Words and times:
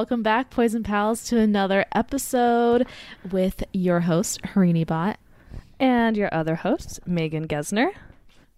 welcome 0.00 0.22
back, 0.22 0.48
Poison 0.48 0.82
Pals, 0.82 1.24
to 1.24 1.36
another 1.38 1.84
episode 1.94 2.86
with 3.30 3.62
your 3.74 4.00
host, 4.00 4.40
Harini 4.40 4.86
Bot. 4.86 5.18
And 5.78 6.16
your 6.16 6.34
other 6.34 6.54
host, 6.54 7.00
Megan 7.06 7.46
Gesner. 7.46 7.90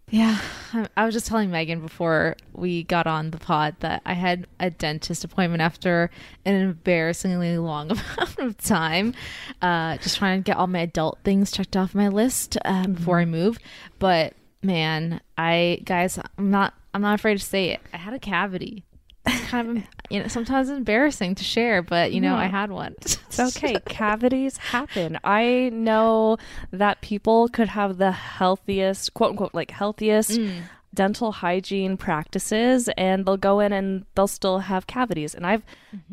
Yeah, 0.08 0.38
I- 0.72 0.86
I 0.96 1.04
was 1.04 1.12
just 1.14 1.26
telling 1.26 1.50
Megan 1.50 1.80
before 1.80 2.36
we 2.52 2.84
got 2.84 3.08
on 3.08 3.32
the 3.32 3.38
pod 3.38 3.74
that 3.80 4.02
I 4.06 4.12
had 4.12 4.46
a 4.60 4.70
dentist 4.70 5.24
appointment 5.24 5.62
after 5.62 6.10
an 6.44 6.54
embarrassingly 6.54 7.58
long 7.58 7.90
amount 8.18 8.38
of 8.38 8.56
time. 8.58 9.12
Uh, 9.60 9.96
just 9.96 10.18
trying 10.18 10.44
to 10.44 10.46
get 10.48 10.56
all 10.56 10.68
my 10.68 10.78
adult 10.82 11.18
things 11.24 11.50
checked 11.50 11.76
off 11.76 11.92
my 11.92 12.06
list 12.06 12.56
uh, 12.64 12.86
before 12.86 13.18
I 13.18 13.24
move. 13.24 13.58
But 13.98 14.34
man, 14.62 15.20
I 15.36 15.80
guys, 15.84 16.20
I'm 16.38 16.52
not. 16.52 16.74
I'm 16.94 17.02
not 17.02 17.16
afraid 17.18 17.40
to 17.40 17.44
say 17.44 17.70
it. 17.70 17.80
I 17.92 17.96
had 17.96 18.14
a 18.14 18.20
cavity. 18.20 18.84
Kind 19.24 19.78
of, 19.78 19.84
you 20.10 20.20
know, 20.20 20.28
sometimes 20.28 20.68
embarrassing 20.68 21.34
to 21.36 21.44
share, 21.44 21.82
but 21.82 22.12
you 22.12 22.20
know, 22.20 22.34
I 22.34 22.46
had 22.46 22.70
one. 22.70 22.94
It's 23.00 23.38
okay. 23.38 23.76
Cavities 23.86 24.56
happen. 24.56 25.18
I 25.22 25.70
know 25.72 26.38
that 26.72 27.00
people 27.02 27.48
could 27.48 27.68
have 27.68 27.98
the 27.98 28.12
healthiest, 28.12 29.14
quote 29.14 29.30
unquote, 29.30 29.54
like 29.54 29.70
healthiest 29.70 30.32
mm. 30.32 30.62
dental 30.92 31.32
hygiene 31.32 31.96
practices 31.96 32.88
and 32.96 33.24
they'll 33.24 33.36
go 33.36 33.60
in 33.60 33.72
and 33.72 34.04
they'll 34.14 34.26
still 34.26 34.58
have 34.60 34.86
cavities. 34.86 35.34
And 35.34 35.46
I've 35.46 35.62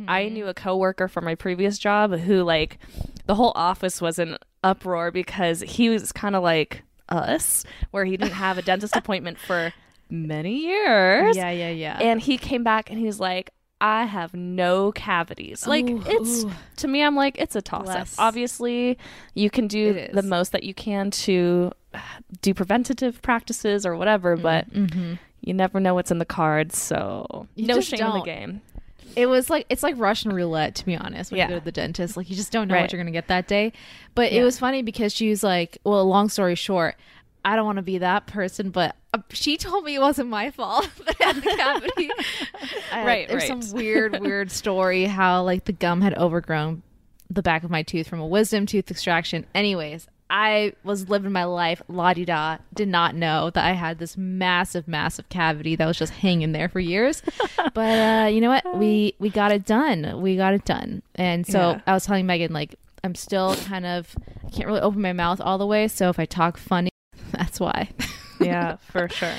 I 0.07 0.23
mm-hmm. 0.23 0.33
knew 0.33 0.47
a 0.47 0.53
coworker 0.53 1.07
from 1.07 1.25
my 1.25 1.35
previous 1.35 1.79
job 1.79 2.11
who 2.11 2.43
like 2.43 2.77
the 3.25 3.35
whole 3.35 3.53
office 3.55 4.01
was 4.01 4.19
in 4.19 4.37
uproar 4.63 5.11
because 5.11 5.61
he 5.61 5.89
was 5.89 6.11
kind 6.11 6.35
of 6.35 6.43
like 6.43 6.83
us 7.09 7.65
where 7.91 8.05
he 8.05 8.17
didn't 8.17 8.33
have 8.33 8.57
a 8.57 8.61
dentist 8.61 8.95
appointment 8.95 9.39
for 9.39 9.73
many 10.09 10.57
years. 10.65 11.35
yeah, 11.37 11.51
yeah, 11.51 11.69
yeah. 11.69 11.99
And 12.01 12.19
he 12.21 12.37
came 12.37 12.63
back 12.63 12.89
and 12.89 12.99
he 12.99 13.05
was 13.05 13.19
like, 13.19 13.51
I 13.81 14.05
have 14.05 14.33
no 14.33 14.91
cavities. 14.91 15.65
Like 15.65 15.89
Ooh, 15.89 16.03
it's 16.05 16.43
ooh. 16.43 16.51
to 16.77 16.87
me, 16.87 17.01
I'm 17.01 17.15
like, 17.15 17.37
it's 17.39 17.55
a 17.55 17.61
toss 17.61 17.87
up. 17.87 18.07
Obviously, 18.17 18.97
you 19.35 19.49
can 19.49 19.67
do 19.67 20.07
the 20.11 20.21
most 20.23 20.51
that 20.51 20.63
you 20.63 20.73
can 20.73 21.11
to 21.11 21.71
do 22.41 22.53
preventative 22.53 23.21
practices 23.21 23.85
or 23.85 23.95
whatever, 23.95 24.35
but 24.35 24.67
you 25.41 25.53
never 25.53 25.79
know 25.79 25.93
what's 25.93 26.11
in 26.11 26.17
the 26.19 26.25
cards. 26.25 26.77
So 26.77 27.25
Mm-hmm. 27.31 27.45
You 27.61 27.67
no 27.67 27.79
shame 27.81 27.99
in 28.01 28.05
don't. 28.05 28.19
the 28.19 28.25
game. 28.25 28.61
It 29.15 29.25
was 29.27 29.49
like 29.49 29.65
it's 29.69 29.81
like 29.81 29.95
Russian 29.97 30.33
roulette 30.33 30.75
to 30.75 30.85
be 30.85 30.95
honest. 30.97 31.31
When 31.31 31.37
Yeah. 31.39 31.45
you 31.45 31.49
go 31.55 31.59
to 31.59 31.65
the 31.65 31.71
dentist, 31.71 32.17
like 32.17 32.29
you 32.29 32.35
just 32.35 32.51
don't 32.51 32.67
know 32.67 32.75
Right. 32.75 32.81
what 32.81 32.91
you're 32.91 33.01
gonna 33.01 33.11
get 33.11 33.27
that 33.27 33.47
day. 33.47 33.71
But 34.13 34.31
Yeah. 34.33 34.41
it 34.41 34.43
was 34.43 34.59
funny 34.59 34.81
because 34.83 35.13
she 35.13 35.29
was 35.29 35.41
like, 35.41 35.77
"Well, 35.85 36.05
long 36.05 36.27
story 36.29 36.55
short, 36.55 36.95
I 37.51 37.55
don't 37.55 37.65
want 37.65 37.77
to 37.77 37.81
be 37.83 37.97
that 37.99 38.27
person, 38.27 38.69
but 38.69 38.95
uh, 39.13 39.19
she 39.31 39.57
told 39.57 39.83
me 39.83 39.95
it 39.95 39.99
wasn't 39.99 40.29
my 40.29 40.51
fault 40.51 40.89
that 41.05 41.15
I 41.19 41.23
had 41.25 41.35
the 41.37 41.41
cavity." 41.41 42.09
Right, 42.91 43.27
There's 43.27 43.49
right. 43.49 43.63
some 43.63 43.75
weird, 43.77 44.19
weird 44.19 44.51
story 44.51 45.05
how 45.05 45.43
like 45.43 45.65
the 45.65 45.71
gum 45.73 46.01
had 46.01 46.17
overgrown 46.17 46.81
the 47.29 47.41
back 47.43 47.63
of 47.63 47.69
my 47.69 47.83
tooth 47.83 48.07
from 48.07 48.19
a 48.19 48.25
wisdom 48.27 48.65
tooth 48.65 48.89
extraction. 48.91 49.45
Anyways. 49.53 50.07
I 50.31 50.73
was 50.83 51.09
living 51.09 51.31
my 51.31 51.45
life 51.45 51.81
la 51.87 52.13
di 52.13 52.23
da, 52.23 52.59
did 52.75 52.87
not 52.87 53.15
know 53.15 53.49
that 53.49 53.65
I 53.65 53.71
had 53.71 53.97
this 53.97 54.15
massive, 54.15 54.87
massive 54.87 55.27
cavity 55.29 55.75
that 55.75 55.87
was 55.87 55.97
just 55.97 56.13
hanging 56.13 56.51
there 56.51 56.69
for 56.69 56.79
years. 56.79 57.23
but 57.73 58.25
uh, 58.25 58.27
you 58.27 58.39
know 58.39 58.49
what? 58.49 58.77
We 58.77 59.15
we 59.17 59.31
got 59.31 59.51
it 59.51 59.65
done. 59.65 60.21
We 60.21 60.35
got 60.37 60.53
it 60.53 60.65
done. 60.65 61.01
And 61.15 61.47
so 61.47 61.71
Yeah. 61.71 61.81
I 61.87 61.93
was 61.95 62.05
telling 62.05 62.27
Megan 62.27 62.53
like 62.53 62.75
I'm 63.03 63.15
still 63.15 63.55
kind 63.55 63.87
of 63.87 64.15
I 64.45 64.49
can't 64.51 64.67
really 64.67 64.81
open 64.81 65.01
my 65.01 65.13
mouth 65.13 65.41
all 65.41 65.57
the 65.57 65.65
way. 65.65 65.87
So 65.87 66.09
if 66.09 66.19
I 66.19 66.25
talk 66.25 66.57
funny, 66.57 66.88
that's 67.37 67.59
why. 67.59 67.89
yeah, 68.39 68.77
for 68.91 69.07
sure. 69.09 69.33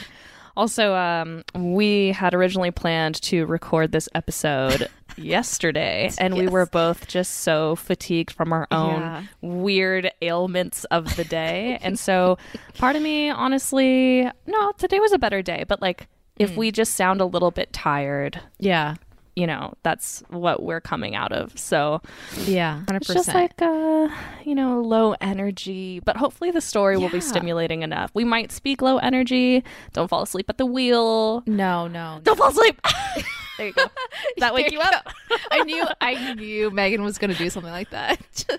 Also, 0.57 0.95
um, 0.95 1.43
we 1.55 2.13
had 2.13 2.35
originally 2.35 2.71
planned 2.71 3.21
to 3.23 3.47
record 3.47 3.93
this 3.93 4.09
episode 4.15 4.89
yesterday, 5.17 6.11
and 6.19 6.35
we 6.35 6.49
were 6.49 6.67
both 6.67 7.07
just 7.07 7.35
so 7.39 7.77
fatigued 7.77 8.33
from 8.33 8.53
our 8.53 8.67
own 8.71 9.01
Yeah. 9.01 9.23
weird 9.41 10.11
ailments 10.21 10.85
of 10.87 11.17
the 11.17 11.25
day. 11.25 11.79
and 11.83 11.99
so, 11.99 12.37
part 12.79 12.97
of 12.97 13.03
me, 13.03 13.31
honestly, 13.31 14.29
no, 14.47 14.73
today 14.77 14.99
was 14.99 15.13
a 15.13 15.19
better 15.19 15.41
day, 15.41 15.65
but 15.67 15.81
like, 15.81 16.09
if 16.39 16.57
we 16.57 16.71
just 16.73 16.95
sound 16.97 17.21
a 17.21 17.27
little 17.27 17.51
bit 17.51 17.73
tired, 17.73 18.41
Yeah. 18.59 18.95
You 19.37 19.47
know, 19.47 19.75
that's 19.83 20.23
what 20.29 20.63
we're 20.63 20.81
coming 20.81 21.15
out 21.15 21.33
of. 21.33 21.59
So, 21.59 22.03
Yeah. 22.47 22.77
Hundred 22.87 23.03
it's 23.03 23.15
just 23.15 23.29
like 23.35 23.61
a 23.61 24.13
you 24.45 24.55
know 24.55 24.81
low 24.81 25.15
energy 25.21 26.01
but 26.01 26.17
hopefully 26.17 26.51
the 26.51 26.61
story 26.61 26.97
will 26.97 27.11
be 27.11 27.21
stimulating 27.21 27.83
enough 27.83 28.11
we 28.15 28.25
might 28.25 28.51
speak 28.51 28.81
low 28.83 28.97
energy 28.99 29.63
don't 29.93 30.09
fall 30.09 30.23
asleep 30.23 30.47
at 30.49 30.57
the 30.59 30.67
wheel 30.67 31.43
No, 31.47 31.87
no. 31.87 32.21
don't 32.25 32.37
fall 32.39 32.49
asleep 32.49 32.81
there 33.61 33.69
you 33.69 33.73
go 33.75 33.85
that 34.39 34.55
wake 34.55 34.71
There 34.71 34.75
you 34.75 34.81
up 34.81 35.09
I 35.51 35.63
knew 35.65 35.87
I 36.01 36.35
knew 36.35 36.71
Megan 36.71 37.03
was 37.03 37.19
going 37.19 37.31
to 37.31 37.37
do 37.37 37.51
something 37.51 37.73
like 37.73 37.91
that. 37.91 38.45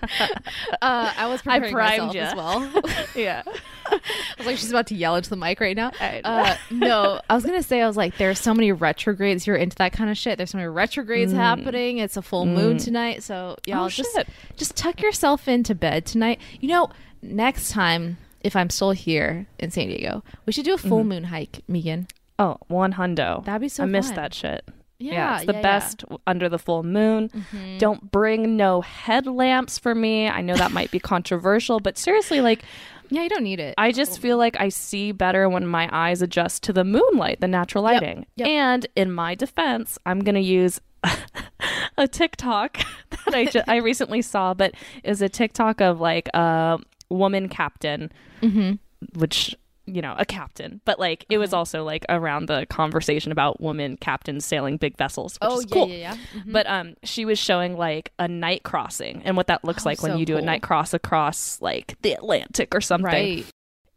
uh, 0.82 1.12
I 1.16 1.26
was 1.26 1.42
preparing 1.42 1.72
primed 1.72 2.14
myself 2.14 2.14
ya. 2.14 2.22
as 2.22 2.34
well. 2.34 2.82
yeah 3.14 3.42
I 3.90 4.00
was 4.38 4.46
like, 4.46 4.56
she's 4.58 4.70
about 4.70 4.86
to 4.88 4.94
yell 4.94 5.16
into 5.16 5.28
the 5.28 5.36
mic 5.36 5.60
right 5.60 5.76
now. 5.76 5.90
I. 6.00 6.20
Uh, 6.24 6.56
no, 6.70 7.20
I 7.28 7.34
was 7.34 7.44
gonna 7.44 7.62
say, 7.62 7.82
I 7.82 7.86
was 7.86 7.96
like, 7.96 8.16
there's 8.16 8.38
so 8.38 8.54
many 8.54 8.72
retrogrades. 8.72 9.46
You're 9.46 9.56
into 9.56 9.76
that 9.76 9.92
kind 9.92 10.08
of 10.08 10.16
shit. 10.16 10.38
There's 10.38 10.50
so 10.50 10.58
many 10.58 10.68
retrogrades 10.68 11.32
happening. 11.32 11.98
It's 11.98 12.16
a 12.16 12.22
full 12.22 12.46
moon 12.46 12.78
tonight, 12.78 13.22
so 13.22 13.56
y'all 13.66 13.84
Oh, 13.84 13.88
just 13.88 14.14
shit. 14.14 14.28
just 14.56 14.76
tuck 14.76 15.02
yourself 15.02 15.48
into 15.48 15.74
bed 15.74 16.06
tonight. 16.06 16.40
You 16.60 16.68
know, 16.68 16.90
next 17.22 17.70
time 17.70 18.18
if 18.40 18.56
I'm 18.56 18.70
still 18.70 18.92
here 18.92 19.46
in 19.58 19.70
San 19.70 19.88
Diego, 19.88 20.22
we 20.46 20.52
should 20.52 20.64
do 20.64 20.74
a 20.74 20.78
full 20.78 21.04
moon 21.04 21.24
hike, 21.24 21.62
Megan. 21.68 22.06
oh 22.38 22.56
one 22.68 22.94
hundo 22.94 23.44
That'd 23.44 23.60
be 23.60 23.68
so 23.68 23.82
i 23.82 23.86
miss 23.86 24.06
fun. 24.08 24.16
that 24.16 24.34
shit 24.34 24.64
Yeah, 25.02 25.36
it's 25.36 25.46
the 25.46 25.52
yeah, 25.52 25.58
yeah. 25.58 25.62
best 25.62 26.04
under 26.26 26.48
the 26.48 26.58
full 26.58 26.82
moon. 26.82 27.30
Don't 27.78 28.10
bring 28.10 28.56
no 28.56 28.80
headlamps 28.80 29.78
for 29.78 29.94
me. 29.94 30.28
I 30.28 30.40
know 30.42 30.54
that 30.56 30.72
might 30.72 30.90
be 30.90 30.98
controversial, 31.00 31.80
but 31.80 31.98
seriously, 31.98 32.40
like 32.40 32.62
Yeah, 33.10 33.22
you 33.22 33.28
don't 33.28 33.42
need 33.44 33.60
it. 33.60 33.74
I 33.78 33.92
just 33.92 34.20
feel 34.20 34.38
like 34.38 34.56
I 34.60 34.68
see 34.70 35.12
better 35.12 35.48
when 35.48 35.66
my 35.66 35.88
eyes 35.92 36.22
adjust 36.22 36.62
to 36.64 36.72
the 36.72 36.84
moonlight, 36.84 37.40
the 37.40 37.48
natural 37.48 37.84
Yep, 37.84 37.92
lighting. 38.02 38.26
yep. 38.36 38.48
And 38.48 38.86
in 38.96 39.12
my 39.12 39.34
defense, 39.34 39.98
I'm 40.06 40.20
going 40.20 40.34
to 40.36 40.40
use 40.40 40.80
a 41.98 42.06
TikTok 42.08 42.78
that 43.26 43.34
I 43.34 43.44
ju- 43.46 43.62
I 43.68 43.76
recently 43.90 44.22
saw, 44.22 44.54
but 44.54 44.74
is 45.04 45.20
a 45.22 45.28
TikTok 45.28 45.80
of 45.80 46.00
like 46.00 46.28
a 46.34 46.78
woman 47.10 47.48
captain, 47.48 48.10
Mm-hmm. 48.42 49.18
which 49.20 49.54
you 49.86 50.00
know 50.00 50.14
a 50.16 50.24
captain, 50.24 50.80
but 50.84 50.98
like 51.00 51.24
it 51.28 51.38
was 51.38 51.52
also 51.52 51.82
like 51.84 52.04
around 52.08 52.46
the 52.46 52.66
conversation 52.70 53.32
about 53.32 53.60
women 53.60 53.96
captains 53.96 54.44
sailing 54.44 54.76
big 54.76 54.96
vessels, 54.96 55.34
which 55.42 55.50
oh 55.50 55.58
is 55.58 55.66
yeah, 55.68 55.74
cool. 55.74 55.88
yeah, 55.88 55.96
yeah. 55.96 56.16
Mhm. 56.42 56.52
But 56.52 56.66
um, 56.68 56.94
she 57.02 57.24
was 57.24 57.38
showing 57.38 57.76
like 57.76 58.12
a 58.18 58.28
night 58.28 58.62
crossing 58.62 59.22
and 59.24 59.36
what 59.36 59.48
that 59.48 59.64
looks 59.64 59.84
Oh, 59.84 59.88
like 59.88 60.02
when 60.02 60.12
so 60.12 60.18
you 60.18 60.26
do 60.26 60.36
a 60.36 60.42
night 60.42 60.62
cross 60.62 60.94
across 60.94 61.60
like 61.60 61.96
the 62.02 62.12
Atlantic 62.12 62.74
or 62.74 62.80
something 62.80 63.04
right. 63.06 63.46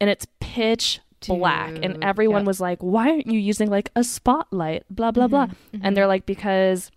and 0.02 0.10
it's 0.10 0.26
pitch 0.40 1.00
black 1.28 1.72
and 1.82 2.04
everyone 2.04 2.42
yep. 2.42 2.48
was 2.48 2.60
like 2.62 2.78
why 2.84 3.10
aren't 3.10 3.26
you 3.26 3.40
using 3.40 3.68
like 3.68 3.90
a 3.96 4.04
spotlight 4.04 4.84
blah 4.92 5.10
blah 5.12 5.28
blah 5.28 5.48
Mm-hmm, 5.48 5.80
and 5.84 5.98
they're 5.98 6.06
like 6.06 6.28
because 6.28 6.92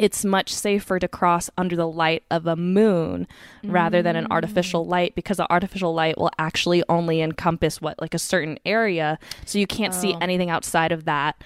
it's 0.00 0.24
much 0.24 0.52
safer 0.52 0.98
to 0.98 1.06
cross 1.06 1.50
under 1.58 1.76
the 1.76 1.86
light 1.86 2.22
of 2.30 2.46
a 2.46 2.56
moon 2.56 3.26
rather 3.64 4.00
than 4.02 4.16
an 4.16 4.24
Mm. 4.24 4.30
artificial 4.32 4.84
light 4.86 5.14
because 5.14 5.36
the 5.36 5.50
artificial 5.52 5.92
light 5.92 6.16
will 6.16 6.30
actually 6.38 6.82
only 6.88 7.20
encompass 7.20 7.80
what 7.80 8.00
like 8.00 8.14
a 8.14 8.18
certain 8.18 8.58
area 8.64 9.18
so 9.44 9.58
you 9.58 9.66
can't 9.66 9.92
see 9.94 10.14
Oh. 10.14 10.18
anything 10.20 10.48
outside 10.50 10.90
of 10.90 11.04
that 11.04 11.36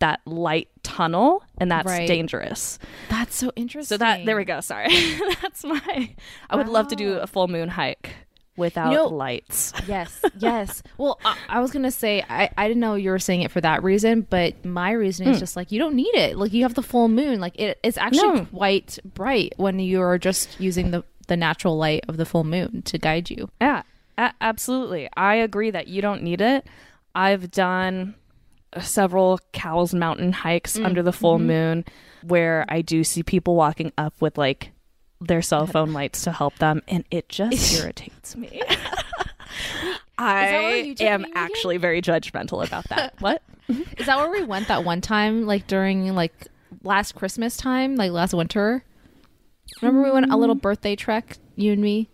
that 0.00 0.20
light 0.26 0.68
tunnel 0.82 1.42
and 1.58 1.70
that's 1.70 1.86
Right. 1.86 2.08
dangerous 2.08 2.78
That's 3.08 3.34
so 3.36 3.50
interesting. 3.56 3.94
so 3.94 3.98
that 3.98 4.26
there 4.26 4.36
we 4.36 4.44
go 4.44 4.60
sorry 4.60 4.88
that's 5.42 5.64
my 5.64 6.10
i 6.50 6.56
would 6.56 6.68
love 6.68 6.88
to 6.88 6.96
do 6.96 7.14
a 7.14 7.26
full 7.26 7.46
moon 7.48 7.68
hike 7.70 8.10
without 8.56 8.92
know- 8.92 9.06
lights 9.06 9.72
Yes, 9.86 10.20
yes. 10.38 10.82
Well, 10.98 11.18
I, 11.24 11.36
I 11.48 11.60
was 11.60 11.70
gonna 11.70 11.90
say 11.90 12.24
I, 12.28 12.50
I 12.56 12.68
didn't 12.68 12.80
know 12.80 12.94
you 12.94 13.10
were 13.10 13.18
saying 13.18 13.42
it 13.42 13.50
for 13.50 13.60
that 13.60 13.82
reason, 13.82 14.26
but 14.28 14.64
my 14.64 14.92
reason 14.92 15.26
is 15.28 15.36
hmm. 15.36 15.40
just 15.40 15.56
like 15.56 15.72
you 15.72 15.78
don't 15.78 15.94
need 15.94 16.14
it. 16.14 16.36
Like 16.36 16.52
you 16.52 16.62
have 16.62 16.74
the 16.74 16.82
full 16.82 17.08
moon. 17.08 17.40
Like 17.40 17.58
it, 17.58 17.78
it's 17.82 17.98
actually 17.98 18.40
No. 18.40 18.44
quite 18.46 18.98
bright 19.04 19.54
when 19.56 19.78
you're 19.78 20.18
just 20.18 20.60
using 20.60 20.90
the 20.90 21.04
the 21.28 21.36
natural 21.36 21.76
light 21.76 22.04
of 22.08 22.16
the 22.16 22.26
full 22.26 22.44
moon 22.44 22.82
to 22.82 22.98
guide 22.98 23.30
you. 23.30 23.48
Yeah, 23.60 23.82
a- 24.18 24.34
absolutely. 24.40 25.08
I 25.16 25.36
agree 25.36 25.70
that 25.70 25.88
you 25.88 26.02
don't 26.02 26.22
need 26.22 26.40
it. 26.40 26.66
I've 27.14 27.50
done 27.50 28.14
several 28.80 29.38
Cowles 29.52 29.94
Mountain 29.94 30.32
hikes 30.32 30.78
mm, 30.78 30.84
under 30.84 31.02
the 31.02 31.12
full 31.12 31.38
mm-hmm. 31.38 31.46
moon 31.46 31.84
where 32.22 32.64
I 32.68 32.82
do 32.82 33.04
see 33.04 33.22
people 33.22 33.54
walking 33.54 33.92
up 33.98 34.14
with 34.20 34.38
like 34.38 34.71
their 35.26 35.42
cell 35.42 35.66
phone 35.66 35.92
lights 35.92 36.22
to 36.24 36.32
help 36.32 36.58
them, 36.58 36.82
and 36.88 37.04
it 37.10 37.28
just 37.28 37.74
irritates 37.80 38.36
me. 38.36 38.62
I 40.18 40.94
am 41.00 41.26
actually 41.34 41.78
very 41.78 42.00
judgmental 42.00 42.64
about 42.64 42.88
that. 42.88 43.14
what? 43.20 43.42
Mm-hmm. 43.68 43.82
Is 43.98 44.06
that 44.06 44.18
where 44.18 44.30
we 44.30 44.44
went 44.44 44.68
that 44.68 44.84
one 44.84 45.00
time, 45.00 45.46
like 45.46 45.66
during 45.66 46.14
like 46.14 46.48
last 46.82 47.14
Christmas 47.14 47.56
time, 47.56 47.96
like 47.96 48.12
last 48.12 48.34
winter? 48.34 48.84
Remember 49.80 50.02
we 50.02 50.10
went 50.10 50.32
a 50.32 50.36
little 50.36 50.56
mm. 50.56 50.60
birthday 50.60 50.96
trek, 50.96 51.38
you 51.56 51.72
and 51.72 51.82
me. 51.82 52.08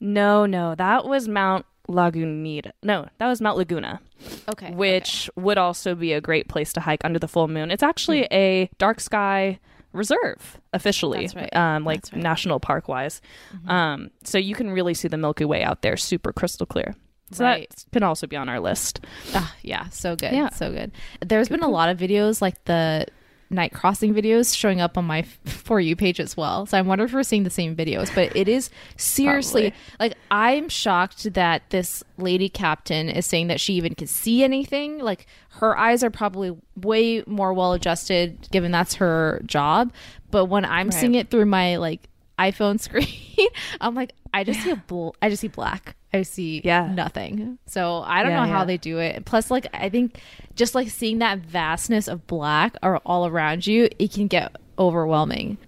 No, 0.00 0.46
no, 0.46 0.74
that 0.74 1.04
was 1.04 1.28
Mount 1.28 1.66
Lagunita. 1.88 2.72
No, 2.82 3.06
that 3.18 3.26
was 3.26 3.40
Mount 3.40 3.58
Laguna. 3.58 4.00
Okay. 4.48 4.72
Which 4.72 5.30
would 5.36 5.58
also 5.58 5.94
be 5.94 6.12
a 6.12 6.20
great 6.20 6.48
place 6.48 6.72
to 6.72 6.80
hike 6.80 7.04
under 7.04 7.18
the 7.18 7.28
full 7.28 7.48
moon. 7.48 7.70
It's 7.70 7.82
actually 7.82 8.20
hmm. 8.20 8.34
a 8.34 8.70
dark 8.78 9.00
sky 9.00 9.58
reserve 9.92 10.60
officially, 10.72 11.28
right. 11.34 11.54
um, 11.56 11.84
like 11.84 12.02
right. 12.12 12.22
national 12.22 12.60
park 12.60 12.88
wise. 12.88 13.20
Mm-hmm. 13.54 13.70
Um, 13.70 14.10
so 14.24 14.38
you 14.38 14.54
can 14.54 14.70
really 14.70 14.94
see 14.94 15.08
the 15.08 15.16
Milky 15.16 15.44
Way 15.44 15.62
out 15.62 15.82
there, 15.82 15.96
super 15.96 16.32
crystal 16.32 16.66
clear. 16.66 16.94
So 17.30 17.44
Right. 17.44 17.68
that 17.68 17.84
can 17.92 18.02
also 18.02 18.26
be 18.26 18.36
on 18.36 18.48
our 18.48 18.60
list. 18.60 19.04
Ah, 19.34 19.54
yeah, 19.62 19.88
so 19.90 20.16
good. 20.16 20.32
Yeah. 20.32 20.48
So 20.50 20.72
good. 20.72 20.92
There's 21.20 21.48
been 21.48 21.62
a 21.62 21.68
lot 21.68 21.90
of 21.90 21.98
videos 21.98 22.40
like 22.40 22.64
the 22.64 23.06
night 23.50 23.72
crossing 23.72 24.14
videos 24.14 24.54
showing 24.56 24.80
up 24.80 24.98
on 24.98 25.04
my 25.04 25.22
for 25.44 25.80
you 25.80 25.96
page 25.96 26.20
as 26.20 26.36
well. 26.36 26.66
So 26.66 26.78
I 26.78 26.82
wonder 26.82 27.04
if 27.04 27.12
we're 27.12 27.22
seeing 27.22 27.44
the 27.44 27.50
same 27.50 27.74
videos, 27.74 28.14
but 28.14 28.34
it 28.36 28.48
is 28.48 28.70
seriously 28.96 29.72
like 29.98 30.14
I'm 30.30 30.68
shocked 30.68 31.32
that 31.34 31.68
this 31.70 32.02
lady 32.16 32.48
captain 32.48 33.08
is 33.08 33.26
saying 33.26 33.48
that 33.48 33.60
she 33.60 33.74
even 33.74 33.94
can 33.94 34.06
see 34.06 34.44
anything. 34.44 34.98
Like 34.98 35.26
her 35.50 35.76
eyes 35.76 36.02
are 36.04 36.10
probably 36.10 36.56
way 36.76 37.22
more 37.26 37.52
well 37.52 37.72
adjusted 37.72 38.48
given 38.50 38.72
that's 38.72 38.94
her 38.94 39.42
job, 39.46 39.92
but 40.30 40.46
when 40.46 40.64
I'm 40.64 40.90
seeing 40.90 41.14
it 41.14 41.30
through 41.30 41.46
my 41.46 41.76
like 41.76 42.08
iPhone 42.38 42.80
screen, 42.86 43.48
I'm 43.80 43.94
like 43.94 44.12
I 44.32 44.44
just 44.44 44.60
see 44.62 44.70
a 44.70 44.76
bl- 44.76 45.10
I 45.22 45.28
just 45.30 45.40
see 45.40 45.48
black. 45.48 45.96
I 46.12 46.22
see 46.22 46.62
Yeah. 46.64 46.90
nothing. 46.92 47.58
So 47.66 48.02
I 48.06 48.22
don't 48.22 48.32
Yeah, 48.32 48.44
know 48.46 48.52
how 48.52 48.60
yeah. 48.60 48.64
they 48.64 48.76
do 48.78 48.98
it. 48.98 49.24
Plus, 49.24 49.50
like 49.50 49.66
I 49.74 49.88
think 49.90 50.20
just 50.54 50.74
like 50.74 50.88
seeing 50.88 51.18
that 51.18 51.38
vastness 51.40 52.08
of 52.08 52.26
black 52.26 52.76
are 52.82 52.96
all 53.04 53.26
around 53.26 53.66
you, 53.66 53.88
it 53.98 54.12
can 54.12 54.26
get 54.26 54.56
overwhelming. 54.78 55.58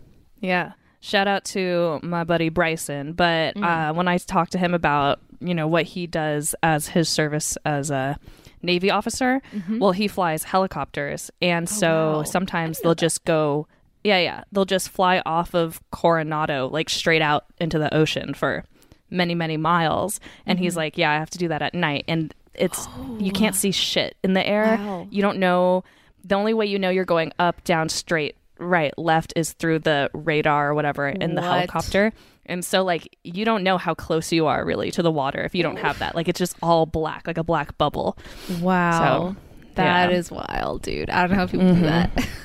Yeah. 0.40 0.72
Shout 1.00 1.28
out 1.28 1.44
to 1.46 2.00
my 2.02 2.24
buddy 2.24 2.48
Bryson. 2.48 3.12
But 3.14 3.54
Mm. 3.56 3.64
uh, 3.90 3.94
when 3.94 4.08
I 4.08 4.18
talked 4.18 4.52
to 4.52 4.58
him 4.58 4.74
about, 4.74 5.20
you 5.40 5.54
know, 5.54 5.66
what 5.66 5.84
he 5.84 6.06
does 6.06 6.54
as 6.62 6.88
his 6.88 7.08
service 7.08 7.56
as 7.64 7.90
a 7.90 8.18
Navy 8.62 8.90
officer, 8.90 9.40
well, 9.78 9.92
he 9.92 10.06
flies 10.08 10.44
helicopters. 10.44 11.30
And 11.40 11.68
so 11.68 11.86
Mm-hmm. 11.88 12.14
Oh, 12.14 12.16
wow. 12.18 12.22
sometimes 12.24 12.80
they'll 12.80 12.94
just 12.94 13.24
go, 13.24 13.66
yeah, 14.04 14.18
yeah, 14.18 14.44
they'll 14.52 14.64
just 14.64 14.88
fly 14.88 15.22
off 15.26 15.54
of 15.54 15.80
Coronado, 15.90 16.68
like 16.68 16.88
straight 16.88 17.22
out 17.22 17.44
into 17.60 17.78
the 17.78 17.94
ocean 17.94 18.34
for 18.34 18.64
many, 19.10 19.34
many 19.34 19.56
miles. 19.56 20.20
And 20.46 20.58
he's 20.58 20.72
Mm-hmm. 20.72 20.78
like, 20.78 20.98
yeah, 20.98 21.10
I 21.12 21.14
have 21.14 21.30
to 21.30 21.38
do 21.38 21.48
that 21.48 21.62
at 21.62 21.74
night. 21.74 22.04
And 22.08 22.34
it's, 22.54 22.86
you 23.18 23.32
can't 23.32 23.54
see 23.54 23.70
shit 23.72 24.16
in 24.22 24.32
the 24.32 24.46
air. 24.46 24.76
Wow. 24.78 25.06
You 25.10 25.22
don't 25.22 25.38
know. 25.38 25.84
The 26.24 26.34
only 26.34 26.54
way 26.54 26.66
you 26.66 26.78
know 26.78 26.90
you're 26.90 27.04
going 27.04 27.32
up, 27.38 27.62
down, 27.64 27.88
straight, 27.88 28.36
right, 28.58 28.96
left 28.98 29.32
is 29.36 29.52
through 29.52 29.80
the 29.80 30.10
radar 30.12 30.70
or 30.70 30.74
whatever 30.74 31.08
in 31.08 31.34
the 31.34 31.40
What? 31.42 31.50
helicopter. 31.50 32.12
And 32.46 32.64
so, 32.64 32.82
like, 32.82 33.16
you 33.22 33.44
don't 33.44 33.62
know 33.62 33.78
how 33.78 33.94
close 33.94 34.32
you 34.32 34.46
are 34.46 34.64
really 34.64 34.90
to 34.92 35.02
the 35.02 35.10
water 35.10 35.40
if 35.42 35.54
you 35.54 35.62
don't 35.62 35.78
have 35.78 36.00
that. 36.00 36.14
Like, 36.16 36.26
it's 36.28 36.38
just 36.38 36.56
all 36.62 36.84
black, 36.84 37.26
like 37.26 37.38
a 37.38 37.44
black 37.44 37.78
bubble. 37.78 38.18
Wow, 38.60 39.36
that 39.74 40.10
yeah. 40.10 40.16
is 40.16 40.30
wild, 40.30 40.82
dude. 40.82 41.10
I 41.10 41.22
don't 41.22 41.30
know 41.30 41.36
how 41.36 41.46
people 41.46 41.66
do 41.66 41.74
mm-hmm. 41.74 41.82
that. 41.84 42.28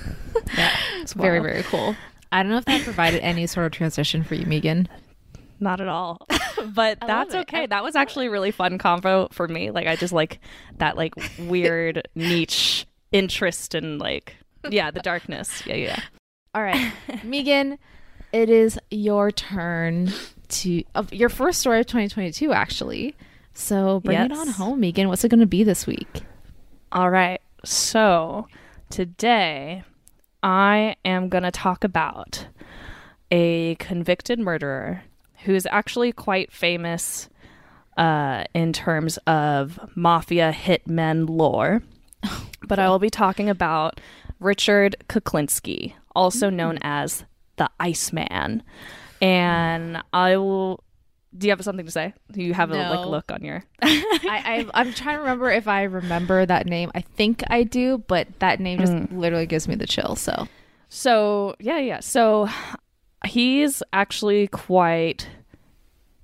Yeah. 0.57 0.72
it's 0.98 1.13
very 1.13 1.39
very 1.39 1.63
cool. 1.63 1.95
I 2.31 2.44
don't 2.44 2.51
know 2.51 2.57
if 2.57 2.66
that 2.66 2.83
provided 2.83 3.22
any 3.22 3.48
sort 3.48 3.66
of 3.66 3.72
transition 3.72 4.24
for 4.24 4.36
you, 4.36 4.45
Megan. 4.45 4.89
Not 5.60 5.80
at 5.80 5.88
all. 5.88 6.27
but 6.74 7.00
that's 7.00 7.33
love 7.33 7.42
it. 7.42 7.54
okay. 7.54 7.66
That 7.66 7.83
was 7.83 7.95
actually 7.95 8.27
a 8.27 8.31
really 8.31 8.51
fun 8.51 8.77
convo 8.77 9.31
for 9.31 9.48
me. 9.48 9.72
Like, 9.72 9.88
I 9.88 9.95
just 9.95 10.12
like 10.12 10.39
that, 10.77 10.98
like, 10.98 11.13
weird 11.39 12.07
niche 12.16 12.86
interest 13.12 13.74
in, 13.74 13.98
like, 13.98 14.36
yeah, 14.69 14.92
the 14.92 15.00
darkness. 15.00 15.66
Yeah, 15.66 15.75
yeah. 15.75 16.00
All 16.54 16.62
right, 16.62 16.92
Megan, 17.24 17.77
it 18.31 18.50
is 18.50 18.80
your 18.89 19.31
turn 19.31 20.12
to 20.48 20.83
of 20.94 21.13
your 21.13 21.30
first 21.30 21.60
story 21.60 21.80
of 21.80 21.86
2022, 21.86 22.51
actually. 22.51 23.16
So 23.54 24.01
bring 24.01 24.19
it 24.19 24.31
on 24.31 24.48
home, 24.50 24.81
Megan. 24.81 25.07
What's 25.07 25.24
it 25.24 25.30
going 25.30 25.39
to 25.39 25.45
be 25.45 25.63
this 25.63 25.88
week? 25.88 26.24
All 26.95 27.09
right. 27.09 27.42
So 27.65 28.47
today 28.89 29.83
I 30.42 30.95
am 31.03 31.27
going 31.27 31.44
to 31.44 31.51
talk 31.51 31.83
about 31.83 32.47
a 33.30 33.75
convicted 33.75 34.39
murderer 34.39 35.03
who's 35.44 35.65
actually 35.65 36.13
quite 36.13 36.53
famous 36.53 37.27
uh, 37.97 38.45
in 38.53 38.71
terms 38.71 39.18
of 39.27 39.77
mafia 39.95 40.53
hitmen 40.53 41.27
lore. 41.30 41.83
But 42.65 42.80
I 42.80 42.88
will 42.88 42.98
be 42.98 43.09
talking 43.09 43.50
about 43.50 44.00
Richard 44.39 44.95
Kuklinski, 45.09 45.94
also 46.15 46.50
known 46.50 46.80
as 46.81 47.25
the 47.57 47.69
Iceman. 47.77 48.63
And 49.21 50.01
I 50.13 50.38
will. 50.38 50.81
Do 51.37 51.47
you 51.47 51.51
have 51.51 51.63
something 51.63 51.85
to 51.85 51.91
say? 51.91 52.13
Do 52.31 52.41
you 52.41 52.53
have 52.53 52.71
a 52.71 52.75
like 52.75 53.07
look 53.07 53.31
on 53.31 53.43
your? 53.43 53.63
I, 53.81 54.65
I 54.73 54.81
I'm 54.81 54.93
trying 54.93 55.15
to 55.17 55.21
remember 55.21 55.51
if 55.51 55.67
I 55.67 55.83
remember 55.83 56.45
that 56.45 56.65
name. 56.65 56.91
I 56.95 57.01
think 57.01 57.43
I 57.49 57.63
do, 57.63 57.97
but 58.07 58.27
that 58.39 58.59
name 58.59 58.79
just 58.79 59.11
literally 59.11 59.45
gives 59.45 59.67
me 59.67 59.75
the 59.75 59.87
chill. 59.87 60.15
So 60.15 60.47
So 60.89 61.55
yeah, 61.59 61.79
yeah. 61.79 61.99
So 61.99 62.47
he's 63.25 63.83
actually 63.91 64.47
quite 64.47 65.27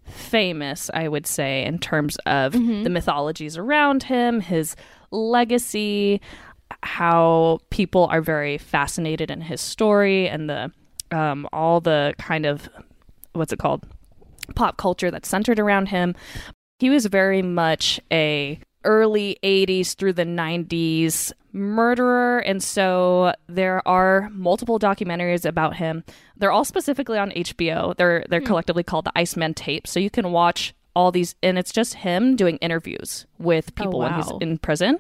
famous, 0.06 0.90
I 0.94 1.08
would 1.08 1.26
say, 1.28 1.64
in 1.66 1.80
terms 1.80 2.18
of 2.26 2.54
the 2.54 2.90
mythologies 2.90 3.58
around 3.58 4.04
him, 4.04 4.40
his 4.40 4.76
legacy, 5.12 6.22
how 6.84 7.60
people 7.70 8.06
are 8.12 8.22
very 8.22 8.58
fascinated 8.58 9.30
in 9.32 9.42
his 9.42 9.62
story, 9.62 10.30
and 10.30 10.50
the 10.50 10.72
um, 11.12 11.48
all 11.52 11.82
the 11.82 12.14
kind 12.18 12.46
of 12.46 12.70
what's 13.34 13.52
it 13.52 13.60
called 13.60 13.86
pop 14.52 14.78
culture 14.78 15.12
that's 15.12 15.30
centered 15.30 15.60
around 15.60 15.88
him. 15.88 16.16
He 16.80 16.90
was 16.90 17.06
very 17.06 17.42
much 17.42 18.00
a 18.12 18.60
early 18.84 19.38
80s 19.44 19.96
through 19.96 20.14
the 20.14 20.26
90s 20.26 21.32
murderer 21.54 22.40
and 22.40 22.64
so 22.64 23.34
there 23.48 23.86
are 23.88 24.30
multiple 24.32 24.80
documentaries 24.80 25.46
about 25.46 25.76
him. 25.76 26.04
They're 26.38 26.52
all 26.52 26.66
specifically 26.66 27.20
on 27.20 27.30
hbo 27.32 27.96
they're 27.98 28.26
they're 28.30 28.40
hmm. 28.40 28.48
collectively 28.48 28.84
called 28.84 29.06
the 29.06 29.12
iceman 29.16 29.54
tapes 29.54 29.92
so 29.92 30.00
you 30.00 30.10
can 30.10 30.32
watch 30.32 30.74
all 30.96 31.12
these 31.12 31.36
and 31.42 31.58
it's 31.58 31.72
just 31.72 31.96
him 31.96 32.36
doing 32.36 32.58
interviews 32.58 33.26
with 33.38 33.72
oh, 33.72 33.84
people 33.84 34.00
when 34.00 34.14
he's 34.14 34.32
in 34.42 34.58
prison. 34.58 35.00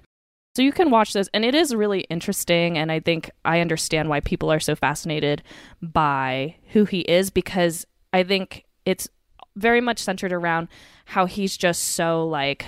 So 0.55 0.61
you 0.61 0.73
can 0.73 0.91
watch 0.91 1.13
this 1.13 1.29
and 1.33 1.45
it 1.45 1.55
is 1.55 1.73
really 1.73 2.01
interesting 2.01 2.77
and 2.77 2.91
i 2.91 2.99
think 2.99 3.31
i 3.45 3.61
understand 3.61 4.09
why 4.09 4.19
people 4.19 4.51
are 4.51 4.59
so 4.59 4.75
fascinated 4.75 5.41
by 5.81 6.55
who 6.69 6.83
he 6.83 6.99
is 7.01 7.29
because 7.29 7.85
i 8.11 8.21
think 8.23 8.65
it's 8.85 9.07
very 9.55 9.81
much 9.81 9.99
centered 9.99 10.31
around 10.31 10.67
how 11.05 11.25
he's 11.25 11.57
just 11.57 11.83
so 11.83 12.25
like 12.27 12.67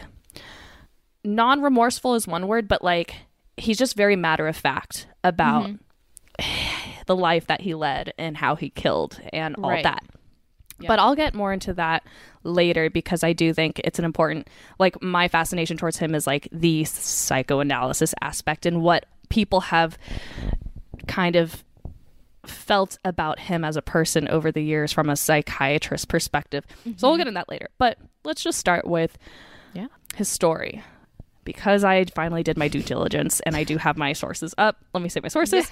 non-remorseful 1.23 2.15
is 2.15 2.27
one 2.27 2.47
word 2.47 2.67
but 2.67 2.83
like 2.83 3.15
he's 3.57 3.77
just 3.77 3.95
very 3.95 4.15
matter 4.15 4.47
of 4.47 4.55
fact 4.55 5.07
about 5.23 5.67
mm-hmm. 5.67 7.01
the 7.05 7.15
life 7.15 7.47
that 7.47 7.61
he 7.61 7.73
led 7.73 8.13
and 8.17 8.37
how 8.37 8.55
he 8.55 8.69
killed 8.69 9.21
and 9.31 9.55
all 9.57 9.69
Right. 9.69 9.83
that 9.83 10.03
Yeah. 10.79 10.87
but 10.87 10.99
I'll 10.99 11.15
get 11.15 11.33
more 11.33 11.53
into 11.53 11.73
that 11.75 12.03
later 12.43 12.89
because 12.89 13.23
I 13.23 13.31
do 13.33 13.53
think 13.53 13.79
it's 13.83 13.99
an 13.99 14.05
important 14.05 14.49
like 14.79 15.01
my 15.01 15.27
fascination 15.29 15.77
towards 15.77 15.97
him 15.97 16.13
is 16.15 16.27
like 16.27 16.49
the 16.51 16.83
psychoanalysis 16.83 18.13
aspect 18.21 18.65
and 18.65 18.81
what 18.81 19.05
people 19.29 19.61
have 19.61 19.97
kind 21.07 21.35
of 21.35 21.63
felt 22.45 22.97
about 23.05 23.39
him 23.39 23.63
as 23.63 23.75
a 23.77 23.81
person 23.81 24.27
over 24.27 24.51
the 24.51 24.61
years 24.61 24.91
from 24.91 25.09
a 25.09 25.15
psychiatrist 25.15 26.07
perspective. 26.09 26.65
So 26.97 27.07
we'll 27.07 27.11
mm-hmm. 27.13 27.17
get 27.19 27.27
into 27.27 27.37
that 27.39 27.49
later. 27.49 27.69
But 27.77 27.97
let's 28.23 28.43
just 28.43 28.59
start 28.59 28.85
with 28.87 29.17
Yeah. 29.73 29.87
his 30.15 30.27
story. 30.27 30.83
Because 31.45 31.83
I 31.83 32.05
finally 32.05 32.43
did 32.43 32.57
my 32.57 32.67
due 32.69 32.81
diligence 32.81 33.39
and 33.41 33.55
I 33.55 33.63
do 33.63 33.77
have 33.77 33.97
my 33.97 34.13
sources 34.13 34.53
up. 34.57 34.77
Let 34.93 35.03
me 35.03 35.09
say 35.09 35.19
my 35.21 35.27
sources. 35.29 35.69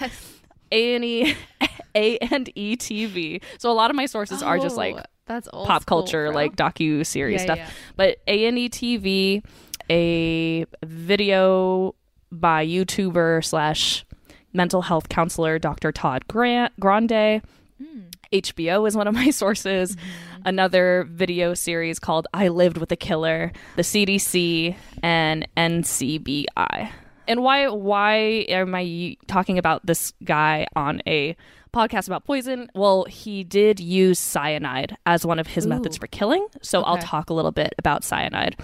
A 0.71 0.95
and 0.95 1.03
E 1.05 1.35
A 1.95 2.17
and 2.17 2.49
E 2.55 2.75
TV. 2.77 3.41
So 3.57 3.69
a 3.71 3.73
lot 3.73 3.89
of 3.89 3.95
my 3.95 4.05
sources 4.05 4.41
are 4.43 4.57
just 4.57 4.75
oh, 4.75 4.79
like 4.79 4.95
Oh, 4.97 5.03
that's 5.25 5.47
old 5.53 5.67
pop 5.67 5.85
culture, 5.85 6.27
bro. 6.27 6.35
like 6.35 6.55
docu 6.55 7.05
series 7.05 7.39
Yeah, 7.41 7.43
stuff. 7.45 7.57
yeah. 7.57 7.69
But 7.95 8.17
A 8.27 8.45
and 8.47 8.57
E 8.57 8.69
TV, 8.69 9.43
a 9.89 10.65
video 10.85 11.95
by 12.31 12.65
YouTuber 12.65 13.43
slash 13.43 14.05
mental 14.53 14.83
health 14.83 15.09
counselor 15.09 15.59
Dr. 15.59 15.91
Todd 15.91 16.27
Grant 16.27 16.77
Grande. 16.79 17.41
Hmm. 17.77 18.01
HBO 18.31 18.87
is 18.87 18.95
one 18.95 19.07
of 19.07 19.13
my 19.13 19.29
sources. 19.31 19.95
Mm-hmm. 19.95 20.41
Another 20.45 21.05
video 21.09 21.53
series 21.53 21.99
called 21.99 22.27
I 22.33 22.47
Lived 22.47 22.77
with 22.77 22.91
a 22.91 22.95
Killer, 22.95 23.51
the 23.75 23.81
CDC, 23.81 24.75
and 25.03 25.47
NCBI. 25.57 26.91
And 27.27 27.43
why 27.43 27.67
why 27.69 28.15
am 28.49 28.73
I 28.75 29.15
talking 29.27 29.57
about 29.57 29.85
this 29.85 30.13
guy 30.23 30.67
on 30.75 31.01
a 31.07 31.35
podcast 31.73 32.07
about 32.07 32.25
poison? 32.25 32.69
Well, 32.73 33.05
he 33.05 33.43
did 33.43 33.79
use 33.79 34.19
cyanide 34.19 34.97
as 35.05 35.25
one 35.25 35.39
of 35.39 35.47
his 35.47 35.65
methods 35.67 35.97
for 35.97 36.07
killing. 36.07 36.45
So 36.61 36.81
I'll 36.81 36.97
talk 36.97 37.29
a 37.29 37.33
little 37.33 37.51
bit 37.51 37.73
about 37.77 38.03
cyanide. 38.03 38.57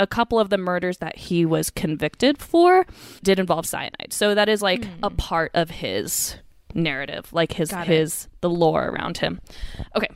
A 0.00 0.06
couple 0.06 0.40
of 0.40 0.48
the 0.48 0.58
murders 0.58 0.98
that 0.98 1.16
he 1.16 1.44
was 1.44 1.70
convicted 1.70 2.38
for 2.38 2.86
did 3.22 3.38
involve 3.38 3.66
cyanide. 3.66 4.12
So 4.12 4.34
that 4.34 4.48
is 4.48 4.62
like 4.62 4.86
a 5.02 5.10
part 5.10 5.50
of 5.54 5.70
his 5.70 6.36
narrative, 6.74 7.32
like 7.32 7.52
his 7.52 7.70
his 7.70 8.26
the 8.40 8.50
lore 8.50 8.88
around 8.88 9.18
him. 9.18 9.40
Okay. 9.94 10.08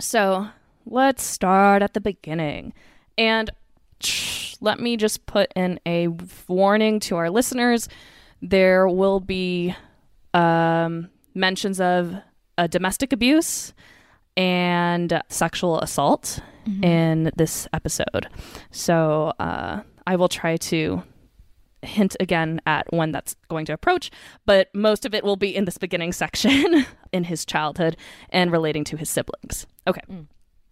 So 0.00 0.48
let's 0.86 1.22
start 1.22 1.82
at 1.82 1.94
the 1.94 2.00
beginning. 2.00 2.72
And 3.16 3.50
let 4.60 4.80
me 4.80 4.96
just 4.96 5.26
put 5.26 5.52
in 5.54 5.78
a 5.86 6.08
warning 6.48 6.98
to 7.00 7.16
our 7.16 7.30
listeners. 7.30 7.88
There 8.40 8.88
will 8.88 9.20
be 9.20 9.76
um 10.32 11.10
mentions 11.34 11.80
of 11.80 12.16
a 12.56 12.68
domestic 12.68 13.12
abuse 13.12 13.74
and 14.36 15.20
sexual 15.28 15.78
assault 15.80 16.40
in 16.82 17.30
this 17.36 17.68
episode. 17.72 18.28
So 18.70 19.32
uh, 19.38 19.82
I 20.06 20.16
will 20.16 20.28
try 20.28 20.56
to 20.56 21.02
hint 21.82 22.16
again 22.18 22.60
at 22.66 22.86
when 22.90 23.12
that's 23.12 23.36
going 23.48 23.66
to 23.66 23.72
approach, 23.72 24.10
but 24.46 24.68
most 24.74 25.04
of 25.04 25.14
it 25.14 25.22
will 25.22 25.36
be 25.36 25.54
in 25.54 25.64
this 25.64 25.78
beginning 25.78 26.12
section 26.24 26.86
in 27.12 27.24
his 27.24 27.44
childhood 27.44 27.96
and 28.30 28.50
relating 28.50 28.84
to 28.84 28.96
his 28.96 29.10
siblings. 29.10 29.66
Okay. 29.86 30.02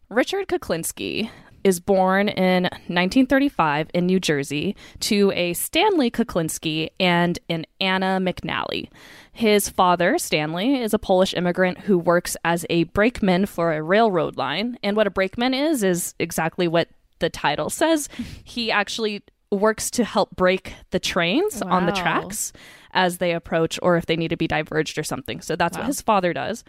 Richard 0.08 0.48
Kuklinski 0.48 1.30
is 1.64 1.80
born 1.80 2.28
in 2.28 2.64
1935 2.64 3.88
in 3.94 4.06
New 4.06 4.18
Jersey 4.18 4.76
to 5.00 5.30
a 5.34 5.52
Stanley 5.54 6.10
Kuklinski 6.10 6.88
and 6.98 7.38
an 7.48 7.64
Anna 7.80 8.18
McNally. 8.20 8.88
His 9.32 9.68
father, 9.68 10.18
Stanley, 10.18 10.80
is 10.80 10.92
a 10.92 10.98
Polish 10.98 11.32
immigrant 11.34 11.78
who 11.78 11.98
works 11.98 12.36
as 12.44 12.66
a 12.68 12.84
brakeman 12.84 13.46
for 13.46 13.72
a 13.72 13.82
railroad 13.82 14.36
line. 14.36 14.78
And 14.82 14.94
what 14.96 15.06
a 15.06 15.10
brakeman 15.10 15.54
is, 15.54 15.82
is 15.82 16.14
exactly 16.18 16.68
what 16.68 16.88
the 17.18 17.30
title 17.30 17.70
says. 17.70 18.08
He 18.44 18.70
actually 18.70 19.22
works 19.50 19.90
to 19.92 20.04
help 20.04 20.34
break 20.36 20.74
the 20.90 20.98
trains 20.98 21.62
on 21.62 21.86
the 21.86 21.92
tracks 21.92 22.52
as 22.92 23.18
they 23.18 23.32
approach 23.32 23.78
or 23.82 23.96
if 23.96 24.06
they 24.06 24.16
need 24.16 24.28
to 24.28 24.36
be 24.36 24.46
diverged 24.46 24.98
or 24.98 25.02
something. 25.02 25.40
So 25.40 25.56
that's 25.56 25.76
what 25.76 25.86
his 25.86 26.00
father 26.02 26.32
does. 26.32 26.64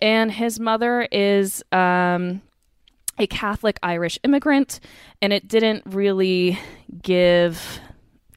And 0.00 0.30
his 0.32 0.58
mother 0.60 1.08
is 1.12 1.62
um, 1.72 2.42
a 3.18 3.26
Catholic 3.26 3.78
Irish 3.82 4.18
immigrant, 4.24 4.80
and 5.22 5.32
it 5.32 5.48
didn't 5.48 5.82
really 5.86 6.58
give 7.02 7.80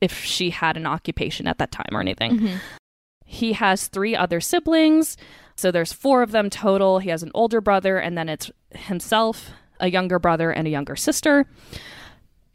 if 0.02 0.24
she 0.24 0.50
had 0.50 0.78
an 0.78 0.86
occupation 0.86 1.48
at 1.48 1.58
that 1.58 1.72
time 1.72 1.90
or 1.92 2.00
anything. 2.02 2.38
He 3.26 3.54
has 3.54 3.88
three 3.88 4.16
other 4.16 4.40
siblings, 4.40 5.18
so 5.56 5.72
there's 5.72 5.92
four 5.92 6.22
of 6.22 6.32
them 6.32 6.50
total. 6.50 7.00
He 7.00 7.10
has 7.10 7.24
an 7.24 7.32
older 7.34 7.60
brother, 7.60 7.98
and 7.98 8.18
then 8.18 8.30
it's 8.30 8.52
himself, 8.72 9.52
a 9.80 9.90
younger 9.90 10.20
brother, 10.20 10.52
and 10.52 10.68
a 10.68 10.72
younger 10.72 10.96
sister. 10.96 11.46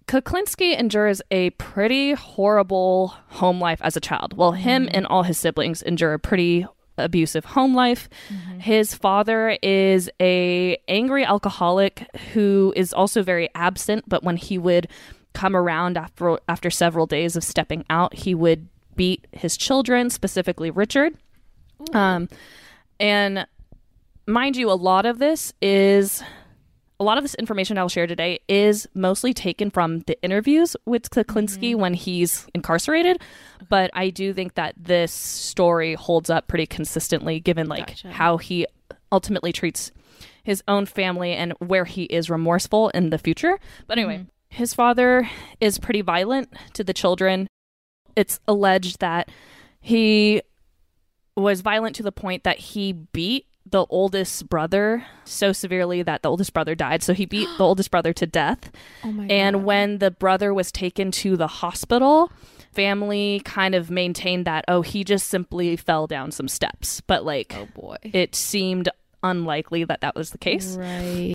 Kuklinski 0.07 0.77
endures 0.77 1.23
a 1.31 1.51
pretty 1.51 2.15
horrible 2.15 3.15
home 3.29 3.61
life 3.61 3.81
as 3.83 3.97
a 3.97 4.01
child. 4.01 4.37
Well, 4.37 4.53
him 4.53 4.87
mm-hmm. 4.87 4.97
and 4.97 5.07
all 5.07 5.23
his 5.23 5.39
siblings 5.39 5.83
endure 5.83 6.15
a 6.15 6.19
pretty 6.19 6.67
abusive 6.99 7.45
home 7.45 7.75
life. 7.75 8.09
Mm-hmm. 8.29 8.59
His 8.61 8.95
father 8.95 9.57
is 9.63 10.11
a 10.21 10.77
angry 10.89 11.25
alcoholic 11.25 12.07
who 12.33 12.73
is 12.77 12.93
also 12.93 13.23
very 13.23 13.49
absent, 13.55 14.09
but 14.09 14.23
when 14.23 14.37
he 14.37 14.59
would 14.59 14.89
come 15.33 15.55
around 15.55 15.97
after 15.97 16.39
after 16.49 16.71
several 16.71 17.07
days 17.07 17.37
of 17.37 17.45
stepping 17.45 17.85
out, 17.89 18.15
he 18.15 18.35
would 18.35 18.69
beat 19.01 19.27
his 19.33 19.57
children, 19.57 20.11
specifically 20.11 20.71
Richard. 20.71 21.15
Um 21.95 22.29
and 22.99 23.47
mind 24.27 24.57
you, 24.57 24.71
a 24.71 24.77
lot 24.91 25.07
of 25.07 25.19
this 25.19 25.55
is 25.63 26.23
a 27.01 27.05
lot 27.05 27.17
of 27.17 27.25
this 27.25 27.35
information 27.37 27.79
I'll 27.79 27.89
share 27.89 28.07
today 28.07 28.41
is 28.47 28.87
mostly 28.93 29.33
taken 29.33 29.71
from 29.71 30.01
the 30.01 30.23
interviews 30.23 30.77
with 30.85 31.09
Kuklinski 31.09 31.75
when 31.75 31.95
he's 31.95 32.47
incarcerated. 32.55 33.23
But 33.71 33.91
I 33.95 34.11
do 34.11 34.35
think 34.35 34.55
that 34.57 34.75
this 34.77 35.13
story 35.13 35.95
holds 35.95 36.29
up 36.29 36.47
pretty 36.47 36.67
consistently 36.67 37.41
given 37.41 37.69
like 37.69 37.87
Gotcha. 37.87 38.13
how 38.13 38.37
he 38.37 38.67
ultimately 39.11 39.51
treats 39.51 39.93
his 40.43 40.63
own 40.69 40.85
family 40.85 41.33
and 41.33 41.55
where 41.59 41.87
he 41.87 42.03
is 42.05 42.29
remorseful 42.29 42.91
in 42.91 43.09
the 43.09 43.17
future. 43.17 43.59
But 43.87 43.97
anyway, 43.97 44.27
his 44.51 44.75
father 44.75 45.27
is 45.59 45.79
pretty 45.79 46.03
violent 46.03 46.53
to 46.75 46.85
the 46.85 46.93
children. 46.93 47.47
It's 48.17 48.41
alleged 48.49 49.01
that 49.01 49.31
he 49.81 50.43
was 51.37 51.61
violent 51.61 51.97
to 51.97 52.03
the 52.03 52.13
point 52.13 52.45
that 52.45 52.59
he 52.59 52.93
beat 52.93 53.47
the 53.67 53.87
oldest 53.89 54.49
brother 54.49 55.05
so 55.25 55.53
severely 55.53 56.03
that 56.03 56.23
the 56.23 56.29
oldest 56.29 56.53
brother 56.53 56.75
died. 56.75 57.03
So 57.03 57.15
he 57.15 57.25
beat 57.25 57.49
the 57.57 57.65
oldest 57.65 57.91
brother 57.91 58.13
to 58.15 58.27
death. 58.27 58.71
Oh 59.05 59.13
my 59.13 59.27
And 59.27 59.57
God. 59.57 59.65
when 59.65 59.99
the 59.99 60.11
brother 60.11 60.53
was 60.53 60.73
taken 60.73 61.11
to 61.13 61.37
the 61.37 61.47
hospital, 61.47 62.33
family 62.73 63.41
kind 63.45 63.75
of 63.75 63.91
maintained 63.91 64.45
that, 64.47 64.65
oh, 64.67 64.83
he 64.83 65.05
just 65.05 65.29
simply 65.29 65.77
fell 65.77 66.07
down 66.07 66.33
some 66.33 66.49
steps. 66.49 67.01
But 67.03 67.25
like, 67.25 67.55
Oh 67.57 67.69
boy. 67.75 67.97
it 68.03 68.35
seemed 68.35 68.89
unlikely 69.23 69.85
that 69.85 70.01
that 70.01 70.15
was 70.17 70.31
the 70.31 70.39
case. 70.39 70.77
Right. 70.77 71.35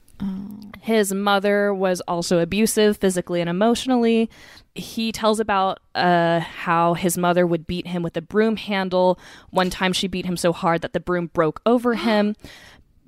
His 0.82 1.14
mother 1.14 1.74
was 1.74 2.02
also 2.02 2.40
abusive 2.40 2.98
physically 2.98 3.42
and 3.42 3.50
emotionally. 3.50 4.30
He 4.76 5.12
tells 5.12 5.40
about 5.40 5.80
uh, 5.96 6.40
how 6.40 6.94
his 6.94 7.18
mother 7.18 7.46
would 7.48 7.66
beat 7.66 7.88
him 7.88 8.04
with 8.04 8.16
a 8.18 8.22
broom 8.22 8.56
handle. 8.56 9.20
One 9.50 9.70
time 9.70 9.94
she 9.94 10.08
beat 10.08 10.26
him 10.26 10.38
so 10.38 10.54
hard 10.54 10.82
that 10.82 10.94
the 10.94 11.00
broom 11.00 11.28
broke 11.28 11.62
over 11.66 11.94
him. 11.96 12.36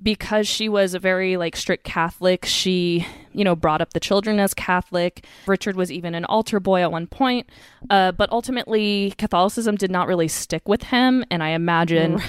Because 0.00 0.46
she 0.46 0.68
was 0.68 0.94
a 0.94 1.00
very 1.00 1.36
like 1.36 1.56
strict 1.56 1.82
Catholic, 1.82 2.44
she, 2.44 3.04
you 3.32 3.42
know, 3.42 3.56
brought 3.56 3.80
up 3.80 3.94
the 3.94 4.00
children 4.00 4.38
as 4.38 4.54
Catholic. 4.54 5.26
Richard 5.44 5.74
was 5.74 5.90
even 5.90 6.14
an 6.14 6.24
altar 6.24 6.60
boy 6.60 6.82
at 6.82 6.92
one 6.92 7.08
point, 7.08 7.48
uh, 7.90 8.12
but 8.12 8.30
ultimately 8.30 9.12
Catholicism 9.18 9.74
did 9.74 9.90
not 9.90 10.06
really 10.06 10.28
stick 10.28 10.68
with 10.68 10.84
him, 10.84 11.24
and 11.32 11.42
I 11.42 11.48
imagine 11.48 12.22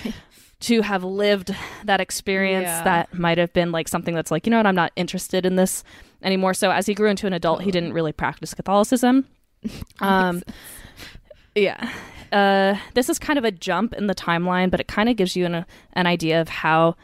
to 0.61 0.81
have 0.81 1.03
lived 1.03 1.55
that 1.85 2.01
experience 2.01 2.63
Yeah. 2.65 2.83
that 2.83 3.13
might 3.13 3.37
have 3.37 3.53
been 3.53 3.71
like 3.71 3.87
something 3.87 4.13
that's 4.13 4.29
like 4.31 4.45
you 4.45 4.51
know 4.51 4.57
what 4.57 4.67
i'm 4.67 4.75
not 4.75 4.91
interested 4.97 5.45
in 5.45 5.55
this 5.55 5.83
anymore. 6.21 6.53
So 6.53 6.69
as 6.69 6.85
he 6.85 6.93
grew 6.93 7.09
into 7.09 7.27
an 7.27 7.33
adult 7.33 7.61
he 7.61 7.71
didn't 7.71 7.93
really 7.93 8.11
practice 8.11 8.53
catholicism. 8.53 9.25
Um 10.01 10.41
yeah. 11.55 11.91
uh 12.31 12.75
this 12.93 13.09
is 13.09 13.19
kind 13.19 13.39
of 13.39 13.45
a 13.45 13.51
jump 13.51 13.93
in 13.93 14.07
the 14.07 14.15
timeline 14.15 14.69
but 14.69 14.79
it 14.79 14.87
kind 14.87 15.09
of 15.09 15.15
gives 15.15 15.35
you 15.35 15.45
an, 15.45 15.65
an 15.93 16.07
idea 16.07 16.41
of 16.41 16.49
how 16.49 16.95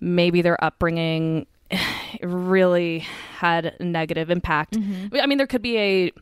maybe 0.00 0.42
their 0.42 0.62
upbringing 0.64 1.46
really 2.22 3.00
had 3.38 3.74
a 3.80 3.84
negative 3.84 4.30
impact. 4.30 4.76
I 4.76 5.26
mean 5.26 5.38
there 5.38 5.46
could 5.46 5.62
be 5.62 5.78
a 5.78 6.12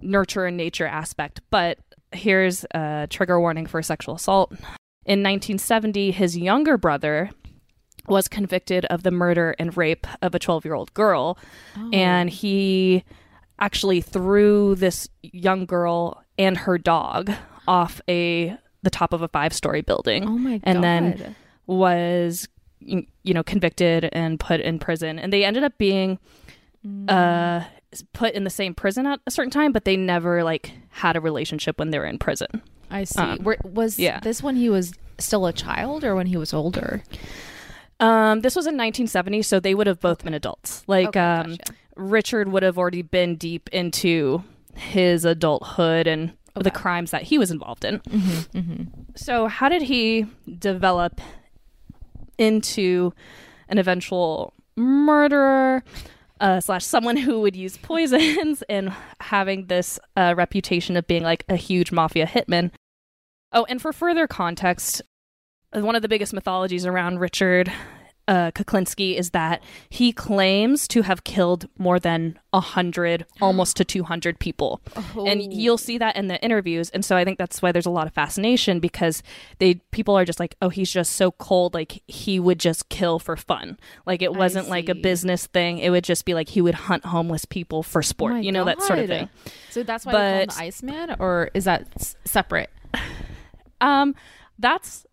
nurture 0.00 0.46
and 0.46 0.56
nature 0.56 0.86
aspect 0.86 1.40
but 1.50 1.78
here's 2.12 2.64
a 2.74 3.06
trigger 3.10 3.38
warning 3.40 3.66
for 3.66 3.82
sexual 3.82 4.14
assault 4.16 4.52
in 5.10 5.24
1970, 5.24 6.12
his 6.12 6.38
younger 6.38 6.78
brother 6.78 7.30
was 8.06 8.28
convicted 8.28 8.84
of 8.84 9.02
the 9.02 9.10
murder 9.10 9.56
and 9.58 9.76
rape 9.76 10.06
of 10.22 10.36
a 10.36 10.38
12 10.38 10.64
year 10.64 10.74
old 10.74 10.94
girl. 10.94 11.36
And 11.92 12.30
he 12.30 13.02
actually 13.58 14.02
threw 14.02 14.76
this 14.76 15.08
young 15.22 15.66
girl 15.66 16.22
and 16.38 16.56
her 16.58 16.78
dog 16.78 17.32
off 17.66 18.00
a 18.08 18.56
the 18.84 18.90
top 18.90 19.12
of 19.12 19.20
a 19.20 19.26
five 19.26 19.52
story 19.52 19.80
building. 19.82 20.28
Oh 20.28 20.38
my 20.38 20.58
god. 20.58 20.62
and 20.62 20.84
then 20.84 21.36
was 21.66 22.46
you 22.78 23.34
know 23.34 23.42
convicted 23.42 24.08
and 24.12 24.38
put 24.38 24.60
in 24.60 24.78
prison. 24.78 25.18
And 25.18 25.32
they 25.32 25.44
ended 25.44 25.64
up 25.64 25.76
being 25.76 26.20
uh 27.08 27.64
put 28.12 28.34
in 28.34 28.44
the 28.44 28.50
same 28.50 28.74
prison 28.74 29.06
at 29.06 29.18
a 29.26 29.30
certain 29.32 29.50
time 29.50 29.72
but 29.72 29.84
they 29.84 29.96
never 29.96 30.44
like 30.44 30.72
had 30.90 31.16
a 31.16 31.20
relationship 31.20 31.80
when 31.80 31.90
they 31.90 31.98
were 31.98 32.06
in 32.06 32.18
prison 32.18 32.62
I 32.90 33.04
see. 33.04 33.20
um, 33.20 33.38
Were, 33.42 33.56
was 33.64 33.98
yeah. 33.98 34.20
this 34.20 34.42
when 34.42 34.56
he 34.56 34.68
was 34.68 34.92
still 35.18 35.46
a 35.46 35.52
child 35.52 36.04
or 36.04 36.14
when 36.14 36.26
he 36.26 36.36
was 36.36 36.52
older? 36.52 37.02
Um, 38.00 38.40
this 38.40 38.56
was 38.56 38.64
in 38.66 38.74
1970, 38.76 39.42
so 39.42 39.60
they 39.60 39.74
would 39.74 39.86
have 39.86 40.00
both 40.00 40.24
been 40.24 40.32
adults. 40.34 40.82
Like, 40.86 41.08
Okay, 41.08 41.20
um, 41.20 41.50
gotcha. 41.50 41.74
Richard 41.96 42.48
would 42.48 42.62
have 42.62 42.78
already 42.78 43.02
been 43.02 43.36
deep 43.36 43.68
into 43.72 44.42
his 44.74 45.24
adulthood 45.26 46.06
and 46.06 46.32
the 46.54 46.70
crimes 46.70 47.10
that 47.10 47.22
he 47.24 47.36
was 47.38 47.50
involved 47.50 47.84
in. 47.84 47.98
Mm-hmm, 48.00 48.82
So, 49.16 49.46
how 49.48 49.68
did 49.68 49.82
he 49.82 50.26
develop 50.58 51.20
into 52.38 53.12
an 53.68 53.78
eventual 53.78 54.52
murderer? 54.76 55.82
Uh, 56.40 56.58
slash 56.58 56.82
someone 56.86 57.18
who 57.18 57.42
would 57.42 57.54
use 57.54 57.76
poisons 57.76 58.62
and 58.70 58.90
having 59.20 59.66
this 59.66 59.98
uh, 60.16 60.32
reputation 60.34 60.96
of 60.96 61.06
being 61.06 61.22
like 61.22 61.44
a 61.50 61.56
huge 61.56 61.92
mafia 61.92 62.26
hitman. 62.26 62.70
Oh, 63.52 63.66
and 63.68 63.80
for 63.82 63.92
further 63.92 64.26
context, 64.26 65.02
one 65.72 65.96
of 65.96 66.02
the 66.02 66.08
biggest 66.08 66.32
mythologies 66.32 66.86
around 66.86 67.18
Richard 67.18 67.72
uh, 68.28 68.52
Kuklinski 68.52 69.16
is 69.16 69.30
that 69.30 69.60
he 69.88 70.12
claims 70.12 70.86
to 70.86 71.02
have 71.02 71.24
killed 71.24 71.66
more 71.78 71.98
than 71.98 72.38
a 72.52 72.60
hundred, 72.60 73.26
almost 73.40 73.76
to 73.78 73.84
two 73.84 74.04
hundred 74.04 74.38
people, 74.38 74.80
and 75.16 75.52
you'll 75.52 75.78
see 75.78 75.98
that 75.98 76.14
in 76.14 76.28
the 76.28 76.40
interviews. 76.40 76.90
And 76.90 77.04
so 77.04 77.16
I 77.16 77.24
think 77.24 77.38
that's 77.38 77.60
why 77.60 77.72
there's 77.72 77.86
a 77.86 77.90
lot 77.90 78.06
of 78.06 78.12
fascination 78.12 78.78
because 78.78 79.24
they 79.58 79.74
people 79.90 80.16
are 80.16 80.24
just 80.24 80.38
like, 80.38 80.54
oh, 80.62 80.68
he's 80.68 80.92
just 80.92 81.12
so 81.14 81.32
cold, 81.32 81.74
like 81.74 82.04
he 82.06 82.38
would 82.38 82.60
just 82.60 82.88
kill 82.88 83.18
for 83.18 83.36
fun. 83.36 83.78
Like 84.06 84.22
it 84.22 84.32
wasn't 84.34 84.68
like 84.68 84.88
a 84.88 84.94
business 84.94 85.46
thing. 85.46 85.78
It 85.78 85.90
would 85.90 86.04
just 86.04 86.24
be 86.24 86.34
like 86.34 86.50
he 86.50 86.60
would 86.60 86.74
hunt 86.76 87.06
homeless 87.06 87.44
people 87.46 87.82
for 87.82 88.00
sport, 88.00 88.34
Oh 88.34 88.36
you 88.36 88.52
know, 88.52 88.64
that 88.64 88.80
sort 88.82 89.00
of 89.00 89.08
thing. 89.08 89.28
So 89.70 89.82
that's 89.82 90.06
why 90.06 90.12
they 90.12 90.18
call 90.18 90.28
him 90.28 90.46
But- 90.46 90.54
the 90.54 90.62
Iceman, 90.62 91.16
or 91.18 91.50
is 91.52 91.64
that 91.64 91.88
s- 91.96 92.14
separate? 92.24 92.70
Um, 93.80 94.14
that's 94.58 95.06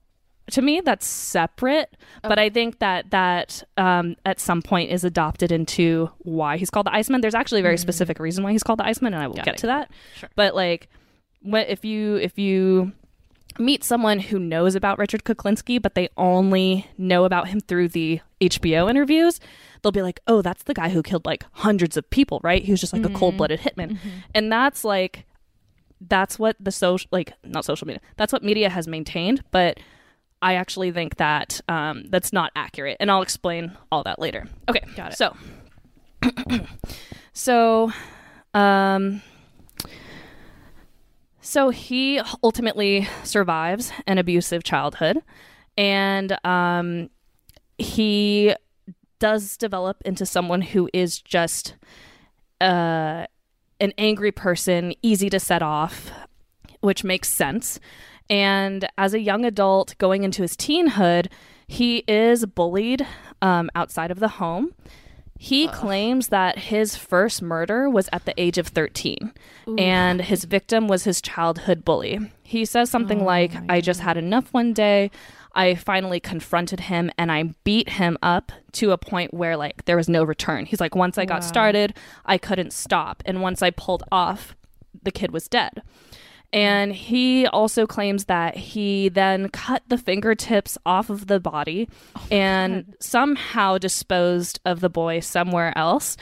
to 0.52 0.62
me 0.62 0.82
that's 0.82 1.06
separate, 1.06 1.96
but 2.22 2.40
I 2.40 2.50
think 2.50 2.80
that 2.80 3.12
that 3.12 3.64
um, 3.76 4.16
at 4.26 4.40
some 4.40 4.62
point 4.62 4.92
is 4.92 5.04
adopted 5.04 5.52
into 5.52 6.10
why 6.20 6.58
he's 6.58 6.70
called 6.70 6.86
the 6.88 6.94
Iceman. 6.94 7.22
There's 7.22 7.36
actually 7.36 7.60
a 7.60 7.64
very 7.64 7.78
specific 7.78 8.20
reason 8.20 8.44
why 8.44 8.52
he's 8.52 8.64
called 8.64 8.80
the 8.80 8.86
Iceman, 8.86 9.14
and 9.14 9.22
I 9.24 9.28
will 9.28 9.36
Got 9.36 9.46
get 9.46 9.56
it. 9.56 9.60
to 9.60 9.68
that. 9.68 9.92
Sure. 10.16 10.30
But 10.36 10.56
like, 10.56 10.90
what 11.42 11.68
if 11.70 11.84
you 11.84 12.16
if 12.16 12.38
you 12.40 12.94
meet 13.60 13.84
someone 13.84 14.20
who 14.20 14.40
knows 14.40 14.76
about 14.76 15.00
Richard 15.00 15.24
Kuklinski, 15.24 15.82
but 15.82 15.96
they 15.96 16.10
only 16.18 16.88
know 16.98 17.26
about 17.26 17.48
him 17.48 17.60
through 17.60 17.90
the 17.90 18.22
HBO 18.40 18.90
interviews, 18.90 19.40
they'll 19.82 19.92
be 19.92 20.02
like, 20.02 20.20
oh, 20.28 20.42
that's 20.42 20.64
the 20.64 20.74
guy 20.74 20.90
who 20.90 21.02
killed 21.02 21.26
like 21.26 21.44
hundreds 21.54 21.98
of 21.98 22.10
people, 22.10 22.40
right? 22.44 22.64
He 22.64 22.72
was 22.72 22.80
just 22.80 22.94
like 22.94 23.06
a 23.06 23.10
cold 23.10 23.38
blooded 23.38 23.60
hitman. 23.60 23.98
And 24.36 24.52
that's 24.52 24.84
like, 24.84 25.26
that's 26.02 26.38
what 26.38 26.56
the 26.60 26.72
social, 26.72 27.08
like, 27.12 27.34
not 27.44 27.66
social 27.66 27.88
media, 27.88 28.02
that's 28.18 28.34
what 28.34 28.44
media 28.44 28.70
has 28.70 28.88
maintained. 28.88 29.44
But 29.52 29.80
I 30.42 30.54
actually 30.56 30.92
think 30.92 31.18
that 31.18 31.62
um, 31.68 32.06
that's 32.10 32.32
not 32.32 32.52
accurate. 32.56 32.98
And 33.00 33.10
I'll 33.10 33.22
explain 33.22 33.72
all 33.92 34.04
that 34.04 34.20
later. 34.20 34.48
Okay. 34.70 34.84
Got 34.96 35.14
it. 35.14 35.18
So, 35.18 35.36
so, 37.34 37.92
um, 38.54 39.22
so 41.42 41.70
he 41.70 42.22
ultimately 42.44 43.08
survives 43.24 43.92
an 44.06 44.18
abusive 44.18 44.64
childhood, 44.64 45.22
and 45.78 46.38
um, 46.46 47.10
he 47.78 48.54
does 49.20 49.58
develop 49.58 50.02
into 50.06 50.26
someone 50.26 50.62
who 50.62 50.90
is 50.94 51.22
just 51.22 51.76
uh, 52.60 53.26
an 53.80 53.94
angry 53.98 54.32
person, 54.32 54.94
easy 55.02 55.30
to 55.30 55.40
set 55.40 55.62
off, 55.62 56.12
which 56.82 57.04
makes 57.04 57.30
sense. 57.30 57.80
And 58.30 58.88
as 58.98 59.14
a 59.14 59.20
young 59.20 59.46
adult 59.46 59.98
going 59.98 60.24
into 60.24 60.42
his 60.42 60.56
teenhood, 60.56 61.28
he 61.68 62.04
is 62.08 62.46
bullied 62.46 63.06
um, 63.42 63.70
outside 63.76 64.12
of 64.12 64.20
the 64.20 64.28
home. 64.28 64.74
He 65.40 65.68
claims 65.68 66.30
that 66.30 66.58
his 66.58 66.96
first 66.96 67.44
murder 67.44 67.88
was 67.90 68.10
at 68.12 68.26
the 68.26 68.34
age 68.42 68.58
of 68.58 68.70
13, 68.70 69.34
and 69.78 70.22
his 70.22 70.46
victim 70.46 70.88
was 70.88 71.04
his 71.04 71.22
childhood 71.22 71.86
bully. 71.86 72.20
He 72.42 72.66
says 72.66 72.90
something 72.90 73.24
like, 73.24 73.52
I 73.70 73.80
just 73.82 74.00
had 74.00 74.18
enough 74.18 74.52
one 74.52 74.74
day. 74.74 75.12
I 75.58 75.74
finally 75.74 76.20
confronted 76.20 76.82
him 76.82 77.10
and 77.18 77.32
I 77.32 77.56
beat 77.64 77.90
him 77.90 78.18
up 78.22 78.52
to 78.74 78.92
a 78.92 78.98
point 78.98 79.34
where, 79.34 79.58
like, 79.58 79.86
there 79.86 79.98
was 79.98 80.08
no 80.08 80.24
return. 80.24 80.68
He's 80.68 80.80
like, 80.80 80.96
once 80.96 81.18
I 81.18 81.26
got 81.26 81.44
started, 81.44 81.96
I 82.26 82.38
couldn't 82.38 82.72
stop. 82.72 83.24
And 83.26 83.42
once 83.42 83.64
I 83.64 83.72
pulled 83.72 84.04
off, 84.12 84.56
the 85.02 85.12
kid 85.12 85.32
was 85.32 85.48
dead. 85.48 85.82
And 86.54 86.94
he 86.94 87.48
also 87.48 87.88
claims 87.88 88.26
that 88.26 88.56
he 88.56 89.10
then 89.10 89.50
cut 89.50 89.84
the 89.88 89.98
fingertips 89.98 90.78
off 90.86 91.10
of 91.10 91.28
the 91.28 91.40
body 91.40 91.90
oh 92.16 92.26
and 92.32 92.96
somehow 93.02 93.78
disposed 93.78 94.60
of 94.64 94.80
the 94.80 94.90
boy 94.90 95.20
somewhere 95.20 95.78
else. 95.78 96.18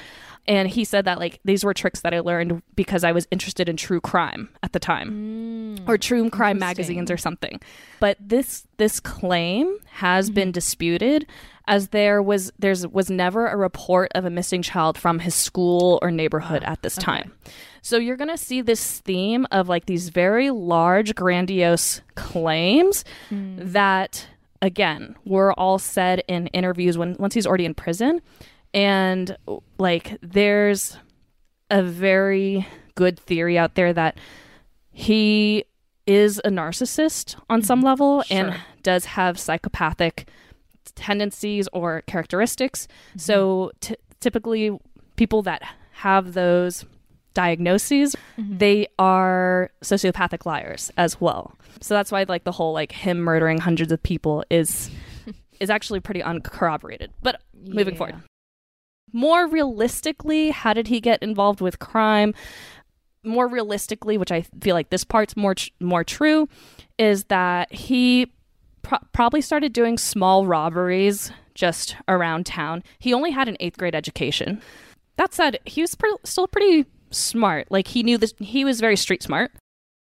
And 0.47 0.69
he 0.69 0.83
said 0.83 1.05
that 1.05 1.19
like 1.19 1.39
these 1.43 1.63
were 1.63 1.73
tricks 1.73 2.01
that 2.01 2.13
I 2.13 2.19
learned 2.19 2.61
because 2.75 3.03
I 3.03 3.11
was 3.11 3.27
interested 3.31 3.67
in 3.67 3.77
true 3.77 3.99
crime 3.99 4.49
at 4.61 4.73
the 4.73 4.79
time. 4.79 5.35
Mm. 5.75 5.89
or 5.89 5.97
true 5.97 6.29
crime 6.29 6.59
magazines 6.59 7.11
or 7.11 7.17
something. 7.17 7.59
But 7.99 8.17
this 8.19 8.67
this 8.77 8.99
claim 8.99 9.77
has 9.91 10.29
been 10.29 10.49
mm-hmm. 10.49 10.53
disputed 10.53 11.27
as 11.67 11.89
there 11.89 12.21
was 12.21 12.51
there's 12.59 12.85
was 12.87 13.09
never 13.09 13.47
a 13.47 13.57
report 13.57 14.11
of 14.15 14.25
a 14.25 14.29
missing 14.29 14.61
child 14.61 14.97
from 14.97 15.19
his 15.19 15.35
school 15.35 15.99
or 16.01 16.11
neighborhood 16.11 16.63
at 16.63 16.81
this 16.81 16.95
time. 16.95 17.33
So 17.81 17.97
you're 17.97 18.17
going 18.17 18.29
to 18.29 18.37
see 18.37 18.61
this 18.61 18.99
theme 19.01 19.45
of 19.51 19.69
like 19.69 19.85
these 19.85 20.09
very 20.09 20.49
large 20.49 21.13
grandiose 21.13 22.01
claims 22.15 23.05
hmm. 23.29 23.57
that 23.59 24.27
again 24.61 25.15
were 25.25 25.53
all 25.53 25.77
said 25.77 26.23
in 26.27 26.47
interviews 26.47 26.97
when 26.97 27.15
once 27.19 27.33
he's 27.33 27.45
already 27.45 27.65
in 27.65 27.73
prison 27.73 28.21
and 28.75 29.35
like 29.79 30.17
there's 30.21 30.97
a 31.71 31.81
very 31.81 32.67
good 32.93 33.17
theory 33.17 33.57
out 33.57 33.75
there 33.75 33.93
that 33.93 34.17
he 34.91 35.65
is 36.05 36.39
a 36.45 36.49
narcissist 36.49 37.35
on 37.49 37.63
some 37.63 37.79
mm-hmm. 37.79 37.87
level 37.87 38.23
and 38.29 38.55
does 38.83 39.05
have 39.05 39.39
psychopathic 39.39 40.27
tendencies 40.93 41.67
or 41.73 42.01
characteristics. 42.01 42.87
Mm-hmm. 43.09 43.19
So 43.19 43.71
t- 43.79 43.95
typically, 44.19 44.77
people 45.15 45.41
that 45.43 45.63
have 45.93 46.33
those 46.33 46.85
diagnoses, 47.33 48.15
mm-hmm. 48.37 48.57
they 48.57 48.87
are 48.99 49.71
sociopathic 49.81 50.45
liars 50.45 50.91
as 50.97 51.19
well. 51.19 51.55
So 51.81 51.93
that's 51.93 52.11
why 52.11 52.25
like 52.27 52.43
the 52.43 52.51
whole 52.51 52.73
like 52.73 52.91
him 52.91 53.19
murdering 53.19 53.57
hundreds 53.59 53.91
of 53.91 54.03
people 54.03 54.43
is 54.49 54.91
is 55.59 55.69
actually 55.69 56.01
pretty 56.01 56.21
uncorroborated. 56.21 57.11
But 57.23 57.41
moving 57.53 57.93
Yeah. 57.93 57.97
forward. 57.97 58.15
More 59.15 59.47
realistically, 59.47 60.51
how 60.51 60.73
did 60.73 60.89
he 60.89 60.99
get 60.99 61.23
involved 61.23 61.61
with 61.61 61.79
crime? 61.79 62.33
More 63.23 63.47
realistically, 63.47 64.17
which 64.17 64.29
I 64.29 64.41
feel 64.59 64.75
like 64.75 64.89
this 64.89 65.05
part's 65.05 65.37
more 65.37 65.55
tr- 65.55 65.69
more 65.79 66.03
true, 66.03 66.49
is 66.97 67.23
that 67.29 67.71
he 67.71 68.29
pro- 68.81 68.99
probably 69.13 69.39
started 69.39 69.71
doing 69.71 69.97
small 69.97 70.45
robberies 70.45 71.31
just 71.53 71.95
around 72.09 72.45
town. 72.45 72.83
He 72.99 73.13
only 73.13 73.31
had 73.31 73.47
an 73.47 73.55
eighth 73.61 73.77
grade 73.77 73.95
education. 73.95 74.61
That 75.15 75.33
said, 75.33 75.59
he 75.63 75.79
was 75.79 75.95
pre- 75.95 76.17
still 76.25 76.49
pretty 76.49 76.85
smart. 77.09 77.71
Like 77.71 77.87
he 77.87 78.03
knew 78.03 78.17
this. 78.17 78.33
He 78.39 78.65
was 78.65 78.81
very 78.81 78.97
street 78.97 79.23
smart. 79.23 79.53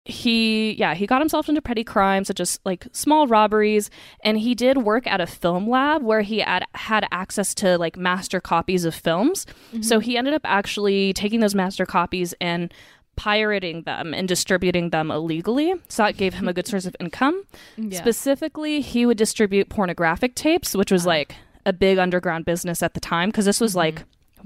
He, 0.07 0.73
yeah, 0.73 0.93
he 0.93 1.05
got 1.05 1.21
himself 1.21 1.49
into 1.49 1.61
petty 1.61 1.83
crimes 1.83 2.27
such 2.27 2.39
as 2.39 2.59
like 2.63 2.87
small 2.93 3.27
robberies, 3.27 3.89
and 4.23 4.39
he 4.39 4.55
did 4.55 4.79
work 4.79 5.05
at 5.05 5.19
a 5.19 5.27
film 5.27 5.69
lab 5.69 6.01
where 6.01 6.21
he 6.21 6.39
had 6.39 6.63
had 6.75 7.05
access 7.11 7.53
to 7.55 7.77
like 7.77 7.97
master 7.97 8.39
copies 8.39 8.85
of 8.85 8.95
films. 8.95 9.45
So 9.81 9.97
mm-hmm. 9.97 9.99
he 9.99 10.17
ended 10.17 10.33
up 10.33 10.41
actually 10.45 11.13
taking 11.13 11.41
those 11.41 11.55
master 11.55 11.85
copies 11.85 12.33
and 12.39 12.73
pirating 13.17 13.81
them 13.81 14.13
and 14.13 14.29
distributing 14.29 14.91
them 14.91 15.11
illegally. 15.11 15.73
So 15.89 16.03
that 16.03 16.15
gave 16.15 16.35
him 16.35 16.47
a 16.47 16.53
good 16.53 16.67
source 16.71 16.85
of 16.85 16.95
income. 17.01 17.43
Yeah. 17.75 17.99
Specifically, 17.99 18.79
he 18.79 19.05
would 19.05 19.17
distribute 19.17 19.67
pornographic 19.67 20.35
tapes, 20.35 20.73
which 20.73 20.91
was 20.91 21.05
ah. 21.05 21.09
like 21.09 21.35
a 21.65 21.73
big 21.73 21.97
underground 21.97 22.45
business 22.45 22.81
at 22.81 22.93
the 22.93 23.01
time 23.01 23.29
because 23.29 23.43
this 23.43 23.59
was 23.59 23.71
mm-hmm. 23.71 23.79
like 23.79 24.03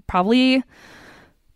probably 0.08 0.64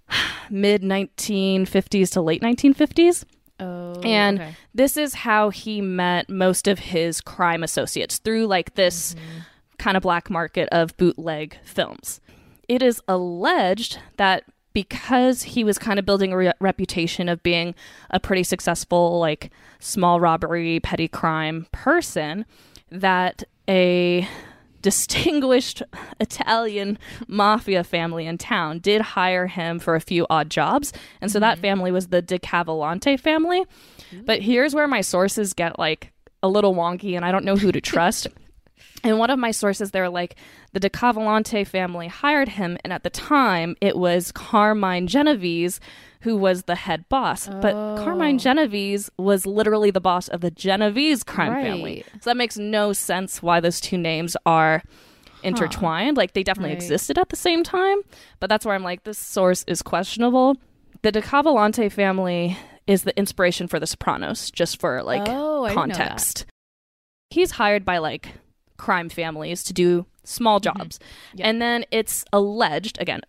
mid 0.52 0.84
1950s 0.84 2.12
to 2.12 2.22
late 2.22 2.44
1950s. 2.44 3.26
Oh, 3.60 4.02
And 4.04 4.40
okay. 4.40 4.56
this 4.74 4.98
is 4.98 5.14
how 5.14 5.50
he 5.50 5.82
met 5.82 6.30
most 6.30 6.68
of 6.68 6.80
his 6.80 7.22
crime 7.22 7.64
associates 7.64 8.18
through 8.18 8.48
like 8.48 8.76
this 8.76 9.14
mm-hmm. 9.14 9.40
kind 9.78 9.96
of 9.96 10.04
black 10.04 10.30
market 10.30 10.68
of 10.72 10.96
bootleg 10.98 11.58
films. 11.64 12.20
It 12.68 12.82
is 12.82 13.02
alleged 13.08 14.00
that 14.18 14.44
because 14.74 15.44
he 15.44 15.64
was 15.64 15.78
kind 15.78 15.98
of 15.98 16.06
building 16.06 16.34
a 16.34 16.38
re- 16.38 16.54
reputation 16.60 17.30
of 17.30 17.42
being 17.44 17.74
a 18.10 18.20
pretty 18.20 18.44
successful 18.44 19.20
like 19.20 19.50
small 19.80 20.20
robbery 20.20 20.82
petty 20.82 21.08
crime 21.08 21.66
person 21.72 22.46
that 22.92 23.44
a 23.70 24.28
distinguished 24.86 25.82
Italian 26.20 27.00
mafia 27.28 27.84
family 27.84 28.28
in 28.28 28.38
town 28.38 28.78
did 28.78 29.02
hire 29.02 29.48
him 29.48 29.80
for 29.80 29.96
a 29.96 30.00
few 30.00 30.28
odd 30.30 30.52
jobs. 30.52 30.94
And 31.22 31.32
so 31.32 31.40
that 31.40 31.56
mm-hmm. 31.56 31.62
family 31.64 31.92
was 31.92 32.10
the 32.10 32.22
DeCavalcante 32.22 33.20
family. 33.20 33.66
But 34.26 34.44
here's 34.44 34.76
where 34.76 34.88
my 34.88 35.02
sources 35.02 35.54
get 35.54 35.80
like 35.80 36.14
a 36.44 36.48
little 36.48 36.76
wonky 36.76 37.16
and 37.16 37.26
I 37.26 37.32
don't 37.32 37.44
know 37.44 37.56
who 37.56 37.72
to 37.72 37.82
trust. 37.82 38.28
And 39.04 39.20
one 39.20 39.30
of 39.30 39.38
my 39.38 39.52
sources, 39.52 39.92
they're 39.92 40.10
like, 40.10 40.36
the 40.74 40.80
DeCavalcante 40.80 41.68
family 41.68 42.08
hired 42.08 42.50
him, 42.50 42.78
and 42.84 42.92
at 42.92 43.04
the 43.04 43.10
time, 43.10 43.76
it 43.82 43.98
was 43.98 44.32
Carmine 44.32 45.08
Genovese 45.08 45.80
who 46.26 46.36
was 46.36 46.64
the 46.64 46.74
head 46.74 47.08
boss. 47.08 47.48
But 47.48 47.76
oh. 47.76 48.02
Carmine 48.04 48.40
Genovese 48.40 49.12
was 49.20 49.46
literally 49.46 49.92
the 49.92 50.02
boss 50.02 50.28
of 50.28 50.42
the 50.42 50.50
Genovese 50.50 51.24
crime 51.24 51.54
family. 51.54 52.04
So 52.14 52.32
that 52.32 52.36
makes 52.36 52.58
no 52.58 52.94
sense 52.94 53.44
why 53.44 53.60
those 53.60 53.80
two 53.80 53.96
names 53.96 54.36
are 54.44 54.82
intertwined. 55.44 56.18
Like 56.18 56.34
they 56.34 56.42
definitely 56.42 56.72
Right. 56.72 56.82
existed 56.82 57.20
at 57.20 57.30
the 57.30 57.36
same 57.36 57.64
time, 57.64 58.00
but 58.40 58.50
that's 58.50 58.66
where 58.66 58.74
I'm 58.74 58.82
like, 58.82 59.04
this 59.04 59.20
source 59.20 59.64
is 59.68 59.84
questionable. 59.84 60.56
The 61.04 61.12
DeCavalcante 61.12 61.92
family 61.92 62.58
is 62.88 63.04
the 63.04 63.16
inspiration 63.16 63.68
for 63.68 63.80
The 63.80 63.86
Sopranos, 63.86 64.50
just 64.50 64.80
for 64.80 65.04
like 65.04 65.22
Oh, 65.28 65.66
I 65.66 65.70
didn't 65.76 65.90
know 65.90 65.94
that. 65.94 65.98
context. 66.00 66.46
He's 67.30 67.52
hired 67.52 67.86
by 67.86 68.00
like 68.00 68.30
crime 68.78 69.10
families 69.10 69.64
to 69.64 69.74
do 69.74 70.06
small 70.24 70.60
jobs. 70.60 71.00
Mm-hmm. 71.00 71.38
Yeah. 71.38 71.48
And 71.48 71.62
then 71.62 71.86
it's 71.92 72.26
alleged, 72.34 73.00
again, 73.00 73.22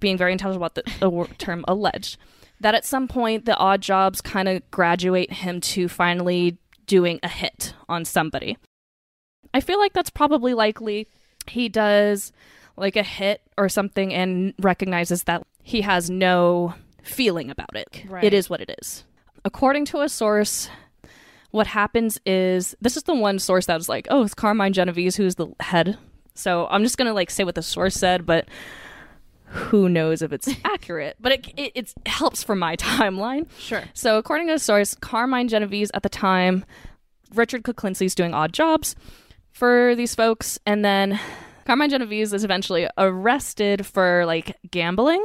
being 0.00 0.16
very 0.16 0.32
intelligent 0.32 0.62
about 0.62 0.74
the, 0.74 0.82
the 1.00 1.34
term 1.36 1.64
alleged, 1.68 2.18
that 2.60 2.74
at 2.74 2.84
some 2.84 3.08
point 3.08 3.44
the 3.44 3.56
odd 3.56 3.80
jobs 3.80 4.20
kind 4.20 4.48
of 4.48 4.68
graduate 4.70 5.32
him 5.32 5.60
to 5.60 5.88
finally 5.88 6.58
doing 6.86 7.18
a 7.22 7.28
hit 7.28 7.74
on 7.88 8.04
somebody. 8.04 8.56
I 9.52 9.60
feel 9.60 9.78
like 9.78 9.92
that's 9.92 10.10
probably 10.10 10.54
likely. 10.54 11.08
He 11.46 11.68
does 11.68 12.32
like 12.76 12.96
a 12.96 13.02
hit 13.02 13.40
or 13.56 13.68
something 13.68 14.12
and 14.12 14.52
recognizes 14.58 15.24
that 15.24 15.46
he 15.62 15.82
has 15.82 16.10
no 16.10 16.74
feeling 17.02 17.50
about 17.50 17.74
it. 17.76 18.04
Right. 18.08 18.24
It 18.24 18.34
is 18.34 18.50
what 18.50 18.60
it 18.60 18.74
is. 18.80 19.04
According 19.44 19.84
to 19.86 20.00
a 20.00 20.08
source, 20.08 20.68
what 21.54 21.68
happens 21.68 22.18
is 22.26 22.74
this 22.80 22.96
is 22.96 23.04
the 23.04 23.14
one 23.14 23.38
source 23.38 23.66
that 23.66 23.76
was 23.76 23.88
like, 23.88 24.08
oh, 24.10 24.24
it's 24.24 24.34
Carmine 24.34 24.72
Genovese 24.72 25.14
who's 25.14 25.36
the 25.36 25.46
head. 25.60 25.96
So 26.34 26.66
I'm 26.68 26.82
just 26.82 26.98
gonna 26.98 27.12
like 27.12 27.30
say 27.30 27.44
what 27.44 27.54
the 27.54 27.62
source 27.62 27.94
said, 27.94 28.26
but 28.26 28.48
who 29.44 29.88
knows 29.88 30.20
if 30.20 30.32
it's 30.32 30.48
accurate? 30.64 31.16
But 31.20 31.30
it, 31.30 31.46
it 31.56 31.72
it's, 31.76 31.94
helps 32.06 32.42
for 32.42 32.56
my 32.56 32.74
timeline. 32.78 33.46
Sure. 33.56 33.84
So 33.94 34.18
according 34.18 34.48
to 34.48 34.54
the 34.54 34.58
source, 34.58 34.96
Carmine 34.96 35.46
Genovese 35.46 35.92
at 35.94 36.02
the 36.02 36.08
time 36.08 36.64
Richard 37.32 37.62
Kuklinski's 37.62 38.16
doing 38.16 38.34
odd 38.34 38.52
jobs 38.52 38.96
for 39.52 39.94
these 39.94 40.12
folks, 40.12 40.58
and 40.66 40.84
then 40.84 41.20
Carmine 41.66 41.90
Genovese 41.90 42.32
is 42.32 42.42
eventually 42.42 42.88
arrested 42.98 43.86
for 43.86 44.26
like 44.26 44.56
gambling. 44.72 45.24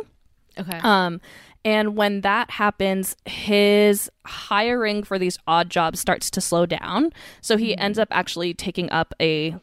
Okay. 0.59 0.77
Um, 0.83 1.21
and 1.65 1.97
when 1.97 2.21
that 2.21 2.51
happens, 2.51 3.15
his 3.25 4.09
hiring 4.25 5.03
for 5.03 5.19
these 5.19 5.37
odd 5.47 5.69
jobs 5.69 5.99
starts 5.99 6.29
to 6.31 6.41
slow 6.41 6.65
down. 6.65 7.11
So 7.41 7.57
he 7.57 7.71
mm-hmm. 7.71 7.81
ends 7.81 7.99
up 7.99 8.07
actually 8.11 8.53
taking 8.53 8.89
up 8.91 9.13
a 9.21 9.55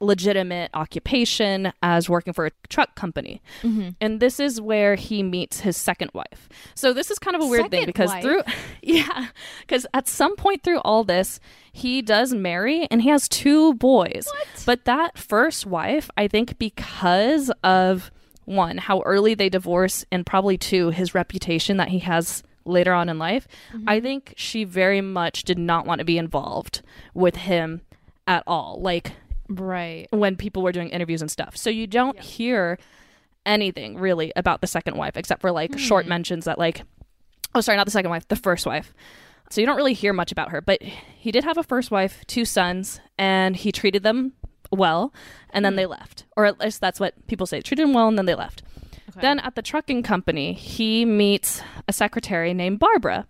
legitimate 0.00 0.70
occupation 0.74 1.72
as 1.82 2.08
working 2.08 2.32
for 2.32 2.46
a 2.46 2.50
truck 2.68 2.94
company. 2.94 3.40
Mm-hmm. 3.62 3.90
And 4.00 4.20
this 4.20 4.40
is 4.40 4.60
where 4.60 4.96
he 4.96 5.22
meets 5.22 5.60
his 5.60 5.76
second 5.76 6.10
wife. 6.14 6.48
So 6.74 6.92
this 6.92 7.10
is 7.10 7.18
kind 7.18 7.36
of 7.36 7.42
a 7.42 7.46
weird 7.46 7.70
thing 7.70 7.86
because 7.86 8.08
wife? 8.08 8.22
through 8.22 8.42
yeah, 8.82 9.28
cuz 9.68 9.86
at 9.94 10.08
some 10.08 10.36
point 10.36 10.62
through 10.62 10.80
all 10.80 11.04
this, 11.04 11.40
he 11.72 12.02
does 12.02 12.34
marry 12.34 12.86
and 12.90 13.02
he 13.02 13.08
has 13.08 13.28
two 13.28 13.74
boys. 13.74 14.26
But 14.66 14.84
that 14.84 15.16
first 15.18 15.66
wife, 15.66 16.10
I 16.16 16.28
think 16.28 16.58
because 16.58 17.50
of 17.62 18.10
one, 18.44 18.78
how 18.78 19.00
early 19.02 19.34
they 19.34 19.48
divorce 19.48 20.04
and 20.10 20.26
probably 20.26 20.58
two, 20.58 20.90
his 20.90 21.14
reputation 21.14 21.76
that 21.76 21.88
he 21.88 22.00
has 22.00 22.42
later 22.64 22.92
on 22.92 23.08
in 23.08 23.18
life, 23.18 23.46
mm-hmm. 23.72 23.88
I 23.88 24.00
think 24.00 24.34
she 24.36 24.64
very 24.64 25.00
much 25.00 25.44
did 25.44 25.58
not 25.58 25.86
want 25.86 25.98
to 25.98 26.04
be 26.04 26.18
involved 26.18 26.82
with 27.12 27.36
him 27.36 27.82
at 28.26 28.42
all. 28.46 28.78
Like 28.80 29.12
right. 29.48 30.06
when 30.10 30.36
people 30.36 30.62
were 30.62 30.72
doing 30.72 30.88
interviews 30.88 31.20
and 31.20 31.30
stuff. 31.30 31.56
So 31.56 31.70
you 31.70 31.86
don't 31.86 32.18
hear 32.20 32.78
anything 33.46 33.98
really 33.98 34.32
about 34.36 34.62
the 34.62 34.66
second 34.66 34.96
wife 34.96 35.16
except 35.16 35.42
for 35.42 35.52
like 35.52 35.78
short 35.78 36.06
hmm. 36.06 36.10
mentions 36.10 36.46
that 36.46 36.58
like 36.58 36.82
oh 37.54 37.60
sorry, 37.60 37.76
not 37.76 37.84
the 37.84 37.90
second 37.90 38.10
wife, 38.10 38.26
the 38.28 38.36
first 38.36 38.66
wife. 38.66 38.94
So 39.50 39.60
you 39.60 39.66
don't 39.66 39.76
really 39.76 39.92
hear 39.92 40.12
much 40.12 40.32
about 40.32 40.50
her, 40.50 40.60
but 40.60 40.82
he 40.82 41.30
did 41.30 41.44
have 41.44 41.58
a 41.58 41.62
first 41.62 41.90
wife, 41.90 42.24
two 42.26 42.44
sons, 42.44 43.00
and 43.18 43.54
he 43.54 43.70
treated 43.70 44.02
them 44.02 44.32
well, 44.74 45.12
and 45.50 45.64
then 45.64 45.72
hmm. 45.72 45.78
they 45.78 45.86
left. 45.86 46.24
Or 46.36 46.46
at 46.46 46.60
least 46.60 46.80
that's 46.80 47.00
what 47.00 47.26
people 47.26 47.46
say. 47.46 47.60
Treated 47.60 47.82
him 47.82 47.94
well 47.94 48.08
and 48.08 48.18
then 48.18 48.26
they 48.26 48.34
left. 48.34 48.62
Then 49.20 49.38
at 49.38 49.54
the 49.54 49.62
trucking 49.62 50.02
company, 50.02 50.54
he 50.54 51.04
meets 51.04 51.62
a 51.86 51.92
secretary 51.92 52.52
named 52.52 52.80
Barbara. 52.80 53.26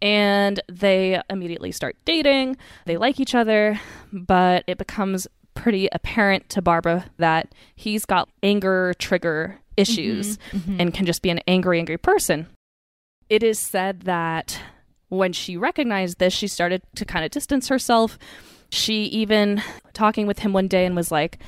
And 0.00 0.60
they 0.68 1.20
immediately 1.30 1.72
start 1.72 1.96
dating. 2.04 2.56
They 2.84 2.96
like 2.96 3.18
each 3.18 3.34
other, 3.34 3.80
but 4.12 4.64
it 4.66 4.78
becomes 4.78 5.26
pretty 5.54 5.88
apparent 5.92 6.48
to 6.50 6.62
Barbara 6.62 7.06
that 7.16 7.54
he's 7.74 8.04
got 8.04 8.28
anger 8.42 8.94
trigger 8.98 9.58
issues 9.76 10.36
mm-hmm. 10.36 10.56
Mm-hmm. 10.58 10.80
and 10.80 10.94
can 10.94 11.06
just 11.06 11.22
be 11.22 11.30
an 11.30 11.40
angry, 11.46 11.78
angry 11.78 11.98
person. 11.98 12.46
It 13.28 13.42
is 13.42 13.58
said 13.58 14.02
that 14.02 14.60
when 15.08 15.32
she 15.32 15.56
recognized 15.56 16.18
this, 16.18 16.32
she 16.32 16.46
started 16.46 16.82
to 16.94 17.04
kind 17.04 17.24
of 17.24 17.30
distance 17.30 17.68
herself. 17.68 18.18
She 18.70 19.04
even 19.04 19.62
talking 19.92 20.26
with 20.26 20.40
him 20.40 20.52
one 20.52 20.68
day 20.68 20.84
and 20.84 20.94
was 20.96 21.10
like, 21.10 21.38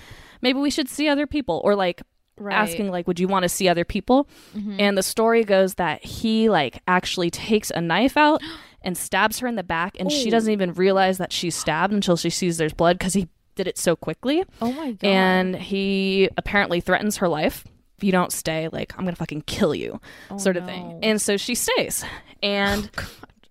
maybe 0.42 0.58
we 0.58 0.70
should 0.70 0.88
see 0.88 1.08
other 1.08 1.26
people 1.26 1.60
or 1.64 1.74
like 1.74 2.02
Right. 2.40 2.54
asking 2.54 2.92
like 2.92 3.08
would 3.08 3.18
you 3.18 3.26
want 3.26 3.42
to 3.42 3.48
see 3.48 3.68
other 3.68 3.84
people? 3.84 4.28
Mm-hmm. 4.56 4.76
And 4.78 4.96
the 4.96 5.02
story 5.02 5.42
goes 5.42 5.74
that 5.74 6.04
he 6.04 6.48
like 6.48 6.80
actually 6.86 7.30
takes 7.30 7.70
a 7.72 7.80
knife 7.80 8.16
out 8.16 8.40
and 8.82 8.96
stabs 8.96 9.40
her 9.40 9.48
in 9.48 9.56
the 9.56 9.64
back 9.64 9.96
and 9.98 10.12
she 10.12 10.28
oh. 10.28 10.30
doesn't 10.30 10.52
even 10.52 10.72
realize 10.74 11.18
that 11.18 11.32
she's 11.32 11.56
stabbed 11.56 11.92
until 11.92 12.16
she 12.16 12.30
sees 12.30 12.56
there's 12.56 12.72
blood 12.72 12.96
because 12.96 13.14
he 13.14 13.26
did 13.56 13.66
it 13.66 13.76
so 13.76 13.96
quickly. 13.96 14.44
Oh 14.62 14.70
my 14.72 14.92
god. 14.92 15.08
and 15.08 15.56
he 15.56 16.28
apparently 16.36 16.80
threatens 16.80 17.16
her 17.16 17.26
life. 17.28 17.64
If 17.96 18.04
you 18.04 18.12
don't 18.12 18.30
stay 18.30 18.68
like 18.68 18.92
i'm 18.96 19.04
gonna 19.04 19.16
fucking 19.16 19.42
kill 19.42 19.74
you 19.74 20.00
oh 20.30 20.38
sort 20.38 20.56
of 20.56 20.64
thing. 20.64 21.00
and 21.02 21.20
so 21.20 21.36
she 21.36 21.56
stays. 21.56 22.04
And 22.40 22.88
oh, 22.96 23.02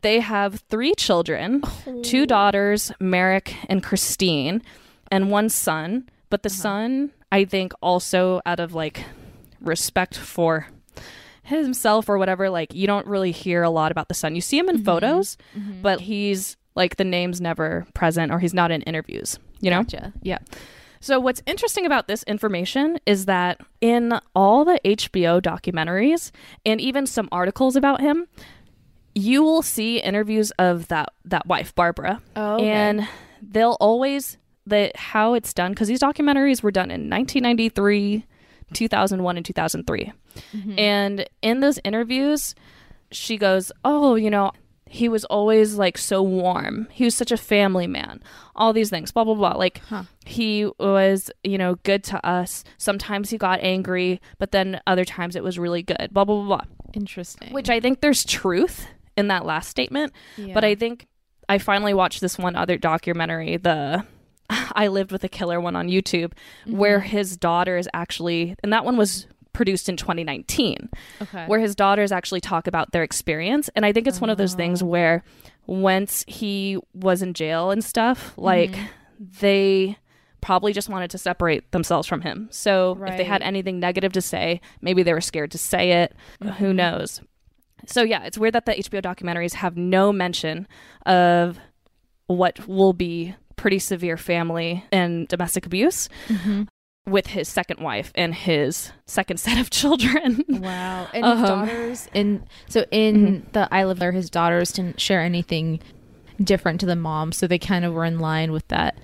they 0.01 0.19
have 0.19 0.63
three 0.69 0.93
children 0.95 1.61
two 2.03 2.23
oh. 2.23 2.25
daughters 2.25 2.91
merrick 2.99 3.55
and 3.69 3.83
christine 3.83 4.61
and 5.11 5.31
one 5.31 5.49
son. 5.49 6.09
But 6.29 6.43
the 6.43 6.49
uh-huh. 6.49 6.61
son 6.61 7.11
i 7.31 7.45
think 7.45 7.73
also 7.81 8.41
out 8.45 8.59
of 8.59 8.73
like 8.73 9.03
respect 9.61 10.17
for 10.17 10.67
himself 11.43 12.09
or 12.09 12.17
whatever 12.17 12.49
like 12.49 12.73
you 12.73 12.87
don't 12.87 13.07
really 13.07 13.31
hear 13.31 13.63
a 13.63 13.69
lot 13.69 13.91
about 13.91 14.09
the 14.09 14.13
son. 14.13 14.35
You 14.35 14.41
see 14.41 14.57
him 14.57 14.69
in 14.69 14.77
mm-hmm. 14.77 14.85
photos 14.85 15.37
mm-hmm. 15.57 15.81
but 15.81 16.01
he's 16.01 16.57
like 16.75 16.97
the 16.97 17.05
name's 17.05 17.39
never 17.39 17.87
present 17.93 18.31
or 18.31 18.39
he's 18.39 18.53
not 18.53 18.71
in 18.71 18.81
interviews 18.81 19.39
you 19.61 19.69
know? 19.69 19.83
Gotcha. 19.83 20.13
Yeah. 20.21 20.39
so, 20.99 21.19
what's 21.19 21.41
interesting 21.45 21.85
about 21.85 22.07
this 22.07 22.23
information 22.23 22.99
is 23.05 23.25
that 23.25 23.59
in 23.81 24.19
all 24.35 24.65
the 24.65 24.79
HBO 24.83 25.41
documentaries 25.41 26.31
and 26.65 26.81
even 26.81 27.05
some 27.05 27.29
articles 27.31 27.75
about 27.75 28.01
him, 28.01 28.27
you 29.17 29.43
will 29.43 29.61
see 29.63 29.97
interviews 29.99 30.51
of 30.59 30.87
that 30.89 31.09
that 31.25 31.45
wife, 31.47 31.73
Barbara, 31.75 32.21
Oh, 32.35 32.55
okay. 32.55 32.69
and 32.69 33.07
they'll 33.41 33.77
always 33.79 34.37
the 34.65 34.91
how 34.95 35.33
it's 35.33 35.53
done 35.53 35.71
because 35.71 35.87
these 35.87 35.99
documentaries 36.01 36.61
were 36.61 36.71
done 36.71 36.91
in 36.91 37.09
1993, 37.09 38.25
2001, 38.73 39.37
and 39.37 39.45
2003, 39.45 40.13
mm-hmm. 40.53 40.79
and 40.79 41.27
in 41.41 41.59
those 41.61 41.79
interviews, 41.83 42.53
she 43.11 43.37
goes, 43.37 43.71
"Oh, 43.83 44.15
you 44.15 44.29
know." 44.29 44.51
He 44.89 45.09
was 45.09 45.25
always 45.25 45.75
like 45.75 45.97
so 45.97 46.23
warm. 46.23 46.87
He 46.91 47.03
was 47.03 47.13
such 47.13 47.33
a 47.33 47.35
family 47.35 47.87
man. 47.87 48.23
All 48.55 48.71
these 48.71 48.89
things, 48.89 49.11
blah 49.11 49.25
blah 49.25 49.33
blah. 49.33 49.51
Like 49.57 49.81
Huh. 49.89 50.03
he 50.25 50.65
was, 50.79 51.29
you 51.43 51.57
know, 51.57 51.75
good 51.83 52.05
to 52.05 52.25
us. 52.25 52.63
Sometimes 52.77 53.29
he 53.29 53.37
got 53.37 53.59
angry, 53.61 54.21
but 54.39 54.51
then 54.53 54.79
other 54.87 55.03
times 55.03 55.35
it 55.35 55.43
was 55.43 55.59
really 55.59 55.83
good. 55.83 56.07
Blah 56.13 56.23
blah 56.23 56.35
blah 56.37 56.45
blah. 56.45 56.61
Interesting. 56.93 57.51
Which 57.51 57.69
I 57.69 57.81
think 57.81 57.99
there's 57.99 58.23
truth 58.23 58.87
in 59.17 59.27
that 59.27 59.45
last 59.45 59.69
statement. 59.69 60.13
But 60.53 60.63
I 60.63 60.75
think 60.75 61.07
I 61.49 61.57
finally 61.57 61.93
watched 61.93 62.21
this 62.21 62.37
one 62.37 62.55
other 62.55 62.77
documentary, 62.77 63.57
the 63.57 64.05
I 64.49 64.87
lived 64.87 65.11
with 65.11 65.23
a 65.23 65.29
killer 65.29 65.59
one 65.59 65.75
on 65.75 65.87
YouTube, 65.87 66.33
where 66.65 66.99
mm-hmm. 66.99 67.09
his 67.09 67.37
daughter 67.37 67.77
is 67.77 67.89
actually, 67.93 68.55
and 68.63 68.71
that 68.71 68.85
one 68.85 68.97
was 68.97 69.27
produced 69.53 69.89
in 69.89 69.97
2019 69.97 70.87
okay. 71.19 71.45
where 71.47 71.59
his 71.59 71.73
daughters 71.75 72.11
actually 72.11 72.39
talk 72.39 72.67
about 72.67 72.91
their 72.91 73.01
experience. 73.01 73.69
And 73.75 73.85
I 73.85 73.91
think 73.91 74.05
it's 74.05 74.21
one 74.21 74.29
of 74.29 74.37
those 74.37 74.53
oh. 74.53 74.57
things 74.57 74.83
where 74.83 75.23
once 75.65 76.23
he 76.27 76.77
was 76.93 77.23
in 77.23 77.33
jail 77.33 77.71
and 77.71 77.83
stuff, 77.83 78.33
like 78.37 78.71
mm-hmm. 78.71 78.85
they 79.41 79.97
probably 80.41 80.73
just 80.73 80.89
wanted 80.89 81.09
to 81.09 81.17
separate 81.17 81.71
themselves 81.71 82.07
from 82.07 82.21
him. 82.21 82.47
So 82.51 82.99
if 83.01 83.17
they 83.17 83.23
had 83.23 83.41
anything 83.41 83.79
negative 83.79 84.13
to 84.13 84.21
say, 84.21 84.61
maybe 84.79 85.01
they 85.01 85.13
were 85.13 85.21
scared 85.21 85.51
to 85.51 85.57
say 85.57 86.03
it. 86.03 86.15
Who 86.39 86.49
mm-hmm. 86.49 86.75
knows? 86.75 87.21
So 87.85 88.01
yeah, 88.01 88.23
it's 88.23 88.37
weird 88.37 88.53
that 88.53 88.65
the 88.65 88.73
HBO 88.73 89.01
documentaries 89.01 89.53
have 89.53 89.77
no 89.77 90.11
mention 90.11 90.67
of 91.05 91.59
what 92.27 92.67
will 92.67 92.93
be 92.93 93.35
pretty 93.55 93.79
severe 93.79 94.17
family 94.17 94.83
and 94.91 95.27
domestic 95.27 95.65
abuse 95.65 96.09
with 97.05 97.27
his 97.27 97.47
second 97.47 97.79
wife 97.79 98.11
and 98.15 98.35
his 98.35 98.91
second 99.05 99.37
set 99.39 99.57
of 99.59 99.69
children. 99.79 100.43
Wow. 100.49 101.07
And 101.13 101.23
Um, 101.25 101.37
his 101.39 101.47
daughters 101.47 102.09
in 102.13 102.45
so 102.67 102.85
in 102.91 103.45
the 103.53 103.67
I 103.71 103.85
Live 103.85 103.99
There, 103.99 104.11
his 104.11 104.29
daughters 104.29 104.71
didn't 104.71 104.99
share 104.99 105.21
anything 105.21 105.79
different 106.43 106.79
to 106.81 106.85
the 106.85 106.95
mom, 106.95 107.31
so 107.31 107.47
they 107.47 107.57
kind 107.59 107.85
of 107.85 107.93
were 107.93 108.05
in 108.05 108.19
line 108.19 108.51
with 108.51 108.67
that. 108.67 108.97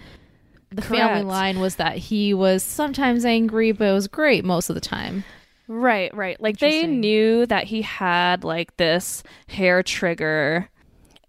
The 0.70 0.82
family 0.82 1.24
line 1.24 1.60
was 1.60 1.76
that 1.76 1.98
he 1.98 2.34
was 2.34 2.64
sometimes 2.64 3.26
angry, 3.26 3.72
but 3.72 3.88
it 3.88 3.94
was 3.94 4.08
great 4.08 4.44
most 4.44 4.70
of 4.70 4.76
the 4.76 4.82
time. 4.82 5.24
Right, 5.67 6.13
right. 6.15 6.39
Like 6.41 6.58
they 6.60 6.86
knew 6.86 7.45
that 7.45 7.63
he 7.65 7.82
had 7.82 8.43
like 8.43 8.76
this 8.78 9.23
hair 9.47 9.82
trigger 9.84 10.69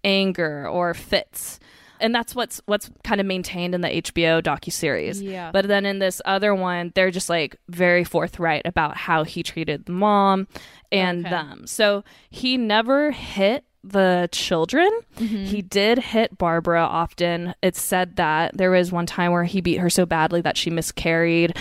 anger 0.03 0.67
or 0.67 0.93
fits. 0.93 1.59
And 2.01 2.13
that's 2.13 2.35
what's 2.35 2.61
what's 2.65 2.91
kind 3.05 3.21
of 3.21 3.25
maintained 3.27 3.73
in 3.73 3.81
the 3.81 3.87
HBO 3.87 4.41
docu 4.43 4.71
series. 4.71 5.21
Yeah. 5.21 5.51
But 5.51 5.67
then 5.67 5.85
in 5.85 5.99
this 5.99 6.21
other 6.25 6.53
one, 6.53 6.91
they're 6.93 7.11
just 7.11 7.29
like 7.29 7.55
very 7.69 8.03
forthright 8.03 8.63
about 8.65 8.97
how 8.97 9.23
he 9.23 9.41
treated 9.43 9.85
the 9.85 9.93
mom 9.93 10.47
and 10.91 11.25
Okay. 11.25 11.29
them. 11.29 11.65
So 11.67 12.03
he 12.29 12.57
never 12.57 13.11
hit 13.11 13.63
the 13.81 14.27
children. 14.33 14.89
Mm-hmm. 15.17 15.45
He 15.45 15.61
did 15.61 15.99
hit 15.99 16.37
Barbara 16.37 16.81
often. 16.83 17.55
It's 17.63 17.81
said 17.81 18.17
that 18.17 18.57
there 18.57 18.71
was 18.71 18.91
one 18.91 19.05
time 19.05 19.31
where 19.31 19.43
he 19.45 19.61
beat 19.61 19.77
her 19.77 19.89
so 19.89 20.05
badly 20.05 20.41
that 20.41 20.57
she 20.57 20.69
miscarried 20.69 21.55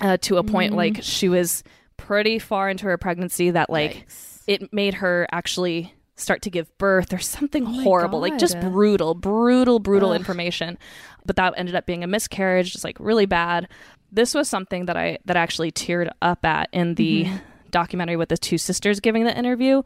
uh, 0.00 0.16
to 0.22 0.38
a 0.38 0.42
point 0.42 0.70
Mm-hmm. 0.70 0.76
like 0.78 0.98
she 1.02 1.28
was 1.28 1.62
pretty 2.06 2.38
far 2.38 2.68
into 2.70 2.84
her 2.86 2.96
pregnancy 2.96 3.50
that 3.50 3.68
like 3.70 4.06
Yikes. 4.06 4.40
it 4.46 4.72
made 4.72 4.94
her 4.94 5.26
actually 5.32 5.92
start 6.14 6.40
to 6.42 6.50
give 6.50 6.66
birth 6.78 7.12
or 7.12 7.18
something 7.18 7.66
Oh 7.66 7.82
horrible 7.82 8.20
like 8.20 8.38
just 8.38 8.58
brutal 8.60 9.14
brutal 9.14 9.78
brutal 9.80 10.10
Ugh. 10.10 10.16
information 10.16 10.78
but 11.26 11.36
that 11.36 11.54
ended 11.56 11.74
up 11.74 11.84
being 11.84 12.04
a 12.04 12.06
miscarriage 12.06 12.72
just 12.72 12.84
like 12.84 12.96
really 13.00 13.26
bad 13.26 13.68
this 14.12 14.34
was 14.34 14.48
something 14.48 14.86
that 14.86 14.96
i 14.96 15.18
that 15.24 15.36
I 15.36 15.40
actually 15.40 15.72
teared 15.72 16.10
up 16.22 16.44
at 16.44 16.68
in 16.72 16.94
the 16.94 17.24
Mm-hmm. 17.24 17.36
documentary 17.70 18.16
with 18.16 18.28
the 18.30 18.38
two 18.38 18.56
sisters 18.56 19.00
giving 19.00 19.24
the 19.24 19.36
interview 19.36 19.82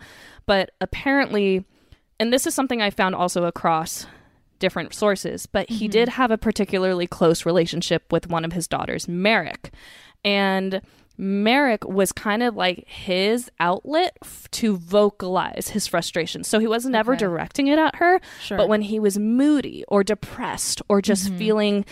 but 0.46 0.70
apparently 0.80 1.64
and 2.20 2.32
this 2.32 2.46
is 2.46 2.54
something 2.54 2.80
i 2.82 2.90
found 2.90 3.14
also 3.14 3.44
across 3.44 4.06
different 4.60 4.92
sources 4.94 5.46
but 5.46 5.68
he 5.70 5.88
did 5.88 6.08
have 6.10 6.30
a 6.30 6.36
particularly 6.38 7.06
close 7.06 7.46
relationship 7.46 8.04
with 8.12 8.28
one 8.28 8.44
of 8.44 8.52
his 8.52 8.68
daughters 8.68 9.08
merrick 9.08 9.72
and 10.22 10.82
Merrick 11.20 11.86
was 11.86 12.12
kind 12.12 12.42
of 12.42 12.56
like 12.56 12.88
his 12.88 13.50
outlet 13.60 14.16
f- 14.22 14.50
to 14.52 14.76
vocalize 14.78 15.68
his 15.68 15.86
frustration. 15.86 16.44
So 16.44 16.58
he 16.58 16.66
was 16.66 16.86
never 16.86 17.12
Okay. 17.12 17.18
directing 17.20 17.66
it 17.66 17.78
at 17.78 17.96
her, 17.96 18.20
Sure. 18.40 18.56
but 18.56 18.68
when 18.68 18.80
he 18.82 18.98
was 18.98 19.18
moody 19.18 19.84
or 19.88 20.02
depressed 20.02 20.80
or 20.88 21.02
just 21.02 21.26
Mm-hmm. 21.28 21.38
feeling 21.38 21.84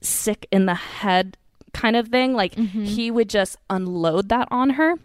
sick 0.00 0.48
in 0.50 0.66
the 0.66 0.74
head 0.74 1.36
kind 1.72 1.94
of 1.94 2.08
thing, 2.08 2.34
like 2.34 2.56
Mm-hmm. 2.56 2.84
he 2.84 3.10
would 3.10 3.28
just 3.30 3.56
unload 3.70 4.28
that 4.30 4.48
on 4.50 4.70
her. 4.70 4.96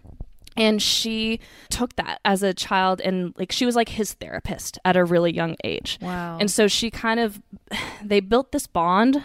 And 0.56 0.82
she 0.82 1.40
took 1.70 1.96
that 1.98 2.20
as 2.26 2.42
a 2.42 2.52
child 2.52 3.00
and 3.00 3.32
like 3.38 3.52
she 3.52 3.64
was 3.64 3.76
like 3.76 3.90
his 3.90 4.14
therapist 4.14 4.80
at 4.84 4.98
a 4.98 5.06
really 5.06 5.32
young 5.32 5.56
age. 5.64 6.00
wow. 6.02 6.40
And 6.40 6.50
so 6.50 6.68
she 6.68 6.90
kind 6.90 7.20
of 7.20 7.40
they 8.04 8.22
built 8.22 8.52
this 8.52 8.66
bond 8.66 9.22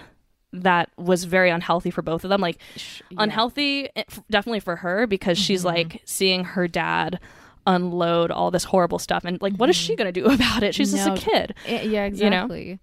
that 0.53 0.91
was 0.97 1.25
very 1.25 1.51
unhealthy 1.51 1.91
for 1.91 2.03
both 2.03 2.25
of 2.25 2.31
them. 2.31 2.41
Like 2.41 2.59
Sh- 2.77 3.01
unhealthy 3.17 3.89
eh, 3.97 4.05
definitely 4.31 4.61
for 4.61 4.77
her 4.77 5.07
because 5.07 5.39
she's 5.39 5.61
Mm-hmm. 5.65 5.75
like 5.77 6.03
seeing 6.05 6.45
her 6.45 6.69
dad 6.69 7.19
unload 7.67 8.31
all 8.31 8.51
this 8.51 8.65
horrible 8.65 8.99
stuff 8.99 9.25
and 9.25 9.41
like 9.41 9.55
what 9.55 9.71
is 9.71 9.77
she 9.77 9.95
going 9.97 10.13
to 10.13 10.21
do 10.21 10.27
about 10.33 10.63
it? 10.63 10.75
She's 10.75 10.93
just 10.93 11.07
Mm-hmm. 11.09 11.17
A 11.17 11.19
kid. 11.33 11.55
Eh, 11.67 11.83
yeah, 11.83 12.07
you 12.07 12.29
know? 12.31 12.45
exactly. 12.45 12.81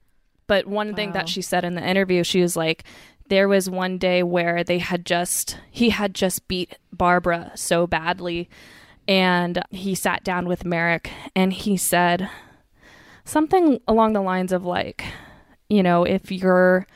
But 0.48 0.66
one 0.66 0.96
thing 0.96 1.12
that 1.12 1.30
she 1.30 1.42
said 1.44 1.64
in 1.64 1.76
the 1.76 1.88
interview, 1.88 2.24
she 2.24 2.42
was 2.42 2.56
like, 2.56 2.84
there 3.28 3.48
was 3.48 3.70
one 3.70 4.00
day 4.00 4.24
where 4.24 4.64
they 4.64 4.80
had 4.80 5.06
just, 5.06 5.60
he 5.70 5.92
had 5.92 6.16
just 6.16 6.48
beat 6.48 6.76
Barbara 6.92 7.52
so 7.54 7.86
badly. 7.86 8.50
And 9.08 9.62
he 9.70 9.94
sat 9.94 10.24
down 10.24 10.48
with 10.48 10.66
Merrick 10.66 11.12
and 11.36 11.54
he 11.54 11.78
said 11.78 12.30
something 13.26 13.80
along 13.88 14.14
the 14.14 14.22
lines 14.22 14.52
of, 14.52 14.66
like, 14.66 15.04
you 15.70 15.84
know, 15.84 16.04
if 16.04 16.32
your 16.32 16.88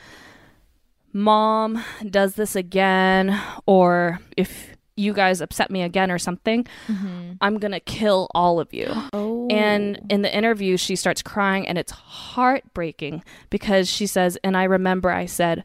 mom 1.13 1.83
does 2.09 2.35
this 2.35 2.55
again, 2.55 3.39
or 3.65 4.19
if 4.35 4.75
you 4.95 5.13
guys 5.13 5.41
upset 5.41 5.71
me 5.71 5.81
again 5.81 6.11
or 6.11 6.19
something, 6.19 6.65
mm-hmm. 6.87 7.33
I'm 7.41 7.57
going 7.57 7.71
to 7.71 7.79
kill 7.79 8.27
all 8.33 8.59
of 8.59 8.73
you. 8.73 8.91
Oh. 9.15 9.47
And 9.49 9.99
in 10.09 10.23
the 10.23 10.35
interview, 10.35 10.77
she 10.77 10.95
starts 10.95 11.21
crying, 11.21 11.67
and 11.67 11.77
it's 11.77 11.91
heartbreaking 11.91 13.23
because 13.49 13.87
she 13.89 14.07
says, 14.07 14.37
And 14.43 14.57
I 14.57 14.63
remember 14.63 15.11
I 15.11 15.27
said, 15.27 15.63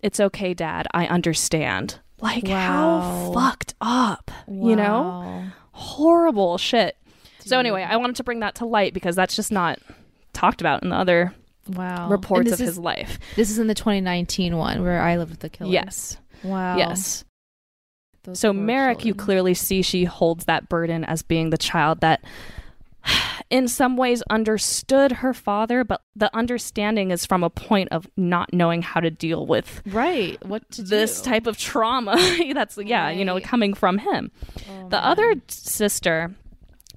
It's 0.00 0.20
okay, 0.20 0.54
Dad. 0.54 0.86
I 0.94 1.06
understand. 1.06 1.98
Like, 2.20 2.46
how 2.46 3.32
fucked 3.34 3.74
up, 3.80 4.30
you 4.46 4.76
know? 4.76 5.44
Horrible 5.72 6.56
shit. 6.58 6.96
So, 7.40 7.58
anyway, 7.58 7.82
I 7.82 7.96
wanted 7.96 8.16
to 8.16 8.24
bring 8.24 8.40
that 8.40 8.54
to 8.56 8.66
light 8.66 8.94
because 8.94 9.16
that's 9.16 9.34
just 9.34 9.50
not 9.50 9.80
talked 10.32 10.60
about 10.60 10.82
in 10.82 10.90
the 10.90 10.96
other 10.96 11.34
Wow. 11.68 12.08
reports 12.10 12.52
of 12.52 12.58
this 12.58 12.68
his 12.68 12.78
life. 12.78 13.18
This 13.36 13.50
is 13.50 13.58
in 13.58 13.66
the 13.66 13.74
2019 13.74 14.56
one 14.56 14.82
where 14.82 15.00
I 15.00 15.16
lived 15.16 15.30
with 15.30 15.40
the 15.40 15.48
killer. 15.50 15.70
Yes. 15.70 16.16
Wow. 16.42 16.76
Yes. 16.76 17.24
Those 18.24 18.38
So 18.40 18.52
Merrick, 18.52 19.04
you 19.04 19.14
clearly 19.14 19.54
see 19.54 19.82
she 19.82 20.04
holds 20.04 20.46
that 20.46 20.68
burden 20.68 21.04
as 21.04 21.22
being 21.22 21.50
the 21.50 21.58
child 21.58 22.00
that 22.00 22.22
in 23.50 23.68
some 23.68 23.96
ways 23.96 24.22
understood 24.30 25.12
her 25.12 25.34
father, 25.34 25.84
but 25.84 26.02
the 26.16 26.34
understanding 26.34 27.10
is 27.10 27.26
from 27.26 27.42
a 27.44 27.50
point 27.50 27.90
of 27.92 28.06
not 28.16 28.52
knowing 28.52 28.80
how 28.82 29.00
to 29.00 29.10
deal 29.10 29.46
with 29.46 29.82
right. 29.86 30.42
What 30.46 30.70
to 30.72 30.82
this 30.82 31.20
do? 31.20 31.30
type 31.30 31.46
of 31.46 31.58
trauma 31.58 32.16
that's 32.54 32.78
yeah, 32.78 33.10
you 33.10 33.24
know, 33.24 33.38
coming 33.40 33.74
from 33.74 33.98
him. 33.98 34.30
Oh, 34.70 34.88
The 34.88 34.96
man. 34.96 35.04
other 35.04 35.34
sister, 35.48 36.34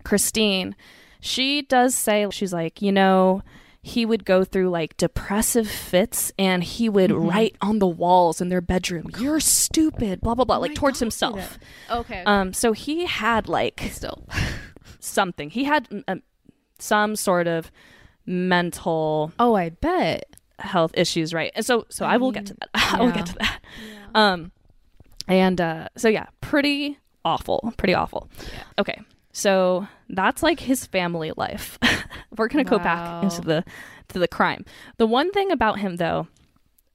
Christine, 0.04 0.76
she 1.20 1.62
does 1.64 1.94
say 1.96 2.26
she's 2.32 2.54
like, 2.54 2.82
you 2.82 2.92
know, 2.92 3.42
he 3.88 4.06
would 4.06 4.26
go 4.26 4.44
through 4.44 4.70
like 4.70 4.96
depressive 4.98 5.68
fits 5.70 6.32
and 6.38 6.64
he 6.64 6.90
would 6.90 7.10
Mm-hmm. 7.12 7.28
write 7.30 7.56
on 7.62 7.80
the 7.80 7.88
walls 7.88 8.42
in 8.42 8.50
their 8.50 8.62
bedroom, 8.62 9.10
"You're 9.18 9.40
stupid," 9.40 10.22
blah 10.22 10.36
blah 10.36 10.46
blah, 10.46 10.58
like 10.58 10.72
Oh 10.72 10.74
my 10.74 10.76
towards 10.76 11.00
God. 11.00 11.06
himself. 11.06 11.60
Okay. 11.90 12.24
Um, 12.26 12.54
so 12.54 12.74
he 12.74 13.06
had 13.06 13.48
like 13.48 13.80
Still. 13.92 14.28
something. 15.00 15.50
He 15.50 15.64
had 15.64 15.90
mm, 15.90 16.04
um, 16.08 16.22
some 16.80 17.16
sort 17.16 17.48
of 17.48 17.72
mental 18.26 19.32
Oh, 19.40 19.56
I 19.56 19.70
bet. 19.70 20.26
health 20.60 20.92
issues, 20.96 21.34
right? 21.34 21.52
And 21.56 21.66
so, 21.66 21.86
so 21.90 22.06
I, 22.06 22.18
will 22.18 22.32
get 22.32 22.46
to 22.48 22.54
that. 22.56 22.70
I 22.74 23.00
will 23.02 23.12
get 23.12 23.26
to 23.28 23.36
that. 23.40 23.62
Um, 24.16 24.52
and 25.28 25.62
uh, 25.62 25.90
so 25.96 26.08
yeah, 26.10 26.26
pretty 26.42 26.98
awful, 27.24 27.72
pretty 27.78 27.94
awful. 27.94 28.30
Okay, 28.80 29.00
so 29.38 29.88
that's 30.10 30.42
like 30.42 30.60
his 30.60 30.86
family 30.88 31.32
life. 31.38 31.78
We're 32.38 32.48
gonna 32.48 32.64
go 32.64 32.80
back 32.80 33.24
into 33.24 33.42
the 33.42 33.64
to 34.10 34.18
the 34.20 34.28
crime. 34.28 34.66
The 34.98 35.06
one 35.06 35.32
thing 35.32 35.52
about 35.52 35.78
him, 35.80 35.98
though, 35.98 36.28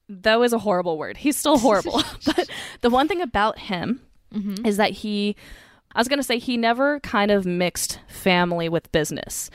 though 0.08 0.42
is 0.42 0.52
a 0.52 0.58
horrible 0.58 0.98
word. 0.98 1.18
He's 1.18 1.36
still 1.36 1.56
horrible. 1.58 2.02
but 2.26 2.48
the 2.80 2.90
one 2.90 3.06
thing 3.08 3.22
about 3.22 3.58
him 3.58 4.00
Mm-hmm. 4.34 4.64
is 4.64 4.78
that 4.78 4.92
he, 4.92 5.36
I 5.94 6.00
was 6.00 6.08
gonna 6.08 6.22
say 6.22 6.38
he 6.38 6.56
never 6.56 6.98
kind 7.00 7.30
of 7.30 7.44
mixed 7.46 8.00
family 8.08 8.68
with 8.68 8.90
business, 8.92 9.50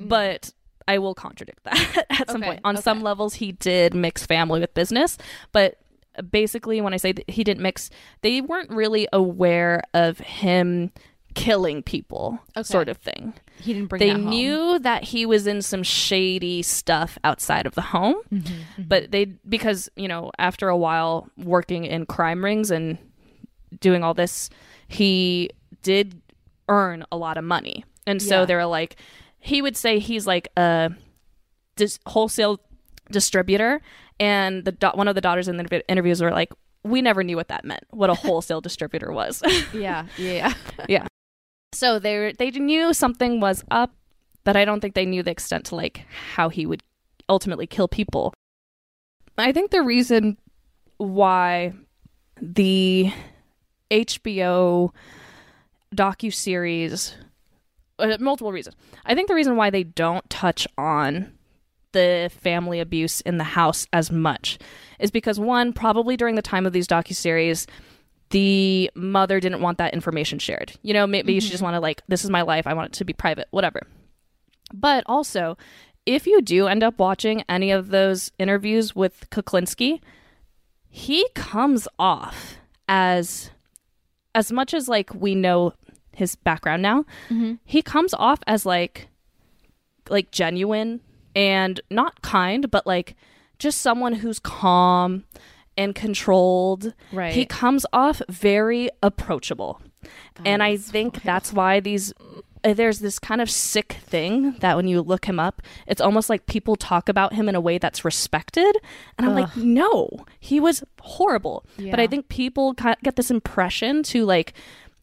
but. 0.00 0.52
I 0.88 0.98
will 0.98 1.16
contradict 1.16 1.64
that 1.64 2.06
at 2.10 2.30
some 2.30 2.36
Mm. 2.40 2.44
Okay, 2.44 2.46
point. 2.50 2.60
On 2.62 2.76
some 2.76 3.02
levels, 3.02 3.34
he 3.34 3.50
did 3.50 3.92
mix 3.92 4.24
family 4.24 4.60
with 4.60 4.72
business, 4.72 5.18
but 5.50 5.78
basically, 6.30 6.80
when 6.80 6.94
I 6.94 6.96
say 6.96 7.10
that 7.10 7.28
he 7.28 7.42
didn't 7.42 7.60
mix, 7.64 7.90
they 8.22 8.40
weren't 8.40 8.70
really 8.70 9.08
aware 9.12 9.82
of 9.94 10.18
him 10.18 10.92
killing 11.36 11.82
people, 11.82 12.40
Okay. 12.56 12.64
sort 12.64 12.88
of 12.88 12.96
thing. 12.96 13.34
He 13.60 13.74
didn't 13.74 13.88
bring 13.88 14.00
They 14.00 14.08
that 14.08 14.16
home. 14.20 14.30
knew 14.30 14.78
that 14.80 15.04
he 15.04 15.26
was 15.26 15.46
in 15.46 15.60
some 15.62 15.82
shady 15.82 16.62
stuff 16.62 17.18
outside 17.24 17.66
of 17.66 17.74
the 17.74 17.82
home, 17.82 18.16
Mm-hmm, 18.32 18.82
but 18.88 19.10
they 19.10 19.26
because 19.48 19.88
you 19.96 20.08
know 20.08 20.30
after 20.38 20.68
a 20.68 20.76
while 20.76 21.28
working 21.36 21.84
in 21.84 22.06
crime 22.06 22.42
rings 22.44 22.70
and 22.70 22.96
doing 23.80 24.02
all 24.02 24.14
this, 24.14 24.48
he 24.88 25.50
did 25.82 26.20
earn 26.68 27.04
a 27.12 27.16
lot 27.16 27.36
of 27.36 27.44
money, 27.44 27.84
and 28.06 28.20
so 28.22 28.40
Yeah. 28.40 28.44
they 28.46 28.54
were 28.54 28.66
like, 28.66 28.96
he 29.38 29.60
would 29.62 29.76
say 29.76 29.98
he's 29.98 30.26
like 30.26 30.48
a 30.56 30.90
dis- 31.76 31.98
wholesale 32.06 32.60
distributor, 33.10 33.80
and 34.18 34.64
the 34.64 34.72
do- 34.72 34.90
one 34.94 35.06
of 35.08 35.14
the 35.14 35.20
daughters 35.20 35.48
in 35.48 35.58
the 35.58 35.84
interviews 35.88 36.22
were 36.22 36.30
like, 36.32 36.50
we 36.82 37.02
never 37.02 37.22
knew 37.22 37.36
what 37.36 37.48
that 37.48 37.64
meant, 37.64 37.84
what 37.90 38.08
a 38.10 38.14
wholesale 38.24 38.60
distributor 38.60 39.12
was. 39.12 39.42
Yeah, 39.74 40.06
yeah. 40.16 40.54
Yeah. 40.88 41.06
So 41.72 41.98
they 41.98 42.32
they 42.38 42.50
knew 42.50 42.92
something 42.94 43.40
was 43.40 43.64
up, 43.70 43.92
but 44.44 44.56
I 44.56 44.64
don't 44.64 44.80
think 44.80 44.94
they 44.94 45.06
knew 45.06 45.22
the 45.22 45.30
extent 45.30 45.66
to 45.66 45.74
like 45.74 46.04
how 46.34 46.48
he 46.48 46.66
would 46.66 46.82
ultimately 47.28 47.66
kill 47.66 47.88
people. 47.88 48.32
I 49.38 49.52
think 49.52 49.70
the 49.70 49.82
reason 49.82 50.38
why 50.96 51.74
the 52.40 53.12
HBO 53.90 54.92
docu 55.94 56.32
series 56.32 57.16
uh, 57.98 58.16
multiple 58.20 58.52
reasons. 58.52 58.76
I 59.04 59.14
think 59.14 59.28
the 59.28 59.34
reason 59.34 59.56
why 59.56 59.70
they 59.70 59.82
don't 59.82 60.28
touch 60.28 60.66
on 60.76 61.32
the 61.92 62.30
family 62.40 62.78
abuse 62.78 63.20
in 63.22 63.38
the 63.38 63.44
house 63.44 63.86
as 63.92 64.10
much 64.10 64.58
is 64.98 65.10
because 65.10 65.40
one, 65.40 65.72
probably 65.72 66.16
during 66.16 66.34
the 66.34 66.42
time 66.42 66.66
of 66.66 66.72
these 66.72 66.86
docu 66.86 67.14
series, 67.14 67.66
the 68.30 68.90
mother 68.94 69.40
didn't 69.40 69.60
want 69.60 69.78
that 69.78 69.94
information 69.94 70.38
shared. 70.38 70.72
You 70.82 70.94
know, 70.94 71.06
maybe 71.06 71.38
she 71.40 71.48
just 71.48 71.56
mm-hmm. 71.56 71.64
wanted 71.64 71.80
like, 71.80 72.02
this 72.08 72.24
is 72.24 72.30
my 72.30 72.42
life. 72.42 72.66
I 72.66 72.74
want 72.74 72.94
it 72.94 72.98
to 72.98 73.04
be 73.04 73.12
private, 73.12 73.48
whatever. 73.50 73.80
But 74.72 75.04
also, 75.06 75.56
if 76.06 76.26
you 76.26 76.42
do 76.42 76.66
end 76.66 76.82
up 76.82 76.98
watching 76.98 77.44
any 77.48 77.70
of 77.70 77.88
those 77.88 78.32
interviews 78.38 78.96
with 78.96 79.28
Kuklinski, 79.30 80.00
he 80.88 81.28
comes 81.34 81.86
off 81.98 82.56
as 82.88 83.50
as 84.34 84.52
much 84.52 84.74
as 84.74 84.88
like 84.88 85.14
we 85.14 85.34
know 85.34 85.72
his 86.12 86.34
background 86.36 86.82
now, 86.82 87.02
mm-hmm. 87.28 87.54
he 87.64 87.82
comes 87.82 88.14
off 88.14 88.40
as 88.46 88.66
like 88.66 89.08
like 90.08 90.30
genuine 90.30 91.00
and 91.34 91.80
not 91.90 92.22
kind, 92.22 92.70
but 92.70 92.86
like 92.86 93.16
just 93.58 93.80
someone 93.80 94.14
who's 94.14 94.38
calm 94.38 95.24
and 95.76 95.94
controlled. 95.94 96.94
Right. 97.12 97.32
He 97.32 97.44
comes 97.46 97.86
off 97.92 98.22
very 98.28 98.88
approachable. 99.02 99.80
and 100.44 100.62
I 100.62 100.76
think 100.76 101.22
that's 101.22 101.52
why 101.52 101.80
these 101.80 102.12
uh, 102.64 102.74
there's 102.74 102.98
this 103.00 103.18
kind 103.18 103.40
of 103.40 103.50
sick 103.50 103.94
thing 104.00 104.52
that 104.60 104.76
when 104.76 104.88
you 104.88 105.00
look 105.02 105.26
him 105.26 105.38
up, 105.38 105.62
it's 105.86 106.00
almost 106.00 106.28
like 106.30 106.46
people 106.46 106.74
talk 106.74 107.08
about 107.08 107.32
him 107.34 107.48
in 107.48 107.54
a 107.54 107.60
way 107.60 107.78
that's 107.78 108.04
respected. 108.04 108.76
And 109.18 109.26
I'm 109.26 109.34
like, 109.34 109.56
no, 109.56 110.08
he 110.40 110.58
was 110.58 110.82
horrible. 111.00 111.64
But 111.90 112.00
I 112.00 112.06
think 112.06 112.28
people 112.28 112.72
get 112.72 113.16
this 113.16 113.30
impression 113.30 114.02
to 114.04 114.24
like 114.24 114.52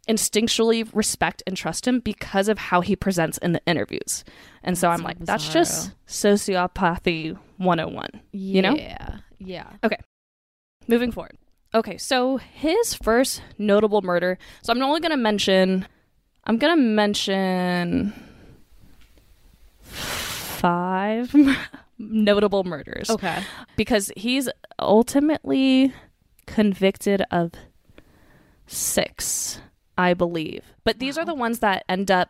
instinctually 0.10 0.90
respect 0.94 1.42
and 1.48 1.56
trust 1.56 1.88
him 1.88 2.00
because 2.00 2.50
of 2.50 2.58
how 2.58 2.82
he 2.82 2.96
presents 2.96 3.38
in 3.38 3.54
the 3.54 3.62
interviews. 3.66 4.26
And 4.64 4.78
so 4.78 4.90
I'm 4.90 5.00
so 5.00 5.06
like, 5.06 5.20
that's 5.20 5.48
just 5.54 5.92
sociopathy 6.08 7.38
101. 7.58 8.22
You 8.32 8.62
know? 8.62 8.76
Yeah. 8.76 9.18
Yeah. 9.40 9.68
Moving 10.88 11.12
forward. 11.12 11.38
Okay, 11.76 11.98
so 11.98 12.38
his 12.38 12.94
first 12.94 13.42
notable 13.58 14.02
murder. 14.02 14.38
So 14.62 14.72
I'm 14.74 14.82
only 14.82 15.00
going 15.00 15.12
to 15.12 15.18
mention 15.18 15.88
I'm 16.46 16.58
going 16.58 16.76
to 16.76 16.82
mention 16.82 18.14
five 19.82 21.34
notable 21.98 22.64
murders 22.64 23.10
Okay. 23.10 23.44
because 23.76 24.12
he's 24.18 24.50
ultimately 24.80 25.94
convicted 26.46 27.24
of 27.32 27.52
six, 28.68 29.60
I 29.98 30.14
believe. 30.14 30.64
But 30.84 31.00
these 31.00 31.18
are 31.18 31.26
the 31.26 31.34
ones 31.36 31.60
that 31.60 31.86
end 31.88 32.12
up 32.12 32.30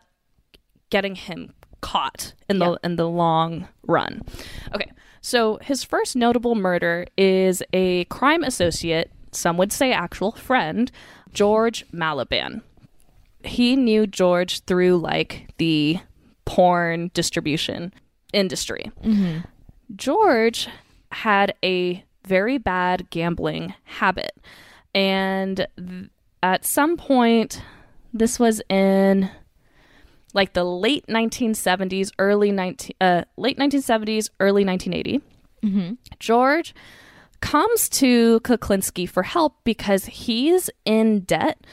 getting 0.90 1.16
him 1.16 1.54
caught 1.80 2.34
in 2.48 2.58
the 2.60 2.78
in 2.82 2.96
the 2.96 3.08
long 3.08 3.68
run. 3.86 4.22
Okay. 4.74 4.90
So 5.24 5.56
his 5.62 5.82
first 5.82 6.16
notable 6.16 6.54
murder 6.54 7.06
is 7.16 7.62
a 7.72 8.04
crime 8.04 8.44
associate, 8.44 9.10
some 9.32 9.56
would 9.56 9.72
say 9.72 9.90
actual 9.90 10.32
friend, 10.32 10.92
George 11.32 11.86
Malliband. 11.92 12.60
He 13.42 13.74
knew 13.74 14.06
George 14.06 14.60
through 14.64 14.98
like 14.98 15.48
the 15.56 15.98
porn 16.44 17.10
distribution 17.14 17.94
industry. 18.34 18.92
Mm-hmm. 19.02 19.38
George 19.96 20.68
had 21.10 21.54
a 21.64 22.04
very 22.26 22.58
bad 22.58 23.08
gambling 23.08 23.72
habit. 23.84 24.36
And 24.94 25.66
th- 25.78 26.10
at 26.42 26.66
some 26.66 26.98
point, 26.98 27.62
this 28.12 28.38
was 28.38 28.60
in 28.68 29.30
like 30.34 30.52
the 30.52 30.64
late 30.64 31.06
1970s, 31.06 32.10
early 32.18 32.52
19, 32.52 32.96
uh, 33.00 33.22
late 33.36 33.56
1970s, 33.56 34.28
early 34.40 34.64
1980. 34.64 35.22
George 36.18 36.74
comes 37.40 37.88
to 37.88 38.40
Kuklinski 38.40 39.08
for 39.08 39.22
help 39.22 39.56
because 39.64 40.06
he's 40.06 40.68
in 40.84 41.20
debt 41.20 41.64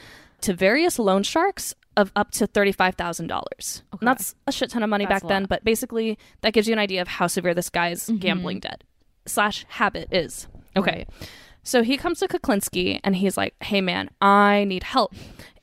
to 0.42 0.54
various 0.54 0.98
loan 0.98 1.22
sharks 1.22 1.74
of 1.96 2.10
up 2.16 2.30
to 2.32 2.46
$35,000. 2.46 3.82
And 4.00 4.08
that's 4.08 4.34
a 4.46 4.52
shit 4.52 4.70
ton 4.70 4.82
of 4.82 4.88
money 4.88 5.04
That's 5.06 5.22
back 5.22 5.28
then, 5.28 5.44
but 5.44 5.62
basically 5.64 6.18
that 6.40 6.52
gives 6.52 6.66
you 6.66 6.72
an 6.72 6.78
idea 6.78 7.02
of 7.02 7.08
how 7.08 7.26
severe 7.26 7.54
this 7.54 7.68
guy's 7.68 8.08
gambling 8.18 8.60
debt 8.60 8.82
slash 9.26 9.66
habit 9.68 10.08
is. 10.10 10.48
Okay. 10.76 11.06
So 11.62 11.82
he 11.82 11.96
comes 11.96 12.18
to 12.20 12.28
Kuklinski 12.28 12.98
and 13.04 13.16
he's 13.16 13.36
like, 13.36 13.54
hey 13.62 13.80
man, 13.80 14.10
I 14.20 14.64
need 14.64 14.82
help. 14.82 15.14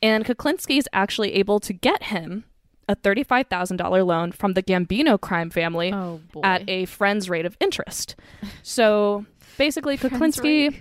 And 0.01 0.23
Kuklinski 0.23 0.77
is 0.77 0.87
actually 0.93 1.33
able 1.33 1.59
to 1.61 1.73
get 1.73 2.03
him 2.03 2.45
a 2.89 2.95
$35,000 2.97 4.05
loan 4.05 4.31
from 4.33 4.53
the 4.53 4.63
Gambino 4.63 5.21
crime 5.21 5.49
family 5.49 5.93
Oh, 5.93 6.19
at 6.43 6.67
a 6.67 6.83
friend's 6.85 7.29
rate 7.29 7.45
of 7.45 7.55
interest. 7.61 8.15
So 8.63 9.25
basically, 9.57 9.95
Kuklinski, 9.97 10.75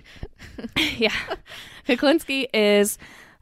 yeah, 0.97 1.13
Kuklinski 1.87 2.47
is, 2.53 2.97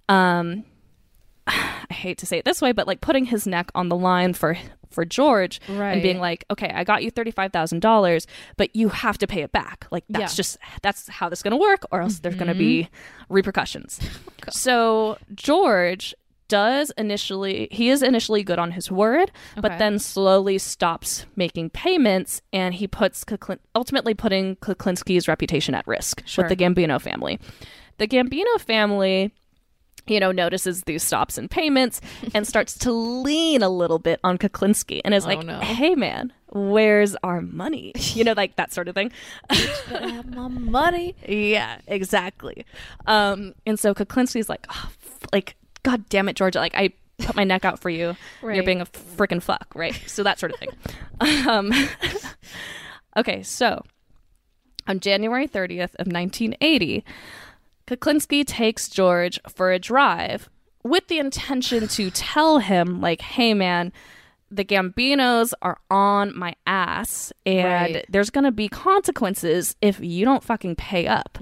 um, 0.09 0.65
I 1.47 1.85
hate 1.93 2.17
to 2.19 2.25
say 2.25 2.37
it 2.39 2.45
this 2.45 2.61
way, 2.61 2.73
but 2.73 2.87
like 2.87 2.99
putting 3.01 3.23
his 3.25 3.47
neck 3.47 3.71
on 3.73 3.87
the 3.89 3.95
line 3.95 4.33
for 4.33 4.57
for 4.89 5.03
George 5.05 5.59
and 5.67 6.01
being 6.01 6.19
like, 6.19 6.43
okay, 6.49 6.71
I 6.73 6.83
got 6.83 7.03
you 7.03 7.11
thirty 7.11 7.31
five 7.31 7.51
thousand 7.53 7.81
dollars, 7.81 8.27
but 8.57 8.75
you 8.75 8.89
have 8.89 9.17
to 9.19 9.27
pay 9.27 9.43
it 9.43 9.51
back. 9.51 9.85
Like 9.91 10.03
that's 10.09 10.19
Yeah. 10.21 10.27
Mm-hmm. 10.27 10.35
just 10.35 10.57
that's 10.81 11.07
how 11.07 11.29
this 11.29 11.39
is 11.39 11.43
gonna 11.43 11.57
work, 11.57 11.85
or 11.91 12.01
else 12.01 12.19
there's 12.19 12.35
gonna 12.35 12.55
be 12.55 12.89
repercussions. 13.29 13.99
so 14.49 15.17
George 15.35 16.13
does 16.47 16.91
initially 16.97 17.67
he 17.71 17.89
is 17.89 18.01
initially 18.01 18.43
good 18.43 18.59
on 18.59 18.71
his 18.71 18.89
word 18.91 19.31
but 19.55 19.77
then 19.79 19.99
slowly 19.99 20.57
stops 20.57 21.25
making 21.35 21.69
payments 21.69 22.41
and 22.53 22.73
he 22.75 22.87
puts 22.87 23.23
Kuklin- 23.23 23.59
ultimately 23.75 24.13
putting 24.13 24.55
Kuklinski's 24.57 25.27
reputation 25.27 25.75
at 25.75 25.85
risk 25.87 26.23
Sure. 26.25 26.45
with 26.47 26.57
the 26.57 26.63
Gambino 26.63 27.01
family 27.01 27.39
the 27.97 28.07
Gambino 28.07 28.59
family 28.59 29.31
you 30.07 30.19
know 30.21 30.31
notices 30.31 30.83
these 30.83 31.03
stops 31.03 31.37
in 31.37 31.47
payments 31.49 31.99
and 32.33 32.47
starts 32.53 32.77
to 32.79 32.91
lean 32.93 33.61
a 33.61 33.69
little 33.69 33.99
bit 33.99 34.19
on 34.23 34.37
Kuklinski 34.37 35.01
and 35.03 35.13
is 35.13 35.25
Oh, 35.25 35.27
like 35.29 35.45
no. 35.45 35.59
hey 35.59 35.95
man 35.95 36.31
where's 36.53 37.13
our 37.23 37.41
money 37.41 37.91
you 38.13 38.23
know 38.23 38.33
like 38.37 38.55
that 38.55 38.71
sort 38.71 38.87
of 38.87 38.95
thing 38.95 39.11
my 40.29 40.47
money. 40.47 41.15
yeah, 41.27 41.79
exactly. 41.87 42.65
Um, 43.05 43.53
and 43.65 43.79
so 43.79 43.93
Kuklinski's 43.93 44.49
like, 44.49 44.65
oh, 44.69 44.89
like, 45.33 45.55
God 45.87 46.09
damn 46.09 46.27
it, 46.27 46.35
Georgia! 46.35 46.59
Like, 46.59 46.75
I 46.75 46.89
put 47.17 47.35
my 47.35 47.45
neck 47.45 47.63
out 47.63 47.79
for 47.79 47.89
you. 47.89 48.15
and 48.41 48.55
You're 48.55 48.65
being 48.65 48.81
a 48.81 48.85
freaking 48.85 49.41
fuck, 49.41 49.71
right? 49.73 49.93
So 50.05 50.21
that 50.23 50.37
sort 50.39 50.51
of 50.51 50.59
thing. 50.59 50.69
um, 51.47 51.71
okay, 53.17 53.41
so 53.41 53.83
on 54.85 54.99
January 54.99 55.47
30th 55.47 55.95
of 55.95 56.07
1980, 56.07 57.05
Kuklinski 57.87 58.45
takes 58.45 58.89
George 58.89 59.39
for 59.47 59.71
a 59.71 59.79
drive 59.79 60.49
with 60.83 61.07
the 61.07 61.19
intention 61.19 61.87
to 61.87 62.09
tell 62.11 62.59
him, 62.59 62.99
like, 63.01 63.21
hey, 63.21 63.53
man, 63.53 63.93
the 64.51 64.63
Gambinos 64.65 65.53
are 65.61 65.77
on 65.89 66.37
my 66.37 66.53
ass 66.65 67.31
and 67.45 67.95
Right. 67.95 68.05
there's 68.09 68.29
going 68.29 68.43
to 68.45 68.51
be 68.51 68.67
consequences 68.67 69.75
if 69.81 69.99
you 70.01 70.23
don't 70.25 70.43
fucking 70.43 70.75
pay 70.75 71.07
up. 71.07 71.37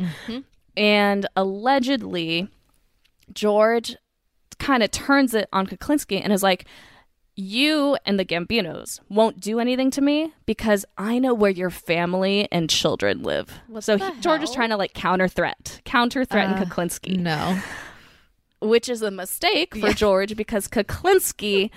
And 0.77 1.25
allegedly, 1.35 2.47
George 3.33 3.95
kind 4.59 4.83
of 4.83 4.91
turns 4.91 5.33
it 5.33 5.47
on 5.53 5.67
Kuklinski 5.67 6.21
and 6.23 6.31
is 6.33 6.43
like, 6.43 6.65
you 7.37 7.97
and 8.05 8.17
the 8.17 8.23
Gambinos 8.25 9.01
won't 9.09 9.41
do 9.41 9.59
anything 9.59 9.91
to 9.91 10.01
me 10.01 10.31
because 10.45 10.85
I 10.97 11.19
know 11.19 11.33
where 11.33 11.51
your 11.51 11.69
family 11.69 12.47
and 12.51 12.69
children 12.69 13.23
live. 13.23 13.51
so 13.81 13.97
he, 13.97 14.09
George 14.21 14.41
is 14.43 14.51
trying 14.51 14.69
to 14.69 14.77
like 14.77 14.93
counter 14.93 15.27
threat, 15.27 15.81
counter 15.83 16.23
threaten 16.23 16.53
Uh, 16.53 16.63
Kuklinski, 16.63 17.17
No. 17.19 17.59
which 18.61 18.87
is 18.87 19.01
a 19.01 19.11
mistake 19.11 19.73
for 19.75 19.87
Yeah. 19.87 19.93
George 19.93 20.37
because 20.37 20.69
Kuklinski, 20.69 21.71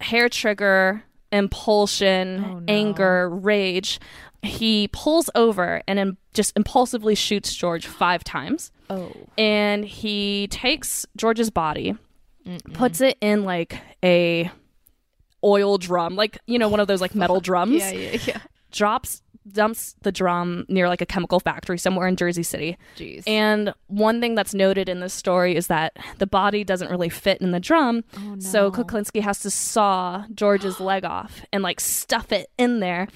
hair 0.00 0.30
trigger, 0.30 1.02
impulsion, 1.30 2.42
Oh, 2.44 2.58
no. 2.60 2.64
anger, 2.68 3.28
rage, 3.28 4.00
he 4.42 4.88
pulls 4.92 5.28
over 5.34 5.82
and 5.86 5.98
im- 5.98 6.16
just 6.32 6.56
impulsively 6.56 7.14
shoots 7.14 7.54
George 7.54 7.86
five 7.86 8.22
times 8.24 8.70
Oh. 8.88 9.12
and 9.36 9.84
he 9.84 10.46
takes 10.50 11.04
George's 11.16 11.50
body, 11.50 11.96
puts 12.74 13.00
it 13.00 13.16
in 13.20 13.44
like 13.44 13.78
a 14.04 14.50
oil 15.44 15.78
drum, 15.78 16.16
like 16.16 16.38
you 16.46 16.58
know 16.58 16.68
one 16.68 16.80
of 16.80 16.88
those 16.88 17.00
like 17.00 17.14
metal 17.14 17.40
drums, 17.48 17.74
Yeah, 17.74 17.90
yeah, 17.92 18.18
yeah. 18.26 18.40
drops 18.70 19.22
dumps 19.52 19.94
the 20.02 20.10
drum 20.10 20.64
near 20.68 20.88
like 20.88 21.00
a 21.00 21.06
chemical 21.06 21.38
factory 21.38 21.78
somewhere 21.78 22.08
in 22.08 22.16
Jersey 22.16 22.42
City. 22.42 22.76
Jeez. 22.96 23.22
And 23.28 23.72
one 23.86 24.20
thing 24.20 24.34
that's 24.34 24.54
noted 24.54 24.88
in 24.88 24.98
this 24.98 25.14
story 25.14 25.54
is 25.54 25.68
that 25.68 25.96
the 26.18 26.26
body 26.26 26.64
doesn't 26.64 26.90
really 26.90 27.08
fit 27.08 27.40
in 27.40 27.52
the 27.52 27.60
drum. 27.60 28.02
Oh, 28.18 28.36
So 28.40 28.62
no. 28.64 28.70
Kuklinski 28.72 29.22
has 29.22 29.38
to 29.40 29.50
saw 29.50 30.24
George's 30.34 30.80
leg 30.80 31.04
off 31.04 31.42
and 31.52 31.62
like 31.62 31.78
stuff 31.78 32.32
it 32.32 32.48
in 32.58 32.80
there. 32.80 33.06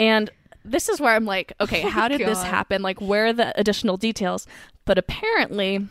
And 0.00 0.30
this 0.64 0.88
is 0.88 1.00
where 1.00 1.14
I'm 1.14 1.24
like, 1.26 1.52
okay, 1.60 1.82
how 1.88 2.08
did 2.08 2.22
this 2.22 2.42
happen? 2.42 2.82
Like, 2.82 3.00
where 3.00 3.26
are 3.26 3.32
the 3.32 3.56
additional 3.58 3.96
details? 3.96 4.48
But 4.84 4.98
apparently, 4.98 5.86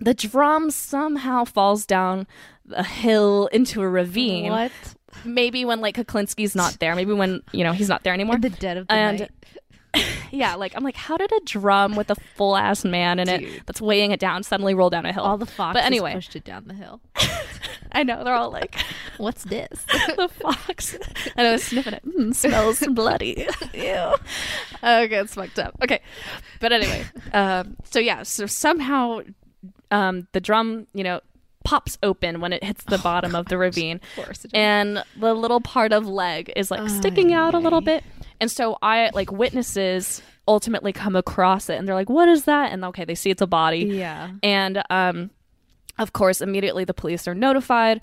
the 0.00 0.14
drum 0.14 0.70
somehow 0.70 1.44
falls 1.44 1.86
down 1.86 2.26
a 2.72 2.84
hill 2.84 3.48
into 3.52 3.82
a 3.82 3.88
ravine. 3.88 4.50
What? 4.50 4.72
Maybe 5.24 5.64
when 5.64 5.80
like 5.80 5.96
Kuklinski's 5.96 6.54
not 6.54 6.78
there. 6.80 6.94
Maybe 6.94 7.12
when 7.12 7.42
you 7.52 7.64
know 7.64 7.72
he's 7.72 7.88
not 7.88 8.02
there 8.04 8.14
anymore. 8.14 8.36
In 8.36 8.40
the 8.42 8.50
dead 8.50 8.76
of 8.76 8.86
the 8.86 8.92
And- 8.94 9.20
night. 9.20 9.30
yeah, 10.30 10.54
like 10.54 10.72
I'm 10.76 10.84
like, 10.84 10.94
how 10.94 11.16
did 11.16 11.32
a 11.32 11.40
drum 11.44 11.96
with 11.96 12.10
a 12.10 12.14
full 12.36 12.56
ass 12.56 12.84
man 12.84 13.18
in 13.18 13.28
it 13.28 13.66
that's 13.66 13.80
weighing 13.80 14.12
it 14.12 14.20
down 14.20 14.44
suddenly 14.44 14.72
roll 14.72 14.88
down 14.88 15.04
a 15.04 15.12
hill? 15.12 15.24
All 15.24 15.36
the 15.36 15.46
foxes 15.46 15.84
anyway. 15.84 16.14
pushed 16.14 16.36
it 16.36 16.44
down 16.44 16.68
the 16.68 16.74
hill. 16.74 17.00
I 17.92 18.04
know 18.04 18.22
they're 18.22 18.34
all 18.36 18.52
like 18.52 18.76
What's 19.18 19.42
this? 19.42 19.84
the 20.16 20.28
fox. 20.40 20.96
And 21.36 21.48
I 21.48 21.50
was 21.50 21.64
sniffing 21.64 21.94
it. 21.94 22.04
Mm, 22.06 22.32
smells 22.32 22.86
bloody. 22.92 23.48
Ew. 23.74 24.14
Okay, 24.80 25.18
it's 25.18 25.34
fucked 25.34 25.58
up. 25.58 25.74
Okay, 25.82 26.00
but 26.60 26.72
anyway, 26.72 27.04
um, 27.32 27.76
so 27.82 27.98
yeah, 27.98 28.22
so 28.22 28.46
somehow 28.46 29.22
um, 29.90 30.26
the 30.32 30.40
drum, 30.40 30.86
you 30.94 31.04
know, 31.04 31.20
pops 31.64 31.98
open 32.02 32.40
when 32.40 32.52
it 32.52 32.64
hits 32.64 32.84
the 32.84 32.98
bottom 32.98 33.34
of 33.34 33.46
the 33.48 33.58
ravine, 33.58 34.00
Of 34.16 34.24
course. 34.24 34.44
it 34.44 34.48
is. 34.48 34.50
and 34.54 35.02
the 35.18 35.34
little 35.34 35.60
part 35.60 35.92
of 35.92 36.06
leg 36.06 36.50
is 36.56 36.70
like 36.70 36.88
sticking 36.88 37.32
out 37.34 37.54
a 37.54 37.58
little 37.58 37.80
bit. 37.82 38.02
And 38.40 38.50
so 38.50 38.78
I 38.80 39.10
like 39.12 39.30
witnesses 39.30 40.22
ultimately 40.48 40.92
come 40.94 41.14
across 41.14 41.68
it, 41.68 41.74
and 41.78 41.86
they're 41.86 41.94
like, 41.94 42.08
"What 42.08 42.28
is 42.28 42.44
that?" 42.44 42.72
And 42.72 42.82
okay, 42.86 43.04
they 43.04 43.14
see 43.14 43.28
it's 43.30 43.42
a 43.42 43.46
body. 43.46 43.80
yeah. 43.80 44.30
And 44.42 44.82
um, 44.88 45.30
of 45.98 46.14
course, 46.14 46.40
immediately 46.40 46.84
the 46.84 46.94
police 46.94 47.28
are 47.28 47.34
notified 47.34 48.00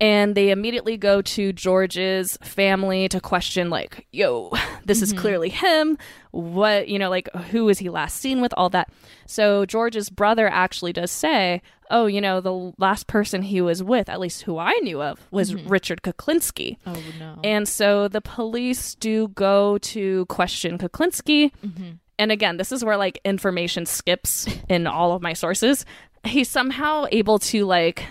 and 0.00 0.34
they 0.34 0.50
immediately 0.50 0.96
go 0.96 1.20
to 1.20 1.52
George's 1.52 2.38
family 2.42 3.08
to 3.08 3.20
question, 3.20 3.68
like, 3.68 4.06
yo, 4.12 4.50
this 4.84 5.02
is 5.02 5.12
mm-hmm. 5.12 5.20
clearly 5.20 5.48
him. 5.50 5.98
What, 6.30 6.88
you 6.88 6.98
know, 6.98 7.10
like, 7.10 7.28
who 7.50 7.66
was 7.66 7.78
he 7.78 7.90
last 7.90 8.16
seen 8.16 8.40
with? 8.40 8.54
All 8.56 8.70
that. 8.70 8.90
So 9.26 9.66
George's 9.66 10.08
brother 10.08 10.48
actually 10.48 10.92
does 10.92 11.10
say, 11.10 11.60
oh, 11.90 12.06
you 12.06 12.20
know, 12.20 12.40
the 12.40 12.72
last 12.78 13.08
person 13.08 13.42
he 13.42 13.60
was 13.60 13.82
with, 13.82 14.08
at 14.08 14.20
least 14.20 14.42
who 14.42 14.58
I 14.58 14.72
knew 14.82 15.02
of, 15.02 15.20
was 15.30 15.52
mm-hmm. 15.52 15.68
Richard 15.68 16.02
Kuklinski. 16.02 16.78
Oh 16.86 17.02
no. 17.18 17.38
And 17.44 17.68
so 17.68 18.08
the 18.08 18.20
police 18.20 18.94
do 18.94 19.28
go 19.28 19.78
to 19.78 20.24
question 20.26 20.78
Kuklinski. 20.78 21.52
Mm-hmm. 21.64 21.90
And 22.18 22.32
again, 22.32 22.58
this 22.58 22.70
is 22.70 22.84
where 22.84 22.96
like 22.96 23.20
information 23.24 23.86
skips 23.86 24.46
in 24.68 24.86
all 24.86 25.12
of 25.12 25.22
my 25.22 25.32
sources. 25.32 25.84
He's 26.24 26.48
somehow 26.48 27.06
able 27.10 27.38
to 27.40 27.64
like 27.66 28.04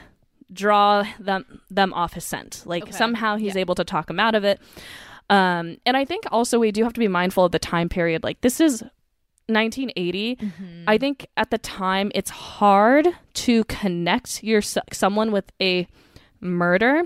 draw 0.51 1.03
them 1.19 1.61
them 1.69 1.93
off 1.93 2.13
his 2.13 2.23
scent. 2.25 2.63
Like 2.65 2.83
Okay. 2.83 2.91
somehow 2.91 3.35
he's 3.37 3.55
able 3.55 3.75
to 3.75 3.83
talk 3.83 4.09
him 4.09 4.19
out 4.19 4.35
of 4.35 4.43
it. 4.43 4.59
Um, 5.29 5.77
and 5.85 5.95
I 5.95 6.05
think 6.05 6.23
also 6.31 6.59
we 6.59 6.71
do 6.71 6.83
have 6.83 6.93
to 6.93 6.99
be 6.99 7.07
mindful 7.07 7.45
of 7.45 7.51
the 7.51 7.59
time 7.59 7.87
period. 7.89 8.23
Like 8.23 8.41
this 8.41 8.59
is 8.59 8.81
1980, 9.47 10.37
I 10.87 10.97
think 10.97 11.27
at 11.37 11.49
the 11.49 11.57
time 11.57 12.11
it's 12.13 12.29
hard 12.29 13.07
to 13.33 13.63
connect 13.65 14.43
your 14.43 14.61
someone 14.61 15.31
with 15.31 15.51
a 15.61 15.87
murder, 16.39 17.03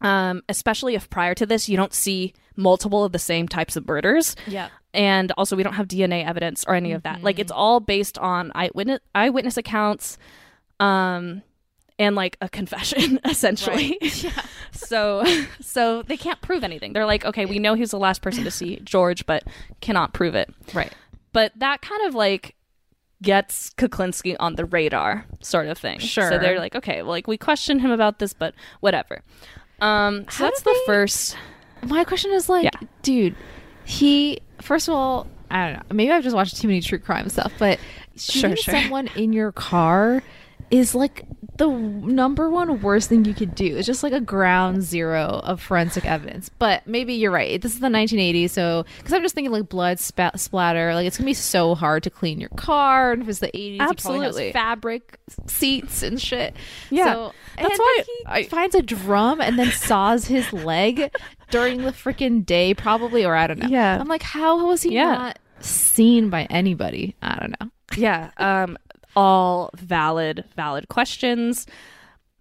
um, 0.00 0.42
especially 0.48 0.94
if 0.94 1.08
prior 1.10 1.34
to 1.34 1.46
this 1.46 1.68
you 1.68 1.76
don't 1.76 1.94
see 1.94 2.34
multiple 2.56 3.04
of 3.04 3.12
the 3.12 3.18
same 3.18 3.46
types 3.48 3.76
of 3.76 3.86
murders. 3.86 4.34
Yeah. 4.46 4.68
And 4.92 5.30
also, 5.38 5.54
we 5.54 5.62
don't 5.62 5.74
have 5.74 5.86
DNA 5.86 6.26
evidence 6.26 6.64
or 6.66 6.74
any 6.74 6.90
of 6.90 7.04
that. 7.04 7.22
Like, 7.22 7.38
it's 7.38 7.52
all 7.52 7.78
based 7.78 8.18
on 8.18 8.50
eyewitness 8.56 8.98
eyewitness 9.14 9.56
accounts, 9.56 10.18
um, 10.80 11.42
and 12.00 12.16
like 12.16 12.36
a 12.40 12.48
confession, 12.48 13.20
essentially. 13.24 13.96
Yeah. 14.22 14.30
So, 14.72 15.24
so 15.60 16.02
they 16.02 16.16
can't 16.16 16.40
prove 16.40 16.64
anything. 16.64 16.92
They're 16.94 17.04
like, 17.04 17.24
okay, 17.24 17.44
we 17.44 17.58
know 17.58 17.74
he's 17.74 17.90
the 17.90 17.98
last 17.98 18.22
person 18.22 18.44
to 18.44 18.50
see 18.50 18.80
George, 18.82 19.26
but 19.26 19.44
cannot 19.80 20.14
prove 20.14 20.34
it. 20.34 20.48
Right. 20.72 20.92
But 21.32 21.52
that 21.56 21.82
kind 21.82 22.06
of 22.06 22.14
like 22.14 22.54
gets 23.20 23.70
Kuklinski 23.70 24.36
on 24.40 24.54
the 24.54 24.64
radar, 24.64 25.26
sort 25.40 25.66
of 25.66 25.76
thing. 25.76 25.98
Sure. 25.98 26.28
So 26.30 26.38
they're 26.38 26.58
like, 26.58 26.74
okay, 26.76 27.02
well, 27.02 27.10
like 27.10 27.26
we 27.26 27.36
questioned 27.36 27.80
him 27.82 27.90
about 27.90 28.20
this, 28.20 28.32
but 28.32 28.54
whatever. 28.80 29.22
Um, 29.80 30.24
so 30.30 30.38
How 30.38 30.44
that's 30.46 30.62
the 30.62 30.70
they- 30.72 30.86
first. 30.92 31.36
My 31.82 32.04
question 32.04 32.32
is 32.32 32.48
like, 32.48 32.64
Yeah. 32.64 32.88
dude, 33.02 33.34
he 33.84 34.40
first 34.62 34.88
of 34.88 34.94
all, 34.94 35.26
I 35.50 35.66
don't 35.66 35.74
know. 35.90 35.94
Maybe 35.96 36.12
I've 36.12 36.22
just 36.24 36.36
watched 36.36 36.56
too 36.60 36.68
many 36.68 36.80
true 36.80 36.98
crime 36.98 37.28
stuff, 37.28 37.52
but 37.58 37.78
shooting 38.16 38.56
sure. 38.56 38.74
someone 38.74 39.08
in 39.16 39.32
your 39.32 39.52
car 39.52 40.22
is 40.70 40.94
like 40.94 41.24
the 41.56 41.68
number 41.68 42.48
one 42.48 42.80
worst 42.80 43.08
thing 43.10 43.24
you 43.26 43.34
could 43.34 43.54
do. 43.54 43.76
It's 43.76 43.86
just 43.86 44.02
like 44.02 44.12
a 44.14 44.20
ground 44.20 44.82
zero 44.82 45.40
of 45.44 45.60
forensic 45.60 46.06
evidence. 46.06 46.48
But 46.58 46.86
maybe 46.86 47.12
you're 47.14 47.30
right. 47.30 47.60
This 47.60 47.74
is 47.74 47.80
the 47.80 47.88
1980s, 47.88 48.50
so 48.50 48.86
because 48.98 49.12
I'm 49.12 49.20
just 49.22 49.34
thinking 49.34 49.52
like 49.52 49.68
blood 49.68 49.98
spa- 49.98 50.30
splatter, 50.36 50.94
like 50.94 51.06
it's 51.06 51.18
gonna 51.18 51.26
be 51.26 51.34
so 51.34 51.74
hard 51.74 52.02
to 52.04 52.10
clean 52.10 52.40
your 52.40 52.48
car. 52.50 53.12
And 53.12 53.22
if 53.22 53.28
it's 53.28 53.38
the 53.40 53.48
80s, 53.48 53.74
you 53.74 53.80
Absolutely. 53.82 54.52
fabric 54.52 55.18
seats 55.46 56.02
and 56.02 56.20
shit. 56.20 56.54
Yeah. 56.90 57.12
so, 57.12 57.32
That's 57.56 57.70
and 57.70 57.78
why 57.78 58.02
he 58.06 58.22
I- 58.26 58.44
finds 58.44 58.74
a 58.74 58.82
drum 58.82 59.40
and 59.40 59.58
then 59.58 59.70
saws 59.72 60.26
his 60.26 60.50
leg 60.52 61.12
during 61.50 61.82
the 61.82 61.90
freaking 61.92 62.46
day, 62.46 62.72
probably, 62.74 63.24
or 63.24 63.34
I 63.34 63.46
don't 63.46 63.58
know. 63.58 63.68
Yeah. 63.68 63.98
I'm 64.00 64.08
like, 64.08 64.22
how 64.22 64.66
was 64.66 64.82
he 64.82 64.94
Yeah. 64.94 65.12
not 65.12 65.38
seen 65.60 66.30
by 66.30 66.44
anybody? 66.44 67.16
I 67.20 67.36
don't 67.38 67.60
know. 67.60 67.70
yeah 67.96 68.30
um 68.38 68.78
all 69.16 69.70
valid 69.76 70.44
valid 70.56 70.88
questions. 70.88 71.66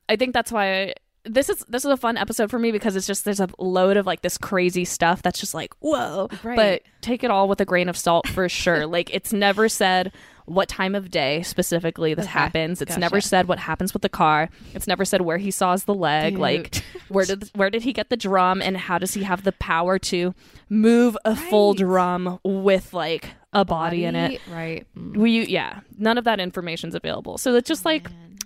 I 0.08 0.16
think 0.16 0.34
that's 0.34 0.52
why 0.52 0.94
this 1.26 1.50
is 1.50 1.64
this 1.68 1.84
is 1.86 1.92
a 1.92 1.98
fun 1.98 2.18
episode 2.18 2.50
for 2.50 2.58
me 2.58 2.72
because 2.72 2.96
it's 2.96 3.06
just 3.06 3.26
there's 3.26 3.42
a 3.42 3.50
load 3.60 3.98
of 3.98 4.06
like 4.06 4.22
this 4.22 4.38
crazy 4.38 4.86
stuff 4.86 5.22
that's 5.22 5.40
just 5.40 5.54
like 5.54 5.74
whoa. 5.80 6.30
Right. 6.44 6.56
but 6.56 6.82
take 7.02 7.24
it 7.24 7.30
all 7.32 7.48
with 7.48 7.60
a 7.62 7.66
grain 7.66 7.90
of 7.90 7.98
salt 7.98 8.28
for 8.28 8.48
sure. 8.50 8.88
Like 8.88 9.14
it's 9.14 9.34
never 9.34 9.68
said 9.70 10.12
what 10.46 10.68
time 10.68 10.96
of 10.96 11.12
day 11.12 11.44
specifically 11.44 12.16
this 12.16 12.26
Okay, 12.26 12.32
happens. 12.32 12.82
It's 12.82 12.90
gotcha. 12.90 13.00
never 13.02 13.22
said 13.22 13.48
what 13.48 13.60
happens 13.60 13.94
with 13.94 14.02
the 14.02 14.10
car. 14.10 14.50
It's 14.74 14.88
never 14.88 15.06
said 15.06 15.22
where 15.22 15.38
he 15.38 15.52
saws 15.52 15.84
the 15.84 15.94
leg. 15.94 16.34
Dude. 16.34 16.42
like 16.42 16.84
where 17.10 17.26
did 17.26 17.52
where 17.54 17.70
did 17.70 17.84
he 17.84 17.94
get 17.94 18.10
the 18.10 18.18
drum 18.18 18.62
and 18.62 18.76
how 18.78 18.98
does 18.98 19.14
he 19.14 19.24
have 19.24 19.44
the 19.44 19.52
power 19.52 20.00
to 20.00 20.34
move 20.70 21.16
a 21.26 21.36
full 21.36 21.74
drum 21.76 22.40
with 22.44 22.94
like 22.94 23.26
a 23.54 23.66
body, 23.66 24.06
in 24.06 24.16
it 24.16 24.40
Right. 24.52 24.86
Mm. 24.98 25.18
we 25.18 25.46
yeah 25.48 25.80
none 25.98 26.18
of 26.18 26.24
that 26.26 26.40
information's 26.40 26.94
available 26.96 27.38
so 27.40 27.56
it's 27.56 27.68
just 27.68 27.84
like 27.86 28.10
Man. 28.12 28.38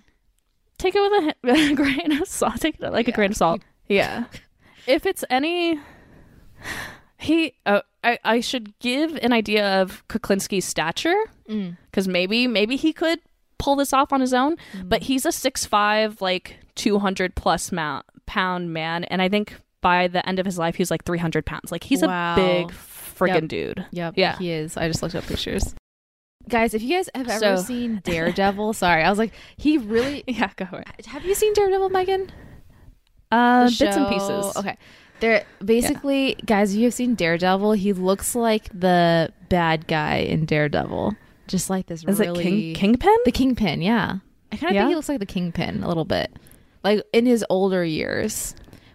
take 0.78 0.94
it 0.94 1.00
with 1.00 1.34
a, 1.44 1.50
a 1.70 1.74
grain 1.74 2.12
of 2.20 2.26
salt 2.26 2.60
take 2.60 2.80
it 2.80 2.90
like 2.92 3.08
a 3.08 3.12
grain 3.12 3.30
of 3.32 3.36
salt 3.36 3.60
yeah 3.88 4.24
if 4.86 5.04
it's 5.06 5.22
any 5.28 5.78
he 7.18 7.54
uh, 7.66 7.80
I, 8.02 8.18
I 8.24 8.40
should 8.40 8.78
give 8.80 9.16
an 9.16 9.32
idea 9.32 9.80
of 9.82 10.06
kuklinski's 10.08 10.64
stature 10.64 11.16
Mm. 11.48 11.76
because 11.90 12.08
maybe 12.08 12.46
maybe 12.46 12.76
he 12.76 12.94
could 12.94 13.18
pull 13.58 13.76
this 13.76 13.92
off 13.92 14.14
on 14.14 14.22
his 14.22 14.32
own 14.32 14.56
Mm. 14.74 14.88
but 14.88 15.02
he's 15.02 15.26
a 15.26 15.32
six 15.32 15.66
five 15.66 16.22
like 16.22 16.56
200 16.76 17.34
plus 17.34 17.70
mount, 17.70 18.06
pound 18.24 18.72
man 18.72 19.04
and 19.04 19.20
i 19.20 19.28
think 19.28 19.54
by 19.82 20.08
the 20.08 20.26
end 20.26 20.38
of 20.38 20.46
his 20.46 20.56
life 20.58 20.76
he's 20.76 20.90
like 20.90 21.04
300 21.04 21.44
pounds 21.44 21.70
like 21.70 21.84
he's 21.84 22.00
Wow. 22.00 22.32
a 22.32 22.36
big 22.36 22.72
friggin' 23.14 23.42
Yep. 23.42 23.48
dude 23.48 23.86
Yep. 23.92 24.14
Yeah. 24.16 24.36
He 24.38 24.50
is. 24.50 24.76
I 24.76 24.88
just 24.88 25.02
looked 25.02 25.14
up 25.14 25.24
pictures. 25.26 25.74
Guys, 26.48 26.74
if 26.74 26.82
you 26.82 26.96
guys 26.96 27.08
have 27.14 27.28
ever 27.28 27.56
So- 27.56 27.62
seen 27.62 28.00
Daredevil, 28.04 28.74
sorry, 28.74 29.02
I 29.02 29.08
was 29.10 29.18
like, 29.18 29.32
he 29.56 29.78
really. 29.78 30.24
yeah 30.28 30.50
go 30.56 30.64
ahead 30.64 31.06
Have 31.06 31.24
you 31.24 31.34
seen 31.34 31.52
Daredevil, 31.54 31.90
Megan? 31.90 32.30
uh 33.32 33.64
The 33.70 33.76
bits 33.84 33.96
and 33.96 34.08
pieces 34.08 34.56
Okay. 34.56 34.76
There 35.20 35.44
basically, 35.64 36.34
guys, 36.44 36.72
if 36.74 36.78
you 36.78 36.84
have 36.84 36.94
seen 36.94 37.14
Daredevil, 37.14 37.72
he 37.72 37.92
looks 37.92 38.34
like 38.34 38.68
the 38.78 39.32
bad 39.48 39.86
guy 39.86 40.16
in 40.16 40.44
Daredevil. 40.44 41.14
Just 41.46 41.70
like 41.70 41.86
this 41.86 42.00
is 42.04 42.18
really 42.18 42.40
it 42.40 42.42
king 42.42 42.74
kingpin 42.74 43.16
the 43.24 43.32
kingpin, 43.32 43.80
yeah. 43.80 44.18
I 44.52 44.56
kind 44.56 44.70
of 44.70 44.74
Yeah? 44.74 44.82
think 44.82 44.90
he 44.90 44.94
looks 44.96 45.08
like 45.08 45.20
the 45.20 45.26
kingpin 45.26 45.82
a 45.84 45.88
little 45.88 46.04
bit. 46.04 46.32
Like 46.82 47.02
in 47.12 47.26
his 47.26 47.44
older 47.48 47.84
years. 47.84 48.54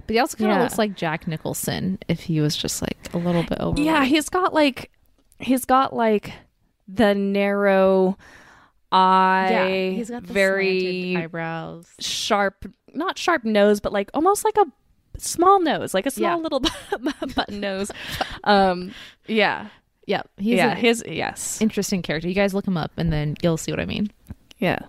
But 0.09 0.15
he 0.15 0.19
also 0.19 0.37
kind 0.37 0.49
of 0.51 0.57
Yeah. 0.57 0.63
looks 0.63 0.79
like 0.79 0.95
Jack 0.95 1.27
Nicholson 1.27 1.99
if 2.07 2.21
he 2.21 2.41
was 2.41 2.55
just 2.57 2.81
like 2.81 2.97
a 3.13 3.19
little 3.19 3.43
bit 3.43 3.59
over. 3.59 3.79
Yeah, 3.79 4.05
he's 4.05 4.27
got 4.27 4.55
like 4.55 4.89
he's 5.37 5.65
got 5.65 5.95
like 5.95 6.33
the 6.87 7.13
narrow 7.13 8.17
eye, 8.91 9.47
yeah. 9.51 9.91
He's 9.95 10.09
got 10.09 10.25
the 10.25 10.33
very 10.33 11.15
eyebrows. 11.15 11.85
sharp, 11.99 12.65
not 12.95 13.19
sharp 13.19 13.43
nose, 13.43 13.79
but 13.79 13.93
like 13.93 14.09
almost 14.15 14.43
like 14.43 14.57
a 14.57 14.65
small 15.19 15.59
nose, 15.59 15.93
like 15.93 16.07
a 16.07 16.11
small 16.11 16.37
Yeah. 16.37 16.41
little 16.41 16.59
button 17.35 17.59
nose. 17.59 17.91
Um, 18.45 18.91
yeah, 19.27 19.67
Yep. 20.07 20.27
He's 20.37 20.57
yeah, 20.57 20.73
his 20.73 21.03
yes, 21.07 21.61
interesting 21.61 22.01
character. 22.01 22.27
You 22.27 22.33
guys 22.33 22.55
look 22.55 22.65
him 22.67 22.77
up 22.77 22.91
and 22.97 23.13
then 23.13 23.35
you'll 23.43 23.57
see 23.57 23.71
what 23.71 23.79
I 23.79 23.85
mean. 23.85 24.09
yeah. 24.57 24.79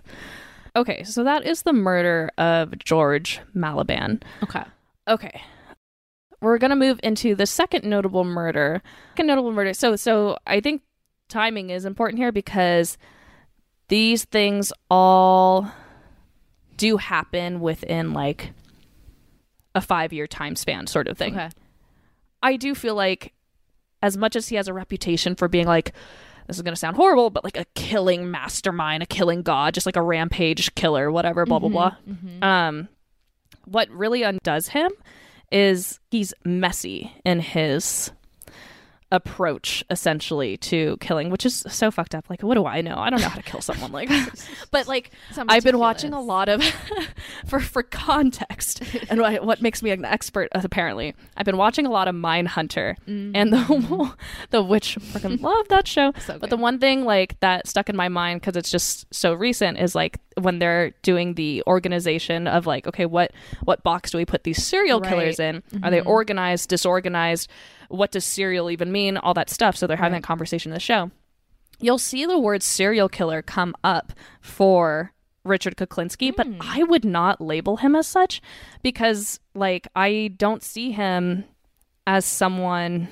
Okay, 0.76 1.02
so 1.02 1.24
that 1.24 1.44
is 1.44 1.62
the 1.62 1.72
murder 1.74 2.30
of 2.38 2.78
George 2.78 3.40
Malliband. 3.54 4.22
Okay. 4.42 4.62
Okay. 5.10 5.42
We're 6.40 6.58
gonna 6.58 6.76
move 6.76 7.00
into 7.02 7.34
the 7.34 7.46
second 7.46 7.84
notable 7.84 8.24
murder. 8.24 8.82
Second 9.10 9.26
notable 9.26 9.52
murder. 9.52 9.74
So 9.74 9.96
so 9.96 10.38
I 10.46 10.60
think 10.60 10.82
timing 11.28 11.70
is 11.70 11.84
important 11.84 12.18
here 12.18 12.32
because 12.32 12.96
these 13.88 14.24
things 14.24 14.72
all 14.90 15.70
do 16.76 16.96
happen 16.96 17.60
within 17.60 18.12
like 18.12 18.52
a 19.74 19.80
five 19.80 20.12
year 20.12 20.26
time 20.26 20.56
span 20.56 20.86
sort 20.86 21.08
of 21.08 21.18
thing. 21.18 21.34
Okay. 21.34 21.50
I 22.42 22.56
do 22.56 22.74
feel 22.74 22.94
like 22.94 23.34
as 24.02 24.16
much 24.16 24.34
as 24.36 24.48
he 24.48 24.56
has 24.56 24.66
a 24.68 24.72
reputation 24.72 25.34
for 25.34 25.46
being 25.48 25.66
like 25.66 25.92
this 26.46 26.56
is 26.56 26.62
going 26.62 26.74
to 26.74 26.80
sound 26.80 26.96
horrible, 26.96 27.30
but 27.30 27.44
like 27.44 27.56
a 27.56 27.64
killing 27.76 28.28
mastermind, 28.30 29.04
a 29.04 29.06
killing 29.06 29.42
god, 29.42 29.72
just 29.72 29.86
like 29.86 29.94
a 29.94 30.02
rampage 30.02 30.74
killer, 30.74 31.08
whatever, 31.12 31.46
blah, 31.46 31.60
blah, 31.60 31.68
blah. 31.68 31.96
Um, 32.42 32.88
what 33.70 33.88
really 33.90 34.22
undoes 34.22 34.68
him 34.68 34.90
is 35.52 35.98
he's 36.10 36.34
messy 36.44 37.12
in 37.24 37.40
his 37.40 38.10
approach 39.12 39.84
essentially 39.90 40.56
to 40.56 40.96
killing 41.00 41.30
which 41.30 41.44
is 41.44 41.64
so 41.68 41.90
fucked 41.90 42.14
up. 42.14 42.30
Like 42.30 42.42
what 42.42 42.54
do 42.54 42.64
i 42.66 42.80
know? 42.80 42.96
I 42.96 43.10
don't 43.10 43.20
know 43.20 43.28
how 43.28 43.36
to 43.36 43.42
kill 43.42 43.60
someone 43.60 43.92
like 43.92 44.08
but 44.70 44.86
like 44.86 45.10
i've 45.48 45.64
been 45.64 45.78
watching 45.78 46.12
a 46.12 46.20
lot 46.20 46.48
of 46.48 46.62
for 47.46 47.60
for 47.60 47.82
context 47.82 48.82
and 49.08 49.20
what, 49.20 49.44
what 49.44 49.62
makes 49.62 49.82
me 49.82 49.90
an 49.90 50.04
expert 50.04 50.48
apparently. 50.52 51.14
I've 51.36 51.46
been 51.46 51.56
watching 51.56 51.86
a 51.86 51.90
lot 51.90 52.08
of 52.08 52.14
Mindhunter 52.14 52.96
and 53.06 53.52
the 53.52 54.14
the 54.50 54.62
which 54.62 54.96
freaking 54.96 55.40
love 55.40 55.68
that 55.68 55.86
show. 55.88 56.12
So 56.24 56.38
but 56.38 56.50
the 56.50 56.56
one 56.56 56.78
thing 56.78 57.04
like 57.04 57.38
that 57.40 57.66
stuck 57.66 57.88
in 57.88 57.96
my 57.96 58.08
mind 58.08 58.40
because 58.40 58.56
it's 58.56 58.70
just 58.70 59.12
so 59.12 59.32
recent 59.34 59.78
is 59.78 59.94
like 59.94 60.18
when 60.40 60.58
they're 60.58 60.90
doing 61.02 61.34
the 61.34 61.62
organization 61.66 62.46
of 62.46 62.66
like 62.66 62.86
okay 62.86 63.06
what 63.06 63.32
what 63.64 63.82
box 63.82 64.10
do 64.12 64.18
we 64.18 64.24
put 64.24 64.44
these 64.44 64.62
serial 64.64 65.00
killers 65.00 65.38
Right. 65.38 65.62
in? 65.72 65.82
Are 65.82 65.90
they 65.90 66.00
organized 66.00 66.68
disorganized 66.68 67.48
what 67.90 68.12
does 68.12 68.24
serial 68.24 68.70
even 68.70 68.90
mean 68.90 69.16
all 69.16 69.34
that 69.34 69.50
stuff. 69.50 69.76
So 69.76 69.86
they're 69.86 69.96
having 69.96 70.14
Right. 70.14 70.22
that 70.22 70.26
conversation 70.26 70.70
in 70.72 70.74
the 70.74 70.80
show. 70.80 71.10
You'll 71.80 71.98
see 71.98 72.26
the 72.26 72.38
word 72.38 72.62
serial 72.62 73.08
killer 73.08 73.42
come 73.42 73.74
up 73.82 74.12
for 74.40 75.12
Richard 75.44 75.76
Kuklinski, 75.76 76.34
but 76.34 76.46
hmm. 76.46 76.58
I 76.60 76.82
would 76.82 77.04
not 77.04 77.40
label 77.40 77.78
him 77.78 77.96
as 77.96 78.06
such 78.06 78.42
because 78.82 79.40
like 79.54 79.88
I 79.96 80.32
don't 80.36 80.62
see 80.62 80.92
him 80.92 81.44
as 82.06 82.24
someone 82.24 83.08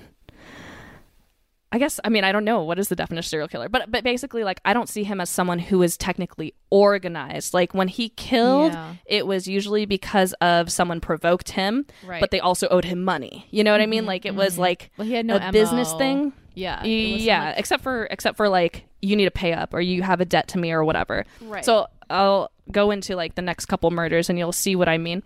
I 1.71 1.79
guess 1.79 2.01
I 2.03 2.09
mean 2.09 2.25
I 2.25 2.33
don't 2.33 2.45
know 2.45 2.63
what 2.63 2.79
is 2.79 2.89
the 2.89 2.97
definition 2.97 3.19
of 3.19 3.27
serial 3.27 3.49
killer, 3.49 3.69
but 3.69 3.91
but 3.91 4.03
basically 4.03 4.43
like 4.43 4.61
I 4.65 4.73
don't 4.73 4.89
see 4.89 5.05
him 5.05 5.21
as 5.21 5.29
someone 5.29 5.59
who 5.59 5.83
is 5.83 5.97
technically 5.97 6.55
organized. 6.71 7.53
Like 7.53 7.75
when 7.75 7.89
he 7.89 8.09
killed, 8.11 8.73
Yeah. 8.73 8.95
it 9.05 9.27
was 9.27 9.47
usually 9.47 9.85
because 9.85 10.33
of 10.41 10.73
someone 10.73 11.01
provoked 11.01 11.51
him, 11.51 11.85
Right. 12.07 12.21
but 12.21 12.31
they 12.31 12.41
also 12.41 12.69
owed 12.69 12.87
him 12.87 13.05
money. 13.05 13.47
You 13.51 13.65
know 13.65 13.73
what 13.73 13.81
I 13.83 13.87
mean? 13.87 14.01
Mm-hmm, 14.01 14.09
like 14.09 14.25
it 14.25 14.35
was 14.35 14.55
mm-hmm. 14.55 14.63
like 14.63 14.91
Well, 14.97 15.07
he 15.07 15.13
had 15.15 15.27
no 15.27 15.37
a 15.37 15.53
business 15.53 15.93
thing. 15.95 16.33
Yeah. 16.55 16.83
Yeah, 16.85 17.45
like- 17.51 17.59
except 17.59 17.83
for 17.83 18.07
except 18.11 18.37
for 18.37 18.49
like 18.49 18.87
you 19.03 19.15
need 19.15 19.27
to 19.27 19.31
pay 19.31 19.53
up 19.53 19.75
or 19.75 19.81
you 19.81 20.03
have 20.03 20.21
a 20.21 20.25
debt 20.25 20.49
to 20.49 20.59
me 20.59 20.73
or 20.73 20.83
whatever. 20.85 21.25
Right. 21.41 21.65
So 21.65 21.87
I'll 22.11 22.51
go 22.73 22.91
into 22.91 23.15
like 23.15 23.35
the 23.35 23.43
next 23.43 23.67
couple 23.67 23.91
murders 23.91 24.31
and 24.31 24.39
you'll 24.39 24.53
see 24.53 24.75
what 24.75 24.89
I 24.89 24.99
mean. 24.99 25.23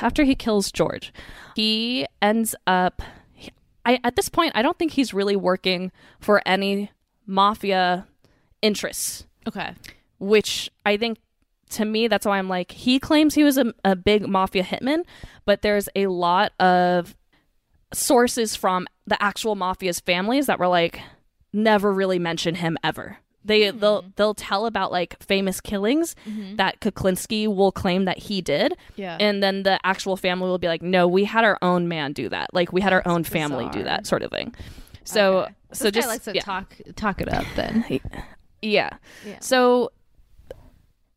After 0.00 0.24
he 0.24 0.34
kills 0.34 0.72
George, 0.72 1.12
he 1.56 2.06
ends 2.22 2.54
up 2.66 3.02
I 3.84 3.98
at 4.04 4.16
this 4.16 4.28
point 4.28 4.52
I 4.54 4.62
don't 4.62 4.78
think 4.78 4.92
he's 4.92 5.12
really 5.14 5.36
working 5.36 5.92
for 6.20 6.40
any 6.46 6.90
mafia 7.26 8.06
interests, 8.60 9.26
Okay. 9.46 9.74
which 10.18 10.70
I 10.86 10.96
think 10.96 11.18
to 11.70 11.84
me, 11.86 12.06
that's 12.06 12.26
why 12.26 12.36
I'm 12.38 12.48
like, 12.50 12.70
he 12.72 12.98
claims 12.98 13.34
he 13.34 13.44
was 13.44 13.56
a, 13.56 13.72
a 13.82 13.96
big 13.96 14.28
mafia 14.28 14.62
hitman, 14.62 15.04
but 15.46 15.62
there's 15.62 15.88
a 15.96 16.08
lot 16.08 16.52
of 16.60 17.16
sources 17.94 18.54
from 18.54 18.86
the 19.06 19.20
actual 19.22 19.56
mafia's 19.56 19.98
families 19.98 20.46
that 20.46 20.58
were 20.58 20.68
like, 20.68 21.00
never 21.52 21.92
really 21.92 22.18
mention 22.18 22.56
him 22.56 22.76
ever. 22.84 23.18
They 23.44 23.68
hmm. 23.70 23.78
they'll 23.78 24.04
they'll 24.16 24.34
tell 24.34 24.66
about 24.66 24.92
like 24.92 25.20
famous 25.22 25.60
killings 25.60 26.14
mm-hmm. 26.26 26.56
that 26.56 26.80
Kuklinski 26.80 27.48
will 27.48 27.72
claim 27.72 28.04
that 28.04 28.18
he 28.18 28.40
did, 28.40 28.76
Yeah. 28.96 29.16
and 29.20 29.42
then 29.42 29.62
the 29.64 29.84
actual 29.84 30.16
family 30.16 30.48
will 30.48 30.58
be 30.58 30.68
like, 30.68 30.82
no, 30.82 31.08
we 31.08 31.24
had 31.24 31.44
our 31.44 31.58
own 31.62 31.88
man 31.88 32.12
do 32.12 32.28
that, 32.28 32.52
like 32.52 32.72
we 32.72 32.80
had 32.80 32.92
our 32.92 33.02
own 33.06 33.24
family 33.24 33.68
do 33.70 33.82
that 33.82 34.06
sort 34.06 34.22
of 34.22 34.30
thing. 34.30 34.54
So 35.04 35.40
Okay. 35.40 35.54
so 35.72 35.84
This 35.84 35.92
guy 35.92 36.00
just 36.00 36.08
likes 36.08 36.24
to 36.26 36.34
yeah. 36.34 36.42
talk 36.42 36.74
talk 36.96 37.20
it 37.20 37.32
up 37.32 37.44
then. 37.56 37.84
Yeah. 38.64 38.90
Yeah. 39.26 39.40
So 39.40 39.90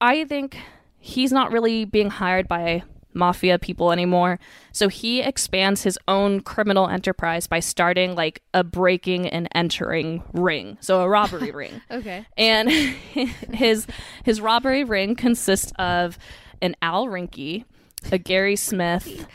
I 0.02 0.26
think 0.26 0.58
he's 0.98 1.32
not 1.32 1.52
really 1.52 1.86
being 1.86 2.10
hired 2.10 2.48
by 2.48 2.82
mafia 3.16 3.58
people 3.58 3.92
anymore. 3.92 4.40
So 4.72 4.90
he 4.90 5.22
expands 5.22 5.84
his 5.84 5.98
own 6.08 6.42
criminal 6.42 6.88
enterprise 6.88 7.48
by 7.48 7.60
starting 7.60 8.16
like 8.16 8.42
a 8.54 8.64
breaking 8.64 9.28
and 9.28 9.48
entering 9.56 10.24
ring. 10.34 10.78
So 10.82 11.02
a 11.02 11.10
robbery 11.10 11.52
ring. 11.54 11.82
Okay. 11.90 12.26
And 12.38 12.70
his 13.54 13.88
his 14.24 14.42
robbery 14.42 14.84
ring 14.84 15.16
consists 15.16 15.72
of 15.80 16.18
an 16.62 16.76
Al 16.82 17.08
Rinke, 17.08 17.66
a 18.12 18.18
Gary 18.18 18.56
Smith, 18.56 19.28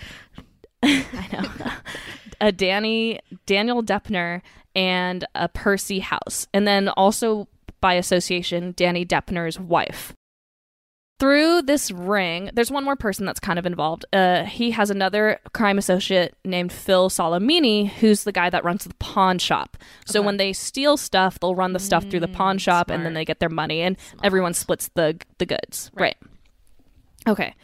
I 0.83 1.29
know, 1.33 1.73
a 2.41 2.53
Danny 2.53 3.21
Daniel 3.47 3.83
Deppner, 3.83 4.43
and 4.75 5.25
a 5.35 5.49
Percy 5.49 6.01
House, 6.01 6.47
and 6.55 6.67
then 6.67 6.89
also 6.91 7.49
by 7.81 7.95
association 7.95 8.73
Danny 8.77 9.05
Deppner's 9.05 9.59
wife. 9.59 10.15
Through 11.21 11.63
this 11.63 11.91
ring, 11.91 12.51
there's 12.55 12.71
one 12.71 12.83
more 12.83 12.97
person 12.97 13.27
that's 13.27 13.39
kind 13.39 13.59
of 13.59 13.67
involved. 13.67 14.07
Uh, 14.13 14.45
he 14.45 14.71
has 14.71 14.89
another 14.91 15.39
crime 15.53 15.77
associate 15.77 16.35
named 16.47 16.73
Phil 16.73 17.11
Solimene, 17.11 17.89
who's 17.89 18.25
the 18.25 18.33
guy 18.33 18.49
that 18.49 18.65
runs 18.65 18.85
the 18.85 18.95
pawn 18.95 19.39
shop. 19.39 19.77
So 20.07 20.21
Okay. 20.21 20.27
when 20.27 20.39
they 20.39 20.55
steal 20.55 20.97
stuff, 20.97 21.39
they'll 21.39 21.55
run 21.55 21.75
the 21.75 21.79
stuff 21.79 22.07
through 22.09 22.21
the 22.21 22.29
pawn 22.29 22.57
Mm, 22.57 22.61
shop, 22.61 22.91
and 22.91 23.05
then 23.05 23.13
they 23.13 23.27
get 23.27 23.39
their 23.39 23.51
money, 23.51 23.83
and 23.83 23.99
everyone 24.25 24.55
splits 24.55 24.89
the 24.95 25.19
the 25.39 25.45
goods. 25.47 25.91
Right. 25.95 26.17
right. 27.27 27.31
Okay. 27.33 27.55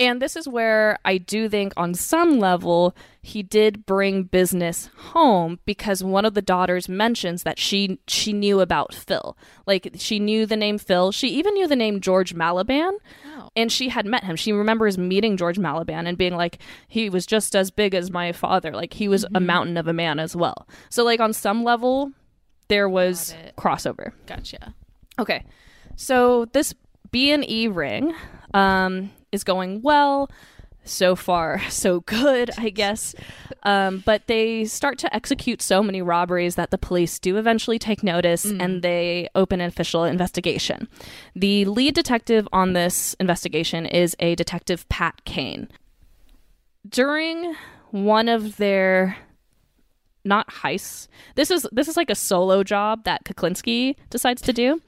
And 0.00 0.22
this 0.22 0.36
is 0.36 0.46
where 0.48 0.96
I 1.04 1.18
do 1.18 1.48
think, 1.48 1.72
on 1.76 1.92
some 1.92 2.38
level, 2.38 2.94
he 3.20 3.42
did 3.42 3.84
bring 3.84 4.22
business 4.22 4.88
home 4.96 5.58
because 5.64 6.04
one 6.04 6.24
of 6.24 6.34
the 6.34 6.42
daughters 6.42 6.88
mentions 6.88 7.42
that 7.42 7.58
she 7.58 7.98
she 8.06 8.32
knew 8.32 8.60
about 8.60 8.94
Phil. 8.94 9.36
Like 9.66 9.90
she 9.96 10.20
knew 10.20 10.46
the 10.46 10.56
name 10.56 10.78
Phil. 10.78 11.10
She 11.10 11.28
even 11.30 11.54
knew 11.54 11.66
the 11.66 11.74
name 11.74 12.00
George 12.00 12.32
Malliband, 12.34 12.92
Oh. 13.36 13.48
and 13.56 13.72
she 13.72 13.88
had 13.88 14.06
met 14.06 14.22
him. 14.22 14.36
She 14.36 14.52
remembers 14.52 14.96
meeting 14.96 15.36
George 15.36 15.58
Malliband 15.58 16.06
and 16.08 16.16
being 16.16 16.36
like, 16.36 16.58
he 16.86 17.10
was 17.10 17.26
just 17.26 17.56
as 17.56 17.72
big 17.72 17.92
as 17.92 18.08
my 18.10 18.30
father. 18.30 18.70
Like 18.70 18.94
he 18.94 19.08
was 19.08 19.26
a 19.34 19.40
mountain 19.40 19.76
of 19.76 19.88
a 19.88 19.92
man 19.92 20.20
as 20.20 20.36
well. 20.36 20.68
So 20.90 21.02
like 21.02 21.18
on 21.18 21.32
some 21.32 21.64
level, 21.64 22.12
there 22.68 22.88
was 22.88 23.34
crossover. 23.56 24.12
Gotcha. 24.26 24.74
Okay. 25.18 25.44
So 25.96 26.44
this 26.52 26.72
B 27.10 27.32
and 27.32 27.48
E 27.50 27.66
ring 27.66 28.14
um, 28.54 29.10
is 29.32 29.44
going 29.44 29.82
well. 29.82 30.30
So 30.84 31.14
far, 31.14 31.60
so 31.68 32.00
good, 32.00 32.50
I 32.56 32.70
guess. 32.70 33.14
Um, 33.62 34.02
but 34.06 34.26
they 34.26 34.64
start 34.64 34.98
to 34.98 35.14
execute 35.14 35.60
so 35.60 35.82
many 35.82 36.00
robberies 36.00 36.54
that 36.54 36.70
the 36.70 36.78
police 36.78 37.18
do 37.18 37.36
eventually 37.36 37.78
take 37.78 38.02
notice 38.02 38.44
and 38.44 38.82
they 38.82 39.28
open 39.34 39.60
an 39.60 39.68
official 39.68 40.04
investigation. 40.04 40.88
The 41.34 41.64
lead 41.66 41.94
detective 41.94 42.48
on 42.52 42.72
this 42.72 43.14
investigation 43.20 43.84
is 43.84 44.16
a 44.20 44.34
detective 44.36 44.88
Pat 44.88 45.24
Kane. 45.24 45.68
During 46.88 47.54
one 47.90 48.28
of 48.28 48.56
their 48.56 49.16
not 50.24 50.48
heists. 50.48 51.08
This 51.34 51.50
is 51.50 51.66
this 51.72 51.88
is 51.88 51.96
like 51.96 52.10
a 52.10 52.14
solo 52.14 52.62
job 52.62 53.04
that 53.04 53.24
Kuklinski 53.24 53.96
decides 54.10 54.42
to 54.42 54.52
do, 54.52 54.80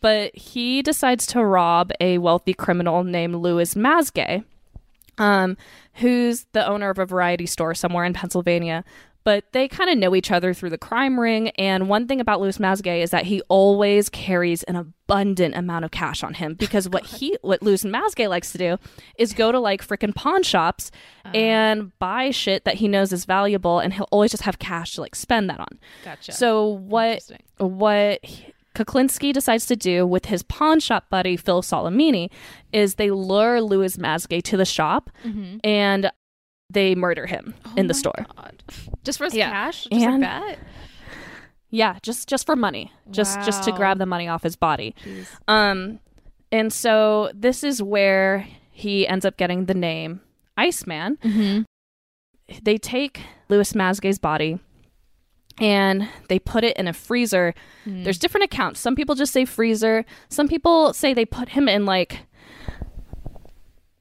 but 0.00 0.34
he 0.36 0.82
decides 0.82 1.26
to 1.28 1.44
rob 1.44 1.90
a 2.00 2.18
wealthy 2.18 2.54
criminal 2.54 3.04
named 3.04 3.36
Louis 3.36 3.74
Masgay, 3.74 4.44
um, 5.18 5.56
who's 5.94 6.46
the 6.52 6.66
owner 6.66 6.90
of 6.90 6.98
a 6.98 7.06
variety 7.06 7.46
store 7.46 7.74
somewhere 7.74 8.04
in 8.04 8.12
Pennsylvania. 8.12 8.84
But 9.24 9.44
they 9.52 9.68
kind 9.68 9.90
of 9.90 9.98
know 9.98 10.14
each 10.14 10.30
other 10.30 10.54
through 10.54 10.70
the 10.70 10.78
crime 10.78 11.20
ring. 11.20 11.50
And 11.58 11.86
one 11.90 12.06
thing 12.06 12.18
about 12.18 12.40
Louis 12.40 12.56
Masgay 12.56 13.02
is 13.02 13.10
that 13.10 13.26
he 13.26 13.42
always 13.48 14.08
carries 14.08 14.62
an 14.62 14.76
abundant 14.76 15.54
amount 15.54 15.84
of 15.84 15.90
cash 15.90 16.22
on 16.22 16.32
him 16.32 16.54
because 16.54 16.88
what 16.88 17.04
he, 17.16 17.36
what 17.42 17.60
Louis 17.62 17.84
Masgay 17.84 18.26
likes 18.26 18.52
to 18.52 18.58
do 18.58 18.78
is 19.18 19.34
go 19.34 19.52
to 19.52 19.58
like 19.58 19.86
freaking 19.86 20.14
pawn 20.14 20.42
shops 20.44 20.90
and 21.34 21.98
buy 21.98 22.30
shit 22.30 22.64
that 22.64 22.76
he 22.76 22.88
knows 22.88 23.12
is 23.12 23.26
valuable, 23.26 23.80
and 23.80 23.92
he'll 23.92 24.08
always 24.10 24.30
just 24.30 24.44
have 24.44 24.58
cash 24.58 24.94
to 24.94 25.02
like 25.02 25.14
spend 25.14 25.50
that 25.50 25.60
on. 25.60 25.78
Gotcha. 26.04 26.32
So 26.32 26.66
what 26.66 27.22
what 27.58 28.24
he- 28.24 28.54
Kuklinski 28.84 29.32
decides 29.32 29.66
to 29.66 29.74
do 29.76 30.06
with 30.06 30.26
his 30.26 30.42
pawn 30.44 30.78
shop 30.80 31.10
buddy 31.10 31.36
Phil 31.36 31.62
Solimene 31.62 32.30
is 32.72 32.94
they 32.94 33.10
lure 33.10 33.60
Louis 33.60 33.96
Masgay 33.96 34.42
to 34.44 34.56
the 34.56 34.64
shop 34.64 35.10
and 35.64 36.10
they 36.70 36.94
murder 36.94 37.26
him 37.26 37.54
in 37.76 37.86
the 37.88 37.94
store. 37.94 38.12
Mm-hmm. 38.18 38.30
Oh 38.38 38.42
God. 38.42 38.62
Just 39.04 39.18
for 39.18 39.24
his 39.24 39.34
Yeah. 39.34 39.50
cash? 39.50 39.84
Just 39.90 40.04
And- 40.04 40.22
like 40.22 40.30
that? 40.30 40.58
Yeah, 41.70 41.98
just 42.02 42.28
just 42.28 42.46
for 42.46 42.56
money, 42.56 42.92
just 43.10 43.36
just 43.42 43.62
to 43.64 43.72
grab 43.72 43.98
the 43.98 44.06
money 44.06 44.26
off 44.26 44.42
his 44.42 44.56
body. 44.56 44.94
Jeez. 45.04 45.26
Um, 45.48 46.00
and 46.50 46.72
so 46.72 47.30
this 47.34 47.62
is 47.62 47.82
where 47.82 48.46
he 48.70 49.06
ends 49.06 49.26
up 49.26 49.36
getting 49.36 49.66
the 49.66 49.74
name 49.74 50.20
Iceman. 50.56 51.18
Mm-hmm. 51.22 51.62
They 52.62 52.78
take 52.78 53.20
Louis 53.50 53.70
Masgay's 53.74 54.18
body 54.18 54.58
and 55.60 56.08
they 56.28 56.38
put 56.38 56.64
it 56.64 56.76
in 56.76 56.88
a 56.88 56.92
freezer. 56.92 57.54
Mm. 57.86 58.04
There's 58.04 58.18
different 58.18 58.44
accounts. 58.44 58.80
Some 58.80 58.94
people 58.94 59.14
just 59.14 59.32
say 59.32 59.44
freezer. 59.44 60.04
Some 60.28 60.48
people 60.48 60.92
say 60.92 61.14
they 61.14 61.24
put 61.24 61.50
him 61.50 61.68
in 61.68 61.84
like 61.86 62.20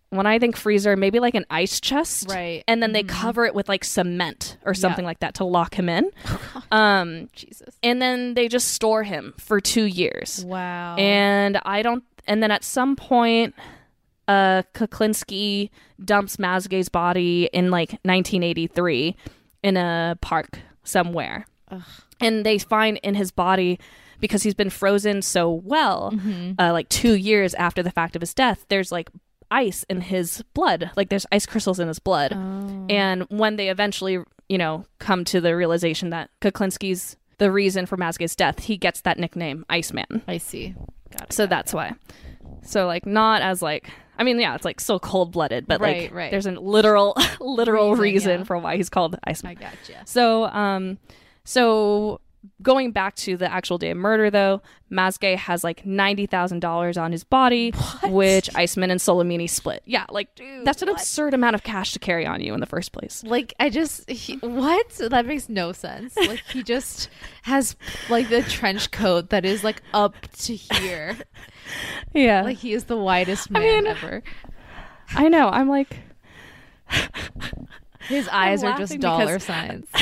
when 0.10 0.26
I 0.26 0.39
think 0.39 0.55
freezer, 0.55 0.95
maybe 0.95 1.20
like 1.20 1.36
an 1.36 1.45
ice 1.49 1.82
chest. 1.82 2.30
Right. 2.30 2.64
And 2.68 2.82
then 2.82 2.93
they 2.93 3.03
cover 3.03 3.45
it 3.45 3.53
with 3.53 3.68
like 3.68 3.84
cement 3.84 4.58
or 4.64 4.74
something 4.74 5.03
like 5.03 5.20
that 5.20 5.34
to 5.36 5.43
lock 5.43 5.76
him 5.76 5.89
in. 5.89 6.10
Oh, 6.70 6.78
Um 6.78 7.30
Jesus. 7.34 7.78
and 7.82 8.01
then 8.01 8.34
they 8.34 8.47
just 8.47 8.70
store 8.74 9.03
him 9.03 9.34
for 9.38 9.60
2 9.62 9.84
years. 9.86 10.43
Wow. 10.45 10.95
And 10.97 11.60
I 11.64 11.82
don't. 11.82 12.03
And 12.28 12.43
then 12.43 12.51
at 12.51 12.64
some 12.64 12.95
point, 12.97 13.53
uh, 14.28 14.64
Kuklinski 14.74 15.70
dumps 16.03 16.36
Masgay's 16.38 16.89
body 16.89 17.49
in 17.53 17.72
like 17.72 17.91
1983 18.03 19.16
in 19.64 19.78
a 19.78 20.18
park 20.22 20.60
somewhere, 20.88 21.45
Ugh. 21.69 21.81
and 22.19 22.45
they 22.45 22.57
find 22.57 22.97
in 23.03 23.15
his 23.15 23.31
body 23.31 23.79
because 24.19 24.43
he's 24.43 24.55
been 24.55 24.69
frozen 24.71 25.21
so 25.21 25.51
well, 25.51 26.11
Mm-hmm. 26.13 26.53
uh, 26.59 26.71
like 26.71 26.89
two 26.89 27.13
years 27.13 27.53
after 27.53 27.83
the 27.83 27.91
fact 27.91 28.15
of 28.15 28.21
his 28.21 28.33
death. 28.33 28.65
There's 28.69 28.91
like 28.91 29.09
ice 29.51 29.83
in 29.89 30.01
his 30.01 30.43
blood, 30.53 30.91
like 30.95 31.09
there's 31.09 31.25
ice 31.31 31.45
crystals 31.45 31.79
in 31.79 31.88
his 31.88 31.99
blood. 31.99 32.33
Oh. 32.33 32.85
And 32.89 33.23
when 33.29 33.55
they 33.57 33.69
eventually, 33.69 34.17
you 34.49 34.57
know, 34.57 34.85
come 34.99 35.23
to 35.25 35.39
the 35.39 35.55
realization 35.55 36.09
that 36.09 36.29
Kuklinski's 36.41 37.15
the 37.38 37.51
reason 37.51 37.85
for 37.85 37.95
Masgay's 37.97 38.35
death, 38.35 38.59
he 38.59 38.77
gets 38.77 39.01
that 39.01 39.19
nickname, 39.19 39.63
Iceman. 39.69 40.23
I 40.27 40.38
see. 40.39 40.73
Got 41.11 41.29
it. 41.29 41.33
So 41.33 41.43
got 41.43 41.45
it, 41.45 41.49
that's 41.51 41.73
why. 41.73 41.93
So 42.63 42.88
like 42.88 43.05
not 43.05 43.41
as 43.43 43.61
like 43.61 43.89
I 44.18 44.24
mean 44.24 44.39
yeah, 44.39 44.55
it's 44.55 44.65
like 44.65 44.80
so 44.80 44.99
cold 44.99 45.32
blooded, 45.32 45.68
but 45.68 45.80
Right, 45.80 46.03
like 46.03 46.13
right. 46.13 46.32
there's 46.32 46.45
a 46.45 46.51
literal 46.51 47.15
literal 47.39 47.91
Reason, 47.91 48.01
reason, 48.01 48.39
yeah. 48.39 48.43
for 48.45 48.57
why 48.57 48.78
he's 48.78 48.89
called. 48.89 49.18
Iceman. 49.24 49.51
I 49.51 49.53
gotcha. 49.55 50.01
So 50.05 50.45
um 50.45 50.97
so 51.43 52.20
going 52.62 52.91
back 52.91 53.16
to 53.18 53.38
the 53.38 53.52
actual 53.52 53.78
day 53.78 53.91
of 53.91 53.98
murder 53.98 54.30
though, 54.30 54.62
Masgay 54.91 55.36
has 55.36 55.64
like 55.64 55.86
ninety 55.86 56.26
thousand 56.26 56.60
dollars 56.60 56.98
on 56.98 57.12
his 57.12 57.24
body, 57.24 57.72
What? 57.72 58.12
which 58.12 58.56
Iceman 58.56 58.91
and 58.91 59.00
Solimene 59.00 59.50
split. 59.50 59.82
Yeah, 59.86 60.06
like 60.10 60.34
Dude, 60.36 60.66
that's 60.66 60.82
an 60.82 60.89
what? 60.89 61.00
absurd 61.00 61.34
amount 61.34 61.56
of 61.56 61.64
cash 61.64 61.91
to 61.93 62.00
carry 62.00 62.26
on 62.26 62.41
you 62.41 62.54
in 62.54 62.60
the 62.60 62.66
first 62.66 62.91
place. 62.91 63.24
Like 63.26 63.54
I 63.60 63.70
just 63.70 64.10
he, 64.10 64.36
what? 64.38 64.89
That 65.10 65.26
makes 65.26 65.50
no 65.50 65.72
sense. 65.72 66.16
Like 66.18 66.43
he 66.52 66.64
just 66.64 67.10
has 67.43 67.76
like 68.10 68.30
the 68.30 68.41
trench 68.43 68.91
coat 68.91 69.30
that 69.30 69.45
is 69.45 69.64
like 69.64 69.82
up 69.93 70.16
to 70.39 70.56
here. 70.56 71.18
Yeah. 72.14 72.43
Like 72.43 72.58
he 72.58 72.74
is 72.74 72.86
the 72.86 72.98
widest 72.98 73.50
I 73.52 73.60
man 73.60 73.84
mean, 73.84 73.88
ever. 73.88 74.24
I 75.16 75.28
know. 75.30 75.50
I'm 75.50 75.68
like 75.70 75.98
His 78.08 78.28
eyes 78.30 78.64
are 78.64 78.78
just 78.78 78.98
dollar 79.02 79.38
because- 79.38 79.43
signs. 79.43 79.86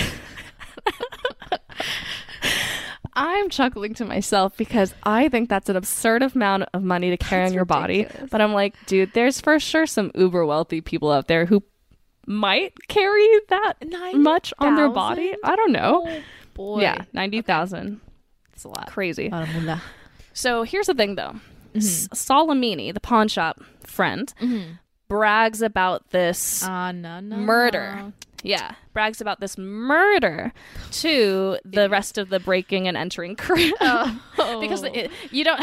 I'm 3.15 3.49
chuckling 3.49 3.93
to 3.95 4.05
myself 4.05 4.57
because 4.57 4.93
I 5.03 5.29
think 5.29 5.49
that's 5.49 5.69
an 5.69 5.75
absurd 5.75 6.21
amount 6.23 6.65
of 6.73 6.83
money 6.83 7.09
to 7.11 7.17
carry 7.17 7.43
That's 7.43 7.51
on 7.51 7.55
your 7.55 7.65
body. 7.65 8.07
But 8.29 8.41
I'm 8.41 8.53
like, 8.53 8.75
dude, 8.87 9.13
there's 9.13 9.39
for 9.39 9.59
sure 9.59 9.85
some 9.85 10.11
uber 10.15 10.45
wealthy 10.45 10.81
people 10.81 11.11
out 11.11 11.27
there 11.27 11.45
who 11.45 11.63
might 12.27 12.73
carry 12.87 13.27
that 13.49 13.73
much 14.15 14.53
on 14.59 14.75
their 14.75 14.89
body. 14.89 15.35
90,000? 15.43 15.49
I 15.51 15.55
don't 15.55 15.71
know. 15.71 16.03
Oh 16.07 16.21
boy. 16.53 16.81
Yeah, 16.81 17.03
ninety 17.13 17.41
thousand. 17.41 18.01
It's 18.53 18.63
a 18.63 18.69
lot. 18.69 18.87
Crazy. 18.87 19.27
A 19.27 19.31
lot 19.31 19.43
of 19.43 19.53
moolah. 19.55 19.81
So 20.33 20.63
here's 20.63 20.87
the 20.87 20.93
thing, 20.93 21.15
though. 21.15 21.35
Mm-hmm. 21.73 21.77
S- 21.77 22.07
Solimene, 22.09 22.93
the 22.93 22.99
pawn 22.99 23.27
shop 23.27 23.61
friend, 23.83 24.33
brags 25.07 25.61
about 25.61 26.09
this 26.11 26.63
Ah, 26.65 26.91
no, 26.91 27.19
no, 27.19 27.35
murder. 27.37 27.95
no. 27.97 28.13
Yeah, 28.45 28.75
brags 28.93 29.21
about 29.21 29.39
this 29.39 29.57
murder 29.57 30.53
to 30.91 31.57
the 31.65 31.89
rest 31.89 32.17
of 32.17 32.29
the 32.29 32.39
breaking 32.39 32.87
and 32.87 32.95
entering 32.95 33.35
crew. 33.35 33.71
Oh. 33.81 34.59
because 34.61 34.83
it, 34.83 35.11
you 35.31 35.43
don't 35.43 35.59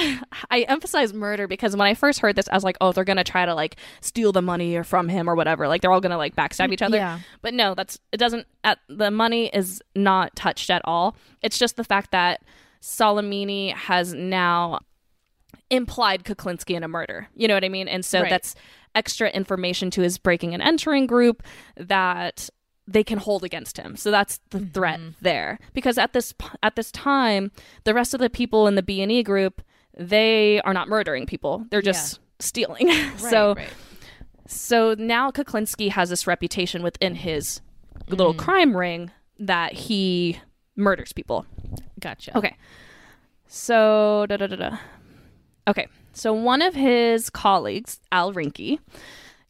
I 0.51 0.63
emphasize 0.63 1.13
murder 1.13 1.47
because 1.47 1.77
when 1.77 1.87
I 1.87 1.95
first 1.95 2.21
heard 2.21 2.37
this 2.37 2.49
I 2.49 2.55
was 2.55 2.65
like, 2.65 2.77
"Oh, 2.81 2.93
they're 2.93 3.05
going 3.05 3.17
to 3.17 3.25
try 3.25 3.45
to 3.45 3.55
like 3.55 3.77
steal 4.01 4.33
the 4.33 4.43
money 4.43 4.77
or 4.77 4.85
from 4.85 5.09
him 5.09 5.29
or 5.29 5.35
whatever. 5.35 5.69
Like 5.69 5.83
they're 5.83 5.93
all 5.93 6.01
going 6.01 6.11
to 6.11 6.17
like 6.17 6.35
backstab 6.37 6.69
mm, 6.69 6.73
each 6.73 6.83
other." 6.83 6.97
Yeah. 6.97 7.21
But 7.43 7.55
no, 7.55 7.75
that's 7.75 7.99
it 8.13 8.17
doesn't 8.17 8.47
at 8.65 8.79
the 8.89 9.11
money 9.11 9.49
is 9.53 9.83
not 9.95 10.35
touched 10.37 10.71
at 10.71 10.83
all. 10.85 11.17
It's 11.43 11.59
just 11.59 11.77
the 11.77 11.85
fact 11.85 12.11
that 12.13 12.43
Solimene 12.81 13.75
has 13.75 14.13
now 14.15 14.81
implied 15.71 16.25
Kuklinski 16.25 16.75
in 16.75 16.85
a 16.85 16.89
murder. 16.89 17.29
You 17.35 17.49
know 17.49 17.55
what 17.55 17.65
I 17.65 17.69
mean? 17.69 17.89
And 17.89 18.05
so 18.05 18.21
Right. 18.23 18.31
that's 18.31 18.55
extra 18.95 19.31
information 19.31 19.91
to 19.93 20.03
his 20.03 20.19
breaking 20.19 20.53
and 20.55 20.63
entering 20.63 21.07
group 21.07 21.43
that 21.77 22.51
they 22.87 23.05
can 23.05 23.19
hold 23.19 23.45
against 23.45 23.77
him. 23.77 23.97
So 23.97 24.11
that's 24.11 24.41
the 24.51 24.59
mm-hmm. 24.59 24.73
threat 24.73 25.01
there. 25.21 25.59
Because 25.73 25.99
at 25.99 26.13
this 26.13 26.35
at 26.63 26.77
this 26.77 26.91
time, 26.91 27.51
the 27.85 27.95
rest 27.95 28.15
of 28.15 28.21
the 28.21 28.31
people 28.31 28.67
in 28.67 28.75
the 28.75 28.83
B&E 28.83 29.23
group, 29.23 29.63
they 29.97 30.61
are 30.63 30.75
not 30.75 30.89
murdering 30.89 31.27
people. 31.27 31.67
They're 31.71 31.83
just 31.83 32.21
stealing. 32.39 32.91
so 33.17 33.55
right. 33.55 33.69
so 34.47 34.95
now 34.99 35.31
Kuklinski 35.31 35.91
has 35.91 36.11
this 36.11 36.27
reputation 36.27 36.83
within 36.83 37.15
his 37.15 37.61
little 38.09 38.33
mm-hmm. 38.33 38.45
crime 38.45 38.77
ring 38.77 39.11
that 39.39 39.73
he 39.73 40.41
murders 40.77 41.13
people. 41.13 41.47
Gotcha. 42.01 42.37
Okay. 42.37 42.57
So 43.47 44.27
da 44.29 44.37
da 44.37 44.47
da 44.47 44.57
da. 44.57 44.77
Okay. 45.69 45.87
So 46.13 46.33
one 46.33 46.61
of 46.63 46.75
his 46.75 47.31
colleagues, 47.31 48.01
Al 48.11 48.33
Rinke, 48.33 48.79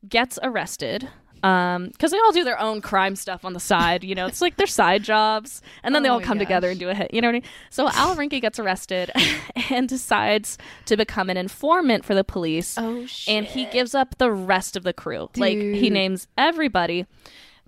gets 0.09 0.39
arrested. 0.43 1.09
Um, 1.43 1.88
because 1.88 2.12
they 2.12 2.18
all 2.18 2.30
do 2.32 2.45
their 2.45 2.61
own 2.61 2.80
crime 2.80 3.16
stuff 3.16 3.45
on 3.45 3.53
the 3.53 3.59
side, 3.61 4.05
you 4.05 4.14
know, 4.14 4.26
it's 4.26 4.40
like 4.40 4.57
their 4.57 4.66
side 4.66 5.03
jobs, 5.03 5.61
and 5.82 5.93
then 5.95 6.03
they 6.05 6.09
Oh 6.09 6.12
all 6.14 6.20
my 6.20 6.24
come 6.26 6.38
together 6.38 6.70
and 6.70 6.78
do 6.78 6.88
a 6.88 6.95
hit, 6.95 7.12
you 7.12 7.20
know 7.20 7.28
what 7.28 7.32
I 7.36 7.40
mean? 7.40 7.49
So 7.70 7.88
Al 7.88 8.14
Rinke 8.14 8.40
gets 8.40 8.59
arrested 8.61 9.11
and 9.70 9.88
decides 9.88 10.57
to 10.86 10.97
become 10.97 11.28
an 11.30 11.36
informant 11.36 12.05
for 12.05 12.14
the 12.14 12.22
police 12.24 12.76
Oh 12.78 13.07
shit! 13.07 13.34
and 13.34 13.47
he 13.47 13.64
gives 13.66 13.95
up 13.95 14.18
the 14.18 14.30
rest 14.30 14.76
of 14.76 14.84
the 14.84 14.93
crew. 14.93 15.30
Like 15.36 15.59
he 15.59 15.90
names 15.90 16.28
everybody, 16.38 17.07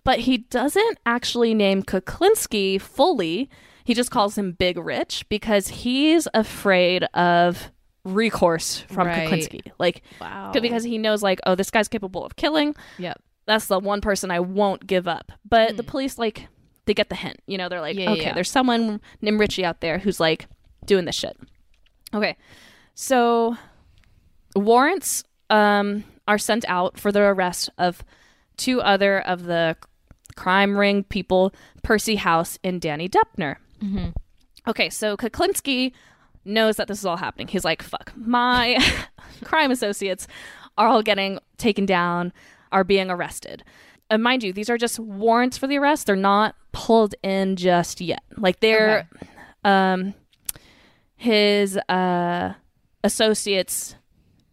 but 0.04 0.20
he 0.20 0.38
doesn't 0.38 0.98
actually 1.04 1.52
name 1.54 1.82
Kuklinski 1.82 2.80
fully. 2.80 3.50
He 3.84 3.92
just 3.92 4.10
calls 4.10 4.38
him 4.38 4.52
Big 4.52 4.78
Rich 4.78 5.26
because 5.28 5.68
he's 5.68 6.28
afraid 6.32 7.04
of 7.14 7.70
recourse 8.04 8.80
from 8.88 9.06
Right. 9.08 9.28
Kuklinski. 9.28 9.72
Like 9.78 10.02
Wow. 10.20 10.52
because 10.52 10.84
he 10.84 10.98
knows 10.98 11.22
like, 11.22 11.40
oh, 11.46 11.54
this 11.54 11.70
guy's 11.70 11.88
capable 11.88 12.24
of 12.24 12.36
killing. 12.36 12.74
Yep. 12.98 13.20
That's 13.46 13.66
the 13.66 13.78
one 13.78 14.00
person 14.00 14.30
I 14.30 14.40
won't 14.40 14.86
give 14.86 15.06
up. 15.06 15.32
But 15.48 15.76
the 15.76 15.82
police 15.82 16.18
like 16.18 16.48
they 16.86 16.94
get 16.94 17.08
the 17.08 17.14
hint. 17.14 17.40
You 17.46 17.58
know, 17.58 17.68
they're 17.68 17.80
like, 17.80 17.96
Hmm. 17.96 18.02
Yeah, 18.02 18.10
okay, 18.10 18.22
yeah. 18.22 18.34
there's 18.34 18.50
someone 18.50 19.00
named 19.20 19.40
Richie 19.40 19.64
out 19.64 19.80
there 19.80 19.98
who's 19.98 20.20
like 20.20 20.46
doing 20.84 21.04
this 21.04 21.14
shit. 21.14 21.36
Okay. 22.14 22.36
So 22.94 23.56
warrants 24.54 25.24
um, 25.50 26.04
are 26.28 26.38
sent 26.38 26.64
out 26.68 26.98
for 26.98 27.10
the 27.12 27.20
arrest 27.20 27.70
of 27.78 28.04
two 28.56 28.80
other 28.80 29.20
of 29.20 29.44
the 29.44 29.76
crime 30.36 30.76
ring 30.76 31.04
people, 31.04 31.52
Percy 31.82 32.16
House 32.16 32.58
and 32.64 32.80
Danny 32.80 33.08
Deppner. 33.08 33.56
Mm-hmm. 33.82 34.08
Okay, 34.66 34.88
so 34.90 35.16
Kuklinski 35.16 35.92
knows 36.44 36.76
that 36.76 36.88
this 36.88 36.98
is 36.98 37.04
all 37.06 37.16
happening. 37.18 37.48
He's 37.48 37.64
like, 37.64 37.82
fuck, 37.82 38.12
my 38.16 38.78
crime 39.44 39.70
associates 39.70 40.26
are 40.78 40.88
all 40.88 41.02
getting 41.02 41.38
taken 41.58 41.84
down, 41.86 42.32
are 42.74 42.84
being 42.84 43.10
arrested. 43.10 43.64
And 44.10 44.22
mind 44.22 44.42
you, 44.42 44.52
these 44.52 44.68
are 44.68 44.76
just 44.76 44.98
warrants 44.98 45.56
for 45.56 45.66
the 45.66 45.78
arrest. 45.78 46.06
They're 46.06 46.16
not 46.16 46.56
pulled 46.72 47.14
in 47.22 47.56
just 47.56 48.02
yet. 48.02 48.22
Like 48.36 48.60
they're 48.60 49.08
um 49.64 50.12
his 51.16 51.78
uh 51.88 52.52
associates 53.02 53.96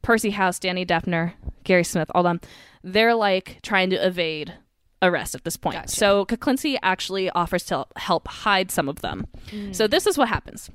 Percy 0.01 0.29
House, 0.31 0.57
Danny 0.57 0.85
Deppner, 0.85 1.33
Gary 1.63 1.83
Smith, 1.83 2.09
all 2.15 2.23
them, 2.23 2.39
they're 2.83 3.13
like 3.13 3.59
trying 3.61 3.89
to 3.89 3.95
evade 3.97 4.53
arrest 5.01 5.35
at 5.35 5.43
this 5.43 5.57
point. 5.57 5.75
Gotcha. 5.75 5.89
So 5.89 6.25
Kuklinski 6.25 6.77
actually 6.81 7.29
offers 7.31 7.65
to 7.65 7.85
help 7.97 8.27
hide 8.27 8.71
some 8.71 8.87
of 8.87 9.01
them. 9.01 9.27
So 9.71 9.87
this 9.87 10.07
is 10.07 10.17
what 10.17 10.29
happens. 10.29 10.69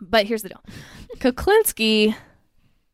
But 0.00 0.26
here's 0.26 0.42
the 0.42 0.50
deal. 0.50 0.62
Kuklinski 1.18 2.14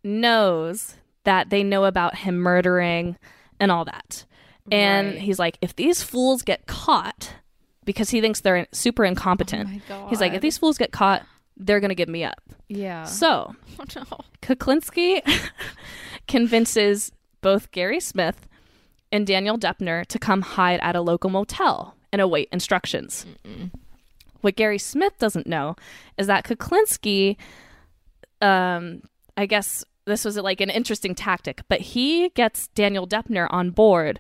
knows 0.05 0.97
that 1.25 1.51
they 1.51 1.63
know 1.63 1.85
about 1.85 2.17
him 2.17 2.37
murdering 2.37 3.17
and 3.61 3.71
all 3.73 3.85
that. 3.85 4.25
And 4.71 5.09
Right. 5.13 5.19
he's 5.21 5.39
like, 5.39 5.59
if 5.63 5.75
these 5.77 6.03
fools 6.03 6.43
get 6.43 6.67
caught, 6.67 7.35
because 7.85 8.11
he 8.11 8.21
thinks 8.21 8.41
they're 8.41 8.67
super 8.73 9.05
incompetent, 9.05 9.83
Oh 9.91 10.07
he's 10.09 10.21
like, 10.21 10.35
if 10.35 10.43
these 10.43 10.59
fools 10.59 10.77
get 10.79 10.93
caught, 10.93 11.23
they're 11.57 11.81
going 11.81 11.89
to 11.89 11.95
give 11.95 12.09
me 12.09 12.23
up. 12.25 12.41
Yeah. 12.69 13.05
So 13.05 13.55
oh, 13.81 13.85
no. 13.97 14.05
Kuklinski 14.43 15.23
convinces 16.27 17.13
both 17.41 17.71
Gary 17.71 18.01
Smith 18.01 18.47
and 19.11 19.27
Daniel 19.27 19.59
Deppner 19.59 20.05
to 20.07 20.19
come 20.19 20.43
hide 20.43 20.81
at 20.81 20.95
a 20.97 21.01
local 21.01 21.31
motel 21.31 21.95
and 22.13 22.21
await 22.21 22.49
instructions. 22.53 23.27
What 24.41 24.57
Gary 24.57 24.79
Smith 24.79 25.15
doesn't 25.19 25.47
know 25.47 25.77
is 26.17 26.27
that 26.27 26.45
Kuklinski, 26.45 27.37
um, 28.41 29.03
I 29.37 29.47
guess 29.47 29.85
this 30.09 30.25
was 30.25 30.37
like 30.37 30.61
an 30.61 30.71
interesting 30.71 31.15
tactic, 31.15 31.63
but 31.69 31.81
he 31.81 32.31
gets 32.31 32.69
Daniel 32.69 33.07
Deppner 33.07 33.47
on 33.51 33.71
board 33.71 34.19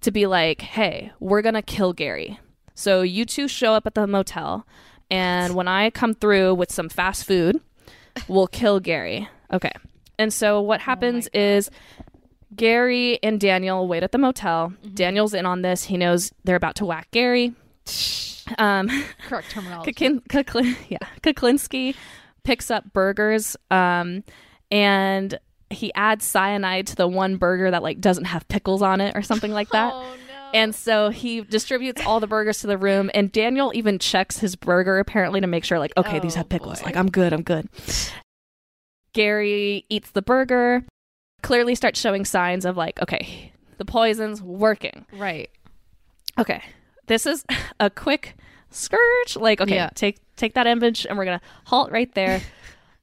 to 0.00 0.10
be 0.10 0.26
like, 0.26 0.62
hey, 0.62 1.12
we're 1.20 1.42
going 1.42 1.54
to 1.54 1.62
kill 1.62 1.92
Gary. 1.92 2.38
So 2.74 3.02
you 3.02 3.24
two 3.24 3.48
show 3.48 3.74
up 3.74 3.86
at 3.86 3.94
the 3.94 4.06
motel, 4.06 4.66
and 5.10 5.54
when 5.54 5.68
I 5.68 5.90
come 5.90 6.14
through 6.14 6.54
with 6.54 6.72
some 6.72 6.88
fast 6.88 7.24
food, 7.24 7.60
we'll 8.28 8.46
kill 8.46 8.80
Gary. 8.80 9.28
Okay. 9.52 9.72
And 10.18 10.32
so 10.32 10.60
what 10.60 10.80
happens 10.80 11.28
is 11.28 11.70
Gary 12.54 13.18
and 13.22 13.40
Daniel 13.40 13.86
wait 13.86 14.02
at 14.02 14.12
the 14.12 14.18
motel. 14.18 14.72
Daniel's 14.94 15.34
in 15.34 15.46
on 15.46 15.62
this. 15.62 15.84
He 15.84 15.96
knows 15.96 16.32
they're 16.44 16.56
about 16.56 16.76
to 16.76 16.86
whack 16.86 17.08
Gary. 17.10 17.52
Um, 18.58 18.90
Correct 19.28 19.50
terminology. 19.50 19.92
Kukin, 19.92 20.76
yeah, 20.88 20.98
Kuklinski 21.22 21.94
picks 22.42 22.70
up 22.70 22.92
burgers, 22.92 23.56
um, 23.70 24.22
and 24.70 25.38
he 25.70 25.92
adds 25.94 26.24
cyanide 26.24 26.86
to 26.88 26.96
the 26.96 27.08
one 27.08 27.36
burger 27.36 27.70
that 27.70 27.82
like 27.82 28.00
doesn't 28.00 28.24
have 28.26 28.46
pickles 28.48 28.82
on 28.82 29.00
it 29.00 29.16
or 29.16 29.22
something 29.22 29.52
like 29.52 29.70
that. 29.70 29.92
Oh 29.94 30.14
no. 30.28 30.34
And 30.52 30.72
so 30.72 31.10
he 31.10 31.40
distributes 31.40 32.00
all 32.06 32.20
the 32.20 32.28
burgers 32.28 32.60
to 32.60 32.68
the 32.68 32.78
room, 32.78 33.10
and 33.12 33.32
Daniel 33.32 33.72
even 33.74 33.98
checks 33.98 34.38
his 34.38 34.54
burger 34.54 35.00
apparently 35.00 35.40
to 35.40 35.48
make 35.48 35.64
sure, 35.64 35.80
like, 35.80 35.92
okay, 35.96 36.20
these 36.20 36.34
Oh, 36.34 36.38
have 36.38 36.48
pickles. 36.48 36.78
boy. 36.78 36.84
Like, 36.86 36.96
I'm 36.96 37.10
good, 37.10 37.32
I'm 37.32 37.42
good. 37.42 37.68
Gary 39.12 39.84
eats 39.88 40.10
the 40.10 40.22
burger, 40.22 40.84
clearly 41.42 41.74
starts 41.74 42.00
showing 42.00 42.24
signs 42.24 42.64
of, 42.64 42.76
like, 42.76 43.00
okay, 43.02 43.52
the 43.78 43.84
poison's 43.84 44.40
working. 44.42 45.06
right. 45.12 45.50
Okay, 46.38 46.62
this 47.06 47.26
is 47.26 47.44
a 47.80 47.90
quick 47.90 48.36
scourge. 48.70 49.36
Like, 49.36 49.60
okay, 49.60 49.74
Yeah. 49.76 49.90
take 49.94 50.18
take 50.36 50.54
that 50.54 50.66
image, 50.66 51.06
and 51.06 51.16
we're 51.18 51.24
gonna 51.24 51.40
halt 51.64 51.90
right 51.92 52.12
there. 52.14 52.40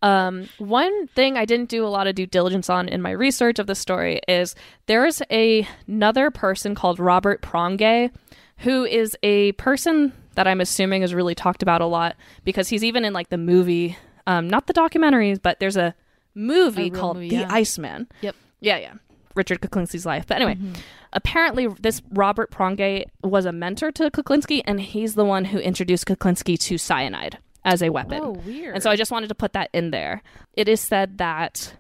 um, 0.02 0.48
one 0.58 1.08
thing 1.08 1.38
I 1.38 1.46
didn't 1.46 1.70
do 1.70 1.86
a 1.86 1.90
lot 1.90 2.08
of 2.08 2.16
due 2.16 2.26
diligence 2.26 2.70
on 2.70 2.88
in 2.90 3.02
my 3.02 3.12
research 3.12 3.60
of 3.60 3.68
the 3.68 3.76
story 3.76 4.20
is 4.28 4.56
there's 4.88 5.22
a 5.32 5.68
another 5.88 6.32
person 6.32 6.74
called 6.76 7.00
Robert 7.00 7.42
Prongay, 7.42 8.12
who 8.58 8.84
is 8.86 9.16
a 9.24 9.52
person 9.54 10.14
that 10.36 10.48
I'm 10.48 10.62
assuming 10.62 11.02
is 11.04 11.14
really 11.14 11.36
talked 11.36 11.62
about 11.62 11.82
a 11.82 11.86
lot 11.86 12.16
because 12.44 12.70
he's 12.70 12.84
even 12.84 13.06
in 13.06 13.14
like 13.14 13.30
the 13.30 13.38
movie, 13.38 13.98
um, 14.28 14.50
not 14.50 14.68
the 14.68 14.74
documentaries, 14.74 15.42
but 15.42 15.60
there's 15.60 15.78
a 15.78 15.94
movie 16.34 16.90
real 16.90 17.00
called 17.00 17.18
movie, 17.18 17.30
The 17.30 17.36
yeah. 17.38 17.48
Iceman. 17.52 18.08
Yep. 18.22 18.36
Yeah, 18.62 18.78
yeah. 18.78 18.94
Richard 19.36 19.62
Kuklinski's 19.62 20.06
life. 20.06 20.26
But 20.28 20.36
anyway, 20.38 20.56
Mm-hmm. 20.56 20.74
apparently 21.14 21.68
this 21.68 22.02
Robert 22.12 22.52
Prongay 22.52 23.06
was 23.24 23.46
a 23.46 23.52
mentor 23.52 23.92
to 23.94 24.10
Kuklinski, 24.12 24.62
and 24.66 24.80
he's 24.82 25.16
the 25.16 25.26
one 25.26 25.46
who 25.46 25.58
introduced 25.60 26.06
Kuklinski 26.06 26.58
to 26.60 26.78
cyanide 26.78 27.38
as 27.66 27.82
a 27.82 27.90
weapon. 27.90 28.20
Oh, 28.24 28.32
weird. 28.32 28.74
And 28.76 28.84
so 28.84 28.90
I 28.90 28.96
just 28.96 29.12
wanted 29.12 29.28
to 29.28 29.36
put 29.36 29.54
that 29.54 29.70
in 29.74 29.92
there. 29.92 30.22
It 30.54 30.68
is 30.68 30.80
said 30.82 31.18
that 31.20 31.76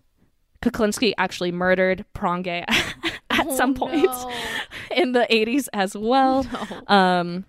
Kuklinski 0.61 1.13
actually 1.17 1.51
murdered 1.51 2.05
Prongay 2.15 2.63
at 3.29 3.47
Oh, 3.47 3.55
some 3.55 3.73
point 3.73 4.03
no. 4.05 4.31
in 4.95 5.13
the 5.13 5.25
80s 5.29 5.67
as 5.73 5.95
well. 5.97 6.45
No. 6.89 6.95
Um, 6.95 7.45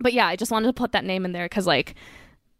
but 0.00 0.12
yeah, 0.12 0.26
I 0.28 0.36
just 0.36 0.52
wanted 0.52 0.66
to 0.68 0.72
put 0.72 0.92
that 0.92 1.04
name 1.04 1.24
in 1.24 1.32
there 1.32 1.46
because, 1.46 1.66
like, 1.66 1.96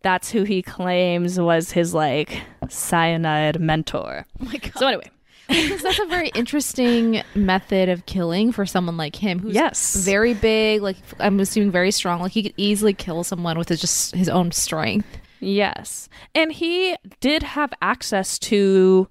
that's 0.03 0.30
who 0.30 0.42
he 0.42 0.61
claims 0.62 1.38
was 1.38 1.70
his, 1.70 1.94
like, 1.94 2.42
cyanide 2.68 3.61
mentor. 3.61 4.24
Oh 4.40 4.44
my 4.44 4.57
god. 4.57 4.72
So, 4.76 4.86
anyway, 4.88 5.11
Because 5.49 5.82
that's 5.82 5.99
a 5.99 6.07
very 6.07 6.28
interesting 6.28 7.22
method 7.34 7.88
of 7.88 8.05
killing 8.07 8.53
for 8.53 8.66
someone 8.66 8.96
like 8.96 9.16
him, 9.16 9.38
who's 9.38 9.55
Yes. 9.55 9.96
very 10.05 10.34
big. 10.34 10.82
Like 10.82 10.96
I'm 11.18 11.40
assuming 11.40 11.70
very 11.70 11.90
strong. 11.90 12.20
Like 12.20 12.32
he 12.32 12.42
could 12.42 12.55
easily 12.57 12.92
kill 12.94 13.24
someone 13.24 13.57
with 13.59 13.68
his, 13.70 13.80
just 13.80 14.14
his 14.14 14.28
own 14.28 14.53
strength. 14.53 15.09
Yes. 15.40 16.09
And 16.34 16.53
he 16.53 16.96
did 17.20 17.42
have 17.42 17.72
access 17.80 18.38
to 18.40 19.09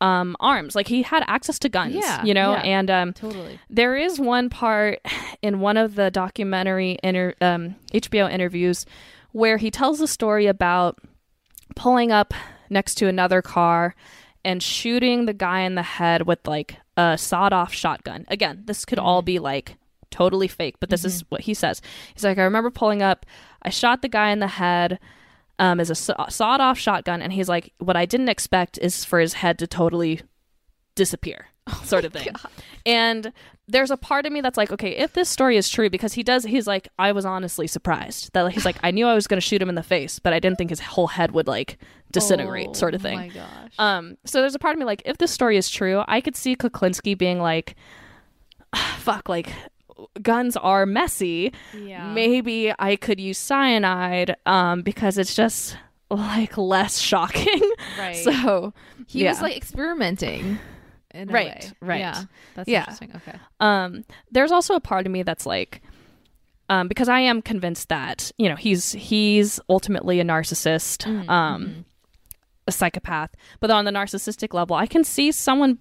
um 0.00 0.36
arms. 0.40 0.74
Like 0.74 0.88
he 0.88 1.02
had 1.02 1.24
access 1.26 1.58
to 1.60 1.68
guns, 1.68 1.94
Yeah, 1.94 2.24
you 2.24 2.34
know, 2.34 2.52
yeah. 2.52 2.60
and 2.62 2.90
um 2.90 3.12
Totally. 3.12 3.58
there 3.70 3.96
is 3.96 4.18
one 4.18 4.50
part 4.50 4.98
in 5.42 5.60
one 5.60 5.76
of 5.76 5.94
the 5.94 6.10
documentary 6.10 6.98
inter- 7.02 7.34
um, 7.40 7.76
HBO 7.94 8.30
interviews 8.30 8.84
where 9.30 9.56
he 9.56 9.70
tells 9.70 10.00
a 10.00 10.08
story 10.08 10.46
about 10.46 10.98
pulling 11.76 12.10
up 12.12 12.34
next 12.68 12.96
to 12.96 13.06
another 13.08 13.40
car 13.42 13.94
and 14.44 14.62
shooting 14.62 15.26
the 15.26 15.32
guy 15.32 15.60
in 15.60 15.74
the 15.74 15.82
head 15.82 16.26
with 16.26 16.46
like 16.46 16.76
a 16.96 17.16
sawed 17.16 17.52
off 17.52 17.72
shotgun. 17.72 18.24
Again, 18.28 18.62
this 18.66 18.84
could 18.84 18.98
all 18.98 19.22
be 19.22 19.38
like 19.38 19.76
totally 20.10 20.48
fake, 20.48 20.76
but 20.80 20.90
this 20.90 21.04
is 21.04 21.24
what 21.30 21.42
he 21.42 21.54
says. 21.54 21.80
He's 22.14 22.24
like, 22.24 22.38
I 22.38 22.42
remember 22.42 22.70
pulling 22.70 23.02
up, 23.02 23.24
I 23.62 23.70
shot 23.70 24.02
the 24.02 24.08
guy 24.08 24.30
in 24.30 24.40
the 24.40 24.46
head. 24.46 24.98
Um, 25.58 25.78
as 25.78 25.90
a 25.90 25.94
saw- 25.94 26.28
sawed 26.28 26.60
off 26.60 26.76
shotgun, 26.78 27.22
and 27.22 27.32
he's 27.32 27.48
like, 27.48 27.72
What 27.78 27.94
I 27.94 28.04
didn't 28.04 28.30
expect 28.30 28.78
is 28.78 29.04
for 29.04 29.20
his 29.20 29.34
head 29.34 29.58
to 29.60 29.66
totally 29.66 30.22
disappear, 30.96 31.46
sort 31.84 32.04
of 32.04 32.12
thing. 32.12 32.28
And 32.84 33.32
there's 33.72 33.90
a 33.90 33.96
part 33.96 34.24
of 34.26 34.32
me 34.32 34.40
that's 34.40 34.56
like, 34.56 34.70
okay, 34.70 34.90
if 34.96 35.12
this 35.14 35.28
story 35.28 35.56
is 35.56 35.68
true, 35.68 35.90
because 35.90 36.12
he 36.12 36.22
does, 36.22 36.44
he's 36.44 36.66
like, 36.66 36.88
I 36.98 37.12
was 37.12 37.24
honestly 37.24 37.66
surprised 37.66 38.32
that 38.34 38.52
he's 38.52 38.64
like, 38.64 38.76
I 38.82 38.90
knew 38.90 39.06
I 39.06 39.14
was 39.14 39.26
going 39.26 39.38
to 39.40 39.46
shoot 39.46 39.60
him 39.60 39.68
in 39.68 39.74
the 39.74 39.82
face, 39.82 40.18
but 40.18 40.32
I 40.32 40.38
didn't 40.38 40.58
think 40.58 40.70
his 40.70 40.80
whole 40.80 41.08
head 41.08 41.32
would 41.32 41.46
like 41.46 41.78
disintegrate, 42.12 42.68
Oh, 42.70 42.72
sort 42.74 42.94
of 42.94 43.02
thing. 43.02 43.18
Oh 43.18 43.22
my 43.22 43.28
gosh. 43.28 43.72
Um, 43.78 44.16
so 44.24 44.40
there's 44.40 44.54
a 44.54 44.58
part 44.58 44.74
of 44.74 44.78
me 44.78 44.84
like, 44.84 45.02
if 45.04 45.18
this 45.18 45.30
story 45.32 45.56
is 45.56 45.68
true, 45.68 46.02
I 46.06 46.20
could 46.20 46.36
see 46.36 46.54
Kuklinski 46.54 47.16
being 47.18 47.40
like, 47.40 47.74
fuck, 48.98 49.28
like, 49.28 49.52
guns 50.20 50.56
are 50.56 50.84
messy. 50.86 51.52
yeah. 51.76 52.12
Maybe 52.12 52.72
I 52.78 52.96
could 52.96 53.18
use 53.20 53.38
cyanide, 53.38 54.36
um, 54.46 54.82
because 54.82 55.16
it's 55.18 55.34
just 55.34 55.76
like 56.10 56.58
less 56.58 56.98
shocking. 56.98 57.60
Right. 57.98 58.16
So 58.16 58.72
he 59.06 59.24
was 59.26 59.40
like 59.42 59.56
experimenting. 59.56 60.58
Right, 61.14 61.28
way. 61.28 61.70
right. 61.80 61.98
Yeah. 62.00 62.24
That's 62.54 62.68
Yeah. 62.68 62.80
interesting. 62.80 63.12
Okay. 63.16 63.38
um 63.60 64.04
there's 64.30 64.52
also 64.52 64.74
a 64.74 64.80
part 64.80 65.06
of 65.06 65.12
me 65.12 65.22
that's 65.22 65.46
like 65.46 65.82
um 66.68 66.88
because 66.88 67.08
i 67.08 67.20
am 67.20 67.42
convinced 67.42 67.88
that 67.88 68.30
you 68.38 68.48
know 68.48 68.56
he's 68.56 68.92
he's 68.92 69.60
ultimately 69.68 70.20
a 70.20 70.24
narcissist 70.24 71.04
Mm, 71.06 71.28
um 71.28 71.62
mm-hmm. 71.66 71.80
a 72.66 72.72
psychopath 72.72 73.30
but 73.60 73.70
on 73.70 73.84
the 73.84 73.90
narcissistic 73.90 74.54
level 74.54 74.76
i 74.76 74.86
can 74.86 75.04
see 75.04 75.32
someone 75.32 75.78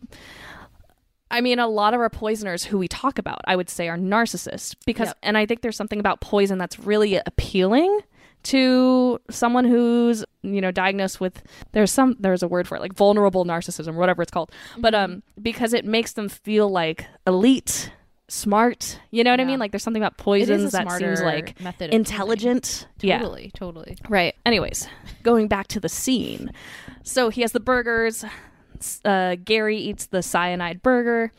I 1.34 1.40
mean, 1.40 1.60
a 1.60 1.68
lot 1.68 1.94
of 1.94 2.02
our 2.02 2.10
poisoners 2.10 2.66
who 2.66 2.78
we 2.78 2.90
talk 2.90 3.18
about, 3.18 3.40
I 3.46 3.56
would 3.56 3.70
say, 3.70 3.88
are 3.88 3.98
narcissists 3.98 4.76
because, 4.86 5.08
Yep. 5.08 5.18
and 5.24 5.38
I 5.38 5.46
think 5.46 5.62
there's 5.62 5.78
something 5.78 6.02
about 6.02 6.20
poison 6.20 6.58
that's 6.58 6.78
really 6.78 7.16
appealing 7.26 8.02
to 8.44 9.20
someone 9.30 9.66
who's 9.66 10.24
you 10.44 10.60
know 10.62 10.72
diagnosed 10.72 11.20
with 11.22 11.44
there's 11.74 11.92
some 11.92 12.16
there's 12.20 12.42
a 12.44 12.48
word 12.48 12.68
for 12.68 12.76
it 12.76 12.82
like 12.82 12.94
vulnerable 12.94 13.46
narcissism 13.46 13.94
whatever 13.96 14.22
it's 14.22 14.32
called 14.32 14.52
but 14.78 14.94
Mm-hmm. 14.94 15.14
um 15.14 15.24
because 15.42 15.74
it 15.74 15.86
makes 15.86 16.14
them 16.14 16.28
feel 16.30 16.70
like 16.70 17.06
elite 17.28 17.92
smart 18.28 18.98
you 19.12 19.24
know 19.24 19.32
what 19.32 19.40
i 19.42 19.44
mean 19.44 19.60
like 19.60 19.72
there's 19.72 19.84
something 19.84 20.02
about 20.02 20.18
poisons 20.18 20.72
that 20.72 20.90
seems 20.94 21.22
like 21.22 21.60
method 21.60 21.86
of 21.86 21.90
killing. 21.90 21.94
intelligent 21.94 22.88
yeah 23.02 23.20
Totally. 23.20 23.52
Totally. 23.54 23.98
Right. 24.10 24.36
Anyways, 24.46 24.88
going 25.24 25.48
back 25.48 25.68
to 25.70 25.80
the 25.80 25.90
scene. 25.90 26.52
So 27.04 27.30
he 27.30 27.42
has 27.42 27.52
the 27.52 27.60
burgers. 27.60 28.24
Uh, 29.04 29.36
Gary 29.44 29.78
eats 29.78 30.06
the 30.08 30.22
cyanide 30.24 30.82
burger. 30.82 31.32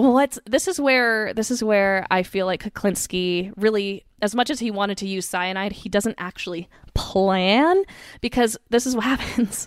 What's 0.00 0.38
this 0.46 0.68
is 0.68 0.80
where 0.80 1.34
this 1.34 1.50
is 1.50 1.62
where 1.62 2.06
I 2.10 2.22
feel 2.22 2.46
like 2.46 2.62
Kuklinski 2.62 3.52
really, 3.56 4.04
as 4.22 4.34
much 4.34 4.48
as 4.50 4.60
he 4.60 4.70
wanted 4.70 4.96
to 4.98 5.08
use 5.08 5.26
cyanide, 5.26 5.72
he 5.72 5.88
doesn't 5.88 6.14
actually 6.18 6.68
plan 6.94 7.82
because 8.20 8.56
this 8.70 8.86
is 8.86 8.94
what 8.94 9.04
happens. 9.18 9.66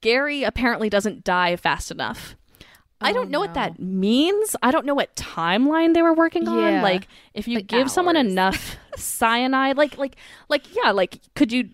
Gary 0.00 0.44
apparently 0.44 0.88
doesn't 0.88 1.24
die 1.24 1.56
fast 1.56 1.90
enough. 1.90 2.36
I 3.00 3.10
Oh, 3.10 3.14
don't 3.14 3.30
know 3.30 3.38
what 3.40 3.54
that 3.54 3.78
means. 3.78 4.54
I 4.62 4.70
don't 4.70 4.84
know 4.84 4.94
what 4.94 5.14
timeline 5.16 5.94
they 5.94 6.02
were 6.02 6.14
working 6.14 6.46
on. 6.48 6.82
Like 6.82 7.06
if 7.32 7.46
you 7.48 7.56
Like 7.56 7.68
give 7.68 7.90
someone 7.90 8.16
enough 8.16 8.76
cyanide, 8.96 9.76
like 9.76 9.96
like 9.98 10.16
like 10.48 10.74
yeah, 10.74 10.90
like 10.90 11.20
could 11.34 11.52
you 11.52 11.70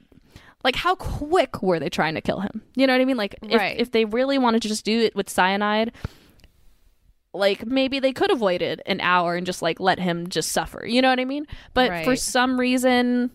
like 0.62 0.77
how 0.77 0.95
quick 0.95 1.62
were 1.62 1.81
they 1.81 1.89
trying 1.89 2.14
to 2.14 2.20
kill 2.20 2.41
him? 2.41 2.62
You 2.77 2.87
know 2.87 2.93
what 2.95 3.01
I 3.01 3.05
mean? 3.05 3.16
Like 3.16 3.37
if, 3.43 3.59
Right. 3.59 3.79
if 3.79 3.91
they 3.91 4.05
really 4.05 4.39
wanted 4.39 4.62
to 4.62 4.68
just 4.68 4.85
do 4.85 5.01
it 5.01 5.16
with 5.16 5.29
cyanide, 5.29 5.93
like 7.35 7.66
maybe 7.66 7.99
they 8.01 8.12
could 8.12 8.30
have 8.30 8.41
waited 8.41 8.80
an 8.87 9.01
hour 9.01 9.35
and 9.35 9.45
just 9.45 9.61
like 9.62 9.80
let 9.80 9.99
him 9.99 10.28
just 10.28 10.53
suffer. 10.53 10.87
You 10.87 11.03
know 11.03 11.11
what 11.11 11.20
I 11.20 11.24
mean? 11.24 11.47
But 11.74 12.05
for 12.05 12.16
some 12.16 12.59
reason 12.59 13.30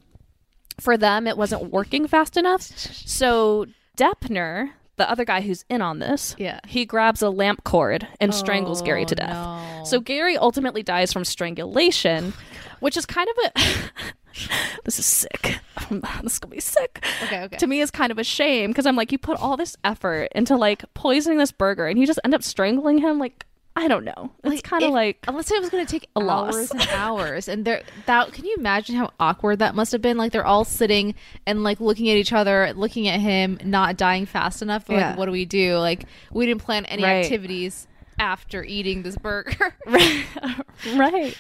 for 0.80 0.98
them 0.98 1.28
it 1.28 1.38
wasn't 1.38 1.72
working 1.72 2.08
fast 2.08 2.38
enough. 2.38 2.62
So 2.62 3.66
Deppner, 3.98 4.72
the 4.96 5.10
other 5.10 5.26
guy 5.26 5.42
who's 5.42 5.66
in 5.70 5.82
on 5.82 6.00
this, 6.00 6.36
Yeah. 6.38 6.60
he 6.68 6.86
grabs 6.86 7.22
a 7.22 7.30
lamp 7.30 7.64
cord 7.66 8.08
and 8.22 8.34
strangles 8.34 8.82
Gary 8.82 9.06
to 9.06 9.16
Oh, 9.16 9.28
death. 9.28 9.30
no. 9.30 9.84
So 9.86 10.00
Gary 10.00 10.38
ultimately 10.38 10.84
dies 10.84 11.12
from 11.12 11.26
strangulation, 11.26 12.34
oh, 12.36 12.42
which 12.80 12.96
is 12.96 13.06
kind 13.06 13.30
of 13.30 13.38
a. 13.46 13.60
this 14.86 15.00
is 15.00 15.06
sick. 15.06 15.60
this 16.22 16.34
is 16.34 16.40
gonna 16.40 16.56
be 16.56 16.60
sick. 16.62 17.04
Okay, 17.24 17.44
okay. 17.44 17.58
To 17.58 17.68
me, 17.68 17.82
is 17.82 17.92
kind 17.92 18.12
of 18.12 18.18
a 18.18 18.24
shame 18.24 18.70
because 18.72 18.86
I'm 18.86 18.96
like, 18.96 19.12
you 19.12 19.18
put 19.18 19.38
all 19.40 19.58
this 19.58 19.76
effort 19.84 20.30
into 20.36 20.56
like 20.56 20.84
poisoning 20.94 21.38
this 21.40 21.52
burger, 21.52 21.88
and 21.88 22.00
you 22.00 22.06
just 22.08 22.20
end 22.24 22.34
up 22.34 22.44
strangling 22.44 23.00
him. 23.00 23.20
Like, 23.20 23.46
I 23.80 23.88
don't 23.88 24.04
know. 24.04 24.30
It's 24.44 24.62
kind 24.62 24.84
of 24.84 24.92
like 24.92 25.24
unless 25.26 25.50
it 25.50 25.62
was 25.62 25.70
going 25.70 25.86
to 25.86 25.90
take 25.90 26.10
a 26.14 26.20
loss. 26.20 26.54
hours 26.56 26.72
and 26.72 26.88
hours, 26.90 27.48
and 27.48 27.64
there 27.64 27.82
that 28.08 28.34
can 28.34 28.44
you 28.44 28.56
imagine 28.58 28.96
how 28.96 29.12
awkward 29.22 29.60
that 29.60 29.74
must 29.74 29.94
have 29.94 30.02
been? 30.02 30.18
Like 30.18 30.34
they're 30.34 30.46
all 30.46 30.66
sitting 30.66 31.16
and 31.46 31.64
like 31.64 31.80
looking 31.80 32.10
at 32.10 32.18
each 32.18 32.34
other, 32.34 32.74
looking 32.76 33.08
at 33.08 33.22
him, 33.22 33.58
not 33.64 33.96
dying 33.96 34.26
fast 34.26 34.62
enough. 34.62 34.90
Like, 34.90 34.98
Yeah. 35.00 35.16
what 35.16 35.28
do 35.28 35.32
we 35.32 35.46
do? 35.46 35.78
Like 35.78 36.04
we 36.34 36.46
didn't 36.46 36.62
plan 36.62 36.84
any 36.88 37.04
Right. 37.04 37.24
activities 37.24 37.88
after 38.20 38.66
eating 38.66 39.04
this 39.04 39.18
burger. 39.18 39.74
right. 40.96 41.38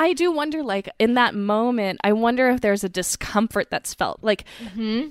I 0.00 0.12
do 0.14 0.32
wonder, 0.32 0.62
like, 0.62 0.88
in 0.98 1.14
that 1.14 1.34
moment, 1.34 2.00
I 2.04 2.12
wonder 2.12 2.48
if 2.50 2.60
there's 2.60 2.84
a 2.84 2.88
discomfort 2.88 3.68
that's 3.70 3.94
felt. 3.94 4.18
Like, 4.22 4.44
mm-hmm. 4.62 5.08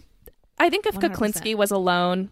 I 0.60 0.70
think 0.70 0.86
if 0.86 0.96
100%. 0.96 1.14
Kuklinski 1.14 1.56
was 1.56 1.72
alone, 1.72 2.30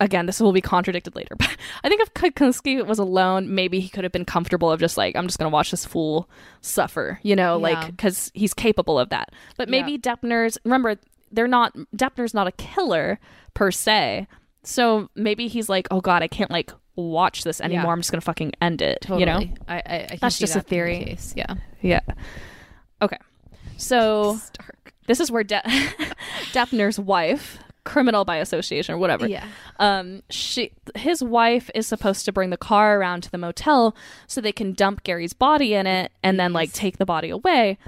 again, 0.00 0.26
this 0.26 0.40
will 0.40 0.52
be 0.52 0.60
contradicted 0.60 1.16
later, 1.16 1.34
but 1.38 1.56
I 1.82 1.88
think 1.88 2.00
if 2.00 2.14
Kuklinski 2.14 2.84
was 2.86 2.98
alone, 2.98 3.54
maybe 3.54 3.80
he 3.80 3.88
could 3.88 4.04
have 4.04 4.12
been 4.12 4.24
comfortable 4.24 4.70
of 4.70 4.80
just 4.80 4.96
like, 4.96 5.16
I'm 5.16 5.26
just 5.26 5.38
going 5.38 5.50
to 5.50 5.52
watch 5.52 5.70
this 5.70 5.84
fool 5.84 6.28
suffer, 6.60 7.18
you 7.22 7.34
know, 7.36 7.56
like, 7.58 7.86
because 7.86 8.30
he's 8.34 8.54
capable 8.54 8.98
of 8.98 9.08
that. 9.10 9.32
But 9.56 9.68
maybe 9.68 9.98
Deppner's, 9.98 10.58
remember, 10.64 10.96
they're 11.32 11.48
not, 11.48 11.74
Deppner's 11.96 12.34
not 12.34 12.46
a 12.46 12.52
killer 12.52 13.18
per 13.54 13.70
se. 13.70 14.26
So 14.62 15.08
maybe 15.14 15.48
he's 15.48 15.68
like, 15.68 15.88
oh 15.90 16.00
God, 16.00 16.22
I 16.22 16.28
can't 16.28 16.50
like 16.50 16.72
watch 16.96 17.44
this 17.44 17.60
anymore. 17.60 17.84
Yeah. 17.84 17.92
I'm 17.92 18.00
just 18.00 18.10
going 18.10 18.20
to 18.20 18.24
fucking 18.24 18.52
end 18.60 18.82
it, 18.82 18.98
Totally. 19.02 19.20
you 19.20 19.26
know? 19.26 19.54
I, 19.68 19.76
I, 19.76 20.06
I 20.12 20.18
That's 20.20 20.38
just 20.38 20.54
a 20.54 20.58
that 20.58 20.64
the 20.64 20.70
theory. 20.70 21.04
case. 21.04 21.32
Yeah. 21.36 21.54
Yeah. 21.80 22.00
Okay. 23.00 23.18
So 23.76 24.36
Stark. 24.42 24.94
this 25.06 25.20
is 25.20 25.30
where 25.30 25.44
De- 25.44 25.62
Deppner's 26.52 26.98
wife, 26.98 27.58
criminal 27.88 28.24
by 28.24 28.36
association 28.36 28.94
or 28.94 28.98
whatever. 28.98 29.26
Yeah. 29.26 29.46
Um, 29.78 30.22
she, 30.30 30.72
his 30.94 31.22
wife 31.22 31.70
is 31.74 31.86
supposed 31.86 32.24
to 32.26 32.32
bring 32.32 32.50
the 32.50 32.56
car 32.56 32.98
around 33.00 33.22
to 33.22 33.30
the 33.30 33.38
motel 33.38 33.96
so 34.26 34.40
they 34.40 34.52
can 34.52 34.72
dump 34.74 35.02
Gary's 35.04 35.32
body 35.32 35.74
in 35.74 35.86
it 35.86 36.12
and 36.22 36.38
then 36.38 36.52
like 36.52 36.72
take 36.72 36.98
the 36.98 37.06
body 37.06 37.30
away. 37.30 37.78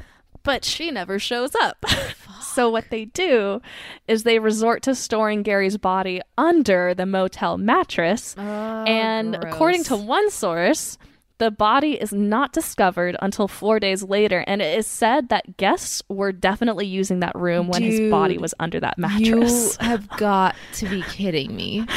But 0.43 0.65
she 0.65 0.91
never 0.91 1.19
shows 1.19 1.55
up. 1.61 1.85
so 2.41 2.71
what 2.71 2.87
they 2.91 3.05
do 3.05 3.61
is 4.09 4.23
they 4.23 4.39
resort 4.39 4.83
to 4.85 4.95
storing 4.95 5.43
Gary's 5.43 5.77
body 5.77 6.23
under 6.39 6.95
the 6.95 7.05
motel 7.05 7.59
mattress. 7.59 8.35
and 8.39 9.35
according 9.35 9.85
to 9.85 9.95
Oh, 9.95 9.99
one 9.99 10.31
source, 10.31 10.97
the 11.41 11.51
body 11.51 11.95
is 12.01 12.13
not 12.13 12.53
discovered 12.53 13.17
until 13.21 13.49
four 13.49 13.81
days 13.81 14.03
later, 14.05 14.45
and 14.47 14.61
it 14.63 14.79
is 14.79 14.87
said 14.87 15.31
that 15.31 15.57
guests 15.57 16.03
were 16.09 16.31
definitely 16.33 16.87
using 16.87 17.21
that 17.21 17.35
room 17.35 17.67
when 17.67 17.83
his 17.83 18.11
body 18.11 18.39
was 18.39 18.55
under 18.61 18.79
that 18.79 18.99
mattress. 18.99 19.77
You 19.81 19.87
have 19.89 20.07
got 20.11 20.55
to 20.75 20.89
be 20.89 21.03
kidding 21.03 21.57
me. 21.57 21.87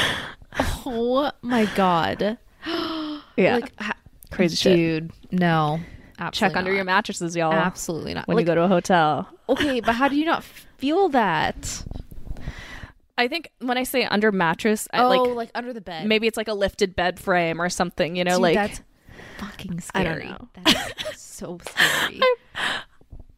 Oh 0.85 1.31
my 1.41 1.65
god. 1.75 2.37
yeah, 3.35 3.55
Like 3.55 3.71
ha- 3.81 3.97
crazy 4.29 4.55
shit. 4.55 4.75
dude, 4.75 5.11
no. 5.31 5.79
Absolutely 6.19 6.53
Check 6.53 6.57
under 6.57 6.69
not. 6.71 6.75
your 6.75 6.85
mattresses, 6.85 7.35
y'all. 7.35 7.51
Absolutely 7.51 8.13
not. 8.13 8.27
When 8.27 8.35
Like, 8.37 8.43
you 8.43 8.47
go 8.47 8.53
to 8.55 8.61
a 8.61 8.67
hotel. 8.67 9.27
okay, 9.49 9.79
but 9.79 9.93
how 9.95 10.07
do 10.07 10.15
you 10.15 10.25
not 10.25 10.43
feel 10.43 11.09
that? 11.09 11.83
I 13.17 13.27
think 13.27 13.49
when 13.61 13.79
I 13.79 13.83
say 13.83 14.03
under 14.05 14.31
mattress, 14.31 14.87
I, 14.93 15.01
oh, 15.03 15.09
like 15.09 15.35
like, 15.35 15.51
under 15.55 15.73
the 15.73 15.81
bed. 15.81 16.05
maybe 16.07 16.27
it's 16.27 16.37
like 16.37 16.47
a 16.47 16.53
lifted 16.53 16.95
bed 16.95 17.19
frame 17.19 17.59
or 17.59 17.69
something. 17.69 18.15
You 18.15 18.23
know, 18.23 18.33
Dude, 18.35 18.41
like 18.41 18.55
that's 18.55 18.81
fucking 19.45 19.81
I 19.93 20.03
don't 20.03 20.13
scary. 20.19 20.25
know. 20.29 20.47
That's 20.65 21.21
so 21.21 21.59
scary. 21.69 22.21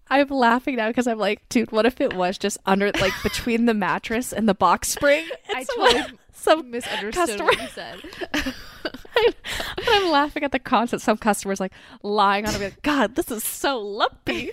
I'm 0.09 0.27
laughing 0.29 0.75
now 0.75 0.87
because 0.89 1.07
I'm 1.07 1.17
like, 1.17 1.47
dude, 1.49 1.71
what 1.71 1.85
if 1.85 1.99
it 1.99 2.13
was 2.13 2.37
just 2.37 2.57
under, 2.65 2.91
like, 3.01 3.13
between 3.23 3.65
the 3.65 3.73
mattress 3.73 4.31
and 4.31 4.47
the 4.47 4.53
box 4.53 4.89
spring? 4.89 5.27
I 5.49 5.63
totally 5.63 6.03
some, 6.31 6.69
misunderstood 6.69 7.13
customer- 7.27 7.45
what 7.45 7.59
you 7.61 7.67
said. 7.69 7.99
but 8.83 9.87
I'm 9.87 10.09
laughing 10.11 10.43
at 10.43 10.51
the 10.51 10.59
concept. 10.59 11.01
Some 11.01 11.17
customers 11.17 11.59
like 11.59 11.71
lying 12.03 12.45
on 12.45 12.53
it, 12.55 12.61
like, 12.61 12.81
God, 12.83 13.15
this 13.15 13.31
is 13.31 13.43
so 13.43 13.79
lumpy. 13.79 14.51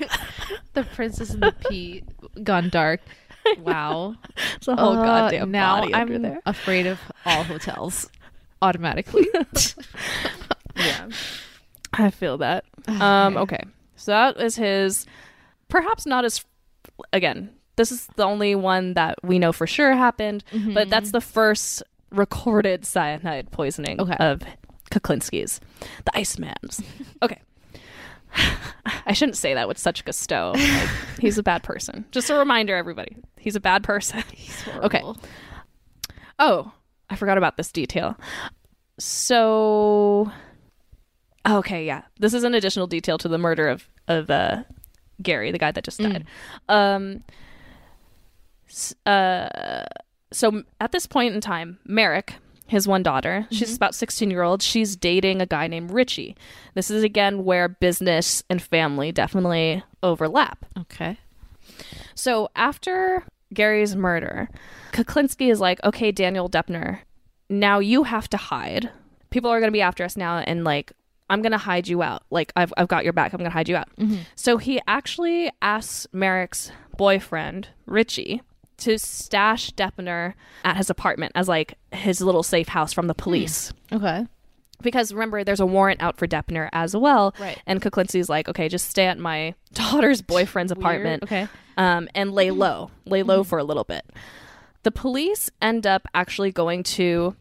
the 0.72 0.84
Princess 0.84 1.30
and 1.30 1.42
the 1.42 1.52
Pea 1.68 2.02
gone 2.42 2.70
dark. 2.70 3.00
Wow. 3.58 4.14
It's 4.56 4.68
a 4.68 4.76
whole 4.76 4.96
Uh, 4.98 5.04
goddamn 5.04 5.50
now 5.50 5.80
body 5.80 5.94
I'm 5.94 6.02
under 6.06 6.18
there. 6.20 6.40
afraid 6.46 6.86
of 6.86 6.98
all 7.26 7.42
hotels 7.42 8.08
automatically. 8.62 9.26
Yeah. 10.84 11.08
I 11.92 12.10
feel 12.10 12.38
that. 12.38 12.64
Um, 12.88 13.36
okay. 13.36 13.62
So 13.96 14.10
that 14.12 14.40
is 14.40 14.56
his 14.56 15.06
perhaps 15.68 16.04
not 16.06 16.24
as 16.24 16.44
again, 17.12 17.50
this 17.76 17.92
is 17.92 18.06
the 18.16 18.24
only 18.24 18.54
one 18.54 18.94
that 18.94 19.16
we 19.22 19.38
know 19.38 19.52
for 19.52 19.66
sure 19.66 19.94
happened, 19.94 20.44
but 20.74 20.90
that's 20.90 21.12
the 21.12 21.20
first 21.20 21.82
recorded 22.10 22.84
cyanide 22.84 23.50
poisoning 23.50 24.00
Okay. 24.00 24.16
of 24.18 24.42
Kuklinski's. 24.90 25.60
The 26.04 26.18
Iceman's. 26.18 26.82
okay. 27.22 27.40
I 29.06 29.12
shouldn't 29.12 29.36
say 29.38 29.54
that 29.54 29.68
with 29.68 29.78
such 29.78 30.04
gusto. 30.04 30.52
Like, 30.54 30.88
he's 31.20 31.38
a 31.38 31.42
bad 31.42 31.62
person. 31.62 32.04
Just 32.10 32.28
a 32.30 32.34
reminder, 32.34 32.76
everybody. 32.76 33.16
He's 33.38 33.56
a 33.56 33.60
bad 33.60 33.84
person. 33.84 34.22
Okay. 34.82 35.00
Horrible. 35.00 35.16
Oh, 36.38 36.72
I 37.10 37.16
forgot 37.16 37.38
about 37.38 37.56
this 37.56 37.70
detail. 37.72 38.16
So, 38.98 40.30
okay, 41.48 41.84
yeah, 41.86 42.02
this 42.18 42.34
is 42.34 42.44
an 42.44 42.54
additional 42.54 42.86
detail 42.86 43.18
to 43.18 43.28
the 43.28 43.38
murder 43.38 43.68
of 43.68 43.88
of 44.08 44.30
uh, 44.30 44.64
Gary, 45.22 45.50
the 45.52 45.58
guy 45.58 45.70
that 45.72 45.84
just 45.84 46.00
died. 46.00 46.24
Um, 46.68 47.22
uh, 49.06 49.84
so 50.32 50.62
at 50.80 50.92
this 50.92 51.06
point 51.06 51.34
in 51.34 51.40
time, 51.40 51.78
Merrick, 51.84 52.34
his 52.66 52.88
one 52.88 53.02
daughter, 53.02 53.46
she's 53.50 53.76
about 53.76 53.94
sixteen 53.94 54.30
year 54.30 54.42
old. 54.42 54.62
She's 54.62 54.96
dating 54.96 55.40
a 55.40 55.46
guy 55.46 55.66
named 55.66 55.90
Richie. 55.90 56.36
This 56.74 56.90
is 56.90 57.02
again 57.02 57.44
where 57.44 57.68
business 57.68 58.42
and 58.48 58.62
family 58.62 59.12
definitely 59.12 59.82
overlap. 60.02 60.64
Okay. 60.78 61.18
So 62.14 62.50
after 62.56 63.24
Gary's 63.52 63.94
murder, 63.94 64.48
Kuklinski 64.92 65.50
is 65.50 65.60
like, 65.60 65.82
okay, 65.84 66.10
Daniel 66.12 66.48
Deppner, 66.48 67.00
now 67.48 67.78
you 67.78 68.04
have 68.04 68.28
to 68.30 68.36
hide. 68.36 68.90
People 69.30 69.50
are 69.50 69.60
going 69.60 69.68
to 69.68 69.72
be 69.72 69.82
after 69.82 70.04
us 70.04 70.16
now, 70.16 70.38
and 70.38 70.64
like, 70.64 70.92
I'm 71.32 71.40
going 71.40 71.52
to 71.52 71.58
hide 71.58 71.88
you 71.88 72.02
out. 72.02 72.24
Like, 72.30 72.52
I've, 72.56 72.74
I've 72.76 72.88
got 72.88 73.04
your 73.04 73.14
back. 73.14 73.32
I'm 73.32 73.38
going 73.38 73.50
to 73.50 73.54
hide 73.54 73.68
you 73.68 73.76
out. 73.76 73.88
Mm-hmm. 73.96 74.16
So 74.36 74.58
he 74.58 74.82
actually 74.86 75.50
asks 75.62 76.06
Merrick's 76.12 76.70
boyfriend, 76.98 77.68
Richie, 77.86 78.42
to 78.76 78.98
stash 78.98 79.70
Deppner 79.70 80.34
at 80.62 80.76
his 80.76 80.90
apartment 80.90 81.32
as 81.34 81.48
like 81.48 81.78
his 81.90 82.20
little 82.20 82.42
safe 82.42 82.68
house 82.68 82.92
from 82.92 83.06
the 83.06 83.14
hmm. 83.14 83.22
police 83.22 83.72
Okay. 83.90 84.26
because 84.82 85.12
remember 85.12 85.42
there's 85.42 85.60
a 85.60 85.66
warrant 85.66 86.02
out 86.02 86.18
for 86.18 86.26
Deppner 86.26 86.68
as 86.72 86.94
well. 86.94 87.34
Right. 87.40 87.58
And 87.66 87.80
Kuklinski's 87.80 88.28
like, 88.28 88.48
okay, 88.48 88.68
just 88.68 88.90
stay 88.90 89.06
at 89.06 89.18
my 89.18 89.54
daughter's 89.72 90.20
boyfriend's 90.20 90.72
apartment. 90.72 91.22
Okay. 91.22 91.48
Um, 91.78 92.08
and 92.14 92.32
lay 92.32 92.48
mm-hmm. 92.48 92.58
low, 92.58 92.90
lay 93.06 93.22
low 93.22 93.40
mm-hmm. 93.40 93.48
for 93.48 93.58
a 93.58 93.64
little 93.64 93.84
bit. 93.84 94.04
The 94.82 94.90
police 94.90 95.48
end 95.62 95.86
up 95.86 96.06
actually 96.12 96.52
going 96.52 96.82
to 96.82 97.36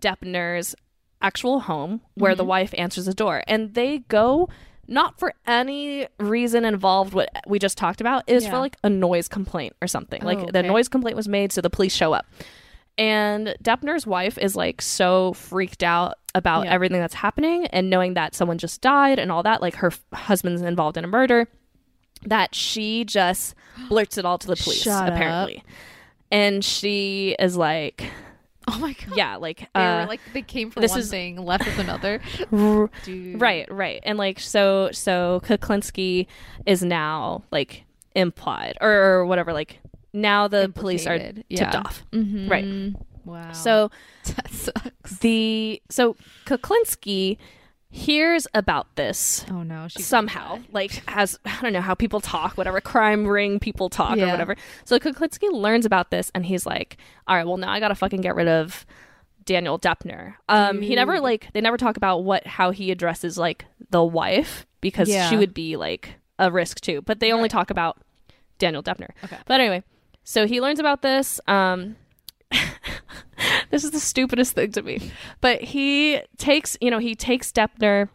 Deppner's 0.00 0.74
actual 1.22 1.60
home 1.60 2.00
where 2.14 2.34
the 2.34 2.42
mm-hmm. 2.42 2.48
wife 2.50 2.74
answers 2.76 3.06
the 3.06 3.14
door, 3.14 3.42
and 3.46 3.74
they 3.74 3.98
go 4.08 4.48
not 4.88 5.18
for 5.18 5.34
any 5.46 6.06
reason 6.20 6.64
involved 6.64 7.12
what 7.12 7.28
we 7.46 7.58
just 7.58 7.76
talked 7.76 8.00
about. 8.00 8.22
It 8.26 8.34
was 8.34 8.44
Yeah. 8.44 8.50
for 8.50 8.58
like 8.58 8.76
a 8.84 8.88
noise 8.88 9.26
complaint 9.28 9.74
or 9.82 9.88
something. 9.88 10.22
like 10.22 10.38
Oh, 10.38 10.46
the 10.52 10.62
noise 10.62 10.88
complaint 10.88 11.16
was 11.16 11.28
made, 11.28 11.52
so 11.52 11.60
the 11.60 11.70
police 11.70 11.94
show 11.94 12.12
up. 12.12 12.26
And 12.98 13.56
Deppner's 13.62 14.06
wife 14.06 14.38
is 14.38 14.54
like 14.56 14.80
so 14.80 15.32
freaked 15.34 15.82
out 15.82 16.14
about 16.34 16.64
Yeah. 16.66 16.72
everything 16.72 17.00
that's 17.00 17.14
happening 17.14 17.66
and 17.66 17.90
knowing 17.90 18.14
that 18.14 18.34
someone 18.34 18.58
just 18.58 18.80
died 18.80 19.18
and 19.18 19.32
all 19.32 19.42
that, 19.42 19.60
like 19.60 19.74
her 19.76 19.88
f- 19.88 20.00
husband's 20.14 20.62
involved 20.62 20.96
in 20.96 21.04
a 21.04 21.08
murder, 21.08 21.48
that 22.24 22.54
she 22.54 23.04
just 23.04 23.54
blurts 23.88 24.18
it 24.18 24.24
all 24.24 24.38
to 24.38 24.46
the 24.46 24.56
police, 24.56 24.82
Shut 24.84 25.08
up. 25.08 25.14
apparently. 25.14 25.62
And 26.30 26.64
she 26.64 27.36
is 27.38 27.56
like, 27.56 28.04
Oh 28.72 28.78
my 28.80 28.92
god. 28.94 29.16
yeah, 29.16 29.36
like, 29.36 29.60
They 29.74 29.80
uh, 29.80 30.00
were 30.02 30.06
like 30.08 30.20
they 30.32 30.42
came 30.42 30.70
from 30.70 30.80
this 30.82 30.90
one 30.90 31.00
is- 31.00 31.10
thing, 31.10 31.36
left 31.36 31.64
with 31.66 31.78
another. 31.78 32.20
Dude. 33.04 33.40
right, 33.40 33.70
right. 33.72 34.00
And 34.02 34.18
like, 34.18 34.40
so, 34.40 34.90
so 34.92 35.40
Kuklinski 35.44 36.26
is 36.66 36.82
now 36.82 37.44
like 37.52 37.84
implied 38.14 38.76
or, 38.80 38.90
or 38.92 39.26
whatever, 39.26 39.52
like, 39.52 39.78
now 40.12 40.48
the 40.48 40.70
police 40.74 41.06
are 41.06 41.18
tipped 41.18 41.44
yeah. 41.48 41.76
off. 41.84 42.02
Mhm. 42.12 42.50
Right. 42.50 42.94
Wow. 43.24 43.52
So, 43.52 43.90
that 44.36 44.50
sucks. 44.50 45.18
the, 45.18 45.80
so 45.90 46.16
Kuklinski 46.46 47.38
hears 47.96 48.46
about 48.52 48.94
this 48.96 49.44
Oh 49.50 49.62
no. 49.62 49.88
Somehow 49.88 50.58
like 50.70 51.02
has 51.08 51.38
i 51.46 51.62
don't 51.62 51.72
know 51.72 51.80
how 51.80 51.94
people 51.94 52.20
talk 52.20 52.56
whatever 52.58 52.78
crime 52.80 53.26
ring 53.26 53.58
people 53.58 53.88
talk 53.88 54.18
or 54.18 54.26
whatever 54.26 54.54
so 54.84 54.98
kuklinski 54.98 55.50
learns 55.50 55.86
about 55.86 56.10
this 56.10 56.30
and 56.34 56.44
he's 56.44 56.66
like 56.66 56.98
all 57.26 57.34
right 57.36 57.46
well 57.46 57.56
now 57.56 57.70
i 57.70 57.80
gotta 57.80 57.94
fucking 57.94 58.20
get 58.20 58.34
rid 58.34 58.48
of 58.48 58.84
daniel 59.46 59.78
deppner 59.78 60.34
um 60.50 60.82
he 60.82 60.94
never 60.94 61.20
like 61.20 61.48
they 61.54 61.60
never 61.62 61.78
talk 61.78 61.96
about 61.96 62.18
what 62.22 62.46
how 62.46 62.70
he 62.70 62.90
addresses 62.90 63.38
like 63.38 63.64
the 63.90 64.04
wife 64.04 64.66
because 64.82 65.08
Yeah. 65.08 65.30
she 65.30 65.36
would 65.38 65.54
be 65.54 65.76
like 65.76 66.16
a 66.38 66.50
risk 66.52 66.80
too 66.82 67.00
but 67.00 67.20
they 67.20 67.32
only 67.32 67.48
talk 67.48 67.70
about 67.70 67.96
daniel 68.58 68.82
deppner 68.82 69.10
Okay. 69.24 69.38
but 69.46 69.58
anyway 69.60 69.82
so 70.22 70.46
he 70.46 70.60
learns 70.60 70.80
about 70.80 71.00
this 71.00 71.40
um 71.48 71.96
this 73.70 73.84
is 73.84 73.90
the 73.90 74.00
stupidest 74.00 74.54
thing 74.54 74.72
to 74.72 74.82
me. 74.82 75.10
But 75.40 75.60
he 75.62 76.20
takes, 76.38 76.76
you 76.80 76.90
know, 76.90 76.98
he 76.98 77.14
takes 77.14 77.50
Deppner 77.52 78.08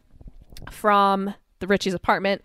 from 0.69 1.33
the 1.59 1.67
Richie's 1.67 1.93
apartment, 1.93 2.41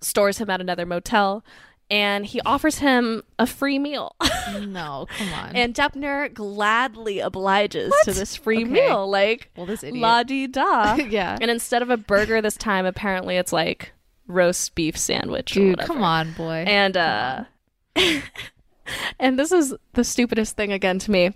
stores 0.00 0.38
him 0.38 0.50
at 0.50 0.60
another 0.60 0.86
motel, 0.86 1.44
and 1.90 2.26
he 2.26 2.40
offers 2.42 2.78
him 2.78 3.22
a 3.38 3.46
free 3.46 3.78
meal. 3.78 4.14
No, 4.60 5.06
come 5.18 5.32
on. 5.34 5.56
and 5.56 5.74
Deppner 5.74 6.32
gladly 6.32 7.18
obliges 7.18 7.92
to 8.04 8.12
this 8.12 8.36
free 8.36 8.62
Okay. 8.62 8.70
meal, 8.70 9.10
like 9.10 9.50
well, 9.56 9.66
this 9.66 9.82
idiot. 9.82 10.00
la 10.00 10.22
di 10.22 10.46
da. 10.46 10.94
yeah. 11.10 11.36
and 11.40 11.50
instead 11.50 11.82
of 11.82 11.90
a 11.90 11.96
burger 11.96 12.40
this 12.40 12.56
time, 12.56 12.86
apparently 12.86 13.36
it's 13.36 13.52
like 13.52 13.92
roast 14.28 14.76
beef 14.76 14.96
sandwich. 14.96 15.50
or 15.56 15.60
Dude, 15.60 15.70
whatever. 15.78 15.92
come 15.94 16.02
on, 16.04 16.32
boy. 16.34 16.64
And 16.66 16.96
uh 16.96 17.44
and 19.18 19.38
this 19.38 19.50
is 19.52 19.74
the 19.94 20.04
stupidest 20.04 20.56
thing 20.56 20.72
again 20.72 20.98
to 21.00 21.10
me. 21.10 21.32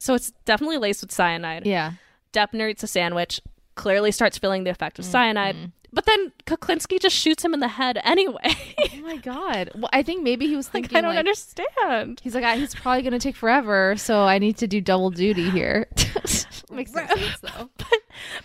So 0.00 0.14
it's 0.14 0.32
definitely 0.46 0.78
laced 0.78 1.02
with 1.02 1.12
cyanide. 1.12 1.66
yeah. 1.66 1.92
Deppner 2.32 2.70
eats 2.70 2.82
a 2.82 2.86
sandwich, 2.86 3.40
clearly 3.74 4.10
starts 4.10 4.38
feeling 4.38 4.64
the 4.64 4.70
effect 4.70 4.98
of 4.98 5.04
mm, 5.04 5.10
cyanide. 5.10 5.56
Mm. 5.56 5.72
But 5.92 6.06
then 6.06 6.32
Kuklinski 6.46 7.00
just 7.00 7.16
shoots 7.16 7.44
him 7.44 7.52
in 7.52 7.60
the 7.60 7.68
head 7.68 7.98
anyway. 8.04 8.56
Oh 8.92 9.02
my 9.02 9.16
god. 9.16 9.70
Well, 9.74 9.90
I 9.92 10.02
think 10.02 10.22
maybe 10.22 10.46
he 10.46 10.56
was 10.56 10.66
like 10.74 10.84
thinking 10.84 10.98
I 10.98 11.00
don't 11.00 11.10
like, 11.10 11.18
understand. 11.18 12.20
He's 12.22 12.34
like, 12.34 12.44
ah, 12.44 12.54
he's 12.54 12.74
probably 12.74 13.02
gonna 13.02 13.18
take 13.18 13.34
forever, 13.34 13.96
so 13.96 14.22
I 14.22 14.38
need 14.38 14.56
to 14.58 14.66
do 14.66 14.80
double 14.80 15.10
duty 15.10 15.50
here. 15.50 15.88
Makes 16.70 16.92
no 16.92 17.06
sense 17.06 17.40
though. 17.40 17.70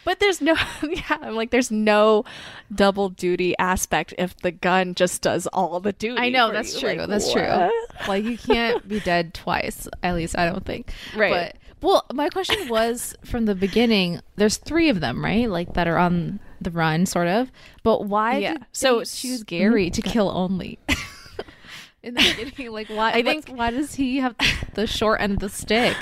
But 0.03 0.19
there's 0.19 0.41
no 0.41 0.55
yeah, 0.83 1.17
I'm 1.21 1.35
like 1.35 1.51
there's 1.51 1.71
no 1.71 2.25
double 2.73 3.09
duty 3.09 3.55
aspect 3.59 4.13
if 4.17 4.35
the 4.37 4.51
gun 4.51 4.95
just 4.95 5.21
does 5.21 5.47
all 5.47 5.79
the 5.79 5.93
duty. 5.93 6.19
I 6.19 6.29
know 6.29 6.51
that's 6.51 6.73
you. 6.75 6.79
true. 6.79 6.99
Like, 6.99 7.09
that's 7.09 7.27
what? 7.27 7.33
true. 7.33 8.07
Like 8.07 8.23
you 8.23 8.37
can't 8.37 8.87
be 8.87 8.99
dead 8.99 9.33
twice. 9.33 9.87
At 10.01 10.15
least 10.15 10.37
I 10.37 10.49
don't 10.49 10.65
think. 10.65 10.91
Right. 11.15 11.53
But 11.53 11.57
well, 11.81 12.05
my 12.13 12.29
question 12.29 12.67
was 12.69 13.15
from 13.23 13.45
the 13.45 13.55
beginning. 13.55 14.21
There's 14.37 14.57
three 14.57 14.89
of 14.89 15.01
them, 15.01 15.23
right? 15.23 15.49
Like 15.49 15.73
that 15.73 15.87
are 15.87 15.97
on 15.97 16.39
the 16.66 16.72
run, 16.72 17.05
sort 17.05 17.28
of. 17.28 17.49
But 17.84 18.05
why? 18.05 18.38
Yeah. 18.39 18.53
Did 18.55 18.66
So- 18.74 18.99
choose 19.05 19.43
Gary 19.43 19.89
to 19.91 20.01
kill 20.01 20.30
only? 20.30 20.78
In 22.03 22.13
the 22.13 22.36
beginning, 22.38 22.72
like 22.74 22.88
why? 22.89 23.11
I 23.13 23.24
think- 23.24 23.47
why 23.49 23.72
does 23.72 23.95
he 23.95 24.18
have 24.18 24.36
the 24.76 24.86
short 24.86 25.22
end 25.22 25.34
of 25.34 25.39
the 25.39 25.49
stick? 25.49 25.95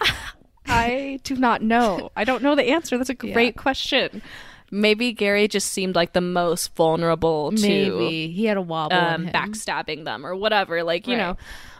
I 0.66 1.20
do 1.22 1.36
not 1.36 1.62
know. 1.62 2.10
I 2.16 2.24
don't 2.24 2.42
know 2.42 2.54
the 2.54 2.64
answer. 2.70 2.96
That's 2.98 3.10
a 3.10 3.16
Yeah. 3.22 3.32
great 3.32 3.56
question. 3.56 4.22
Maybe 4.70 5.12
Gary 5.12 5.46
just 5.46 5.72
seemed 5.72 5.94
like 5.94 6.12
the 6.12 6.20
most 6.20 6.74
vulnerable 6.74 7.52
to 7.52 7.62
Maybe 7.62 8.32
he 8.32 8.46
had 8.46 8.56
a 8.56 8.62
wobble 8.62 8.96
um, 8.96 9.26
him. 9.26 9.32
backstabbing 9.32 10.04
them 10.04 10.26
or 10.26 10.34
whatever. 10.34 10.82
Like, 10.82 11.06
you 11.06 11.16
Right. 11.16 11.22
know. 11.22 11.36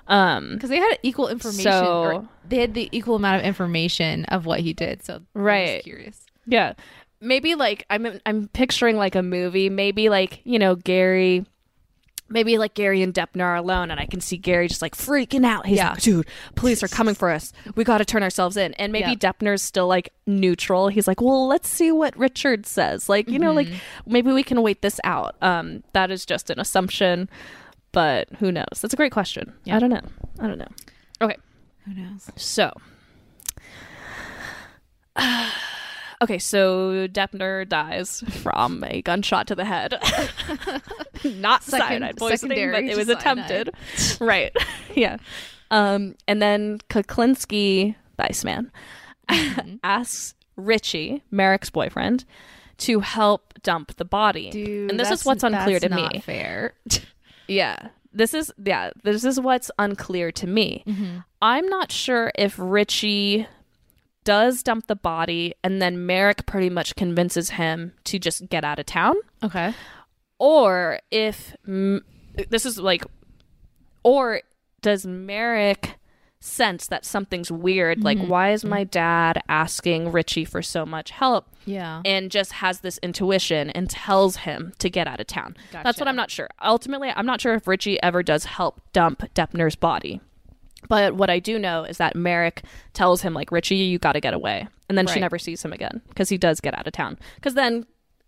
Um 0.09 0.53
because 0.55 0.71
they 0.71 0.77
had 0.79 0.99
equal 1.03 1.27
information. 1.29 1.73
So- 1.73 2.03
or 2.03 2.29
they 2.49 2.59
had 2.61 2.75
the 2.75 2.89
equal 2.93 3.17
amount 3.17 3.41
of 3.41 3.47
information 3.47 4.25
of 4.27 4.47
what 4.47 4.61
he 4.61 4.73
did. 4.73 5.03
So 5.05 5.23
Right. 5.35 5.83
curious. 5.83 6.25
Yeah. 6.47 6.75
Maybe 7.21 7.55
like 7.55 7.85
I'm 7.91 8.21
I'm 8.27 8.49
picturing 8.49 8.97
like 8.97 9.14
a 9.14 9.23
movie, 9.23 9.71
maybe 9.71 10.09
like, 10.09 10.41
you 10.45 10.59
know, 10.59 10.75
Gary 10.77 11.45
maybe 12.29 12.59
like 12.59 12.75
Gary 12.75 13.03
and 13.03 13.14
Deppner 13.14 13.43
are 13.45 13.55
alone 13.55 13.89
and 13.89 14.01
I 14.01 14.07
can 14.07 14.21
see 14.21 14.37
Gary 14.37 14.67
just 14.67 14.83
like 14.83 14.97
freaking 14.97 15.47
out. 15.47 15.64
He's 15.64 15.77
Yeah. 15.77 15.91
like, 15.91 16.03
dude, 16.03 16.27
police 16.57 16.83
are 16.83 16.89
coming 16.89 17.14
for 17.14 17.31
us. 17.31 17.53
We 17.77 17.85
got 17.85 17.99
to 17.99 18.05
turn 18.05 18.25
ourselves 18.25 18.57
in. 18.57 18.75
And 18.75 18.91
maybe 18.93 19.11
Yeah. 19.11 19.14
Deppner's 19.33 19.62
still 19.62 19.87
like 19.87 20.12
neutral. 20.27 20.89
He's 20.89 21.07
like, 21.07 21.21
well, 21.21 21.47
let's 21.47 21.69
see 21.69 21.93
what 21.93 22.17
Richard 22.19 22.67
says. 22.67 23.09
Like, 23.09 23.29
you 23.29 23.39
know, 23.39 23.53
like 23.53 23.69
Mm-hmm. 23.69 24.12
maybe 24.12 24.33
we 24.33 24.43
can 24.43 24.61
wait 24.62 24.83
this 24.83 24.99
out. 25.05 25.37
Um, 25.41 25.85
that 25.93 26.11
is 26.11 26.27
just 26.27 26.51
an 26.51 26.59
assumption, 26.59 27.31
but 27.93 28.29
who 28.41 28.51
knows? 28.51 28.81
That's 28.83 28.93
a 28.93 28.97
great 28.97 29.12
question. 29.12 29.53
Yeah. 29.62 29.77
I 29.77 29.79
don't 29.79 29.91
know. 29.91 30.03
I 30.41 30.49
don't 30.49 30.59
know. 30.59 30.67
Okay. 31.21 31.37
Who 31.85 31.95
knows? 31.95 32.29
So, 32.35 32.73
Okay, 36.23 36.39
so 36.39 37.07
Deppner 37.09 37.69
dies 37.69 38.23
from 38.43 38.83
a 38.85 39.03
gunshot 39.03 39.47
to 39.49 39.55
the 39.55 39.64
head. 39.67 39.95
Not 41.25 41.62
Second- 41.62 41.87
cyanide 41.89 42.17
poisoning, 42.17 42.71
but 42.71 42.85
it 42.85 42.97
was 42.97 43.07
cyanide. 43.07 43.21
attempted. 43.21 43.75
right. 44.21 44.57
yeah. 44.95 45.19
Um, 45.71 46.14
and 46.29 46.41
then 46.41 46.79
Kuklinski, 46.89 47.95
the 48.17 48.25
Iceman, 48.29 48.71
Mm-hmm. 49.29 49.77
asks 49.83 50.35
Richie, 50.57 51.23
Merrick's 51.33 51.69
boyfriend, 51.71 52.25
to 52.79 53.01
help 53.01 53.55
dump 53.64 53.97
the 53.97 54.05
body. 54.05 54.51
Dude, 54.51 54.91
and 54.91 55.01
this 55.01 55.11
is 55.11 55.25
what's 55.25 55.43
unclear 55.43 55.81
that's 55.81 55.93
to 55.95 56.01
not 56.01 56.12
me. 56.14 56.21
Fair. 56.21 56.75
Yeah. 57.49 57.89
This 58.12 58.33
is 58.35 58.53
yeah, 58.64 58.91
this 59.03 59.25
is 59.25 59.39
what's 59.41 59.71
unclear 59.79 60.31
to 60.33 60.47
me. 60.47 60.85
Mm-hmm. 60.87 61.19
I'm 61.43 61.69
not 61.69 61.91
sure 61.93 62.31
if 62.37 62.55
Richie 62.57 63.47
does 64.27 64.62
dump 64.62 64.89
the 64.89 64.97
body 64.97 65.55
and 65.64 65.81
then 65.81 66.05
Merrick 66.05 66.45
pretty 66.47 66.68
much 66.68 66.95
convinces 66.97 67.51
him 67.51 67.93
to 68.05 68.18
just 68.18 68.49
get 68.51 68.64
out 68.64 68.79
of 68.79 68.85
town 68.87 69.14
okay. 69.43 69.72
or 70.39 70.99
if 71.11 71.57
this 71.64 72.66
is 72.66 72.79
like 72.79 73.05
or 74.03 74.41
does 74.83 75.07
Merrick 75.07 75.95
sense 76.39 76.87
that 76.89 77.05
something's 77.05 77.51
weird 77.51 78.05
like 78.05 78.18
Mm-hmm. 78.18 78.29
why 78.29 78.53
is 78.53 78.64
my 78.64 78.85
dad 78.85 79.41
asking 79.49 80.12
Richie 80.12 80.45
for 80.45 80.61
so 80.62 80.85
much 80.85 81.11
help 81.11 81.47
Yeah. 81.64 82.03
and 82.05 82.31
just 82.31 82.53
has 82.55 82.81
this 82.81 82.99
intuition 83.03 83.70
and 83.70 83.89
tells 83.91 84.37
him 84.39 84.72
to 84.79 84.91
get 84.91 85.07
out 85.09 85.18
of 85.20 85.27
town. 85.27 85.57
That's 85.72 85.99
what 85.99 86.07
I'm 86.09 86.14
not 86.16 86.31
sure. 86.31 86.49
Ultimately, 86.62 87.11
I'm 87.16 87.27
not 87.27 87.41
sure 87.41 87.55
if 87.55 87.66
Richie 87.66 88.01
ever 88.03 88.22
does 88.22 88.45
help 88.45 88.81
dump 88.93 89.22
Deppner's 89.35 89.77
body. 89.77 90.20
But 90.89 91.14
what 91.14 91.30
I 91.30 91.39
do 91.39 91.59
know 91.59 91.84
is 91.84 91.99
that 91.99 92.16
Merrick 92.16 92.62
tells 92.93 93.22
him, 93.22 93.34
like, 93.34 93.51
Richie, 93.53 93.76
you 93.76 93.99
got 93.99 94.12
to 94.12 94.20
get 94.20 94.34
away. 94.34 94.68
And 94.89 94.97
then 94.97 95.07
she 95.07 95.18
never 95.18 95.39
sees 95.39 95.64
him 95.64 95.72
again 95.72 96.01
because 96.09 96.28
he 96.28 96.39
does 96.39 96.61
get 96.61 96.78
out 96.78 96.87
of 96.87 96.93
town. 96.93 97.18
Because 97.34 97.55
then 97.55 97.87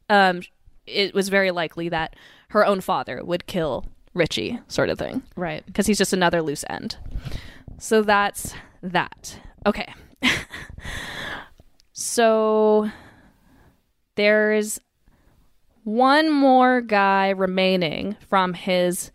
um, 0.08 0.42
it 0.86 1.14
was 1.14 1.28
very 1.28 1.50
likely 1.50 1.88
that 1.88 2.16
her 2.50 2.66
own 2.66 2.80
father 2.80 3.22
would 3.24 3.46
kill 3.46 3.84
Richie, 4.14 4.58
sort 4.68 4.88
of 4.88 4.98
thing 4.98 5.22
right. 5.36 5.64
because 5.66 5.86
he's 5.86 5.98
just 5.98 6.12
another 6.12 6.42
loose 6.42 6.64
end. 6.68 6.96
So 7.78 8.02
that's 8.02 8.54
that. 8.82 9.38
Okay. 9.66 9.92
so 11.92 12.90
there's 14.16 14.80
one 15.84 16.30
more 16.30 16.80
guy 16.80 17.30
remaining 17.30 18.16
from 18.28 18.54
his 18.54 19.10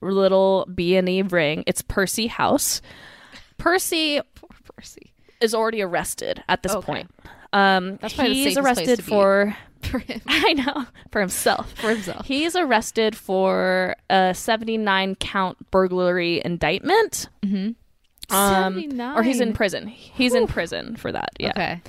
little 0.00 0.66
B&E 0.74 1.22
ring. 1.22 1.64
It's 1.66 1.82
Percy 1.82 2.26
House. 2.28 2.80
Percy 3.58 4.20
Poor 4.34 4.48
Percy. 4.76 5.12
is 5.40 5.54
already 5.54 5.82
arrested 5.82 6.42
at 6.48 6.62
this 6.62 6.72
Okay. 6.72 6.86
point. 6.86 7.10
Um, 7.52 7.96
That's 8.00 8.14
he's 8.14 8.56
arrested 8.56 9.02
for 9.04 9.56
For 9.82 9.98
him. 9.98 10.20
I 10.26 10.52
know 10.52 10.86
for 11.10 11.20
himself. 11.20 11.72
For 11.80 11.88
himself. 11.88 12.26
He's 12.26 12.54
arrested 12.54 13.16
for 13.16 13.96
a 14.10 14.34
79 14.34 15.14
count 15.16 15.70
burglary 15.70 16.42
indictment. 16.44 17.28
Mm-hmm. 17.42 18.34
Um, 18.36 18.74
79. 18.74 19.16
Or 19.16 19.22
he's 19.22 19.40
in 19.40 19.54
prison. 19.54 19.86
He's 19.88 20.34
in 20.34 20.46
prison 20.46 20.96
for 20.96 21.10
that. 21.10 21.30
Yeah. 21.40 21.50
Okay. 21.50 21.82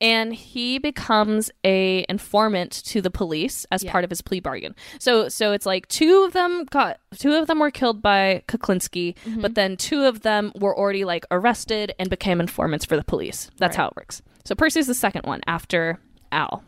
And 0.00 0.34
he 0.34 0.78
becomes 0.78 1.50
a 1.64 2.06
informant 2.08 2.72
to 2.86 3.02
the 3.02 3.10
police 3.10 3.66
as 3.70 3.84
Yeah. 3.84 3.92
part 3.92 4.02
of 4.04 4.10
his 4.10 4.22
plea 4.22 4.40
bargain. 4.40 4.74
So 4.98 5.28
so 5.28 5.52
it's 5.52 5.66
like 5.66 5.86
two 5.88 6.22
of 6.24 6.32
them 6.32 6.64
got 6.70 7.00
two 7.18 7.34
of 7.34 7.46
them 7.48 7.58
were 7.58 7.70
killed 7.70 8.00
by 8.00 8.42
Kuklinski, 8.48 9.14
Mm-hmm. 9.26 9.40
but 9.42 9.54
then 9.54 9.76
two 9.76 10.04
of 10.04 10.22
them 10.22 10.52
were 10.58 10.76
already 10.76 11.04
like 11.04 11.26
arrested 11.30 11.92
and 11.98 12.08
became 12.08 12.40
informants 12.40 12.84
for 12.86 12.96
the 12.96 13.04
police. 13.04 13.50
That's 13.58 13.76
Right. 13.76 13.82
how 13.82 13.88
it 13.88 13.96
works. 13.96 14.22
So 14.44 14.54
Percy's 14.54 14.86
the 14.86 14.94
second 14.94 15.26
one 15.26 15.40
after 15.46 15.98
Al. 16.32 16.62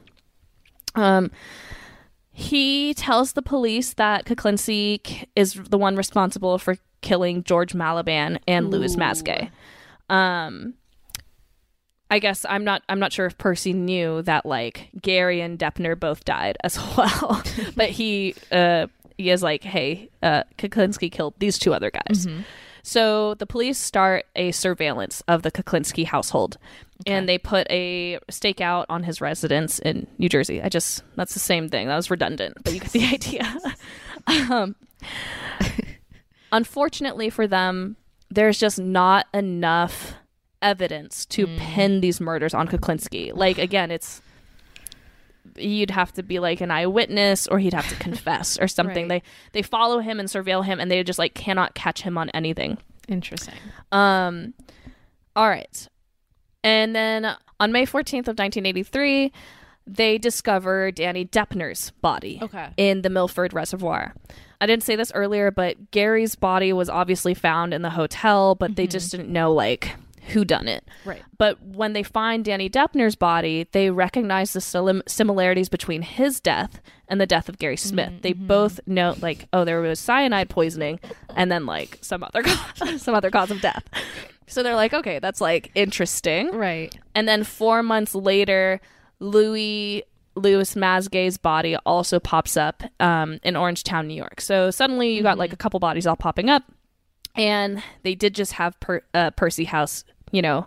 Um 0.95 1.31
he 2.35 2.95
tells 2.95 3.33
the 3.33 3.43
police 3.43 3.93
that 3.95 4.25
Kuklinski 4.25 5.27
is 5.37 5.55
the 5.55 5.77
one 5.79 5.97
responsible 5.97 6.59
for 6.59 6.77
killing 7.03 7.45
George 7.45 7.73
Malliband 7.75 8.39
and 8.49 8.71
Louis 8.71 8.95
Ooh. 8.95 8.99
Masgay. 8.99 9.51
Um, 10.09 10.75
I 12.13 12.19
guess 12.19 12.45
I'm 12.47 12.63
not. 12.63 12.83
I'm 12.91 12.99
not 12.99 13.11
sure 13.11 13.25
if 13.25 13.39
Percy 13.39 13.73
knew 13.73 14.21
that 14.23 14.45
like 14.45 14.91
Gary 15.01 15.41
and 15.41 15.59
Deppner 15.59 15.99
both 15.99 16.27
died 16.27 16.59
as 16.63 16.77
well, 16.97 17.43
but 17.75 17.89
he 17.89 18.35
uh, 18.51 18.89
he 19.17 19.31
is 19.31 19.43
like, 19.43 19.65
hey, 19.65 20.11
uh, 20.23 20.43
Kuklinski 20.59 21.11
killed 21.11 21.33
these 21.39 21.59
two 21.59 21.73
other 21.73 21.91
guys. 21.91 22.29
So 22.83 23.33
the 23.35 23.47
police 23.47 23.79
start 23.79 24.27
a 24.37 24.51
surveillance 24.53 25.23
of 25.27 25.41
the 25.41 25.51
Kuklinski 25.51 26.05
household, 26.05 26.59
and 27.07 27.27
they 27.27 27.39
put 27.39 27.67
a 27.71 28.19
stakeout 28.31 28.85
on 28.91 29.05
his 29.05 29.23
residence 29.23 29.79
in 29.79 30.07
New 30.19 30.29
Jersey. 30.29 30.61
I 30.61 30.69
just 30.69 31.03
that's 31.17 31.33
the 31.33 31.41
same 31.41 31.71
thing. 31.71 31.89
That 31.89 31.97
was 31.97 32.11
redundant, 32.11 32.59
but 32.63 32.75
you 32.75 32.81
get 32.81 32.91
the 32.91 33.07
idea. 34.27 34.51
um, 34.51 34.77
unfortunately 36.53 37.31
for 37.31 37.47
them, 37.47 37.97
there's 38.29 38.59
just 38.59 38.79
not 38.79 39.29
enough 39.33 40.13
evidence 40.63 41.27
to 41.27 41.47
pin 41.59 42.01
these 42.01 42.21
murders 42.21 42.55
on 42.55 42.69
Kuklinski. 42.69 43.33
Like 43.35 43.59
again, 43.59 43.91
it's 43.91 44.23
you'd 45.57 45.91
have 45.91 46.13
to 46.13 46.23
be 46.23 46.39
like 46.39 46.61
an 46.61 46.71
eyewitness 46.71 47.47
or 47.49 47.59
he'd 47.59 47.75
have 47.75 47.89
to 47.89 47.97
confess 47.97 48.59
or 48.59 48.69
something. 48.79 49.09
Right. 49.09 49.23
They 49.53 49.61
they 49.61 49.63
follow 49.63 49.99
him 49.99 50.21
and 50.21 50.29
surveil 50.29 50.65
him 50.65 50.81
and 50.81 50.91
they 50.91 51.03
just 51.03 51.19
like 51.19 51.35
cannot 51.35 51.75
catch 51.75 52.03
him 52.03 52.17
on 52.17 52.31
anything. 52.31 52.79
Interesting. 53.09 53.55
Um 53.91 54.55
all 55.35 55.49
right. 55.49 55.89
And 56.65 56.95
then 56.95 57.35
on 57.59 57.73
May 57.73 57.87
14th 57.87 58.29
of 58.29 58.39
1983, 58.39 59.33
they 59.87 60.17
discover 60.19 60.91
Danny 60.93 61.25
Deppner's 61.25 61.91
body 62.03 62.39
Okay. 62.41 62.69
in 62.77 63.03
the 63.03 63.11
Milford 63.11 63.53
Reservoir. 63.53 64.15
I 64.61 64.67
didn't 64.67 64.85
say 64.85 64.95
this 64.95 65.11
earlier, 65.15 65.51
but 65.51 65.91
Gary's 65.91 66.37
body 66.37 66.73
was 66.73 66.89
obviously 66.89 67.35
found 67.35 67.75
in 67.75 67.83
the 67.83 67.91
hotel, 67.91 68.55
but 68.55 68.77
they 68.77 68.87
just 68.87 69.11
didn't 69.11 69.29
know 69.33 69.53
like 69.53 69.97
who 70.29 70.45
done 70.45 70.69
it. 70.69 70.89
Right. 71.05 71.23
But 71.37 71.61
when 71.63 71.93
they 71.93 72.03
find 72.03 72.45
Danny 72.45 72.71
Deppner's 72.71 73.17
body, 73.17 73.67
they 73.73 73.91
recognize 73.91 74.53
the 74.53 74.61
sim- 74.61 75.03
similarities 75.07 75.69
between 75.69 76.03
his 76.03 76.41
death 76.41 76.81
and 77.09 77.21
the 77.21 77.27
death 77.27 77.49
of 77.49 77.59
Gary 77.59 77.77
Smith. 77.77 78.13
They 78.23 78.33
both 78.33 78.81
know 78.87 79.17
like 79.21 79.49
oh 79.53 79.65
there 79.65 79.81
was 79.81 79.99
cyanide 79.99 80.49
poisoning 80.49 81.01
and 81.37 81.51
then 81.51 81.67
like 81.67 81.99
some 82.01 82.23
other 82.23 82.43
cause, 82.45 83.03
some 83.03 83.15
other 83.15 83.31
cause 83.31 83.51
of 83.51 83.61
death. 83.61 83.85
So 84.47 84.63
they're 84.63 84.77
like 84.77 84.95
okay, 84.95 85.19
that's 85.19 85.41
like 85.41 85.71
interesting. 85.75 86.51
Right. 86.53 86.97
And 87.15 87.27
then 87.29 87.45
4 87.45 87.83
months 87.83 88.15
later, 88.15 88.81
Louis 89.19 90.05
Louis 90.35 90.75
Masgay's 90.75 91.37
body 91.37 91.77
also 91.85 92.19
pops 92.19 92.57
up 92.57 92.83
um, 93.01 93.39
in 93.43 93.55
Orangetown, 93.55 94.07
New 94.07 94.15
York. 94.15 94.41
So 94.41 94.71
suddenly 94.71 95.15
you 95.15 95.23
got 95.23 95.39
like 95.39 95.53
a 95.53 95.57
couple 95.57 95.79
bodies 95.81 96.07
all 96.07 96.17
popping 96.17 96.49
up, 96.49 96.63
and 97.35 97.83
they 98.03 98.15
did 98.15 98.35
just 98.35 98.53
have 98.55 98.79
per- 98.81 99.03
uh, 99.13 99.31
Percy 99.33 99.65
House, 99.65 100.05
you 100.33 100.43
know, 100.43 100.67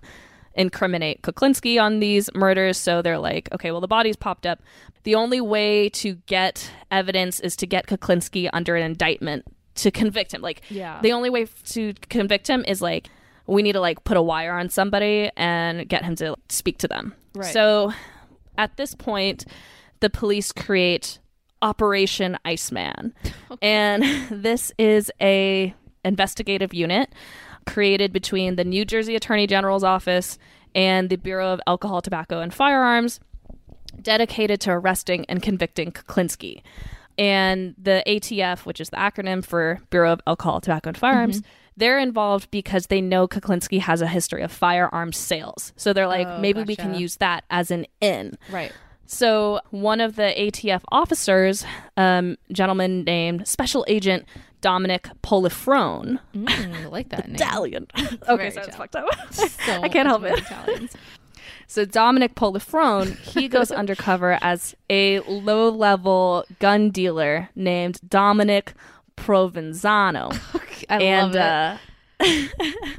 incriminate 0.54 1.22
Kuklinski 1.22 1.82
on 1.82 2.00
these 2.00 2.30
murders. 2.34 2.78
So 2.78 3.02
they're 3.02 3.18
like, 3.20 3.50
okay, 3.54 3.72
well 3.72 3.82
the 3.82 3.88
bodies 3.88 4.16
popped 4.16 4.46
up. 4.46 4.60
The 5.04 5.16
only 5.16 5.42
way 5.42 5.90
to 5.90 6.16
get 6.26 6.72
evidence 6.92 7.40
is 7.42 7.56
to 7.58 7.68
get 7.68 7.88
Kuklinski 7.88 8.50
under 8.54 8.76
an 8.76 8.84
indictment 8.84 9.44
to 9.76 9.92
convict 9.92 10.34
him. 10.34 10.42
Like, 10.42 10.62
Yeah. 10.70 11.00
the 11.02 11.12
only 11.12 11.30
way 11.30 11.48
to 11.72 11.94
convict 12.10 12.48
him 12.48 12.64
is 12.68 12.82
like 12.82 13.10
we 13.48 13.62
need 13.62 13.74
to 13.74 13.82
like 13.82 14.04
put 14.06 14.16
a 14.18 14.22
wire 14.22 14.58
on 14.58 14.70
somebody 14.70 15.30
and 15.36 15.88
get 15.90 16.06
him 16.06 16.16
to 16.16 16.36
speak 16.50 16.78
to 16.80 16.88
them. 16.88 17.14
Right. 17.36 17.52
So 17.54 17.94
at 18.58 18.78
this 18.78 18.96
point, 18.96 19.46
the 20.00 20.10
police 20.10 20.52
create 20.52 21.20
Operation 21.62 22.38
Iceman. 22.46 23.14
And 23.62 24.04
this 24.32 24.72
is 24.78 25.12
a 25.22 25.74
investigative 26.04 26.74
unit 26.74 27.10
created 27.66 28.14
between 28.14 28.56
the 28.56 28.64
New 28.64 28.86
Jersey 28.86 29.16
Attorney 29.16 29.48
General's 29.48 29.84
office 29.84 30.38
and 30.74 31.10
the 31.10 31.16
Bureau 31.16 31.54
of 31.54 31.62
Alcohol, 31.68 32.02
Tobacco, 32.02 32.42
and 32.42 32.54
Firearms 32.54 33.20
dedicated 34.02 34.60
to 34.62 34.72
arresting 34.72 35.26
and 35.30 35.42
convicting 35.42 35.92
Kuklinski. 35.92 36.62
And 37.18 37.76
the 37.82 38.04
ATF, 38.06 38.66
which 38.66 38.82
is 38.82 38.90
the 38.90 38.98
acronym 38.98 39.44
for 39.44 39.80
Bureau 39.90 40.12
of 40.12 40.22
Alcohol, 40.28 40.60
Tobacco, 40.60 40.90
and 40.90 40.98
Firearms, 40.98 41.42
they're 41.78 42.00
involved 42.00 42.52
because 42.52 42.88
they 42.88 43.02
know 43.02 43.28
Kuklinski 43.28 43.80
has 43.80 44.02
a 44.02 44.08
history 44.08 44.42
of 44.44 44.52
firearms 44.52 45.18
sales. 45.18 45.74
So 45.76 45.94
they're 45.94 46.08
like, 46.08 46.28
Oh, 46.28 46.40
maybe 46.40 46.64
we 46.64 46.76
can 46.76 46.94
use 46.96 47.18
that 47.18 47.44
as 47.50 47.72
an 47.72 47.86
in. 48.02 48.38
Right. 48.50 48.72
So 49.06 49.62
one 49.70 50.02
of 50.02 50.16
the 50.16 50.34
ATF 50.38 50.82
officers, 50.92 51.66
um, 51.96 52.38
gentleman 52.52 53.04
named 53.04 53.48
Special 53.48 53.86
Agent 53.88 54.26
Dominic 54.66 55.08
Polifrone, 55.22 56.18
Mm, 56.34 56.50
I 56.50 56.88
like 56.88 57.10
that 57.10 57.28
name. 57.28 57.36
Italian. 57.36 57.86
okay, 58.28 58.50
so 58.50 58.62
it's 58.62 58.76
fucked 58.76 58.96
up. 58.96 59.06
So 59.32 59.48
I 59.84 59.90
can't 59.90 60.08
help 60.08 60.24
it. 60.24 60.40
Italians. 60.40 60.96
So 61.68 61.86
Dominic 61.86 62.34
Polifrone, 62.34 63.16
he 63.20 63.48
goes 63.48 63.70
undercover 63.70 64.40
as 64.42 64.76
a 64.90 65.20
low-level 65.20 66.46
gun 66.58 66.90
dealer 66.90 67.50
named 67.56 68.00
Dominic 68.10 68.74
Provenzano. 69.16 70.34
I 70.90 70.98
and 71.00 71.36
love 71.36 71.80
it. 72.20 72.52
uh 72.60 72.98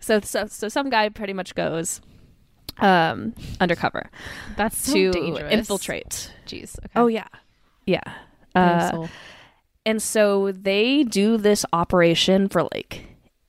so, 0.00 0.18
so 0.20 0.46
so 0.46 0.68
some 0.68 0.90
guy 0.90 1.08
pretty 1.08 1.32
much 1.34 1.54
goes 1.54 2.00
um, 2.78 3.32
undercover 3.60 4.10
That's 4.56 4.76
so 4.76 4.92
to 4.94 5.12
dangerous. 5.12 5.52
infiltrate. 5.52 6.32
Jeez. 6.48 6.76
Okay. 6.80 6.88
Oh 6.96 7.06
yeah, 7.06 7.28
yeah. 7.86 8.02
Uh. 8.56 9.06
And 9.86 10.02
so 10.02 10.52
they 10.52 11.02
do 11.04 11.38
this 11.38 11.64
operation 11.72 12.48
for 12.50 12.64
like 12.74 13.06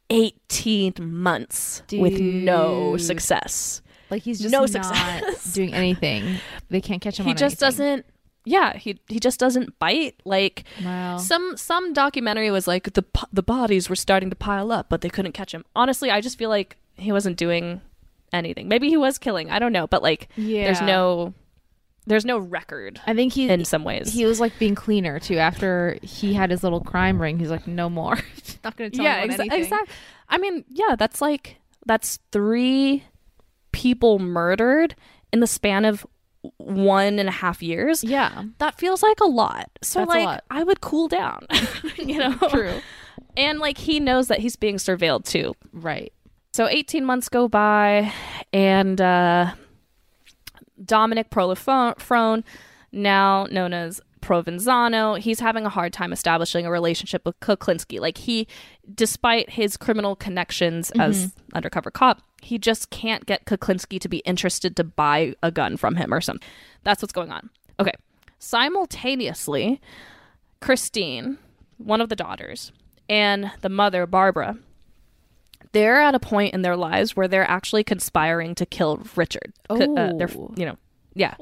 18 0.10 0.94
months 1.00 1.84
with 1.92 2.20
no 2.20 2.98
success. 2.98 3.82
like 4.10 4.24
he's 4.24 4.40
just 4.40 4.52
no 4.52 4.62
not 4.62 4.70
success. 4.70 5.54
doing 5.54 5.74
anything. 5.74 6.38
They 6.70 6.80
can't 6.82 7.02
catch 7.02 7.20
him. 7.20 7.26
he 7.26 7.34
just 7.34 7.62
anything. 7.62 7.68
doesn't 7.68 8.06
yeah, 8.46 8.78
he 8.78 8.98
he 9.10 9.20
just 9.20 9.40
doesn't 9.42 9.78
bite 9.78 10.16
like 10.24 10.64
Wow. 10.84 11.18
some 11.18 11.58
some 11.58 11.92
documentary 11.92 12.50
was 12.52 12.68
like 12.68 12.94
the 12.94 13.04
the 13.34 13.44
bodies 13.44 13.90
were 13.90 13.96
starting 13.98 14.30
to 14.30 14.36
pile 14.38 14.72
up 14.72 14.88
but 14.90 15.02
they 15.02 15.10
couldn't 15.10 15.34
catch 15.34 15.54
him. 15.54 15.66
Honestly, 15.76 16.10
I 16.10 16.22
just 16.22 16.38
feel 16.38 16.50
like 16.50 16.78
he 16.96 17.12
wasn't 17.12 17.36
doing 17.38 17.82
anything. 18.32 18.68
Maybe 18.70 18.88
he 18.90 18.96
was 18.98 19.18
killing, 19.18 19.50
I 19.52 19.60
don't 19.60 19.74
know, 19.74 19.88
but 19.88 20.02
like 20.02 20.30
there's 20.38 20.82
no 20.82 21.34
there's 22.08 22.26
no 22.26 22.40
record 22.40 23.00
I 23.06 23.14
think 23.14 23.34
he 23.34 23.50
in 23.50 23.66
some 23.66 23.84
ways. 23.84 24.12
he 24.12 24.26
was 24.26 24.40
like 24.40 24.58
being 24.58 24.76
cleaner 24.76 25.20
too. 25.20 25.38
After 25.38 26.00
he 26.02 26.34
had 26.34 26.50
his 26.50 26.64
little 26.64 26.82
crime 26.82 27.22
ring, 27.22 27.38
he's 27.38 27.52
like, 27.52 27.68
no 27.68 27.90
more. 27.90 28.18
not 28.64 28.76
gonna 28.78 28.90
tell 28.90 29.04
yeah, 29.04 29.20
exa- 29.26 29.40
anything. 29.40 29.52
exactly. 29.52 29.94
I 30.30 30.38
mean, 30.38 30.66
yeah, 30.70 30.96
that's 30.98 31.22
like 31.22 31.58
that's 31.86 32.20
three 32.32 33.04
people 33.72 34.20
murdered 34.20 34.96
in 35.32 35.40
the 35.40 35.48
span 35.48 35.86
of 35.86 36.06
one 36.58 37.20
and 37.20 37.30
a 37.30 37.32
half 37.32 37.62
years. 37.62 38.04
Yeah. 38.04 38.44
That 38.60 38.78
feels 38.78 39.04
like 39.04 39.20
a 39.20 39.26
lot. 39.26 39.70
So 39.82 40.00
That's 40.00 40.10
like 40.10 40.26
lot. 40.26 40.44
I 40.50 40.64
would 40.64 40.82
cool 40.82 41.08
down. 41.08 41.46
you 41.98 42.18
know? 42.18 42.36
True. 42.50 42.80
And 43.36 43.60
like 43.60 43.78
he 43.78 44.00
knows 44.00 44.28
that 44.30 44.40
he's 44.40 44.56
being 44.56 44.76
surveilled 44.76 45.26
too. 45.26 45.54
Right. 45.74 46.14
So 46.54 46.68
18 46.68 47.06
months 47.06 47.30
go 47.30 47.48
by 47.48 48.12
and 48.54 49.00
uh 49.00 49.54
Dominic 50.84 51.30
Prolifrone, 51.30 52.44
now 52.92 53.48
known 53.52 53.74
as 53.74 54.02
Provenzano, 54.22 55.18
he's 55.18 55.40
having 55.40 55.66
a 55.66 55.70
hard 55.70 55.94
time 55.94 56.12
establishing 56.12 56.66
a 56.66 56.72
relationship 56.72 57.26
with 57.26 57.40
Kuklinski. 57.40 58.00
Like 58.00 58.18
he, 58.18 58.48
despite 58.94 59.52
his 59.52 59.78
criminal 59.78 60.16
connections 60.16 60.92
mm-hmm. 60.92 61.02
as 61.02 61.34
undercover 61.54 61.92
cop, 61.92 62.22
he 62.42 62.58
just 62.58 62.90
can't 62.90 63.26
get 63.26 63.46
Kuklinski 63.46 64.00
to 64.00 64.10
be 64.10 64.18
interested 64.20 64.76
to 64.76 64.84
buy 64.84 65.36
a 65.42 65.52
gun 65.52 65.78
from 65.78 65.96
him 65.96 66.14
or 66.14 66.22
something. 66.22 66.48
That's 66.84 67.02
what's 67.02 67.14
going 67.14 67.32
on. 67.32 67.50
Okay. 67.80 67.94
Simultaneously, 68.40 69.82
Christine, 70.62 71.38
one 71.78 72.02
of 72.02 72.10
the 72.10 72.16
daughters, 72.16 72.72
and 73.10 73.52
the 73.62 73.70
mother, 73.70 74.06
Barbara, 74.06 74.58
they're 75.72 76.02
at 76.02 76.16
a 76.16 76.20
point 76.20 76.54
in 76.54 76.62
their 76.62 76.76
lives 76.78 77.16
where 77.16 77.28
they're 77.28 77.50
actually 77.50 77.84
conspiring 77.84 78.56
to 78.56 78.66
kill 78.66 79.02
Richard. 79.16 79.54
C- 79.76 79.84
uh, 79.98 80.14
they're, 80.18 80.30
Oh. 80.36 80.54
you 80.56 80.66
know, 80.66 80.78
yeah, 81.14 81.36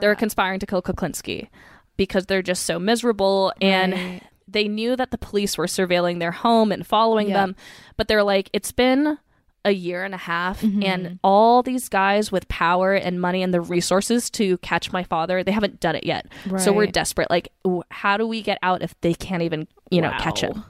they're 0.00 0.14
conspiring 0.14 0.60
to 0.60 0.66
kill 0.66 0.82
Kuklinski 0.82 1.48
because 1.96 2.26
they're 2.26 2.42
just 2.42 2.64
so 2.64 2.78
miserable 2.78 3.52
and 3.60 4.20
they 4.48 4.66
knew 4.66 4.96
that 4.96 5.10
the 5.10 5.18
police 5.18 5.56
were 5.58 5.66
surveilling 5.66 6.18
their 6.18 6.32
home 6.32 6.72
and 6.72 6.86
following 6.86 7.28
Yeah. 7.28 7.34
them, 7.46 7.56
but 7.96 8.08
they're 8.08 8.22
like, 8.24 8.50
it's 8.52 8.72
been 8.72 9.18
a 9.66 9.72
year 9.72 10.04
and 10.04 10.14
a 10.14 10.18
half 10.18 10.62
Mm-hmm. 10.62 10.82
and 10.82 11.18
all 11.22 11.62
these 11.62 11.90
guys 11.90 12.32
with 12.32 12.48
power 12.48 12.94
and 12.94 13.20
money 13.20 13.42
and 13.42 13.52
the 13.52 13.60
resources 13.60 14.30
to 14.30 14.56
catch 14.58 14.90
my 14.90 15.02
father 15.04 15.44
they 15.44 15.52
haven't 15.52 15.80
done 15.80 15.94
it 15.94 16.04
yet. 16.06 16.24
So 16.56 16.72
we're 16.72 16.86
desperate. 16.86 17.28
Like 17.28 17.50
how 17.90 18.16
do 18.16 18.26
we 18.26 18.40
get 18.40 18.58
out 18.62 18.80
if 18.80 18.98
they 19.02 19.12
can't 19.12 19.42
even 19.42 19.68
you 19.90 20.00
know 20.00 20.12
catch 20.18 20.40
him 20.40 20.64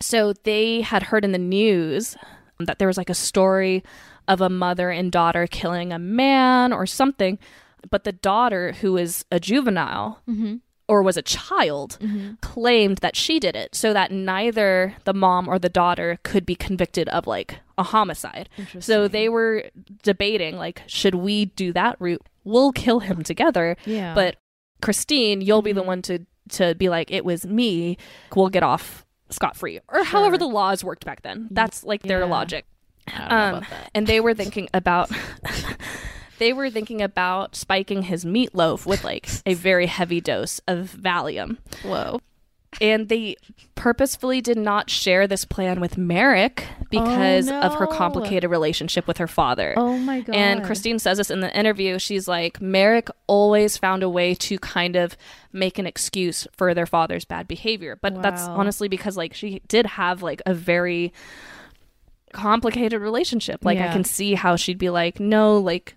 so 0.00 0.32
they 0.44 0.82
had 0.82 1.04
heard 1.04 1.24
in 1.24 1.32
the 1.32 1.38
news 1.38 2.16
that 2.58 2.78
there 2.78 2.88
was 2.88 2.98
like 2.98 3.10
a 3.10 3.14
story 3.14 3.82
of 4.28 4.40
a 4.40 4.48
mother 4.48 4.90
and 4.90 5.12
daughter 5.12 5.46
killing 5.46 5.92
a 5.92 5.98
man 5.98 6.72
or 6.72 6.86
something, 6.86 7.38
but 7.90 8.04
the 8.04 8.12
daughter, 8.12 8.72
who 8.72 8.96
is 8.96 9.24
a 9.30 9.38
juvenile 9.38 10.20
mm-hmm. 10.28 10.56
or 10.88 11.02
was 11.02 11.16
a 11.16 11.22
child, 11.22 11.98
mm-hmm. 12.00 12.34
claimed 12.40 12.98
that 12.98 13.16
she 13.16 13.38
did 13.38 13.54
it 13.54 13.74
so 13.74 13.92
that 13.92 14.10
neither 14.10 14.94
the 15.04 15.14
mom 15.14 15.48
or 15.48 15.58
the 15.58 15.68
daughter 15.68 16.18
could 16.22 16.44
be 16.44 16.56
convicted 16.56 17.08
of 17.10 17.26
like 17.26 17.60
a 17.78 17.84
homicide. 17.84 18.48
So 18.80 19.06
they 19.06 19.28
were 19.28 19.64
debating 20.02 20.56
like, 20.56 20.82
should 20.86 21.14
we 21.14 21.46
do 21.46 21.72
that 21.74 21.96
route? 22.00 22.26
We'll 22.44 22.72
kill 22.72 23.00
him 23.00 23.22
together. 23.22 23.76
Yeah. 23.84 24.14
But 24.14 24.36
Christine, 24.80 25.40
you'll 25.40 25.62
be 25.62 25.72
the 25.72 25.80
mm-hmm. 25.80 25.88
one 25.88 26.02
to 26.02 26.26
to 26.48 26.74
be 26.76 26.88
like, 26.88 27.10
it 27.10 27.24
was 27.24 27.44
me. 27.44 27.98
We'll 28.34 28.50
get 28.50 28.62
off 28.62 29.05
scot 29.30 29.56
free, 29.56 29.80
or 29.88 30.04
however 30.04 30.36
the 30.38 30.46
laws 30.46 30.82
worked 30.84 31.04
back 31.04 31.22
then. 31.22 31.48
That's 31.50 31.84
like 31.84 32.02
their 32.02 32.20
Yeah. 32.20 32.24
logic. 32.26 32.64
I 33.08 33.18
don't 33.18 33.28
know 33.28 33.36
Um, 33.36 33.54
about 33.58 33.70
that. 33.70 33.90
and 33.94 34.06
they 34.06 34.20
were 34.20 34.34
thinking 34.34 34.68
about. 34.74 35.10
They 36.38 36.52
were 36.52 36.68
thinking 36.68 37.00
about 37.00 37.56
spiking 37.56 38.02
his 38.02 38.26
meatloaf 38.26 38.84
with 38.84 39.04
like 39.04 39.26
a 39.46 39.54
very 39.54 39.86
heavy 39.86 40.20
dose 40.20 40.60
of 40.68 40.94
Valium. 41.00 41.56
Whoa. 41.82 42.20
And 42.80 43.08
they 43.08 43.36
purposefully 43.74 44.40
did 44.40 44.58
not 44.58 44.90
share 44.90 45.26
this 45.26 45.44
plan 45.44 45.80
with 45.80 45.96
Merrick 45.96 46.66
because 46.90 47.48
of 47.48 47.74
her 47.74 47.88
oh, 47.88 47.92
complicated 47.92 48.50
relationship 48.50 49.06
with 49.06 49.18
her 49.18 49.26
father. 49.26 49.74
Oh 49.76 49.96
my 49.98 50.20
god. 50.20 50.34
And 50.34 50.64
Christine 50.64 50.98
says 50.98 51.18
this 51.18 51.30
in 51.30 51.40
the 51.40 51.56
interview. 51.56 51.98
She's 51.98 52.28
like, 52.28 52.60
Merrick 52.60 53.08
always 53.26 53.76
found 53.76 54.02
a 54.02 54.08
way 54.08 54.34
to 54.34 54.58
kind 54.58 54.96
of 54.96 55.16
make 55.52 55.78
an 55.78 55.86
excuse 55.86 56.46
for 56.52 56.74
their 56.74 56.86
father's 56.86 57.24
bad 57.24 57.48
behavior. 57.48 57.98
But 58.00 58.22
that's 58.22 58.42
honestly 58.42 58.88
because, 58.88 59.16
like, 59.16 59.34
she 59.34 59.62
did 59.68 59.86
have, 59.86 60.22
like, 60.22 60.42
a 60.44 60.54
very 60.54 61.12
complicated 62.32 63.00
relationship. 63.00 63.64
Like, 63.64 63.78
I 63.78 63.92
can 63.92 64.04
see 64.04 64.34
how 64.34 64.56
she'd 64.56 64.78
be 64.78 64.90
like, 64.90 65.18
no, 65.20 65.58
like, 65.58 65.96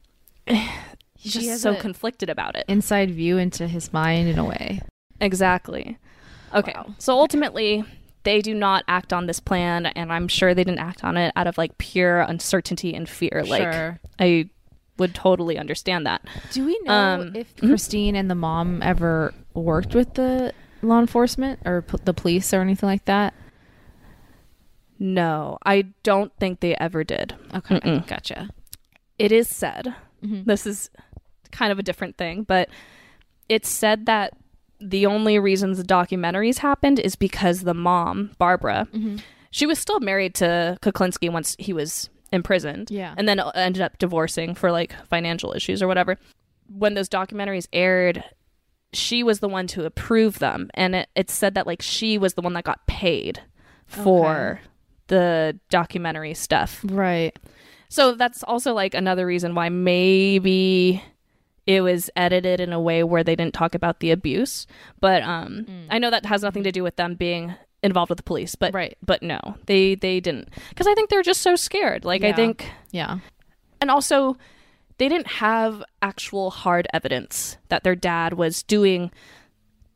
just 1.18 1.62
so 1.62 1.76
conflicted 1.76 2.30
about 2.30 2.56
it. 2.56 2.66
inside 2.68 3.12
view 3.12 3.38
into 3.38 3.68
his 3.68 3.92
mind 3.92 4.30
in 4.30 4.40
a 4.40 4.46
way. 4.46 4.82
Exactly. 5.22 5.98
Okay. 6.54 6.74
Wow. 6.76 6.94
So 6.98 7.14
ultimately, 7.14 7.84
they 8.24 8.42
do 8.42 8.54
not 8.54 8.84
act 8.88 9.14
on 9.14 9.28
this 9.28 9.40
plan, 9.40 9.86
and 9.88 10.12
I'm 10.12 10.28
sure 10.28 10.54
they 10.54 10.64
didn't 10.64 10.80
act 10.80 11.04
on 11.04 11.16
it 11.18 11.32
out 11.36 11.48
of 11.48 11.58
like 11.58 11.78
pure 11.78 12.20
uncertainty 12.22 12.94
and 12.94 13.08
fear. 13.08 13.44
Like, 13.46 13.62
Sure. 13.72 14.00
I 14.20 14.50
would 14.98 15.16
totally 15.16 15.58
understand 15.58 16.06
that. 16.06 16.22
Do 16.52 16.66
we 16.66 16.78
know 16.84 16.94
Um, 16.94 17.36
if 17.36 17.56
Christine 17.56 18.16
and 18.16 18.30
the 18.30 18.36
mom 18.36 18.82
ever 18.82 19.34
worked 19.54 19.96
with 19.96 20.16
the 20.16 20.54
law 20.82 21.00
enforcement 21.00 21.60
or 21.66 21.82
p- 21.84 21.98
the 22.04 22.14
police 22.14 22.54
or 22.54 22.62
anything 22.62 22.88
like 22.90 23.06
that? 23.06 23.34
No, 24.98 25.58
I 25.66 25.84
don't 26.04 26.32
think 26.40 26.60
they 26.60 26.76
ever 26.76 27.04
did. 27.04 27.34
Okay, 27.54 27.80
Mm-mm. 27.80 28.06
gotcha. 28.08 28.50
It 29.18 29.32
is 29.32 29.48
said, 29.50 29.94
Mhm. 30.24 30.46
this 30.46 30.66
is 30.68 30.90
kind 31.52 31.72
of 31.72 31.80
a 31.80 31.84
different 31.84 32.18
thing, 32.18 32.44
but 32.44 32.70
it's 33.48 33.70
said 33.70 34.06
that 34.08 34.34
the 34.80 35.06
only 35.06 35.38
reasons 35.40 35.78
the 35.78 35.84
documentaries 35.84 36.60
happened 36.60 37.00
is 37.00 37.16
because 37.16 37.62
the 37.62 37.74
mom, 37.74 38.32
Barbara, 38.38 38.88
Mm-hmm. 38.94 39.18
she 39.52 39.66
was 39.66 39.78
still 39.80 40.00
married 40.00 40.36
to 40.36 40.78
Kuklinski 40.82 41.32
once 41.32 41.56
he 41.60 41.74
was 41.74 42.10
imprisoned. 42.32 42.90
Yeah. 42.92 43.14
And 43.18 43.28
then 43.28 43.40
ended 43.56 43.82
up 43.82 43.98
divorcing 43.98 44.56
for 44.56 44.72
like 44.72 44.94
financial 45.08 45.54
issues 45.54 45.82
or 45.82 45.88
whatever. 45.88 46.18
When 46.72 46.94
those 46.94 47.10
documentaries 47.10 47.68
aired, 47.74 48.24
she 48.94 49.24
was 49.24 49.40
the 49.40 49.50
one 49.50 49.68
to 49.68 49.86
approve 49.86 50.40
them. 50.40 50.70
And 50.76 50.96
it, 50.96 51.10
it 51.16 51.30
said 51.30 51.56
that 51.56 51.66
like 51.68 51.82
she 51.82 52.18
was 52.18 52.36
the 52.36 52.42
one 52.42 52.54
that 52.54 52.64
got 52.64 52.86
paid 52.88 53.42
for 53.88 54.62
the 55.08 55.60
documentary 55.70 56.34
stuff. 56.36 56.80
Right. 56.84 57.38
So 57.90 58.14
that's 58.14 58.44
also 58.44 58.74
like 58.74 58.94
another 58.94 59.26
reason 59.26 59.56
why 59.56 59.70
maybe 59.70 61.04
it 61.76 61.82
was 61.82 62.10
edited 62.16 62.60
in 62.60 62.74
a 62.74 62.80
way 62.82 63.04
where 63.04 63.24
they 63.24 63.36
didn't 63.36 63.54
talk 63.54 63.76
about 63.76 64.00
the 64.00 64.10
abuse. 64.12 64.66
But 65.00 65.22
um 65.24 65.66
I 65.90 66.00
know 66.00 66.10
that 66.10 66.26
has 66.26 66.42
nothing 66.42 66.64
to 66.64 66.72
do 66.72 66.82
with 66.84 66.96
them 66.96 67.14
being 67.16 67.54
involved 67.84 68.10
with 68.10 68.18
the 68.18 68.24
police, 68.32 68.56
but 68.56 68.74
Right. 68.74 68.98
but 69.06 69.22
no. 69.22 69.40
They 69.68 69.96
they 69.96 70.20
didn't 70.20 70.50
cuz 70.76 70.88
I 70.88 70.96
think 70.96 71.10
they're 71.10 71.22
just 71.34 71.42
so 71.42 71.56
scared. 71.56 72.06
Like 72.06 72.24
I 72.24 72.34
think 72.34 72.66
Yeah. 72.92 73.20
and 73.82 73.92
also 73.92 74.36
they 74.98 75.08
didn't 75.08 75.28
have 75.46 75.84
actual 76.02 76.50
hard 76.50 76.88
evidence 76.92 77.58
that 77.70 77.84
their 77.84 77.96
dad 77.96 78.34
was 78.34 78.64
doing 78.64 79.12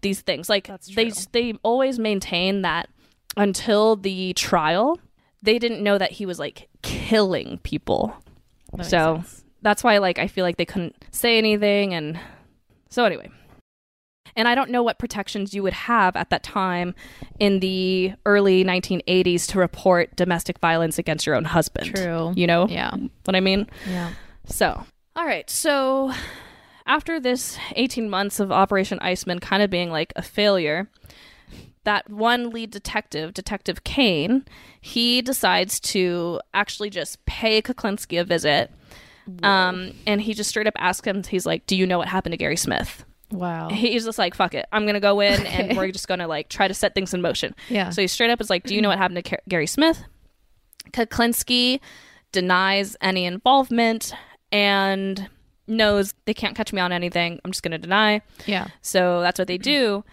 these 0.02 0.22
things. 0.22 0.50
Like 0.50 0.70
they 0.95 1.12
they 1.32 1.54
always 1.64 1.98
maintain 1.98 2.62
that 2.62 2.88
until 3.36 3.95
the 3.95 4.34
trial, 4.34 5.00
they 5.41 5.58
didn't 5.60 5.82
know 5.84 5.98
that 5.98 6.12
he 6.12 6.26
was 6.28 6.38
like 6.40 6.70
killing 6.84 7.58
people. 7.64 8.14
So 8.82 9.24
sense. 9.24 9.43
That's 9.64 9.84
why 9.84 9.98
like 9.98 10.19
I 10.19 10.27
feel 10.27 10.44
like 10.44 10.57
they 10.57 10.65
couldn't 10.65 10.95
say 11.11 11.38
anything 11.38 11.94
and 11.94 12.19
so 12.90 13.06
anyway. 13.06 13.30
And 14.35 14.48
I 14.48 14.56
don't 14.56 14.72
know 14.72 14.81
what 14.81 14.98
protections 14.98 15.53
you 15.53 15.61
would 15.61 15.73
have 15.73 16.15
at 16.15 16.31
that 16.31 16.41
time 16.44 16.95
in 17.40 17.60
the 17.60 18.14
early 18.26 18.64
1980s 18.64 19.48
to 19.49 19.60
report 19.60 20.15
domestic 20.15 20.57
violence 20.57 20.98
against 20.98 21.26
your 21.27 21.35
own 21.35 21.45
husband. 21.45 21.95
True. 21.95 22.34
You 22.35 22.48
know 22.48 22.68
Yeah. 22.68 22.95
what 23.26 23.35
I 23.35 23.40
mean? 23.41 23.69
Yeah. 23.88 24.11
So, 24.48 24.85
all 25.15 25.26
right. 25.26 25.48
So, 25.52 26.14
after 26.88 27.19
this 27.19 27.60
18 27.76 28.10
months 28.10 28.40
of 28.40 28.52
Operation 28.52 28.98
Iceman 29.02 29.40
kind 29.40 29.61
of 29.61 29.69
being 29.69 29.91
like 29.91 30.11
a 30.15 30.23
failure, 30.23 30.90
that 31.84 32.10
one 32.10 32.49
lead 32.49 32.72
detective, 32.72 33.34
Detective 33.35 33.84
Kane, 33.84 34.45
he 34.81 35.22
decides 35.22 35.80
to 35.81 36.40
actually 36.56 36.90
just 36.90 37.23
pay 37.26 37.61
Kuklinski 37.61 38.19
a 38.19 38.23
visit 38.23 38.72
Um, 39.41 39.94
and 40.08 40.22
he 40.22 40.34
just 40.34 40.50
straight 40.50 40.68
up 40.68 40.74
asked 40.78 41.06
him, 41.06 41.24
he's 41.24 41.45
like, 41.45 41.66
Do 41.68 41.76
you 41.76 41.86
know 41.88 41.98
what 41.98 42.08
happened 42.08 42.34
to 42.34 42.38
Gary 42.38 42.58
Smith? 42.58 43.06
Wow. 43.32 43.70
He's 43.70 44.06
just 44.06 44.18
like, 44.18 44.36
Fuck 44.36 44.54
it. 44.54 44.66
I'm 44.72 44.84
going 44.84 44.94
to 44.95 45.00
go 45.00 45.20
in 45.20 45.45
and 45.45 45.78
we're 45.78 45.91
just 45.91 46.08
going 46.08 46.20
to 46.20 46.28
like 46.28 46.50
try 46.50 46.68
to 46.68 46.74
set 46.74 46.94
things 46.95 47.14
in 47.14 47.22
motion. 47.22 47.56
Yeah. 47.70 47.90
So 47.90 48.02
he 48.02 48.08
straight 48.08 48.30
up 48.30 48.41
is 48.41 48.50
like, 48.50 48.64
Do 48.66 48.76
you 48.76 48.82
know 48.82 48.90
what 48.90 48.98
happened 48.98 49.24
to 49.24 49.30
Ka- 49.30 49.41
Gary 49.48 49.68
Smith? 49.68 50.04
Kuklinski 50.91 51.80
denies 52.32 52.95
any 53.02 53.26
involvement 53.26 54.14
and 54.52 55.30
knows 55.68 56.14
they 56.26 56.34
can't 56.34 56.56
catch 56.56 56.74
me 56.74 56.82
on 56.82 56.91
anything. 56.91 57.40
I'm 57.45 57.52
just 57.52 57.64
going 57.64 57.72
to 57.72 57.78
deny. 57.78 58.22
yeah. 58.45 58.68
So 58.82 59.22
that's 59.22 59.40
what 59.40 59.48
they 59.48 59.58
do. 59.58 60.04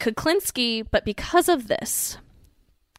Kuklinski, 0.00 0.86
but 0.90 1.04
because 1.04 1.48
of 1.48 1.68
this, 1.68 2.18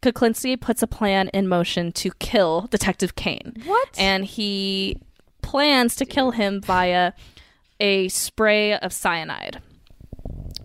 Kuklinski 0.02 0.60
puts 0.60 0.82
a 0.84 0.88
plan 0.88 1.30
in 1.30 1.48
motion 1.48 1.92
to 1.94 2.12
kill 2.20 2.68
Detective 2.70 3.16
Kane. 3.16 3.56
What? 3.66 3.90
And 3.98 4.26
he 4.26 5.02
plans 5.50 5.96
to 5.96 6.06
kill 6.06 6.30
him 6.30 6.62
via 6.62 7.14
a 7.80 8.08
spray 8.10 8.74
of 8.74 8.94
cyanide. 8.94 9.60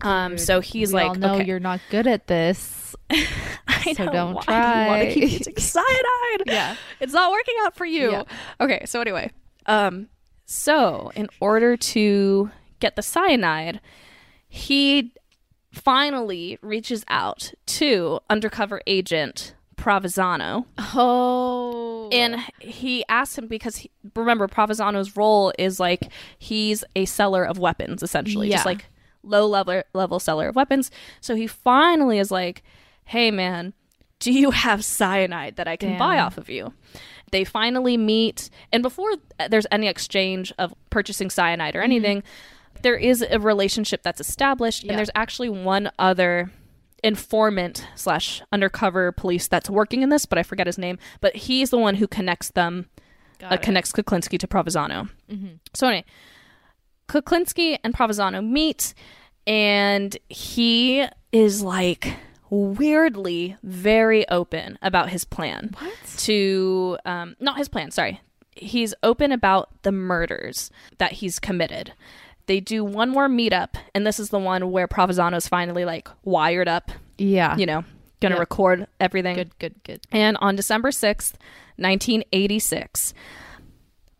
Um, 0.01 0.37
so 0.37 0.59
he's 0.59 0.89
we 0.89 0.99
like, 0.99 1.09
all 1.09 1.15
know 1.15 1.35
okay, 1.35 1.45
you're 1.45 1.59
not 1.59 1.79
good 1.89 2.05
at 2.05 2.27
this. 2.27 2.95
I 3.09 3.93
so 3.93 4.05
know, 4.05 4.11
don't 4.11 4.33
why 4.35 4.43
do 4.45 4.51
you 4.51 4.87
want 4.87 5.01
to 5.01 5.13
keep 5.13 5.31
using 5.39 5.55
cyanide? 5.57 6.43
Yeah. 6.45 6.75
it's 6.99 7.13
not 7.13 7.31
working 7.31 7.55
out 7.61 7.75
for 7.75 7.85
you. 7.85 8.11
Yeah. 8.11 8.23
Okay, 8.61 8.83
so 8.85 9.01
anyway, 9.01 9.31
um, 9.65 10.07
so 10.45 11.11
in 11.15 11.29
order 11.39 11.75
to 11.77 12.51
get 12.79 12.95
the 12.95 13.01
cyanide, 13.01 13.81
he 14.47 15.13
finally 15.71 16.59
reaches 16.61 17.03
out 17.07 17.53
to 17.65 18.19
undercover 18.29 18.81
agent 18.85 19.55
Provenzano, 19.85 20.65
Oh. 20.95 22.09
and 22.11 22.37
he 22.59 23.05
asks 23.07 23.37
him 23.37 23.47
because 23.47 23.77
he, 23.77 23.91
remember 24.15 24.47
Provenzano's 24.47 25.15
role 25.15 25.53
is 25.59 25.79
like 25.79 26.11
he's 26.39 26.83
a 26.95 27.05
seller 27.05 27.43
of 27.43 27.59
weapons, 27.59 28.01
essentially, 28.01 28.49
just 28.49 28.65
like 28.65 28.85
low 29.21 29.45
level 29.45 29.83
level 29.93 30.19
seller 30.19 30.47
of 30.47 30.55
weapons. 30.55 30.89
So 31.21 31.35
he 31.35 31.45
finally 31.45 32.17
is 32.17 32.31
like, 32.31 32.63
"Hey, 33.05 33.29
man." 33.31 33.73
Do 34.19 34.31
you 34.31 34.51
have 34.51 34.83
cyanide 34.85 35.57
that 35.57 35.67
I 35.67 35.75
can 35.75 35.97
buy 35.99 36.19
off 36.19 36.37
of 36.37 36.49
you? 36.49 36.73
They 37.31 37.43
finally 37.43 37.97
meet, 37.97 38.49
and 38.71 38.81
before 38.81 39.11
there's 39.49 39.67
any 39.71 39.87
exchange 39.87 40.53
of 40.57 40.73
purchasing 40.89 41.29
cyanide 41.29 41.75
or 41.75 41.79
mm-hmm. 41.79 41.91
anything, 41.91 42.23
there 42.81 42.95
is 42.95 43.21
a 43.21 43.39
relationship 43.39 44.03
that's 44.03 44.21
established, 44.21 44.83
Yeah. 44.83 44.93
and 44.93 44.97
there's 44.97 45.09
actually 45.15 45.49
one 45.49 45.91
other 45.99 46.49
informant 47.03 47.87
slash 47.95 48.41
undercover 48.51 49.11
police 49.11 49.47
that's 49.47 49.69
working 49.69 50.01
in 50.01 50.09
this, 50.09 50.25
but 50.25 50.37
I 50.37 50.43
forget 50.43 50.67
his 50.67 50.77
name. 50.77 50.97
But 51.21 51.35
he's 51.35 51.69
the 51.69 51.77
one 51.77 51.95
who 51.95 52.07
connects 52.07 52.49
them, 52.51 52.89
uh, 53.43 53.57
connects 53.57 53.91
Kuklinski 53.91 54.39
to 54.39 54.47
Provenzano. 54.47 55.09
So 55.73 55.87
anyway, 55.87 56.05
Kuklinski 57.07 57.77
and 57.83 57.93
Provenzano 57.93 58.43
meet, 58.47 58.93
and 59.45 60.17
he 60.29 61.05
is 61.31 61.61
like 61.61 62.13
weirdly 62.49 63.57
very 63.63 64.27
open 64.29 64.77
about 64.81 65.09
his 65.09 65.25
plan 65.25 65.71
What? 65.79 65.93
to 66.17 66.97
um 67.05 67.35
not 67.39 67.57
his 67.57 67.67
plan 67.67 67.89
sorry 67.91 68.21
he's 68.51 68.93
open 69.03 69.31
about 69.31 69.69
the 69.81 69.91
murders 69.91 70.69
that 70.99 71.13
he's 71.13 71.39
committed 71.39 71.91
they 72.47 72.59
do 72.59 72.83
one 72.83 73.09
more 73.09 73.27
meetup 73.27 73.75
and 73.93 74.05
this 74.05 74.19
is 74.19 74.29
the 74.29 74.39
one 74.39 74.71
where 74.71 74.87
provenzano's 74.87 75.47
finally 75.47 75.85
like 75.85 76.07
wired 76.23 76.67
up 76.67 76.91
Yeah. 77.17 77.55
you 77.57 77.65
know 77.65 77.83
gonna 78.21 78.35
Yeah. 78.35 78.39
record 78.39 78.87
everything 78.99 79.35
Good, 79.35 79.59
good, 79.59 79.75
good. 79.83 80.01
and 80.11 80.37
on 80.41 80.55
December 80.55 80.89
6th, 80.91 81.33
1986, 81.77 83.13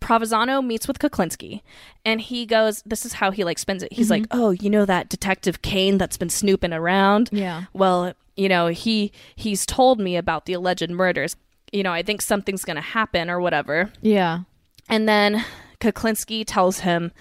Provenzano 0.01 0.63
meets 0.63 0.87
with 0.87 0.99
Kuklinski 0.99 1.61
and 2.03 2.21
he 2.21 2.45
goes, 2.45 2.83
This 2.85 3.05
is 3.05 3.13
how 3.13 3.31
he 3.31 3.43
like 3.43 3.57
spins 3.57 3.81
it. 3.81 3.91
He's 3.91 4.11
like, 4.11 4.23
mm-hmm. 4.23 4.39
Oh, 4.39 4.51
you 4.51 4.69
know 4.69 4.85
that 4.85 5.09
Detective 5.09 5.61
Kane 5.63 5.97
that's 5.97 6.17
been 6.17 6.29
snooping 6.29 6.73
around? 6.73 7.29
Yeah. 7.31 7.63
Well, 7.73 8.13
you 8.35 8.47
know, 8.47 8.67
he 8.67 9.11
he's 9.35 9.65
told 9.65 9.99
me 9.99 10.15
about 10.15 10.45
the 10.45 10.53
alleged 10.53 10.89
murders. 10.91 11.35
You 11.71 11.81
know, 11.81 11.91
I 11.91 12.03
think 12.03 12.21
something's 12.21 12.63
gonna 12.63 12.81
happen 12.81 13.29
or 13.31 13.39
whatever. 13.39 13.91
Yeah. 14.01 14.41
And 14.87 15.09
then 15.09 15.43
Kuklinski 15.79 16.43
tells 16.45 16.81
him 16.81 17.11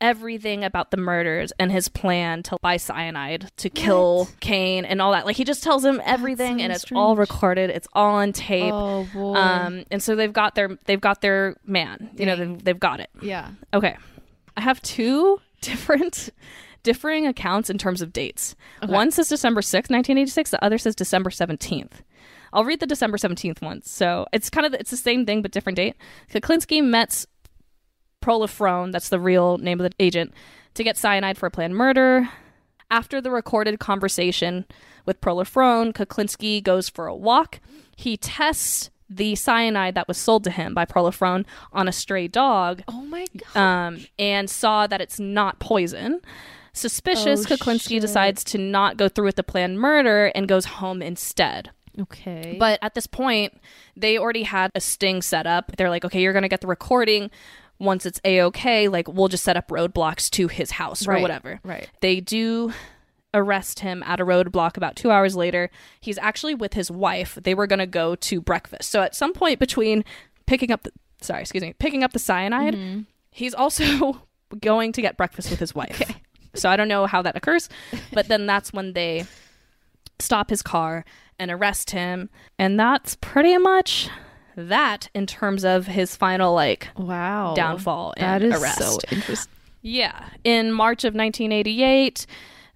everything 0.00 0.62
about 0.64 0.90
the 0.90 0.96
murders 0.96 1.52
and 1.58 1.72
his 1.72 1.88
plan 1.88 2.42
to 2.44 2.56
buy 2.60 2.76
cyanide 2.76 3.50
to 3.56 3.70
kill 3.70 4.28
Kane 4.40 4.84
and 4.84 5.00
all 5.00 5.12
that. 5.12 5.24
Like 5.26 5.36
he 5.36 5.44
just 5.44 5.62
tells 5.62 5.84
him 5.84 6.00
everything 6.04 6.60
and 6.60 6.72
it's 6.72 6.90
all 6.92 7.16
recorded. 7.16 7.70
It's 7.70 7.88
all 7.92 8.16
on 8.16 8.32
tape. 8.32 8.72
Oh 8.72 9.08
boy. 9.12 9.34
Um 9.34 9.84
and 9.90 10.02
so 10.02 10.14
they've 10.14 10.32
got 10.32 10.54
their 10.54 10.78
they've 10.84 11.00
got 11.00 11.20
their 11.22 11.56
man. 11.64 12.10
You 12.16 12.26
know, 12.26 12.36
they've, 12.36 12.64
they've 12.64 12.80
got 12.80 13.00
it. 13.00 13.10
yeah. 13.22 13.50
Okay. 13.72 13.96
I 14.56 14.60
have 14.60 14.80
two 14.82 15.40
different 15.60 16.30
differing 16.82 17.26
accounts 17.26 17.68
in 17.70 17.78
terms 17.78 18.00
of 18.02 18.12
dates. 18.12 18.54
One 18.86 19.10
says 19.10 19.28
December 19.28 19.60
6th, 19.60 19.90
1986, 19.90 20.50
the 20.50 20.64
other 20.64 20.78
says 20.78 20.94
December 20.94 21.30
17th. 21.30 21.90
I'll 22.52 22.64
read 22.64 22.80
the 22.80 22.86
December 22.86 23.18
17th 23.18 23.60
one. 23.60 23.82
So 23.82 24.26
it's 24.32 24.48
kind 24.50 24.66
of 24.66 24.72
it's 24.74 24.90
the 24.90 24.96
same 24.96 25.26
thing 25.26 25.42
but 25.42 25.50
different 25.50 25.76
date. 25.76 25.96
Kuklinski 26.30 26.82
met 26.82 27.26
Prolifrone, 28.22 28.92
that's 28.92 29.08
the 29.08 29.20
real 29.20 29.58
name 29.58 29.80
of 29.80 29.88
the 29.90 29.96
agent, 30.04 30.32
to 30.74 30.84
get 30.84 30.96
cyanide 30.96 31.38
for 31.38 31.46
a 31.46 31.50
planned 31.50 31.74
murder. 31.76 32.28
After 32.90 33.20
the 33.20 33.30
recorded 33.30 33.80
conversation 33.80 34.64
with 35.04 35.20
Prolifrone, 35.20 35.92
Kuklinski 35.92 36.62
goes 36.62 36.88
for 36.88 37.06
a 37.06 37.14
walk. 37.16 37.60
He 37.96 38.16
tests 38.16 38.90
the 39.08 39.34
cyanide 39.36 39.94
that 39.94 40.08
was 40.08 40.18
sold 40.18 40.44
to 40.44 40.50
him 40.50 40.74
by 40.74 40.84
Prolifrone 40.84 41.44
on 41.72 41.86
a 41.88 41.92
stray 41.92 42.26
dog 42.26 42.82
Oh 42.88 43.02
my 43.02 43.24
god. 43.54 43.60
um, 43.60 44.06
and 44.18 44.50
saw 44.50 44.86
that 44.88 45.00
it's 45.00 45.20
not 45.20 45.60
poison. 45.60 46.20
Suspicious, 46.72 47.46
Oh, 47.50 47.54
Kuklinski 47.56 47.88
shit. 47.88 48.02
decides 48.02 48.42
to 48.44 48.58
not 48.58 48.96
go 48.96 49.08
through 49.08 49.26
with 49.26 49.36
the 49.36 49.42
planned 49.44 49.78
murder 49.80 50.26
and 50.34 50.48
goes 50.48 50.64
home 50.66 51.02
instead. 51.02 51.70
okay. 52.00 52.56
But 52.58 52.78
at 52.82 52.94
this 52.94 53.06
point, 53.06 53.58
they 53.96 54.18
already 54.18 54.42
had 54.42 54.70
a 54.74 54.80
sting 54.80 55.22
set 55.22 55.46
up. 55.46 55.72
They're 55.76 55.88
like, 55.90 56.04
okay, 56.04 56.20
you're 56.20 56.32
going 56.34 56.42
to 56.42 56.48
get 56.48 56.60
the 56.60 56.66
recording. 56.66 57.30
Once 57.78 58.06
it's 58.06 58.20
a 58.24 58.40
okay, 58.42 58.88
like 58.88 59.06
we'll 59.08 59.28
just 59.28 59.44
set 59.44 59.56
up 59.56 59.68
roadblocks 59.68 60.30
to 60.30 60.48
his 60.48 60.72
house 60.72 61.06
or 61.06 61.12
whatever. 61.20 61.60
right. 61.62 61.88
They 62.00 62.20
do 62.20 62.72
arrest 63.34 63.80
him 63.80 64.02
at 64.04 64.18
a 64.18 64.24
roadblock 64.24 64.76
about 64.78 64.96
two 64.96 65.10
hours 65.10 65.36
later. 65.36 65.68
He's 66.00 66.16
actually 66.18 66.54
with 66.54 66.72
his 66.72 66.90
wife. 66.90 67.38
They 67.42 67.54
were 67.54 67.66
going 67.66 67.80
to 67.80 67.86
go 67.86 68.14
to 68.16 68.40
breakfast. 68.40 68.88
So 68.90 69.02
at 69.02 69.14
some 69.14 69.34
point 69.34 69.58
between 69.58 70.04
picking 70.46 70.70
up 70.72 70.84
the 70.84 70.92
sorry, 71.20 71.42
excuse 71.42 71.62
me, 71.62 71.74
picking 71.78 72.02
up 72.02 72.12
the 72.12 72.18
cyanide, 72.18 72.74
Mm-hmm. 72.74 73.00
he's 73.30 73.52
also 73.52 74.22
going 74.60 74.92
to 74.92 75.02
get 75.02 75.16
breakfast 75.18 75.50
with 75.50 75.58
his 75.58 75.74
wife. 75.74 76.00
okay. 76.00 76.16
So 76.54 76.70
I 76.70 76.76
don't 76.76 76.88
know 76.88 77.04
how 77.04 77.20
that 77.20 77.36
occurs, 77.36 77.68
but 78.14 78.28
then 78.28 78.46
that's 78.46 78.72
when 78.72 78.94
they 78.94 79.26
stop 80.18 80.48
his 80.48 80.62
car 80.62 81.04
and 81.38 81.50
arrest 81.50 81.90
him, 81.90 82.30
and 82.58 82.80
that's 82.80 83.16
pretty 83.20 83.58
much 83.58 84.08
that 84.56 85.08
in 85.14 85.26
terms 85.26 85.64
of 85.64 85.86
his 85.86 86.16
final 86.16 86.54
like 86.54 86.88
wow. 86.96 87.54
downfall 87.54 88.14
and 88.16 88.44
is 88.44 88.60
arrest. 88.60 88.78
so 88.78 88.98
interesting. 89.10 89.52
Yeah. 89.82 90.28
In 90.42 90.72
March 90.72 91.04
of 91.04 91.14
1988, 91.14 92.26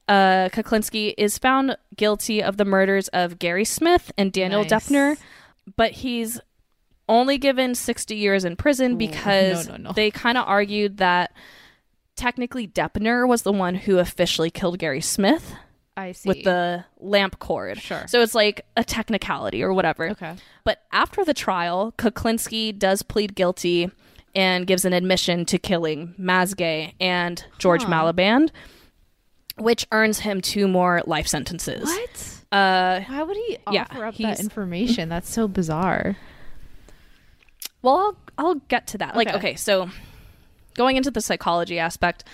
uh, 0.06 0.12
Kuklinski 0.50 1.14
is 1.18 1.38
found 1.38 1.76
guilty 1.96 2.42
of 2.42 2.56
the 2.56 2.64
murders 2.64 3.08
of 3.08 3.38
Gary 3.38 3.64
Smith 3.64 4.12
and 4.16 4.32
Daniel 4.32 4.62
Nice. 4.62 4.70
Deppner, 4.70 5.16
but 5.76 5.92
he's 5.92 6.40
only 7.08 7.38
given 7.38 7.74
60 7.74 8.14
years 8.14 8.44
in 8.44 8.54
prison 8.54 8.96
because 8.96 9.68
no, 9.68 9.76
no. 9.76 9.92
they 9.92 10.10
kind 10.10 10.38
of 10.38 10.46
argued 10.46 10.98
that 10.98 11.32
technically 12.14 12.68
Deppner 12.68 13.26
was 13.26 13.42
the 13.42 13.52
one 13.52 13.74
who 13.74 13.98
officially 13.98 14.50
killed 14.50 14.78
Gary 14.78 15.00
Smith 15.00 15.54
I 16.00 16.12
see. 16.12 16.28
with 16.28 16.44
the 16.44 16.84
lamp 16.98 17.38
cord. 17.38 17.78
Sure. 17.78 18.04
So 18.08 18.20
it's 18.22 18.34
like 18.34 18.64
a 18.76 18.84
technicality 18.84 19.62
or 19.62 19.72
whatever. 19.72 20.10
Okay. 20.10 20.34
But 20.64 20.82
after 20.92 21.24
the 21.24 21.34
trial, 21.34 21.92
Kuklinski 21.98 22.78
does 22.78 23.02
plead 23.02 23.34
guilty 23.34 23.90
and 24.34 24.66
gives 24.66 24.84
an 24.84 24.92
admission 24.92 25.44
to 25.46 25.58
killing 25.58 26.14
Masgay 26.18 26.94
and 27.00 27.44
George 27.58 27.82
Huh. 27.82 27.90
Malliband, 27.90 28.50
which 29.56 29.86
earns 29.92 30.20
him 30.20 30.40
two 30.40 30.68
more 30.68 31.02
life 31.06 31.26
sentences. 31.26 31.84
What? 31.84 32.36
Uh, 32.56 33.00
Why 33.08 33.22
would 33.22 33.36
he 33.36 33.58
Yeah, 33.70 33.86
offer 33.90 34.04
up 34.06 34.16
that 34.18 34.40
information? 34.40 35.08
That's 35.08 35.28
so 35.30 35.48
bizarre. 35.48 36.16
well, 37.82 37.96
I'll, 37.98 38.16
I'll 38.46 38.54
get 38.54 38.86
to 38.88 38.98
that. 38.98 39.16
Like, 39.16 39.28
Okay. 39.28 39.36
okay, 39.36 39.54
so 39.56 39.90
going 40.74 40.96
into 40.96 41.10
the 41.10 41.20
psychology 41.20 41.78
aspect, 41.78 42.24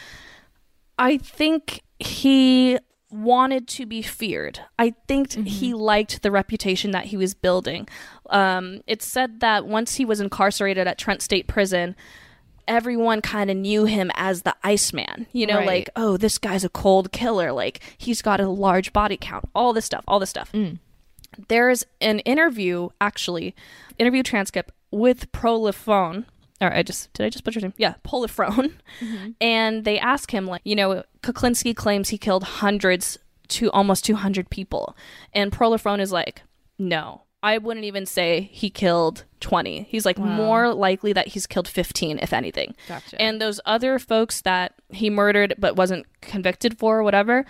I 0.99 1.19
think 1.19 1.83
he 1.99 2.79
wanted 3.11 3.69
to 3.69 3.87
be 3.87 4.03
feared. 4.03 4.61
I 4.79 4.95
think 5.07 5.33
he 5.47 5.75
liked 5.75 6.23
the 6.23 6.31
reputation 6.31 6.91
that 6.91 7.07
he 7.07 7.17
was 7.17 7.35
building. 7.35 7.89
Um, 8.31 8.81
it's 8.87 9.07
said 9.07 9.41
that 9.41 9.67
once 9.67 9.95
he 9.97 10.05
was 10.05 10.21
incarcerated 10.21 10.87
at 10.87 10.99
Trent 10.99 11.23
State 11.23 11.47
Prison, 11.47 11.95
everyone 12.67 13.21
kind 13.23 13.49
of 13.51 13.57
knew 13.57 13.85
him 13.85 14.11
as 14.17 14.43
the 14.43 14.57
Iceman. 14.65 15.27
You 15.33 15.47
know, 15.47 15.59
Right. 15.59 15.67
like, 15.67 15.91
oh, 15.95 16.17
this 16.17 16.37
guy's 16.39 16.65
a 16.65 16.69
cold 16.69 17.13
killer. 17.13 17.53
Like, 17.53 17.81
he's 17.97 18.23
got 18.23 18.41
a 18.41 18.49
large 18.49 18.93
body 18.93 19.17
count. 19.17 19.49
All 19.55 19.73
this 19.73 19.85
stuff, 19.85 20.03
all 20.09 20.19
this 20.19 20.31
stuff. 20.31 20.53
There's 21.49 21.85
an 22.01 22.21
interview, 22.21 22.89
actually, 23.01 23.55
interview 23.99 24.23
transcript 24.23 24.73
with 24.91 25.31
Prolifone 25.33 26.25
or 26.61 26.73
I 26.73 26.83
just 26.83 27.13
did 27.13 27.27
I 27.27 27.31
just 27.31 27.45
butcher 27.45 27.59
his 27.59 27.65
name? 27.65 27.75
Yeah, 27.77 27.95
Polifrone. 28.05 28.75
Mm-hmm. 29.01 29.31
And 29.41 29.85
they 29.85 29.99
ask 29.99 30.33
him 30.33 30.47
like, 30.47 30.63
you 30.65 30.75
know, 30.75 31.05
Kuklinski 31.23 31.75
claims 31.75 32.09
he 32.09 32.19
killed 32.19 32.45
hundreds 32.45 33.19
to 33.49 33.71
almost 33.71 34.05
200 34.05 34.51
people. 34.51 34.97
And 35.33 35.53
Polifrone 35.53 36.01
is 36.01 36.13
like, 36.13 36.43
"No. 36.79 37.23
I 37.43 37.59
wouldn't 37.59 37.85
even 37.85 38.07
say 38.07 38.49
he 38.53 38.71
killed 38.71 39.25
20. 39.41 39.83
He's 39.83 40.05
like 40.05 40.19
more 40.19 40.75
likely 40.75 41.13
that 41.13 41.29
he's 41.29 41.47
killed 41.47 41.69
15 41.69 42.19
if 42.21 42.33
anything." 42.33 42.75
Gotcha. 42.89 43.21
And 43.21 43.41
those 43.41 43.61
other 43.67 43.99
folks 43.99 44.41
that 44.43 44.75
he 44.91 45.11
murdered 45.11 45.55
but 45.59 45.77
wasn't 45.77 46.07
convicted 46.21 46.79
for 46.79 46.99
or 46.99 47.03
whatever, 47.03 47.45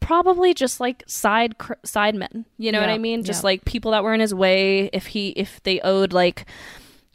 probably 0.00 0.54
just 0.54 0.80
like 0.80 1.04
side 1.06 1.58
cr- 1.58 1.74
side 1.84 2.14
men. 2.14 2.46
You 2.56 2.72
know 2.72 2.80
what 2.80 2.88
I 2.88 2.98
mean? 2.98 3.24
Just 3.24 3.42
yeah. 3.42 3.48
like 3.48 3.64
people 3.64 3.90
that 3.92 4.02
were 4.02 4.14
in 4.14 4.20
his 4.20 4.34
way 4.34 4.90
if 4.92 5.06
he 5.06 5.28
if 5.30 5.62
they 5.62 5.80
owed 5.80 6.12
like 6.12 6.46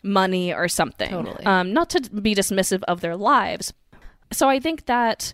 money 0.03 0.53
or 0.53 0.67
something. 0.67 1.09
Totally. 1.09 1.45
Um, 1.45 1.73
not 1.73 1.89
to 1.91 2.01
be 2.01 2.35
dismissive 2.35 2.83
of 2.83 3.01
their 3.01 3.15
lives. 3.15 3.73
So 4.31 4.49
I 4.49 4.59
think 4.59 4.85
that 4.85 5.33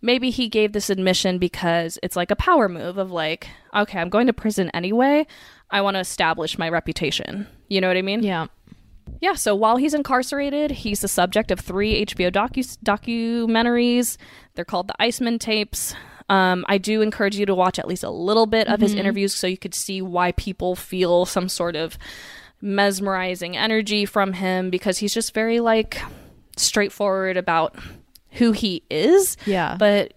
maybe 0.00 0.30
he 0.30 0.48
gave 0.48 0.72
this 0.72 0.90
admission 0.90 1.38
because 1.38 1.98
it's 2.02 2.16
like 2.16 2.30
a 2.30 2.36
power 2.36 2.68
move 2.68 2.98
of 2.98 3.10
like, 3.10 3.48
okay, 3.74 3.98
I'm 3.98 4.08
going 4.08 4.26
to 4.26 4.32
prison 4.32 4.70
anyway. 4.72 5.26
I 5.70 5.80
want 5.82 5.96
to 5.96 6.00
establish 6.00 6.58
my 6.58 6.68
reputation. 6.68 7.46
You 7.68 7.80
know 7.80 7.88
what 7.88 7.96
I 7.96 8.02
mean? 8.02 8.22
yeah. 8.22 8.46
Yeah, 9.20 9.34
so 9.34 9.54
while 9.54 9.78
he's 9.78 9.94
incarcerated, 9.94 10.70
he's 10.70 11.00
the 11.00 11.08
subject 11.08 11.50
of 11.50 11.58
three 11.58 12.04
HBO 12.04 12.30
docu- 12.30 12.76
documentaries. 12.84 14.18
They're 14.54 14.66
called 14.66 14.88
the 14.88 15.02
Iceman 15.02 15.38
tapes. 15.38 15.94
Um, 16.28 16.64
I 16.68 16.76
do 16.76 17.00
encourage 17.00 17.36
you 17.36 17.46
to 17.46 17.54
watch 17.54 17.78
at 17.78 17.88
least 17.88 18.04
a 18.04 18.10
little 18.10 18.44
bit 18.46 18.68
of 18.68 18.80
his 18.80 18.94
interviews 18.94 19.34
so 19.34 19.46
you 19.46 19.56
could 19.56 19.74
see 19.74 20.02
why 20.02 20.32
people 20.32 20.76
feel 20.76 21.24
some 21.24 21.48
sort 21.48 21.74
of 21.74 21.96
mesmerizing 22.60 23.56
energy 23.56 24.04
from 24.04 24.32
him 24.32 24.70
because 24.70 24.98
he's 24.98 25.14
just 25.14 25.32
very 25.34 25.60
like 25.60 26.00
straightforward 26.56 27.36
about 27.36 27.76
who 28.32 28.52
he 28.52 28.82
is. 28.90 29.36
Yeah. 29.46 29.76
But 29.78 30.14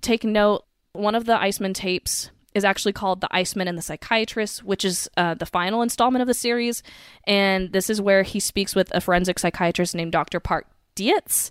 take 0.00 0.24
note, 0.24 0.64
one 0.92 1.14
of 1.14 1.24
the 1.24 1.40
Iceman 1.40 1.74
tapes 1.74 2.30
is 2.54 2.64
actually 2.64 2.92
called 2.92 3.20
The 3.20 3.28
Iceman 3.32 3.66
and 3.66 3.76
the 3.76 3.82
Psychiatrist, 3.82 4.62
which 4.62 4.84
is 4.84 5.10
uh, 5.16 5.34
the 5.34 5.46
final 5.46 5.82
installment 5.82 6.22
of 6.22 6.28
the 6.28 6.34
series. 6.34 6.84
And 7.24 7.72
this 7.72 7.90
is 7.90 8.00
where 8.00 8.22
he 8.22 8.38
speaks 8.38 8.76
with 8.76 8.94
a 8.94 9.00
forensic 9.00 9.40
psychiatrist 9.40 9.94
named 9.94 10.12
Dr. 10.12 10.38
Park 10.38 10.68
Dietz. 10.94 11.50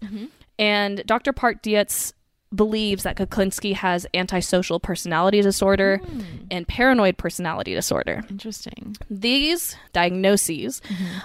And 0.57 1.03
Dr. 1.05 1.33
Park 1.33 1.61
Dietz 1.61 2.13
believes 2.55 3.03
that 3.03 3.17
Kuklinski 3.17 3.73
has 3.73 4.05
antisocial 4.13 4.79
personality 4.79 5.41
disorder 5.41 5.97
hmm. 5.97 6.21
and 6.51 6.67
paranoid 6.67 7.17
personality 7.17 7.73
disorder. 7.73 8.23
Interesting. 8.29 8.95
These 9.09 9.75
diagnoses, 9.91 10.81
mm-hmm. 10.81 11.19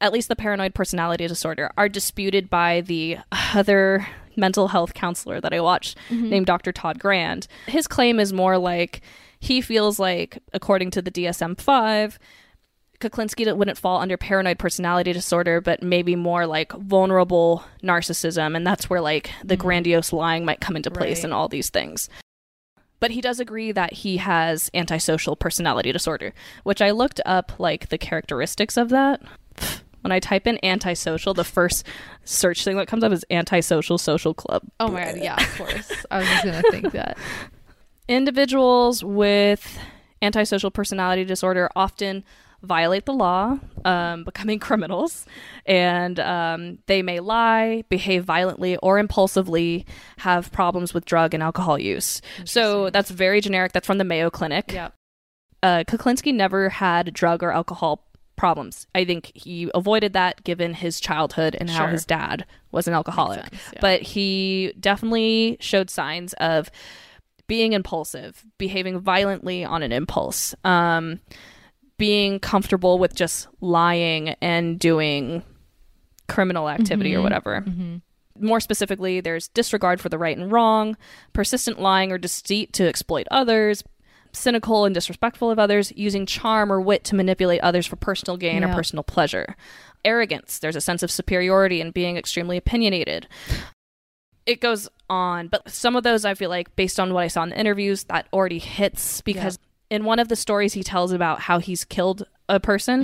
at 0.00 0.12
least 0.12 0.28
the 0.28 0.36
paranoid 0.36 0.74
personality 0.74 1.26
disorder, 1.26 1.70
are 1.76 1.88
disputed 1.88 2.48
by 2.48 2.82
the 2.82 3.18
other 3.54 4.06
mental 4.36 4.68
health 4.68 4.94
counselor 4.94 5.40
that 5.40 5.52
I 5.52 5.60
watched 5.60 5.98
mm-hmm. 6.08 6.28
named 6.28 6.46
Dr. 6.46 6.72
Todd 6.72 6.98
Grande. 6.98 7.46
His 7.66 7.86
claim 7.86 8.20
is 8.20 8.32
more 8.32 8.58
like 8.58 9.02
he 9.40 9.60
feels 9.60 9.98
like, 9.98 10.38
according 10.52 10.90
to 10.92 11.02
the 11.02 11.10
DSM 11.10 11.60
5, 11.60 12.18
Kuklinski 13.00 13.54
wouldn't 13.56 13.78
fall 13.78 14.00
under 14.00 14.16
paranoid 14.16 14.58
personality 14.58 15.12
disorder, 15.12 15.60
but 15.60 15.82
maybe 15.82 16.16
more 16.16 16.46
like 16.46 16.72
vulnerable 16.72 17.64
narcissism. 17.82 18.54
And 18.54 18.66
that's 18.66 18.90
where 18.90 19.00
like 19.00 19.30
the 19.42 19.56
mm. 19.56 19.60
grandiose 19.60 20.12
lying 20.12 20.44
might 20.44 20.60
come 20.60 20.76
into 20.76 20.90
place 20.90 21.18
Right. 21.18 21.24
and 21.24 21.32
all 21.32 21.48
these 21.48 21.70
things. 21.70 22.08
But 23.00 23.12
he 23.12 23.22
does 23.22 23.40
agree 23.40 23.72
that 23.72 23.94
he 23.94 24.18
has 24.18 24.70
antisocial 24.74 25.34
personality 25.34 25.90
disorder, 25.90 26.34
which 26.64 26.82
I 26.82 26.90
looked 26.90 27.20
up 27.24 27.58
like 27.58 27.88
the 27.88 27.98
characteristics 27.98 28.76
of 28.76 28.90
that. 28.90 29.20
When 30.02 30.12
I 30.12 30.18
type 30.18 30.46
in 30.46 30.58
antisocial, 30.64 31.34
the 31.34 31.44
first 31.44 31.86
search 32.24 32.64
thing 32.64 32.78
that 32.78 32.88
comes 32.88 33.04
up 33.04 33.12
is 33.12 33.22
antisocial 33.30 33.98
social 33.98 34.32
club. 34.32 34.62
Oh 34.80 34.88
my 34.88 35.04
god, 35.04 35.18
yeah, 35.18 35.36
of 35.38 35.58
course. 35.58 35.92
I 36.10 36.20
was 36.20 36.28
just 36.28 36.44
gonna 36.46 36.62
think 36.70 36.92
that. 36.92 37.18
Individuals 38.08 39.04
with 39.04 39.78
antisocial 40.22 40.70
personality 40.70 41.26
disorder 41.26 41.68
often 41.76 42.24
violate 42.62 43.06
the 43.06 43.12
law, 43.12 43.58
um, 43.84 44.24
becoming 44.30 44.58
criminals, 44.58 45.26
and 45.66 46.18
um, 46.20 46.78
they 46.86 47.02
may 47.02 47.20
lie, 47.20 47.84
behave 47.88 48.24
violently 48.24 48.76
or 48.78 48.98
impulsively, 48.98 49.86
have 50.18 50.52
problems 50.52 50.92
with 50.94 51.04
drug 51.04 51.34
and 51.34 51.42
alcohol 51.42 51.78
use. 51.78 52.20
So 52.44 52.90
that's 52.90 53.10
very 53.10 53.40
generic. 53.40 53.72
That's 53.72 53.86
from 53.86 53.98
the 53.98 54.04
Mayo 54.04 54.30
Clinic. 54.30 54.72
Yeah. 54.72 54.90
Uh, 55.62 55.84
Kuklinski 55.86 56.32
never 56.34 56.68
had 56.70 57.12
drug 57.12 57.42
or 57.42 57.52
alcohol 57.52 58.06
problems. 58.36 58.86
I 58.94 59.04
think 59.04 59.32
he 59.34 59.70
avoided 59.74 60.14
that 60.14 60.42
given 60.44 60.72
his 60.72 60.98
childhood 60.98 61.54
and 61.60 61.68
how 61.68 61.84
Sure. 61.84 61.88
his 61.88 62.06
dad 62.06 62.46
was 62.72 62.88
an 62.88 62.94
alcoholic. 62.94 63.40
sense, 63.40 63.60
yeah. 63.74 63.78
But 63.82 64.00
he 64.00 64.72
definitely 64.80 65.58
showed 65.60 65.90
signs 65.90 66.32
of 66.34 66.70
being 67.46 67.74
impulsive, 67.74 68.42
behaving 68.56 68.98
violently 69.00 69.62
on 69.64 69.82
an 69.82 69.92
impulse, 69.92 70.54
um, 70.64 71.20
being 72.00 72.40
comfortable 72.40 72.98
with 72.98 73.14
just 73.14 73.46
lying 73.60 74.30
and 74.40 74.78
doing 74.78 75.42
criminal 76.28 76.70
activity 76.70 77.12
or 77.12 77.18
mm-hmm. 77.18 77.24
whatever. 77.24 77.60
Mm-hmm. 77.60 77.96
More 78.46 78.58
specifically, 78.58 79.20
there's 79.20 79.48
disregard 79.48 80.00
for 80.00 80.08
the 80.08 80.16
right 80.16 80.36
and 80.36 80.50
wrong, 80.50 80.96
persistent 81.34 81.78
lying 81.78 82.10
or 82.10 82.16
deceit 82.16 82.72
to 82.72 82.88
exploit 82.88 83.26
others, 83.30 83.84
cynical 84.32 84.86
and 84.86 84.94
disrespectful 84.94 85.50
of 85.50 85.58
others, 85.58 85.92
using 85.94 86.24
charm 86.24 86.72
or 86.72 86.80
wit 86.80 87.04
to 87.04 87.14
manipulate 87.14 87.60
others 87.60 87.86
for 87.86 87.96
personal 87.96 88.38
gain 88.38 88.64
or 88.64 88.74
personal 88.74 89.02
pleasure. 89.02 89.54
Arrogance, 90.02 90.58
there's 90.58 90.76
a 90.76 90.80
sense 90.80 91.02
of 91.02 91.10
superiority 91.10 91.82
and 91.82 91.92
being 91.92 92.16
extremely 92.16 92.56
opinionated. 92.56 93.28
It 94.46 94.62
goes 94.62 94.88
on, 95.10 95.48
but 95.48 95.68
some 95.70 95.96
of 95.96 96.02
those 96.02 96.24
I 96.24 96.32
feel 96.32 96.48
like, 96.48 96.74
based 96.76 96.98
on 96.98 97.12
what 97.12 97.24
I 97.24 97.28
saw 97.28 97.42
in 97.42 97.50
the 97.50 97.60
interviews, 97.60 98.04
that 98.04 98.26
already 98.32 98.58
hits 98.58 99.20
because 99.20 99.58
in 99.90 100.04
one 100.04 100.18
of 100.18 100.28
the 100.28 100.36
stories 100.36 100.72
he 100.72 100.82
tells 100.82 101.12
about 101.12 101.40
how 101.40 101.58
he's 101.58 101.84
killed 101.84 102.24
a 102.48 102.58
person. 102.60 103.02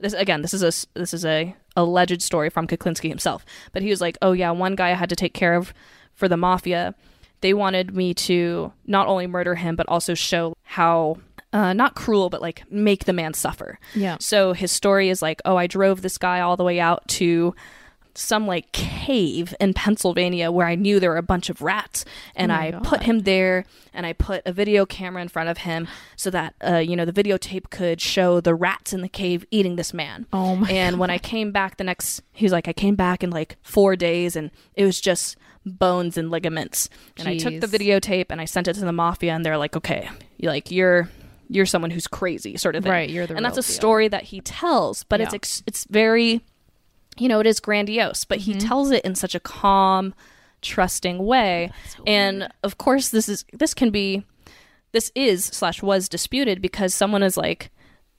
This 0.00 0.12
again, 0.12 0.42
this 0.42 0.52
is 0.54 0.62
a 0.62 0.98
this 0.98 1.14
is 1.14 1.24
a 1.24 1.54
alleged 1.76 2.22
story 2.22 2.50
from 2.50 2.66
Kuklinski 2.66 3.08
himself, 3.08 3.44
but 3.72 3.82
he 3.82 3.90
was 3.90 4.00
like, 4.00 4.18
"Oh 4.20 4.32
yeah, 4.32 4.50
one 4.50 4.74
guy 4.76 4.90
I 4.90 4.94
had 4.94 5.08
to 5.08 5.16
take 5.16 5.34
care 5.34 5.54
of 5.54 5.72
for 6.14 6.28
the 6.28 6.36
mafia. 6.36 6.94
They 7.40 7.54
wanted 7.54 7.94
me 7.94 8.14
to 8.14 8.72
not 8.86 9.06
only 9.06 9.26
murder 9.26 9.54
him, 9.54 9.76
but 9.76 9.88
also 9.88 10.14
show 10.14 10.54
how." 10.62 11.18
Uh, 11.50 11.72
not 11.72 11.94
cruel, 11.94 12.28
but 12.28 12.42
like 12.42 12.62
make 12.70 13.06
the 13.06 13.12
man 13.14 13.32
suffer. 13.32 13.78
Yeah. 13.94 14.18
So 14.20 14.52
his 14.52 14.70
story 14.70 15.08
is 15.08 15.22
like, 15.22 15.40
oh, 15.46 15.56
I 15.56 15.66
drove 15.66 16.02
this 16.02 16.18
guy 16.18 16.40
all 16.40 16.58
the 16.58 16.62
way 16.62 16.78
out 16.78 17.08
to 17.08 17.54
some 18.18 18.46
like 18.46 18.72
cave 18.72 19.54
in 19.60 19.74
Pennsylvania 19.74 20.50
where 20.50 20.66
I 20.66 20.74
knew 20.74 20.98
there 21.00 21.10
were 21.10 21.16
a 21.16 21.22
bunch 21.22 21.48
of 21.50 21.62
rats, 21.62 22.04
and 22.34 22.50
Oh 22.50 22.54
I 22.56 22.70
God. 22.72 22.84
put 22.84 23.02
him 23.04 23.20
there, 23.20 23.64
and 23.94 24.04
I 24.06 24.12
put 24.12 24.42
a 24.44 24.52
video 24.52 24.84
camera 24.86 25.22
in 25.22 25.28
front 25.28 25.48
of 25.48 25.58
him 25.58 25.86
so 26.16 26.30
that 26.30 26.54
uh, 26.66 26.76
you 26.76 26.96
know 26.96 27.04
the 27.04 27.12
videotape 27.12 27.70
could 27.70 28.00
show 28.00 28.40
the 28.40 28.54
rats 28.54 28.92
in 28.92 29.00
the 29.02 29.08
cave 29.08 29.44
eating 29.50 29.76
this 29.76 29.94
man. 29.94 30.26
Oh 30.32 30.56
my 30.56 30.70
And 30.70 30.98
when 30.98 31.10
I 31.10 31.18
came 31.18 31.52
back 31.52 31.76
the 31.76 31.84
next, 31.84 32.22
he 32.32 32.44
was 32.44 32.52
like, 32.52 32.68
I 32.68 32.72
came 32.72 32.96
back 32.96 33.22
in 33.22 33.30
like 33.30 33.56
four 33.62 33.96
days, 33.96 34.36
and 34.36 34.50
it 34.74 34.84
was 34.84 35.00
just 35.00 35.36
bones 35.64 36.16
and 36.16 36.30
ligaments. 36.30 36.88
And 37.18 37.28
I 37.28 37.36
took 37.38 37.60
the 37.60 37.66
videotape 37.66 38.26
and 38.30 38.40
I 38.40 38.46
sent 38.46 38.68
it 38.68 38.74
to 38.74 38.80
the 38.80 38.92
mafia, 38.92 39.32
and 39.34 39.44
they're 39.44 39.58
like, 39.58 39.76
okay, 39.76 40.08
you're 40.38 40.52
like 40.52 40.70
you're 40.70 41.08
you're 41.50 41.66
someone 41.66 41.90
who's 41.90 42.06
crazy, 42.06 42.56
sort 42.58 42.76
of 42.76 42.82
thing. 42.82 42.92
Right, 42.92 43.08
you're 43.08 43.26
the 43.26 43.34
and 43.36 43.44
that's 43.44 43.56
a 43.58 43.62
deal. 43.62 43.74
story 43.74 44.08
that 44.08 44.24
he 44.24 44.40
tells, 44.40 45.04
but 45.04 45.20
it's 45.20 45.32
ex- 45.34 45.62
it's 45.66 45.84
very, 45.84 46.42
you 47.18 47.28
know, 47.28 47.40
it 47.40 47.46
is 47.46 47.60
grandiose, 47.60 48.24
but 48.24 48.38
he 48.38 48.52
Mm-hmm. 48.54 48.66
tells 48.66 48.90
it 48.90 49.04
in 49.04 49.14
such 49.14 49.34
a 49.34 49.40
calm, 49.40 50.14
trusting 50.62 51.18
way. 51.24 51.70
and 52.06 52.48
of 52.62 52.78
course, 52.78 53.08
this 53.10 53.28
is 53.28 53.44
this 53.52 53.74
can 53.74 53.90
be, 53.90 54.24
this 54.92 55.12
is 55.14 55.44
slash 55.44 55.82
was 55.82 56.08
disputed 56.08 56.60
because 56.62 56.94
someone 56.94 57.22
is 57.22 57.36
like. 57.36 57.70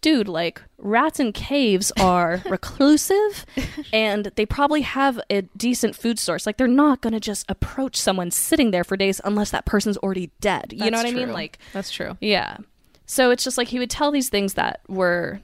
Dude, 0.01 0.29
like 0.29 0.61
rats 0.77 1.19
in 1.19 1.33
caves 1.33 1.91
are 1.99 2.41
reclusive 2.49 3.45
and 3.91 4.31
they 4.37 4.45
probably 4.45 4.79
have 4.79 5.19
a 5.29 5.41
decent 5.57 5.93
food 5.93 6.17
source. 6.17 6.45
Like 6.45 6.55
they're 6.55 6.69
not 6.69 7.01
going 7.01 7.11
to 7.11 7.19
just 7.19 7.45
approach 7.51 7.97
someone 7.97 8.31
sitting 8.31 8.71
there 8.71 8.85
for 8.85 8.95
days 8.95 9.19
unless 9.25 9.51
that 9.51 9.65
person's 9.65 9.97
already 9.97 10.31
dead. 10.39 10.71
You 10.71 10.89
know 10.89 10.99
what 10.99 11.03
That's 11.03 11.07
I 11.09 11.11
mean? 11.11 11.33
Like 11.33 11.59
That's 11.73 11.91
true. 11.91 12.15
yeah. 12.21 12.59
So 13.07 13.29
it's 13.29 13.43
just 13.43 13.57
like 13.57 13.67
he 13.67 13.77
would 13.77 13.89
tell 13.89 14.09
these 14.09 14.29
things 14.29 14.53
that 14.53 14.79
were 14.87 15.41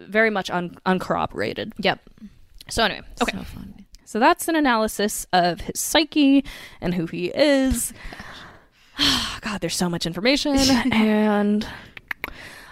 very 0.00 0.28
much 0.30 0.50
un- 0.50 0.76
uncorroborated. 0.84 1.72
Yep. 1.78 2.00
So 2.68 2.84
anyway, 2.84 3.02
okay. 3.22 3.38
So. 3.38 3.60
So 4.06 4.20
that's 4.20 4.46
an 4.46 4.54
analysis 4.54 5.26
of 5.32 5.62
his 5.62 5.80
psyche 5.80 6.44
and 6.80 6.94
who 6.94 7.06
he 7.06 7.32
is. 7.34 7.92
God, 9.40 9.60
there's 9.60 9.74
so 9.74 9.88
much 9.88 10.06
information. 10.06 10.56
and 10.92 11.66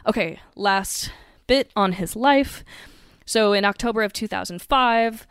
okay, 0.06 0.38
last 0.54 1.10
bit 1.46 1.70
on 1.74 1.92
his 1.92 2.14
life. 2.14 2.64
So 3.24 3.52
in 3.52 3.64
October 3.64 4.02
of 4.02 4.12
2005, 4.12 5.26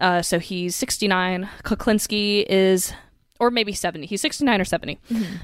uh, 0.00 0.22
so 0.22 0.38
he's 0.38 0.76
69. 0.76 1.48
Kuklinski 1.64 2.44
is 2.48 2.92
or 3.40 3.50
maybe 3.50 3.72
70. 3.72 4.06
He's 4.06 4.20
69 4.20 4.60
or 4.60 4.64
70. 4.64 4.98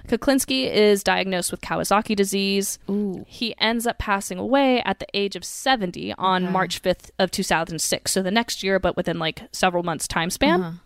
Kuklinski 0.08 0.70
is 0.70 1.02
diagnosed 1.02 1.50
with 1.50 1.60
Kawasaki 1.60 2.14
disease. 2.16 2.78
Ooh. 2.90 3.24
He 3.28 3.54
ends 3.58 3.86
up 3.86 3.98
passing 3.98 4.38
away 4.38 4.82
at 4.82 4.98
the 4.98 5.06
age 5.14 5.36
of 5.36 5.44
70 5.44 6.14
on 6.18 6.44
Okay. 6.44 6.52
March 6.52 6.82
5th 6.82 7.10
of 7.18 7.30
2006. 7.30 8.10
So 8.10 8.22
the 8.22 8.30
next 8.30 8.62
year, 8.62 8.78
but 8.78 8.96
within 8.96 9.18
like 9.18 9.42
several 9.52 9.82
months 9.82 10.06
time 10.08 10.30
span. 10.30 10.62
Uh-huh. 10.62 10.78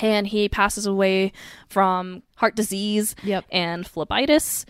And 0.00 0.28
he 0.28 0.48
passes 0.48 0.86
away 0.86 1.32
from 1.68 2.22
heart 2.36 2.54
disease 2.54 3.16
Yep. 3.24 3.46
and 3.50 3.84
phlebitis. 3.84 4.64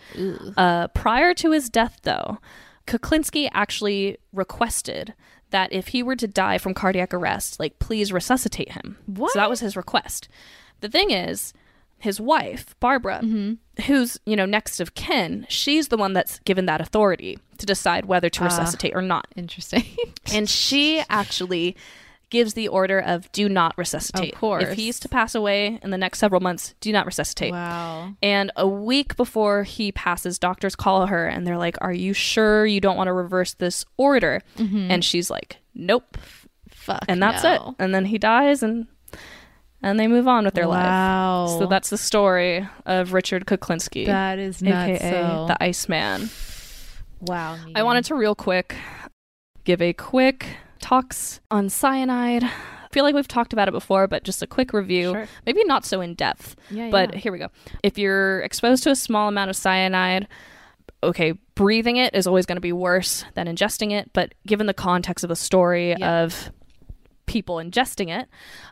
Uh, 0.57 0.87
prior 0.87 1.35
to 1.35 1.51
his 1.51 1.69
death, 1.69 1.99
though, 2.01 2.39
Kuklinski 2.87 3.47
actually 3.53 4.17
requested 4.33 5.13
that 5.51 5.71
if 5.71 5.89
he 5.89 6.01
were 6.01 6.15
to 6.15 6.27
die 6.27 6.57
from 6.57 6.73
cardiac 6.73 7.13
arrest, 7.13 7.59
like 7.59 7.77
please 7.77 8.11
resuscitate 8.11 8.71
him. 8.71 8.97
What? 9.05 9.31
So 9.33 9.39
that 9.39 9.49
was 9.51 9.59
his 9.59 9.75
request. 9.75 10.27
The 10.81 10.89
thing 10.89 11.11
is, 11.11 11.53
his 11.99 12.19
wife, 12.21 12.75
Barbara, 12.79 13.19
Mm-hmm. 13.23 13.83
who's, 13.83 14.19
you 14.25 14.35
know, 14.35 14.45
next 14.45 14.79
of 14.79 14.93
kin, 14.95 15.45
she's 15.49 15.89
the 15.89 15.97
one 15.97 16.13
that's 16.13 16.39
given 16.39 16.65
that 16.65 16.81
authority 16.81 17.39
to 17.57 17.65
decide 17.65 18.05
whether 18.05 18.29
to 18.29 18.41
Ah. 18.41 18.45
resuscitate 18.45 18.95
or 18.95 19.01
not. 19.01 19.27
Interesting. 19.35 19.83
And 20.33 20.49
she 20.49 21.01
actually 21.09 21.75
gives 22.29 22.53
the 22.53 22.67
order 22.67 22.99
of 22.99 23.31
do 23.31 23.49
not 23.49 23.75
resuscitate. 23.75 24.33
Of 24.33 24.39
course. 24.39 24.63
If 24.63 24.73
he's 24.75 24.99
to 24.99 25.09
pass 25.09 25.33
away 25.33 25.79
in 25.81 25.89
the 25.89 25.97
next 25.97 26.19
several 26.19 26.41
months, 26.41 26.75
do 26.79 26.91
not 26.91 27.07
resuscitate. 27.07 27.51
wow. 27.51 28.13
And 28.21 28.51
a 28.55 28.67
week 28.67 29.15
before 29.17 29.63
he 29.63 29.91
passes, 29.91 30.37
doctors 30.37 30.75
call 30.75 31.07
her 31.07 31.25
and 31.25 31.47
they're 31.47 31.57
like, 31.57 31.77
Are 31.81 31.91
you 31.91 32.13
sure 32.13 32.67
you 32.67 32.79
don't 32.79 32.95
want 32.97 33.07
to 33.07 33.13
reverse 33.13 33.55
this 33.55 33.83
order? 33.97 34.41
And 34.57 35.03
she's 35.03 35.31
like, 35.31 35.57
Nope. 35.73 36.17
Fuck. 36.69 37.03
And 37.07 37.21
that's 37.21 37.43
no. 37.43 37.53
it. 37.53 37.75
And 37.83 37.93
then 37.95 38.05
he 38.05 38.17
dies 38.19 38.61
and 38.61 38.85
and 39.81 39.99
they 39.99 40.07
move 40.07 40.27
on 40.27 40.45
with 40.45 40.53
their 40.53 40.67
wow. 40.67 41.45
life. 41.45 41.59
So 41.59 41.67
that's 41.67 41.89
the 41.89 41.97
story 41.97 42.67
of 42.85 43.13
Richard 43.13 43.45
Kuklinski, 43.45 44.05
that 44.05 44.39
is 44.39 44.61
nuts. 44.61 45.01
aka 45.01 45.11
so. 45.11 45.45
the 45.47 45.63
Iceman. 45.63 46.29
wow. 47.21 47.57
I 47.75 47.83
wanted 47.83 48.05
to 48.05 48.15
real 48.15 48.35
quick 48.35 48.75
give 49.63 49.81
a 49.81 49.93
quick 49.93 50.47
talks 50.79 51.39
on 51.51 51.69
cyanide. 51.69 52.43
I 52.43 52.91
feel 52.91 53.03
like 53.03 53.13
we've 53.13 53.27
talked 53.27 53.53
about 53.53 53.67
it 53.67 53.71
before, 53.71 54.07
but 54.07 54.23
just 54.23 54.41
a 54.41 54.47
quick 54.47 54.73
review. 54.73 55.11
Sure. 55.11 55.27
Maybe 55.45 55.63
not 55.65 55.85
so 55.85 56.01
in 56.01 56.15
depth. 56.15 56.55
Yeah, 56.71 56.89
But 56.89 57.13
yeah. 57.13 57.19
here 57.19 57.31
we 57.31 57.37
go. 57.37 57.49
If 57.83 57.97
you're 57.99 58.41
exposed 58.41 58.83
to 58.83 58.89
a 58.89 58.95
small 58.95 59.27
amount 59.27 59.51
of 59.51 59.55
cyanide, 59.55 60.27
okay, 61.03 61.33
breathing 61.53 61.97
it 61.97 62.15
is 62.15 62.25
always 62.25 62.47
going 62.47 62.55
to 62.55 62.61
be 62.61 62.73
worse 62.73 63.25
than 63.35 63.45
ingesting 63.47 63.91
it. 63.91 64.09
But 64.13 64.33
given 64.47 64.65
the 64.65 64.73
context 64.73 65.23
of 65.23 65.27
the 65.29 65.35
story 65.35 65.91
Yeah. 65.99 66.23
of 66.23 66.51
people 67.29 67.57
ingesting 67.57 68.09
it, 68.09 68.27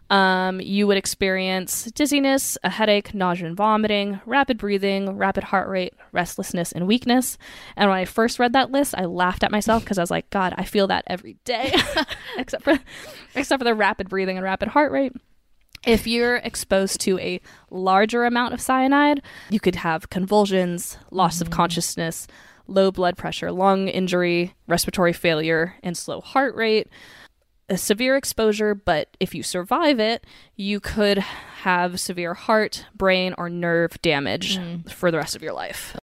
um, 0.09 0.59
you 0.59 0.87
would 0.87 0.97
experience 0.97 1.85
dizziness, 1.91 2.57
a 2.63 2.69
headache, 2.71 3.13
nausea 3.13 3.45
and 3.47 3.55
vomiting, 3.55 4.19
rapid 4.25 4.57
breathing, 4.57 5.15
rapid 5.15 5.45
heart 5.45 5.69
rate, 5.69 5.93
restlessness, 6.11 6.71
and 6.71 6.87
weakness. 6.87 7.37
And 7.75 7.89
when 7.89 7.99
I 7.99 8.05
first 8.05 8.39
read 8.39 8.53
that 8.53 8.71
list, 8.71 8.95
I 8.97 9.05
laughed 9.05 9.43
at 9.43 9.51
myself 9.51 9.83
because 9.83 9.99
I 9.99 10.01
was 10.01 10.11
like, 10.11 10.29
God, 10.31 10.55
I 10.57 10.63
feel 10.63 10.87
that 10.87 11.03
every 11.07 11.37
day, 11.45 11.73
except 12.37 12.63
for 12.63 12.79
except 13.35 13.59
for 13.59 13.63
the 13.63 13.75
rapid 13.75 14.09
breathing 14.09 14.37
and 14.37 14.43
rapid 14.43 14.69
heart 14.69 14.91
rate. 14.91 15.13
If 15.85 16.07
you're 16.07 16.37
exposed 16.37 16.99
to 17.01 17.19
a 17.19 17.39
larger 17.69 18.25
amount 18.25 18.55
of 18.55 18.59
cyanide, 18.59 19.21
you 19.51 19.59
could 19.59 19.75
have 19.75 20.09
convulsions, 20.09 20.97
loss 21.11 21.39
of 21.39 21.51
consciousness, 21.51 22.27
low 22.67 22.91
blood 22.91 23.17
pressure, 23.17 23.51
lung 23.51 23.87
injury, 23.87 24.55
respiratory 24.67 25.13
failure, 25.13 25.75
and 25.83 25.95
slow 25.95 26.21
heart 26.21 26.55
rate. 26.55 26.87
A 27.69 27.77
severe 27.77 28.15
exposure, 28.15 28.73
but 28.73 29.17
if 29.19 29.35
you 29.35 29.43
survive 29.43 29.99
it, 29.99 30.25
you 30.55 30.79
could 30.79 31.17
have 31.17 31.99
severe 31.99 32.33
heart, 32.33 32.85
brain, 32.95 33.35
or 33.37 33.49
nerve 33.49 34.01
damage 34.01 34.57
mm. 34.57 34.89
for 34.89 35.11
the 35.11 35.17
rest 35.17 35.35
of 35.35 35.43
your 35.43 35.53
life. 35.53 35.97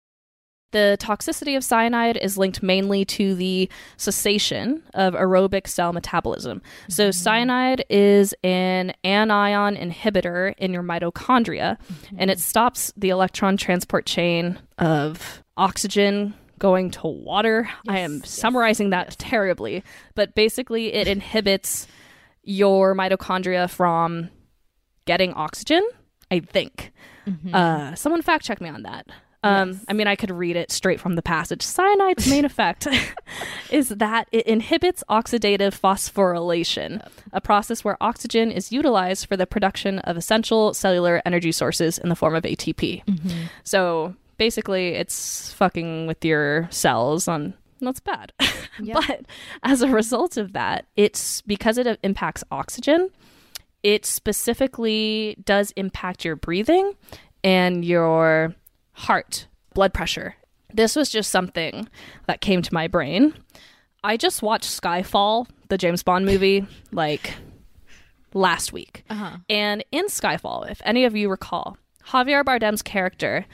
The 0.72 0.98
toxicity 1.00 1.58
of 1.58 1.64
cyanide 1.64 2.18
is 2.18 2.38
linked 2.38 2.64
mainly 2.64 3.04
to 3.06 3.36
the 3.36 3.70
cessation 3.98 4.84
of 4.94 5.14
aerobic 5.14 5.68
cell 5.68 5.94
metabolism. 5.94 6.62
So, 6.88 7.10
mm-hmm. 7.10 7.12
cyanide 7.12 7.86
is 7.90 8.34
an 8.44 8.94
anion 9.04 9.76
inhibitor 9.76 10.54
in 10.58 10.74
your 10.74 10.84
mitochondria, 10.84 11.78
and 12.18 12.32
it 12.32 12.38
mm-hmm. 12.38 12.42
stops 12.42 12.94
the 12.96 13.10
electron 13.10 13.58
transport 13.58 14.06
chain 14.06 14.58
of 14.78 15.44
oxygen 15.58 16.34
going 16.62 16.92
to 16.92 17.08
water. 17.08 17.68
I 17.90 18.00
am 18.00 18.18
Yes, 18.20 18.30
summarizing 18.30 18.92
that 18.92 19.18
terribly, 19.18 19.84
but 20.16 20.36
basically, 20.36 20.94
it 20.94 21.08
inhibits 21.08 21.88
your 22.44 22.96
mitochondria 22.96 23.68
from 23.70 24.30
getting 25.06 25.34
oxygen, 25.34 25.84
I 26.30 26.40
think. 26.40 26.92
Uh, 27.54 27.96
someone 27.96 28.22
fact 28.22 28.46
check 28.46 28.62
me 28.62 28.70
on 28.70 28.84
that. 28.84 29.08
Um, 29.44 29.70
Yes. 29.72 29.86
I 29.88 29.94
mean, 29.94 30.06
I 30.08 30.16
could 30.16 30.30
read 30.30 30.56
it 30.56 30.72
straight 30.72 31.00
from 31.00 31.16
the 31.16 31.24
passage. 31.24 31.62
Cyanide's 31.62 32.28
main 32.30 32.46
effect 32.52 32.88
is 33.72 33.90
that 33.90 34.28
it 34.32 34.46
inhibits 34.46 35.04
oxidative 35.10 35.74
phosphorylation, 35.80 37.04
a 37.34 37.42
process 37.42 37.84
where 37.84 37.98
oxygen 38.02 38.52
is 38.52 38.72
utilized 38.72 39.26
for 39.28 39.36
the 39.36 39.48
production 39.48 39.98
of 40.00 40.16
essential 40.16 40.74
cellular 40.76 41.22
energy 41.26 41.52
sources 41.52 41.98
in 41.98 42.10
the 42.10 42.16
form 42.16 42.36
of 42.36 42.44
ATP. 42.44 43.02
So 43.64 44.16
basically, 44.42 44.96
it's 44.96 45.54
fucking 45.54 46.08
with 46.08 46.26
your 46.26 46.68
cells 46.72 47.28
on. 47.28 47.54
That's 47.80 48.00
bad. 48.00 48.34
But 48.92 49.26
as 49.62 49.84
a 49.84 49.88
result 49.88 50.38
of 50.38 50.54
that, 50.54 50.88
it's 50.96 51.42
because 51.42 51.78
it 51.78 52.00
impacts 52.02 52.44
oxygen, 52.50 53.10
it 53.84 54.04
specifically 54.04 55.38
does 55.46 55.72
impact 55.76 56.26
your 56.26 56.36
breathing 56.36 56.94
and 57.44 57.86
your 57.86 58.56
heart, 58.94 59.46
blood 59.76 59.94
pressure. 59.94 60.34
This 60.74 60.96
was 60.96 61.10
just 61.12 61.30
something 61.30 61.88
that 62.26 62.42
came 62.42 62.64
to 62.64 62.74
my 62.74 62.88
brain. 62.88 63.36
I 64.04 64.18
just 64.18 64.42
watched 64.42 64.82
Skyfall, 64.82 65.48
the 65.68 65.78
James 65.78 66.02
Bond 66.02 66.26
movie, 66.26 66.66
like 66.92 67.36
last 68.34 68.74
week. 68.74 69.04
Uh-huh. 69.12 69.38
And 69.48 69.84
in 69.92 70.08
Skyfall, 70.08 70.72
if 70.72 70.82
any 70.84 71.06
of 71.06 71.16
you 71.16 71.30
recall, 71.30 71.78
Javier 72.08 72.44
Bardem's 72.44 72.82
character, 72.82 73.46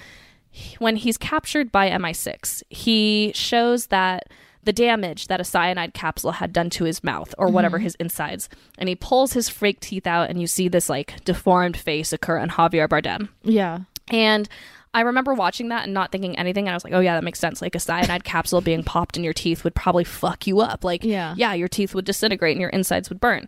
when 0.80 0.96
he's 0.96 1.18
captured 1.18 1.72
by 1.72 1.90
MI6, 1.90 2.64
he 2.70 3.32
shows 3.36 3.88
that 3.88 4.30
the 4.64 4.74
damage 4.74 5.28
that 5.28 5.40
a 5.40 5.46
cyanide 5.46 5.94
capsule 5.94 6.34
had 6.34 6.52
done 6.52 6.70
to 6.72 6.84
his 6.84 7.04
mouth 7.04 7.34
or 7.38 7.48
whatever 7.48 7.78
mm-hmm. 7.78 7.86
his 7.86 7.96
insides, 7.96 8.50
and 8.78 8.90
he 8.90 8.96
pulls 8.96 9.34
his 9.34 9.48
fake 9.48 9.80
teeth 9.80 10.06
out, 10.06 10.30
and 10.30 10.42
you 10.42 10.48
see 10.48 10.68
this 10.68 10.90
like 10.90 11.24
deformed 11.24 11.78
face 11.78 12.12
occur 12.12 12.38
on 12.38 12.50
Javier 12.50 12.88
Bardem. 12.88 13.30
Yeah. 13.44 13.80
And 14.10 14.50
I 14.94 15.02
remember 15.02 15.34
watching 15.34 15.70
that 15.70 15.84
and 15.84 15.94
not 15.94 16.12
thinking 16.12 16.38
anything. 16.38 16.66
And 16.66 16.72
I 16.72 16.76
was 16.76 16.84
like, 16.84 16.94
oh, 16.94 17.00
yeah, 17.00 17.16
that 17.16 17.24
makes 17.24 17.40
sense. 17.40 17.62
Like 17.62 17.76
a 17.76 17.80
cyanide 17.80 18.24
capsule 18.26 18.62
being 18.62 18.84
popped 18.84 19.16
in 19.16 19.24
your 19.24 19.34
teeth 19.34 19.64
would 19.64 19.76
probably 19.76 20.04
fuck 20.04 20.48
you 20.48 20.60
up. 20.60 20.84
Like, 20.84 21.04
Yeah. 21.04 21.36
yeah, 21.38 21.54
your 21.54 21.68
teeth 21.68 21.94
would 21.94 22.06
disintegrate 22.06 22.56
and 22.56 22.62
your 22.62 22.72
insides 22.72 23.10
would 23.10 23.20
burn. 23.20 23.48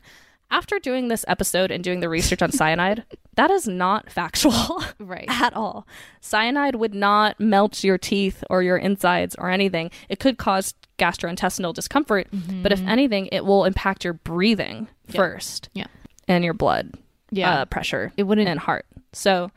After 0.52 0.80
doing 0.80 1.08
this 1.08 1.26
episode 1.28 1.72
and 1.72 1.84
doing 1.84 2.02
the 2.02 2.10
research 2.10 2.42
on 2.42 2.52
cyanide, 2.54 3.04
that 3.40 3.50
is 3.52 3.68
not 3.70 4.10
factual 4.20 4.84
Right. 5.00 5.26
at 5.30 5.54
all. 5.56 5.88
Cyanide 6.20 6.76
would 6.76 6.94
not 6.94 7.40
melt 7.40 7.84
your 7.86 7.98
teeth 7.98 8.44
or 8.50 8.62
your 8.62 8.76
insides 8.78 9.34
or 9.36 9.50
anything. 9.50 9.92
It 10.10 10.20
could 10.20 10.38
cause 10.38 10.74
gastrointestinal 10.98 11.74
discomfort, 11.74 12.28
but 12.62 12.74
if 12.74 12.82
anything, 12.86 13.30
it 13.32 13.46
will 13.46 13.64
impact 13.64 14.04
your 14.04 14.14
breathing 14.14 14.90
first 15.08 15.70
Yeah. 15.74 15.88
and 16.28 16.44
your 16.44 16.54
blood 16.54 16.92
Yeah. 17.32 17.62
uh, 17.62 17.66
pressure 17.66 18.12
it 18.18 18.24
wouldn't 18.24 18.50
and 18.50 18.60
heart. 18.60 18.86
So, 19.14 19.50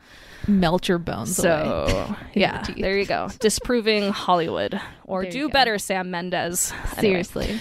melt 0.47 0.87
your 0.87 0.97
bones 0.97 1.37
away. 1.37 1.45
so 1.89 2.15
yeah, 2.33 2.61
teeth. 2.61 2.77
there 2.77 2.97
you 2.97 3.05
go. 3.05 3.27
Disproving 3.39 4.11
Hollywood, 4.11 4.79
or 5.03 5.23
There 5.23 5.31
do 5.31 5.49
better, 5.49 5.77
Sam 5.77 6.09
Mendes. 6.09 6.71
Anyway, 6.97 7.01
Seriously. 7.23 7.59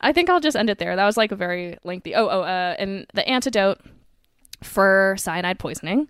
I 0.00 0.12
think 0.12 0.28
I'll 0.28 0.40
just 0.40 0.56
end 0.56 0.68
it 0.68 0.78
there. 0.78 0.96
That 0.96 1.06
was 1.06 1.16
like 1.16 1.32
a 1.32 1.36
very 1.36 1.78
lengthy. 1.84 2.14
Oh, 2.14 2.28
oh, 2.28 2.42
uh, 2.42 2.74
and 2.78 3.06
the 3.14 3.26
antidote 3.26 3.80
for 4.62 5.16
cyanide 5.18 5.58
poisoning 5.58 6.08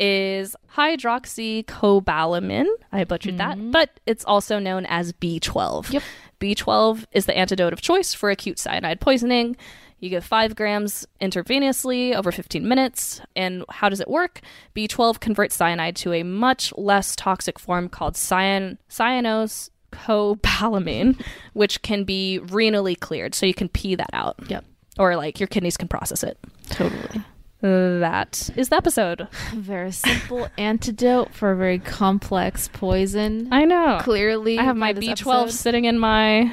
is 0.00 0.56
hydroxycobalamin. 0.74 2.66
I 2.92 3.04
butchered 3.04 3.38
that, 3.38 3.56
mm-hmm. 3.58 3.70
but 3.70 4.00
it's 4.06 4.24
also 4.24 4.58
known 4.58 4.86
as 4.86 5.12
B12. 5.12 5.92
Yep. 5.92 6.02
B12 6.40 7.04
is 7.12 7.26
the 7.26 7.36
antidote 7.36 7.72
of 7.72 7.80
choice 7.80 8.12
for 8.12 8.30
acute 8.30 8.58
cyanide 8.58 9.00
poisoning. 9.00 9.56
You 10.00 10.10
give 10.10 10.24
five 10.24 10.54
grams 10.56 11.06
intravenously 11.20 12.14
over 12.14 12.30
15 12.30 12.68
minutes. 12.68 13.20
And 13.34 13.64
how 13.70 13.88
does 13.88 14.00
it 14.00 14.08
work? 14.08 14.40
B12 14.74 15.20
converts 15.20 15.54
cyanide 15.56 15.96
to 15.96 16.12
a 16.12 16.22
much 16.22 16.74
less 16.76 17.16
toxic 17.16 17.58
form 17.58 17.88
called 17.88 18.16
cyan- 18.16 18.76
cyanos 18.90 19.70
cobalamin, 19.92 21.18
which 21.54 21.80
can 21.82 22.04
be 22.04 22.40
renally 22.42 22.98
cleared. 22.98 23.34
So 23.34 23.46
you 23.46 23.54
can 23.54 23.68
pee 23.70 23.94
that 23.94 24.10
out. 24.12 24.36
Yep. 24.48 24.64
Or 24.98 25.16
like 25.16 25.40
your 25.40 25.46
kidneys 25.46 25.76
can 25.76 25.88
process 25.88 26.22
it. 26.22 26.38
Totally. 26.68 27.22
That 27.68 28.50
is 28.56 28.68
the 28.68 28.76
episode. 28.76 29.26
Very 29.54 29.90
simple 29.90 30.48
antidote 30.58 31.32
for 31.32 31.52
a 31.52 31.56
very 31.56 31.78
complex 31.78 32.68
poison. 32.68 33.48
I 33.52 33.64
know. 33.64 33.98
Clearly, 34.02 34.58
I 34.58 34.64
have 34.64 34.76
my 34.76 34.92
B12 34.92 35.50
sitting 35.50 35.86
in 35.86 35.98
my 35.98 36.52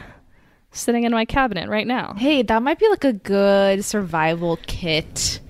sitting 0.72 1.04
in 1.04 1.12
my 1.12 1.26
cabinet 1.26 1.68
right 1.68 1.86
now. 1.86 2.14
Hey, 2.18 2.44
that 2.44 2.64
might 2.64 2.80
be 2.80 2.88
like 2.88 3.04
a 3.04 3.12
good 3.12 3.84
survival 3.84 4.58
kit 4.68 5.42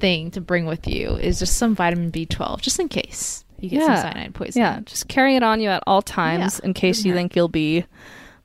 thing 0.00 0.30
to 0.32 0.40
bring 0.42 0.66
with 0.66 0.86
you 0.86 1.12
is 1.14 1.38
just 1.38 1.56
some 1.56 1.74
vitamin 1.74 2.12
B12, 2.12 2.60
just 2.60 2.78
in 2.78 2.88
case 2.88 3.42
you 3.58 3.70
get 3.70 3.80
Yeah. 3.80 3.86
some 3.94 4.12
cyanide 4.12 4.34
poison. 4.34 4.60
Yeah, 4.60 4.80
just 4.84 5.08
carry 5.08 5.34
it 5.36 5.42
on 5.42 5.60
you 5.62 5.70
at 5.70 5.82
all 5.86 6.02
times 6.02 6.60
Yeah. 6.62 6.66
in 6.68 6.74
case 6.74 7.06
you 7.06 7.12
Yeah. 7.12 7.16
think 7.16 7.34
you'll 7.34 7.48
be 7.48 7.86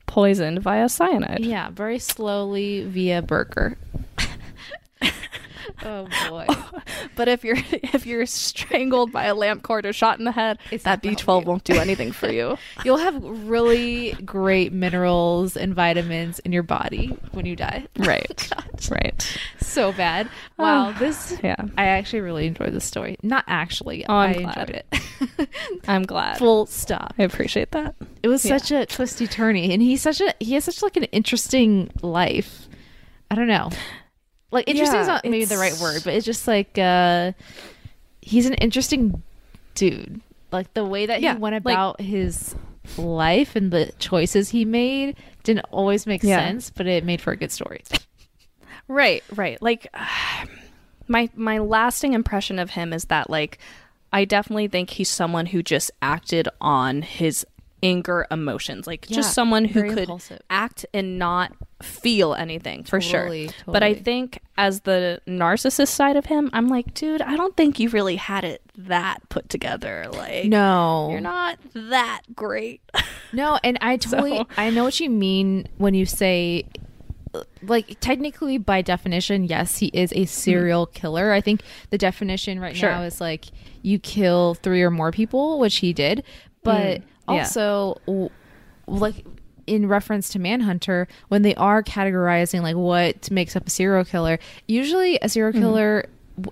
poisoned 0.06 0.62
via 0.62 0.88
cyanide. 0.88 1.44
Yeah, 1.44 1.68
very 1.68 1.98
slowly 1.98 2.82
via 2.86 3.20
burger. 3.20 3.76
oh 5.84 6.08
boy. 6.28 6.46
But 7.16 7.28
if 7.28 7.44
you're 7.44 7.56
if 7.72 8.06
you're 8.06 8.24
strangled 8.26 9.12
by 9.12 9.24
a 9.24 9.34
lamp 9.34 9.62
cord 9.62 9.84
or 9.86 9.92
shot 9.92 10.18
in 10.18 10.24
the 10.24 10.32
head, 10.32 10.58
It's 10.70 10.84
that 10.84 11.02
B12 11.02 11.24
help 11.26 11.44
won't 11.44 11.64
do 11.64 11.74
anything 11.74 12.10
for 12.12 12.30
you. 12.30 12.56
You'll 12.84 12.96
have 12.98 13.22
really 13.22 14.12
great 14.24 14.72
minerals 14.72 15.56
and 15.56 15.74
vitamins 15.74 16.38
in 16.40 16.52
your 16.52 16.62
body 16.62 17.08
when 17.32 17.44
you 17.46 17.54
die. 17.56 17.86
right. 17.98 18.50
Right. 18.90 19.38
so 19.60 19.92
bad. 19.92 20.28
Wow, 20.58 20.88
Oh, 20.88 20.98
this 20.98 21.36
Yeah. 21.42 21.56
I 21.76 21.86
actually 21.86 22.20
really 22.20 22.46
enjoyed 22.46 22.72
this 22.72 22.84
story. 22.84 23.16
Not 23.22 23.44
actually. 23.46 24.04
Oh, 24.06 24.14
I'm 24.14 24.30
I 24.30 24.32
glad. 24.34 24.56
enjoyed 24.58 24.82
it. 25.38 25.48
I'm 25.88 26.02
glad. 26.04 26.38
Full 26.38 26.66
stop. 26.66 27.14
I 27.18 27.22
appreciate 27.24 27.70
that. 27.72 27.94
It 28.22 28.28
was 28.28 28.44
Yeah. 28.44 28.56
such 28.58 28.70
a 28.72 28.86
twisty 28.86 29.26
turny, 29.28 29.72
and 29.72 29.82
he's 29.82 30.02
such 30.02 30.20
a 30.20 30.34
he 30.40 30.54
has 30.54 30.64
such 30.64 30.82
like 30.82 30.96
an 30.96 31.04
interesting 31.04 31.90
life. 32.02 32.68
I 33.30 33.34
don't 33.34 33.46
know, 33.48 33.70
like 34.52 34.68
interesting 34.68 35.00
is 35.00 35.08
not 35.08 35.24
maybe 35.24 35.44
the 35.44 35.58
right 35.58 35.76
word, 35.80 36.02
but 36.04 36.14
it's 36.14 36.24
just 36.26 36.46
like 36.46 36.78
uh 36.78 37.32
he's 38.20 38.46
an 38.46 38.54
interesting 38.54 39.22
dude. 39.74 40.20
Like 40.52 40.72
the 40.74 40.84
way 40.84 41.06
that 41.06 41.20
Yeah, 41.22 41.34
he 41.34 41.40
went 41.40 41.64
like- 41.64 41.74
about 41.74 42.00
his 42.00 42.54
life 42.96 43.56
and 43.56 43.70
the 43.72 43.92
choices 43.98 44.50
he 44.50 44.64
made 44.64 45.16
didn't 45.44 45.66
always 45.70 46.06
make 46.06 46.22
Yeah. 46.22 46.38
sense, 46.38 46.70
but 46.70 46.86
it 46.86 47.04
made 47.04 47.20
for 47.20 47.32
a 47.32 47.36
good 47.36 47.50
story. 47.52 47.82
Right, 48.88 49.22
right. 49.34 49.60
Like 49.62 49.86
my 51.08 51.30
my 51.34 51.58
lasting 51.58 52.12
impression 52.14 52.58
of 52.58 52.70
him 52.70 52.92
is 52.92 53.04
that 53.06 53.30
like 53.30 53.58
I 54.12 54.24
definitely 54.26 54.68
think 54.68 54.90
he's 54.90 55.08
someone 55.08 55.46
who 55.46 55.62
just 55.62 55.90
acted 56.02 56.48
on 56.60 57.00
his 57.02 57.46
anger 57.82 58.26
emotions. 58.30 58.86
Like 58.86 59.06
Yeah, 59.08 59.16
just 59.16 59.34
someone 59.34 59.64
who 59.64 59.82
could 59.82 59.98
impulsive. 59.98 60.40
act 60.50 60.86
and 60.94 61.18
not 61.18 61.52
feel 61.82 62.34
anything 62.34 62.84
for 62.84 63.00
Totally, 63.00 63.48
sure. 63.48 63.54
But 63.66 63.82
I 63.82 63.94
think 63.94 64.38
as 64.56 64.82
the 64.82 65.20
narcissist 65.26 65.88
side 65.88 66.16
of 66.16 66.26
him, 66.26 66.48
I'm 66.52 66.68
like, 66.68 66.94
dude, 66.94 67.20
I 67.22 67.36
don't 67.36 67.56
think 67.56 67.80
you 67.80 67.88
really 67.88 68.14
had 68.16 68.44
it 68.44 68.62
that 68.78 69.28
put 69.30 69.48
together. 69.48 70.06
Like 70.12 70.44
No, 70.44 71.08
you're 71.10 71.20
not 71.20 71.58
that 71.74 72.22
great. 72.34 72.80
No, 73.34 73.58
and 73.64 73.78
I 73.80 73.96
totally 73.96 74.36
So- 74.36 74.46
I 74.58 74.68
know 74.68 74.84
what 74.84 75.00
you 75.00 75.08
mean 75.08 75.66
when 75.78 75.94
you 75.94 76.04
say 76.04 76.66
like 77.62 77.98
technically 78.00 78.58
by 78.58 78.82
definition, 78.82 79.44
yes, 79.44 79.78
he 79.78 79.86
is 79.94 80.12
a 80.14 80.26
serial 80.26 80.84
killer. 80.86 81.32
I 81.32 81.40
think 81.40 81.62
the 81.88 81.96
definition 81.96 82.60
right 82.60 82.76
Sure. 82.76 82.90
now 82.90 83.02
is 83.02 83.20
like 83.22 83.46
you 83.80 83.98
kill 83.98 84.52
3 84.54 84.82
or 84.82 84.90
more 84.90 85.10
people, 85.12 85.58
which 85.58 85.76
he 85.78 85.92
did. 85.94 86.24
But 86.62 87.00
Mm. 87.00 87.02
Also 87.28 88.00
w- 88.06 88.30
like 88.86 89.24
in 89.66 89.86
reference 89.88 90.28
to 90.30 90.38
Mindhunter, 90.38 91.06
when 91.28 91.42
they 91.42 91.54
are 91.54 91.82
categorizing 91.82 92.62
like 92.62 92.76
what 92.76 93.30
makes 93.30 93.54
up 93.56 93.66
a 93.66 93.70
serial 93.70 94.04
killer, 94.04 94.38
usually 94.66 95.18
a 95.22 95.28
serial 95.28 95.52
Mm-hmm. 95.52 95.62
killer 95.62 96.04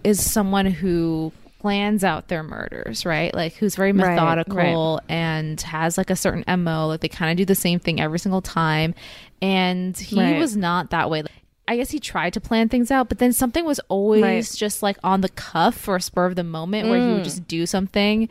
is 0.04 0.20
someone 0.24 0.66
who 0.66 1.32
plans 1.58 2.04
out 2.04 2.28
their 2.28 2.42
murders, 2.42 3.04
right? 3.04 3.34
Like 3.34 3.54
who's 3.54 3.74
very 3.76 3.92
Right, 3.92 4.10
methodical 4.14 5.00
and 5.08 5.60
has 5.62 5.98
like 5.98 6.08
a 6.10 6.16
certain 6.16 6.44
MO. 6.62 6.86
Like 6.86 7.00
they 7.00 7.08
kind 7.08 7.30
of 7.30 7.36
do 7.36 7.44
the 7.44 7.54
same 7.54 7.78
thing 7.80 8.00
every 8.00 8.18
single 8.18 8.40
time. 8.42 8.94
And 9.42 9.96
he 9.96 10.18
Right. 10.20 10.38
was 10.38 10.56
not 10.56 10.90
that 10.90 11.10
way. 11.10 11.22
Like, 11.22 11.32
I 11.68 11.76
guess 11.76 11.90
he 11.90 12.00
tried 12.00 12.32
to 12.32 12.40
plan 12.40 12.68
things 12.68 12.90
out, 12.90 13.08
but 13.08 13.18
then 13.18 13.32
something 13.32 13.64
was 13.64 13.78
always 13.88 14.22
Right. 14.22 14.50
just 14.56 14.82
like 14.82 14.98
on 15.04 15.20
the 15.20 15.28
cuff 15.28 15.86
or 15.86 16.00
spur 16.00 16.26
of 16.26 16.34
the 16.34 16.42
moment 16.44 16.88
where 16.88 16.98
he 17.00 17.06
would 17.12 17.20
Mm. 17.20 17.24
just 17.24 17.46
do 17.46 17.64
something 17.66 18.28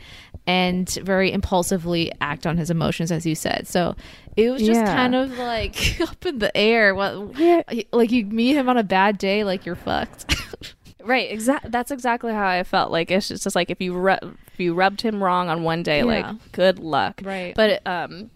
and 0.50 0.90
very 1.04 1.32
impulsively 1.32 2.12
act 2.22 2.48
on 2.48 2.58
his 2.58 2.72
emotions, 2.72 3.12
as 3.12 3.24
you 3.24 3.36
said. 3.36 3.68
So 3.68 3.96
it 4.36 4.50
was 4.50 4.64
just 4.64 4.82
Yeah. 4.82 4.96
kind 4.96 5.14
of 5.14 5.38
like 5.38 6.02
up 6.10 6.26
in 6.26 6.40
the 6.40 6.56
air. 6.58 6.96
What, 6.96 7.38
Yeah. 7.38 7.62
like 7.94 8.12
you 8.12 8.26
meet 8.26 8.56
him 8.56 8.68
on 8.68 8.76
a 8.76 8.84
bad 8.84 9.20
day, 9.20 9.44
like 9.44 9.66
you're 9.66 9.76
fucked. 9.76 10.36
Right, 11.02 11.32
exact. 11.32 11.72
That's 11.72 11.92
exactly 11.92 12.34
how 12.34 12.46
I 12.46 12.62
felt. 12.64 12.92
Like 12.92 13.10
it's 13.10 13.30
just, 13.30 13.44
just 13.44 13.56
like 13.56 13.72
if 13.72 13.80
you 13.82 14.06
if 14.10 14.60
you 14.60 14.74
rubbed 14.74 15.02
him 15.02 15.24
wrong 15.24 15.48
on 15.50 15.64
one 15.64 15.82
day, 15.82 16.00
Yeah. 16.00 16.04
like 16.04 16.52
good 16.52 16.78
luck. 16.78 17.22
Right. 17.24 17.56
But 17.56 17.82
um, 17.88 18.30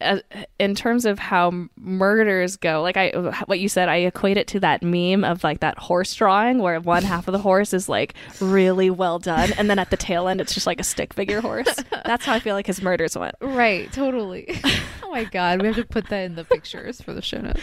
uh, 0.00 0.18
in 0.58 0.74
terms 0.74 1.04
of 1.06 1.18
how 1.18 1.68
murders 1.76 2.56
go, 2.56 2.82
like 2.82 2.96
I 2.96 3.10
what 3.46 3.60
you 3.60 3.68
said, 3.68 3.88
I 3.88 3.96
equate 3.96 4.36
it 4.36 4.46
to 4.48 4.60
that 4.60 4.82
meme 4.82 5.24
of 5.24 5.42
like 5.44 5.60
that 5.60 5.78
horse 5.78 6.14
drawing 6.14 6.58
where 6.58 6.78
one 6.80 7.02
half 7.02 7.28
of 7.28 7.32
the 7.32 7.38
horse 7.38 7.72
is 7.72 7.88
like 7.88 8.14
really 8.40 8.90
well 8.90 9.18
done, 9.18 9.52
and 9.58 9.70
then 9.70 9.78
at 9.78 9.90
the 9.90 9.96
tail 9.96 10.28
end 10.28 10.40
it's 10.40 10.52
just 10.54 10.66
like 10.66 10.80
a 10.80 10.84
stick 10.84 11.14
figure 11.14 11.40
horse. 11.40 11.74
That's 12.04 12.24
how 12.24 12.34
I 12.34 12.40
feel 12.40 12.54
like 12.54 12.66
his 12.66 12.82
murders 12.82 13.16
went. 13.16 13.34
Right, 13.40 13.90
totally. 13.92 14.60
oh 15.02 15.10
my 15.10 15.24
god, 15.24 15.60
we 15.62 15.68
have 15.68 15.76
to 15.76 15.84
put 15.84 16.08
that 16.08 16.24
in 16.24 16.34
the 16.34 16.44
pictures 16.44 17.00
for 17.00 17.12
the 17.14 17.22
show 17.22 17.40
notes. 17.40 17.60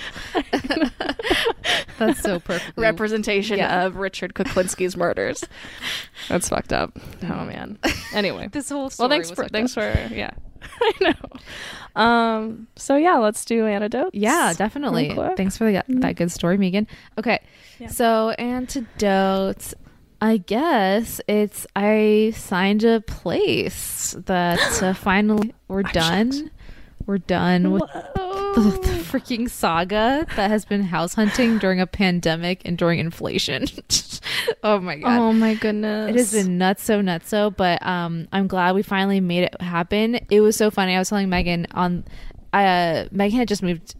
That's 2.00 2.22
so 2.22 2.40
perfect. 2.40 2.78
Representation 2.78 3.58
Yeah. 3.60 3.86
of 3.86 3.98
Richard 3.98 4.34
Kuklinski's 4.34 4.98
murders. 4.98 5.44
That's 6.30 6.50
fucked 6.50 6.74
up. 6.74 6.98
Oh 7.24 7.46
man. 7.46 7.78
Anyway. 8.14 8.50
This 8.54 8.70
whole 8.70 8.90
story 8.90 9.08
Well, 9.08 9.16
thanks 9.16 9.30
was 9.30 9.36
for 9.38 9.48
thanks 9.50 9.78
up. 9.78 9.94
for 10.10 10.14
yeah. 10.14 10.32
I 10.82 10.92
know. 11.02 12.02
Um. 12.02 12.68
So 12.76 12.96
yeah, 12.96 13.18
let's 13.18 13.46
do 13.46 13.68
antidotes. 13.68 14.12
Yeah, 14.14 14.54
definitely. 14.56 15.16
Thanks 15.38 15.58
for 15.58 15.72
the, 15.72 15.84
that 15.88 16.16
good 16.16 16.32
story, 16.32 16.58
Megan. 16.58 16.88
Okay, 17.18 17.40
Yeah. 17.80 17.88
so 17.88 18.30
antidotes. 18.32 19.74
I 20.22 20.38
guess 20.38 21.20
it's 21.28 21.68
I 21.76 22.34
signed 22.38 22.84
a 22.86 23.02
place 23.02 24.16
that 24.26 24.82
uh, 24.82 24.94
finally 24.94 25.54
we're 25.68 25.84
done. 25.94 26.50
We're 27.06 27.18
done 27.18 27.72
with 27.72 27.84
the, 28.56 28.62
the 28.62 29.04
freaking 29.04 29.50
saga 29.50 30.26
that 30.36 30.50
has 30.50 30.66
been 30.66 30.84
house 30.84 31.14
hunting 31.14 31.58
during 31.60 31.80
a 31.80 31.88
pandemic 31.88 32.62
and 32.66 32.78
during 32.78 33.00
inflation. 33.00 33.66
oh 34.64 34.80
my 34.80 34.98
god. 34.98 35.20
Oh 35.20 35.34
my 35.34 35.56
goodness. 35.56 36.10
It 36.10 36.16
has 36.16 36.32
been 36.32 36.58
nuts 36.58 36.84
so 36.84 37.02
nuts 37.02 37.30
so, 37.30 37.50
but 37.52 37.86
um, 37.86 38.28
I'm 38.32 38.48
glad 38.48 38.76
we 38.76 38.84
finally 38.84 39.20
made 39.20 39.44
it 39.44 39.62
happen. 39.62 40.16
It 40.30 40.42
was 40.42 40.56
so 40.56 40.70
funny. 40.72 40.96
I 40.96 41.00
was 41.00 41.10
telling 41.10 41.30
Megan 41.30 41.68
on, 41.72 42.04
uh, 42.52 43.06
Megan 43.12 43.40
had 43.40 43.48
just 43.48 43.64
moved, 43.64 43.96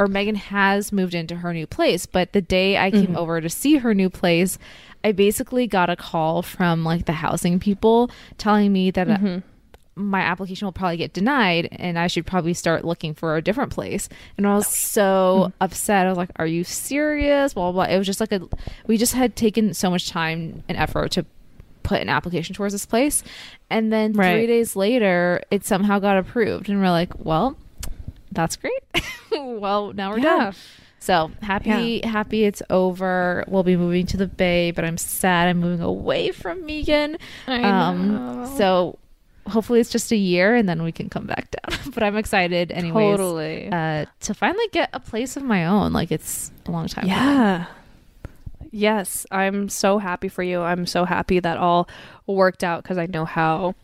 or 0.00 0.06
Megan 0.06 0.34
has 0.36 0.92
moved 0.92 1.14
into 1.14 1.36
her 1.36 1.52
new 1.52 1.66
place. 1.66 2.06
But 2.06 2.32
the 2.32 2.40
day 2.42 2.76
I 2.78 2.90
came 2.90 3.16
over 3.16 3.40
to 3.40 3.48
see 3.48 3.76
her 3.76 3.94
new 3.94 4.08
place, 4.10 4.58
I 5.04 5.12
basically 5.12 5.66
got 5.66 5.90
a 5.90 5.96
call 5.96 6.42
from 6.42 6.84
like 6.84 7.06
the 7.06 7.12
housing 7.12 7.58
people 7.60 8.10
telling 8.38 8.72
me 8.72 8.90
that. 8.90 9.08
uh, 9.08 9.40
my 9.98 10.20
application 10.20 10.66
will 10.66 10.72
probably 10.72 10.96
get 10.96 11.12
denied 11.12 11.68
and 11.72 11.98
I 11.98 12.06
should 12.06 12.24
probably 12.26 12.54
start 12.54 12.84
looking 12.84 13.14
for 13.14 13.36
a 13.36 13.42
different 13.42 13.72
place. 13.72 14.08
And 14.36 14.46
I 14.46 14.54
was 14.54 14.66
so 14.68 15.52
upset. 15.60 16.06
I 16.06 16.08
was 16.08 16.16
like, 16.18 16.30
Are 16.36 16.46
you 16.46 16.64
serious? 16.64 17.54
Blah, 17.54 17.72
blah, 17.72 17.84
blah. 17.86 17.94
It 17.94 17.98
was 17.98 18.06
just 18.06 18.20
like 18.20 18.32
a, 18.32 18.40
we 18.86 18.96
just 18.96 19.14
had 19.14 19.36
taken 19.36 19.74
so 19.74 19.90
much 19.90 20.08
time 20.08 20.62
and 20.68 20.78
effort 20.78 21.10
to 21.12 21.26
put 21.82 22.00
an 22.00 22.08
application 22.08 22.54
towards 22.54 22.72
this 22.74 22.86
place. 22.86 23.22
And 23.70 23.92
then 23.92 24.12
Right. 24.12 24.32
three 24.34 24.46
days 24.46 24.76
later, 24.76 25.42
it 25.50 25.64
somehow 25.64 25.98
got 25.98 26.16
approved. 26.18 26.68
And 26.68 26.80
we're 26.80 26.90
like, 26.90 27.12
Well, 27.18 27.56
that's 28.32 28.56
great. 28.56 28.72
well, 29.32 29.92
now 29.92 30.10
we're 30.10 30.18
Yeah. 30.18 30.38
done. 30.38 30.54
So 31.00 31.30
happy, 31.42 32.00
happy 32.04 32.44
it's 32.44 32.60
over. 32.70 33.44
We'll 33.46 33.62
be 33.62 33.76
moving 33.76 34.04
to 34.06 34.16
the 34.16 34.26
Bay, 34.26 34.72
but 34.72 34.84
I'm 34.84 34.98
sad 34.98 35.46
I'm 35.48 35.58
moving 35.60 35.80
away 35.80 36.32
from 36.32 36.66
Megan. 36.66 37.16
I 37.46 37.62
Um, 37.62 38.08
know. 38.42 38.54
so 38.58 38.98
hopefully 39.48 39.80
it's 39.80 39.90
just 39.90 40.12
a 40.12 40.16
year 40.16 40.54
and 40.54 40.68
then 40.68 40.82
we 40.82 40.92
can 40.92 41.08
come 41.08 41.26
back 41.26 41.50
down. 41.50 41.78
but 41.94 42.02
I'm 42.02 42.16
excited 42.16 42.72
anyways. 42.72 43.16
totally. 43.16 43.68
Uh, 43.70 44.06
to 44.20 44.34
finally 44.34 44.66
get 44.72 44.90
a 44.92 45.00
place 45.00 45.36
of 45.36 45.42
my 45.42 45.66
own. 45.66 45.92
Like 45.92 46.12
it's 46.12 46.50
a 46.66 46.70
long 46.70 46.88
time. 46.88 47.08
coming. 47.08 47.16
yeah. 47.16 47.66
Yes, 48.70 49.26
I'm 49.30 49.68
so 49.68 49.98
happy 49.98 50.28
for 50.28 50.42
you. 50.42 50.60
I'm 50.60 50.84
so 50.84 51.04
happy 51.04 51.40
that 51.40 51.56
all 51.56 51.88
worked 52.26 52.62
out 52.62 52.82
because 52.82 52.98
I 52.98 53.06
know 53.06 53.24
how 53.24 53.74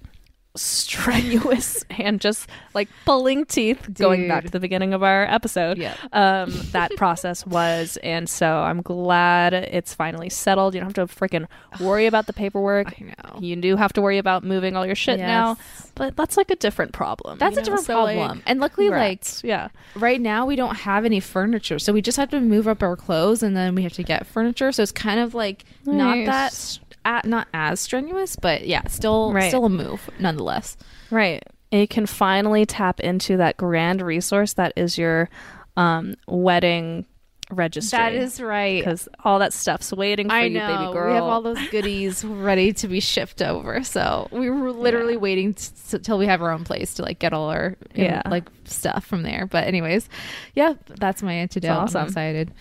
strenuous 0.56 1.85
and 1.98 2.20
just 2.20 2.48
like 2.74 2.89
pulling 3.05 3.44
teeth 3.44 3.93
going 3.94 4.28
back 4.28 4.44
to 4.44 4.51
the 4.51 4.60
beginning 4.60 4.94
of 4.94 5.02
our 5.02 5.24
episode 5.24 5.78
Yeah. 5.78 5.97
um 6.12 6.52
that 6.72 6.94
process 6.97 7.44
was 7.47 7.97
and 8.02 8.28
so 8.28 8.47
i'm 8.59 8.81
glad 8.82 9.52
it's 9.52 9.94
finally 9.94 10.28
settled 10.31 10.74
you 10.74 10.81
don't 10.81 10.97
have 10.97 11.09
to 11.09 11.14
freaking 11.14 11.47
worry 11.81 12.06
about 12.06 12.26
the 12.26 12.32
paperwork 12.44 12.89
I 13.01 13.05
know. 13.05 13.40
you 13.40 13.56
do 13.56 13.76
have 13.76 13.93
to 13.94 14.02
worry 14.02 14.18
about 14.18 14.44
moving 14.44 14.76
all 14.76 14.86
your 14.86 14.94
shit 14.94 15.18
now 15.18 15.56
but 15.97 16.16
that's 16.16 16.36
like 16.36 16.51
a 16.51 16.56
different 16.56 16.93
problem 16.93 17.39
That's 17.39 17.56
you 17.56 17.59
a 17.59 17.60
know? 17.62 17.64
different 17.64 17.86
So, 17.86 18.02
like, 18.05 18.16
problem. 18.18 18.43
and 18.47 18.60
luckily, 18.60 18.89
like 18.90 19.24
yeah 19.44 19.68
right 19.94 20.20
now, 20.20 20.44
we 20.47 20.56
don't 20.56 20.74
have 20.74 21.05
any 21.05 21.20
furniture, 21.20 21.78
so 21.78 21.93
we 21.93 22.02
just 22.02 22.16
have 22.16 22.31
to 22.31 22.40
move 22.40 22.66
up 22.66 22.82
our 22.82 22.97
clothes, 22.97 23.44
and 23.44 23.56
then 23.56 23.76
we 23.76 23.85
have 23.85 23.93
to 23.93 24.02
get 24.02 24.26
furniture. 24.26 24.72
So 24.72 24.82
it's 24.82 24.90
kind 24.90 25.20
of 25.20 25.35
like 25.35 25.64
not 25.86 26.16
that 26.26 26.51
Nice. 26.52 26.81
At, 27.05 27.24
not 27.26 27.48
as 27.55 27.81
strenuous, 27.81 28.36
but 28.36 28.66
yeah, 28.66 28.86
still 28.89 29.32
Right. 29.32 29.48
still 29.48 29.64
a 29.66 29.70
move 29.70 30.09
nonetheless. 30.18 30.76
Right. 31.10 31.43
And 31.72 31.81
you 31.81 31.89
can 31.89 32.06
finally 32.06 32.64
tap 32.66 33.01
into 33.01 33.36
that 33.39 33.56
grand 33.56 34.01
resource 34.02 34.52
that 34.55 34.72
is 34.76 34.97
your 34.98 35.28
um, 35.76 36.14
wedding 36.28 37.05
registry. 37.51 37.97
That 37.98 38.14
is 38.14 38.40
right. 38.40 38.81
because 38.81 39.09
all 39.22 39.39
that 39.40 39.52
stuff's 39.52 39.93
waiting 39.93 40.28
for 40.28 40.35
I 40.35 40.44
you, 40.44 40.59
know. 40.59 40.66
baby 40.78 40.93
girl. 40.93 41.09
We 41.10 41.14
have 41.16 41.24
all 41.24 41.43
those 41.43 41.68
goodies 41.68 42.24
ready 42.24 42.72
to 42.74 42.89
be 42.89 43.01
shipped 43.01 43.43
over. 43.43 43.82
So 43.85 44.28
we 44.31 44.48
were 44.51 44.72
literally 44.72 45.14
Yeah. 45.14 45.18
waiting 45.18 45.55
t- 45.55 45.98
till 45.98 46.16
we 46.16 46.26
have 46.26 46.40
our 46.43 46.51
own 46.51 46.64
place 46.64 46.94
to 46.94 47.02
like 47.02 47.18
get 47.18 47.32
all 47.32 47.51
our 47.51 47.76
you 47.94 48.05
know, 48.05 48.10
Yeah. 48.14 48.22
like 48.31 48.44
stuff 48.64 49.05
from 49.05 49.22
there. 49.24 49.47
But 49.47 49.66
anyways, 49.66 50.09
yeah, 50.55 50.74
that's 50.86 51.22
my 51.22 51.32
antidote. 51.35 51.70
awesome. 51.70 52.01
I'm 52.02 52.06
excited. 52.06 52.52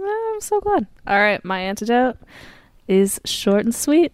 I'm 0.00 0.40
so 0.40 0.60
glad. 0.60 0.86
All 1.06 1.18
right, 1.20 1.44
my 1.44 1.60
antidote 1.60 2.16
is 2.92 3.20
short 3.24 3.64
and 3.64 3.74
sweet. 3.74 4.12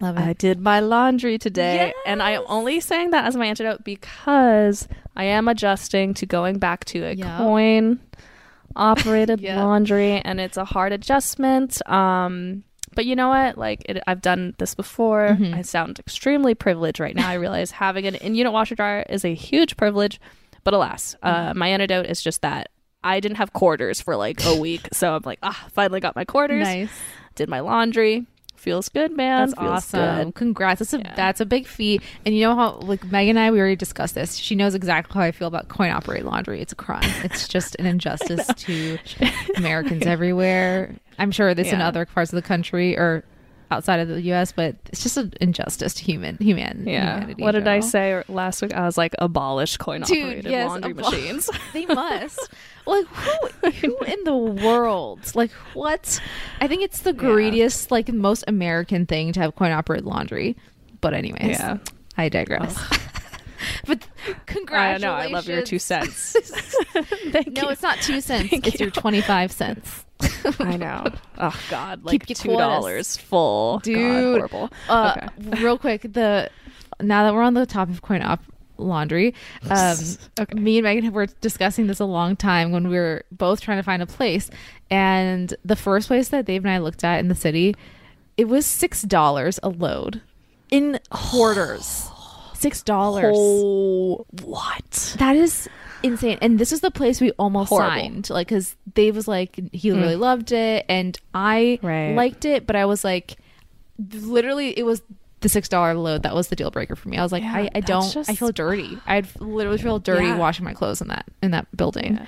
Love 0.00 0.18
I 0.18 0.32
did 0.32 0.60
my 0.60 0.80
laundry 0.80 1.38
today, 1.38 1.92
and 2.06 2.22
I 2.22 2.32
am 2.32 2.42
only 2.48 2.80
saying 2.80 3.10
that 3.10 3.24
as 3.26 3.36
my 3.36 3.46
antidote 3.46 3.84
because 3.84 4.88
I 5.16 5.24
am 5.24 5.46
adjusting 5.48 6.14
to 6.14 6.26
going 6.26 6.58
back 6.58 6.84
to 6.86 7.04
a 7.04 7.12
Yep. 7.12 7.38
coin 7.38 8.00
operated 8.74 9.40
Yep. 9.46 9.56
laundry, 9.58 10.12
and 10.24 10.40
it's 10.40 10.56
a 10.56 10.64
hard 10.64 10.92
adjustment. 10.92 11.86
Um, 11.88 12.64
but 12.94 13.06
you 13.06 13.14
know 13.16 13.28
what? 13.28 13.56
Like, 13.56 13.82
it, 13.88 14.02
I've 14.06 14.20
done 14.20 14.54
this 14.58 14.74
before. 14.74 15.36
Mhm. 15.38 15.54
I 15.54 15.62
sound 15.62 15.98
extremely 16.00 16.54
privileged 16.54 16.98
right 17.00 17.14
now. 17.14 17.28
I 17.28 17.34
realize 17.34 17.70
having 17.70 18.06
an 18.06 18.16
in-unit 18.16 18.52
washer 18.52 18.74
dryer 18.74 19.04
is 19.08 19.24
a 19.24 19.34
huge 19.34 19.76
privilege, 19.76 20.20
but 20.64 20.74
alas, 20.74 21.14
Mm-hmm. 21.22 21.50
uh, 21.50 21.54
my 21.54 21.68
antidote 21.68 22.06
is 22.06 22.20
just 22.22 22.42
that. 22.42 22.70
I 23.04 23.18
didn't 23.20 23.36
have 23.38 23.52
quarters 23.52 24.00
for 24.00 24.14
like 24.16 24.44
a 24.44 24.54
week, 24.60 24.88
so 24.92 25.14
I'm 25.14 25.22
like, 25.24 25.38
ah, 25.42 25.66
finally 25.72 26.00
got 26.00 26.14
my 26.16 26.24
quarters. 26.24 26.64
Nice. 26.66 26.90
Did 27.34 27.48
my 27.48 27.60
laundry. 27.60 28.26
Feels 28.56 28.88
good, 28.88 29.10
man. 29.16 29.48
That's 29.48 29.58
Feels 29.58 29.70
awesome. 29.72 30.24
good. 30.26 30.34
Congrats. 30.36 30.78
That's 30.78 30.94
a 30.94 30.98
Yeah. 30.98 31.14
that's 31.16 31.40
a 31.40 31.44
big 31.46 31.66
feat. 31.66 32.00
And 32.24 32.32
you 32.32 32.42
know 32.42 32.54
how 32.54 32.74
like 32.76 33.04
Meg 33.10 33.26
and 33.28 33.36
I 33.36 33.50
we 33.50 33.58
already 33.58 33.74
discussed 33.74 34.14
this. 34.14 34.36
She 34.36 34.54
knows 34.54 34.76
exactly 34.76 35.14
how 35.14 35.20
I 35.26 35.32
feel 35.32 35.48
about 35.48 35.66
coin 35.68 35.90
operated 35.90 36.26
laundry. 36.26 36.60
It's 36.60 36.72
a 36.72 36.76
crime. 36.76 37.02
It's 37.24 37.48
just 37.48 37.74
an 37.80 37.86
injustice 37.86 38.46
to 38.46 38.98
Americans 39.56 40.06
everywhere. 40.06 40.94
I'm 41.18 41.32
sure 41.32 41.54
this 41.54 41.72
in 41.72 41.80
other 41.80 42.06
parts 42.06 42.32
of 42.32 42.36
the 42.36 42.42
country 42.46 42.96
or 42.96 43.24
outside 43.72 44.00
of 44.00 44.08
the 44.08 44.20
US, 44.32 44.52
but 44.52 44.76
it's 44.86 45.02
just 45.02 45.16
an 45.16 45.32
injustice 45.40 45.94
to 45.94 46.04
human 46.04 46.36
human 46.38 46.86
Yeah. 46.86 47.14
humanity. 47.20 47.42
What 47.42 47.52
did 47.52 47.66
I 47.68 47.80
say 47.80 48.22
last 48.28 48.62
week? 48.62 48.72
I 48.74 48.84
was 48.86 48.96
like, 48.98 49.14
abolish 49.18 49.76
coin 49.76 50.02
operated 50.02 50.44
yes, 50.46 50.68
laundry 50.68 50.94
abol- 50.94 51.10
machines. 51.10 51.50
They 51.72 51.86
must. 51.86 52.38
like 52.86 53.06
who 53.06 53.70
who 53.70 53.98
in 54.06 54.24
the 54.24 54.36
world? 54.36 55.20
Like 55.34 55.50
what? 55.74 56.20
I 56.60 56.68
think 56.68 56.82
it's 56.82 57.00
the 57.02 57.12
greediest, 57.12 57.90
like 57.90 58.12
most 58.12 58.44
American 58.46 59.06
thing 59.06 59.32
to 59.32 59.40
have 59.40 59.54
coin 59.56 59.72
operated 59.72 60.06
laundry. 60.06 60.56
But 61.00 61.14
anyways, 61.14 61.58
Yeah. 61.58 61.78
I 62.16 62.28
digress. 62.28 62.76
but 63.86 64.06
I 64.28 64.32
congratulations. 64.46 65.02
know. 65.02 65.12
I 65.12 65.26
love 65.26 65.46
your 65.48 65.62
two 65.62 65.78
cents. 65.78 66.36
Thank 67.30 67.52
no, 67.52 67.62
you. 67.62 67.68
it's 67.70 67.82
not 67.82 67.98
two 68.00 68.20
cents. 68.20 68.50
Thank 68.50 68.66
it's 68.66 68.80
your 68.80 68.90
twenty 68.90 69.20
five 69.20 69.50
cents. 69.52 70.04
I 70.60 70.76
know. 70.76 71.06
Oh 71.38 71.60
God, 71.70 72.04
like 72.04 72.26
Keep 72.26 72.36
two 72.38 72.56
dollars 72.56 73.16
full. 73.16 73.78
God, 73.78 73.82
Dude. 73.82 74.36
horrible. 74.38 74.70
Uh, 74.88 75.14
okay. 75.16 75.62
real 75.62 75.78
quick, 75.78 76.02
the 76.02 76.50
now 77.00 77.24
that 77.24 77.34
we're 77.34 77.42
on 77.42 77.54
the 77.54 77.66
topic 77.66 77.94
of 77.94 78.02
coin 78.02 78.22
op 78.22 78.40
laundry, 78.78 79.34
um, 79.70 79.96
Okay. 80.40 80.58
me 80.58 80.78
and 80.78 80.84
Megan 80.84 81.12
were 81.12 81.26
discussing 81.40 81.86
this 81.86 82.00
a 82.00 82.04
long 82.04 82.36
time 82.36 82.72
when 82.72 82.88
we 82.88 82.96
were 82.96 83.24
both 83.30 83.60
trying 83.60 83.78
to 83.78 83.82
find 83.82 84.02
a 84.02 84.06
place, 84.06 84.50
and 84.90 85.54
the 85.64 85.76
first 85.76 86.08
place 86.08 86.28
that 86.28 86.44
Dave 86.44 86.64
and 86.64 86.72
I 86.72 86.78
looked 86.78 87.02
at 87.04 87.18
in 87.20 87.28
the 87.28 87.34
city, 87.34 87.74
it 88.36 88.46
was 88.46 88.64
six 88.66 89.02
dollars 89.02 89.58
a 89.62 89.68
load 89.68 90.20
in 90.70 91.00
quarters. 91.10 92.08
Six 92.62 92.82
dollars. 92.82 93.34
Oh, 93.36 94.24
what? 94.42 95.16
That 95.18 95.34
is 95.36 95.68
insane. 96.02 96.38
And 96.40 96.58
this 96.58 96.72
is 96.72 96.80
the 96.80 96.90
place 96.90 97.20
we 97.20 97.30
almost 97.32 97.70
Horrible. 97.70 97.90
signed. 97.90 98.30
Like, 98.30 98.48
because 98.48 98.76
Dave 98.94 99.16
was 99.16 99.26
like, 99.28 99.56
he 99.72 99.90
mm. 99.90 100.00
really 100.00 100.16
loved 100.16 100.52
it. 100.52 100.84
And 100.88 101.18
I 101.34 101.78
Right. 101.82 102.14
liked 102.14 102.44
it, 102.44 102.66
but 102.66 102.76
I 102.76 102.84
was 102.86 103.04
like, 103.04 103.36
literally, 103.98 104.78
it 104.78 104.84
was 104.84 105.02
the 105.40 105.48
$6 105.48 106.02
load 106.02 106.22
that 106.22 106.34
was 106.34 106.48
the 106.48 106.56
deal 106.56 106.70
breaker 106.70 106.94
for 106.94 107.08
me. 107.08 107.18
I 107.18 107.22
was 107.22 107.32
like, 107.32 107.42
Yeah, 107.42 107.52
I, 107.54 107.70
I 107.74 107.80
don't, 107.80 108.16
I 108.28 108.34
feel 108.34 108.52
dirty. 108.52 108.98
I'd 109.06 109.28
literally 109.40 109.78
feel 109.78 109.98
dirty 109.98 110.26
Yeah. 110.26 110.38
washing 110.38 110.64
my 110.64 110.72
clothes 110.72 111.00
in 111.00 111.08
that, 111.08 111.26
in 111.42 111.50
that 111.50 111.66
building. 111.76 112.14
Yeah. 112.14 112.26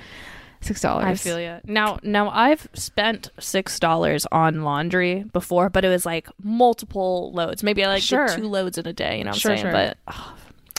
Six 0.65 0.81
dollars. 0.81 1.05
I 1.05 1.13
feel 1.13 1.39
you. 1.39 1.57
Now, 1.65 1.99
now 2.01 2.29
I've 2.31 2.67
spent 2.73 3.29
six 3.39 3.79
dollars 3.79 4.25
on 4.31 4.63
laundry 4.63 5.23
before, 5.31 5.69
but 5.69 5.85
it 5.85 5.89
was 5.89 6.07
like 6.07 6.27
multiple 6.41 7.31
loads. 7.33 7.61
Maybe 7.61 7.83
I 7.83 7.87
like 7.87 8.01
Sure. 8.01 8.25
did 8.25 8.37
two 8.37 8.47
loads 8.47 8.79
in 8.79 8.87
a 8.87 8.93
day. 8.93 9.19
You 9.19 9.25
know 9.25 9.29
what 9.29 9.39
Sure, 9.39 9.51
I'm 9.51 9.57
saying? 9.59 9.65
sure. 9.65 9.71
But 9.71 9.97
oh, 10.07 10.35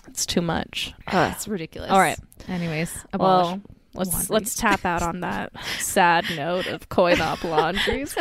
it's 0.09 0.27
too 0.27 0.41
much. 0.43 0.93
It's 1.07 1.47
ridiculous. 1.47 1.93
All 1.93 2.01
right. 2.01 2.19
Anyways, 2.49 2.93
abolish. 3.13 3.47
Well, 3.47 3.61
let's 3.95 4.13
laundry. 4.13 4.35
let's 4.35 4.55
tap 4.57 4.85
out 4.85 5.03
on 5.03 5.21
that 5.21 5.53
sad 5.79 6.25
note 6.37 6.67
of 6.67 6.89
coin 6.89 7.21
op 7.21 7.45
laundries. 7.45 8.17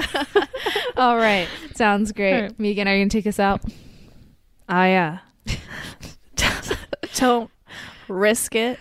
All 0.98 1.18
right. 1.18 1.48
Sounds 1.74 2.12
great. 2.12 2.36
All 2.36 2.42
right. 2.44 2.60
Megan, 2.60 2.88
are 2.88 2.94
you 2.94 3.00
going 3.00 3.10
to 3.10 3.18
take 3.18 3.26
us 3.26 3.40
out? 3.40 3.62
Ah, 4.70 4.86
yeah. 4.86 5.18
Don't 7.16 7.50
risk 8.08 8.54
it 8.56 8.80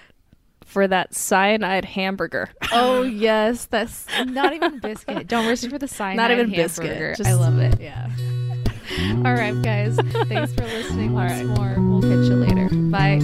for 0.74 0.88
that 0.88 1.14
cyanide 1.14 1.84
hamburger. 1.84 2.50
Oh 2.72 3.02
yes, 3.26 3.66
that's 3.66 4.06
not 4.26 4.52
even 4.52 4.80
biscuit. 4.80 5.28
Don't 5.28 5.46
risk 5.46 5.70
for 5.70 5.78
the 5.78 5.88
cyanide. 5.88 6.16
Not 6.16 6.30
even 6.32 6.50
hamburger. 6.50 7.12
biscuit. 7.12 7.16
Just... 7.16 7.30
I 7.30 7.34
love 7.34 7.58
it. 7.60 7.80
Yeah. 7.80 8.10
All 9.24 9.34
right, 9.34 9.54
guys. 9.62 9.96
Thanks 10.26 10.52
for 10.52 10.64
listening. 10.64 11.12
Once 11.12 11.32
right. 11.32 11.46
more, 11.46 11.76
we'll 11.78 12.02
catch 12.02 12.28
you 12.28 12.34
later. 12.34 12.68
Bye. 12.90 13.20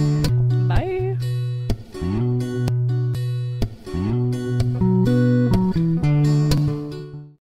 Bye. 0.67 1.00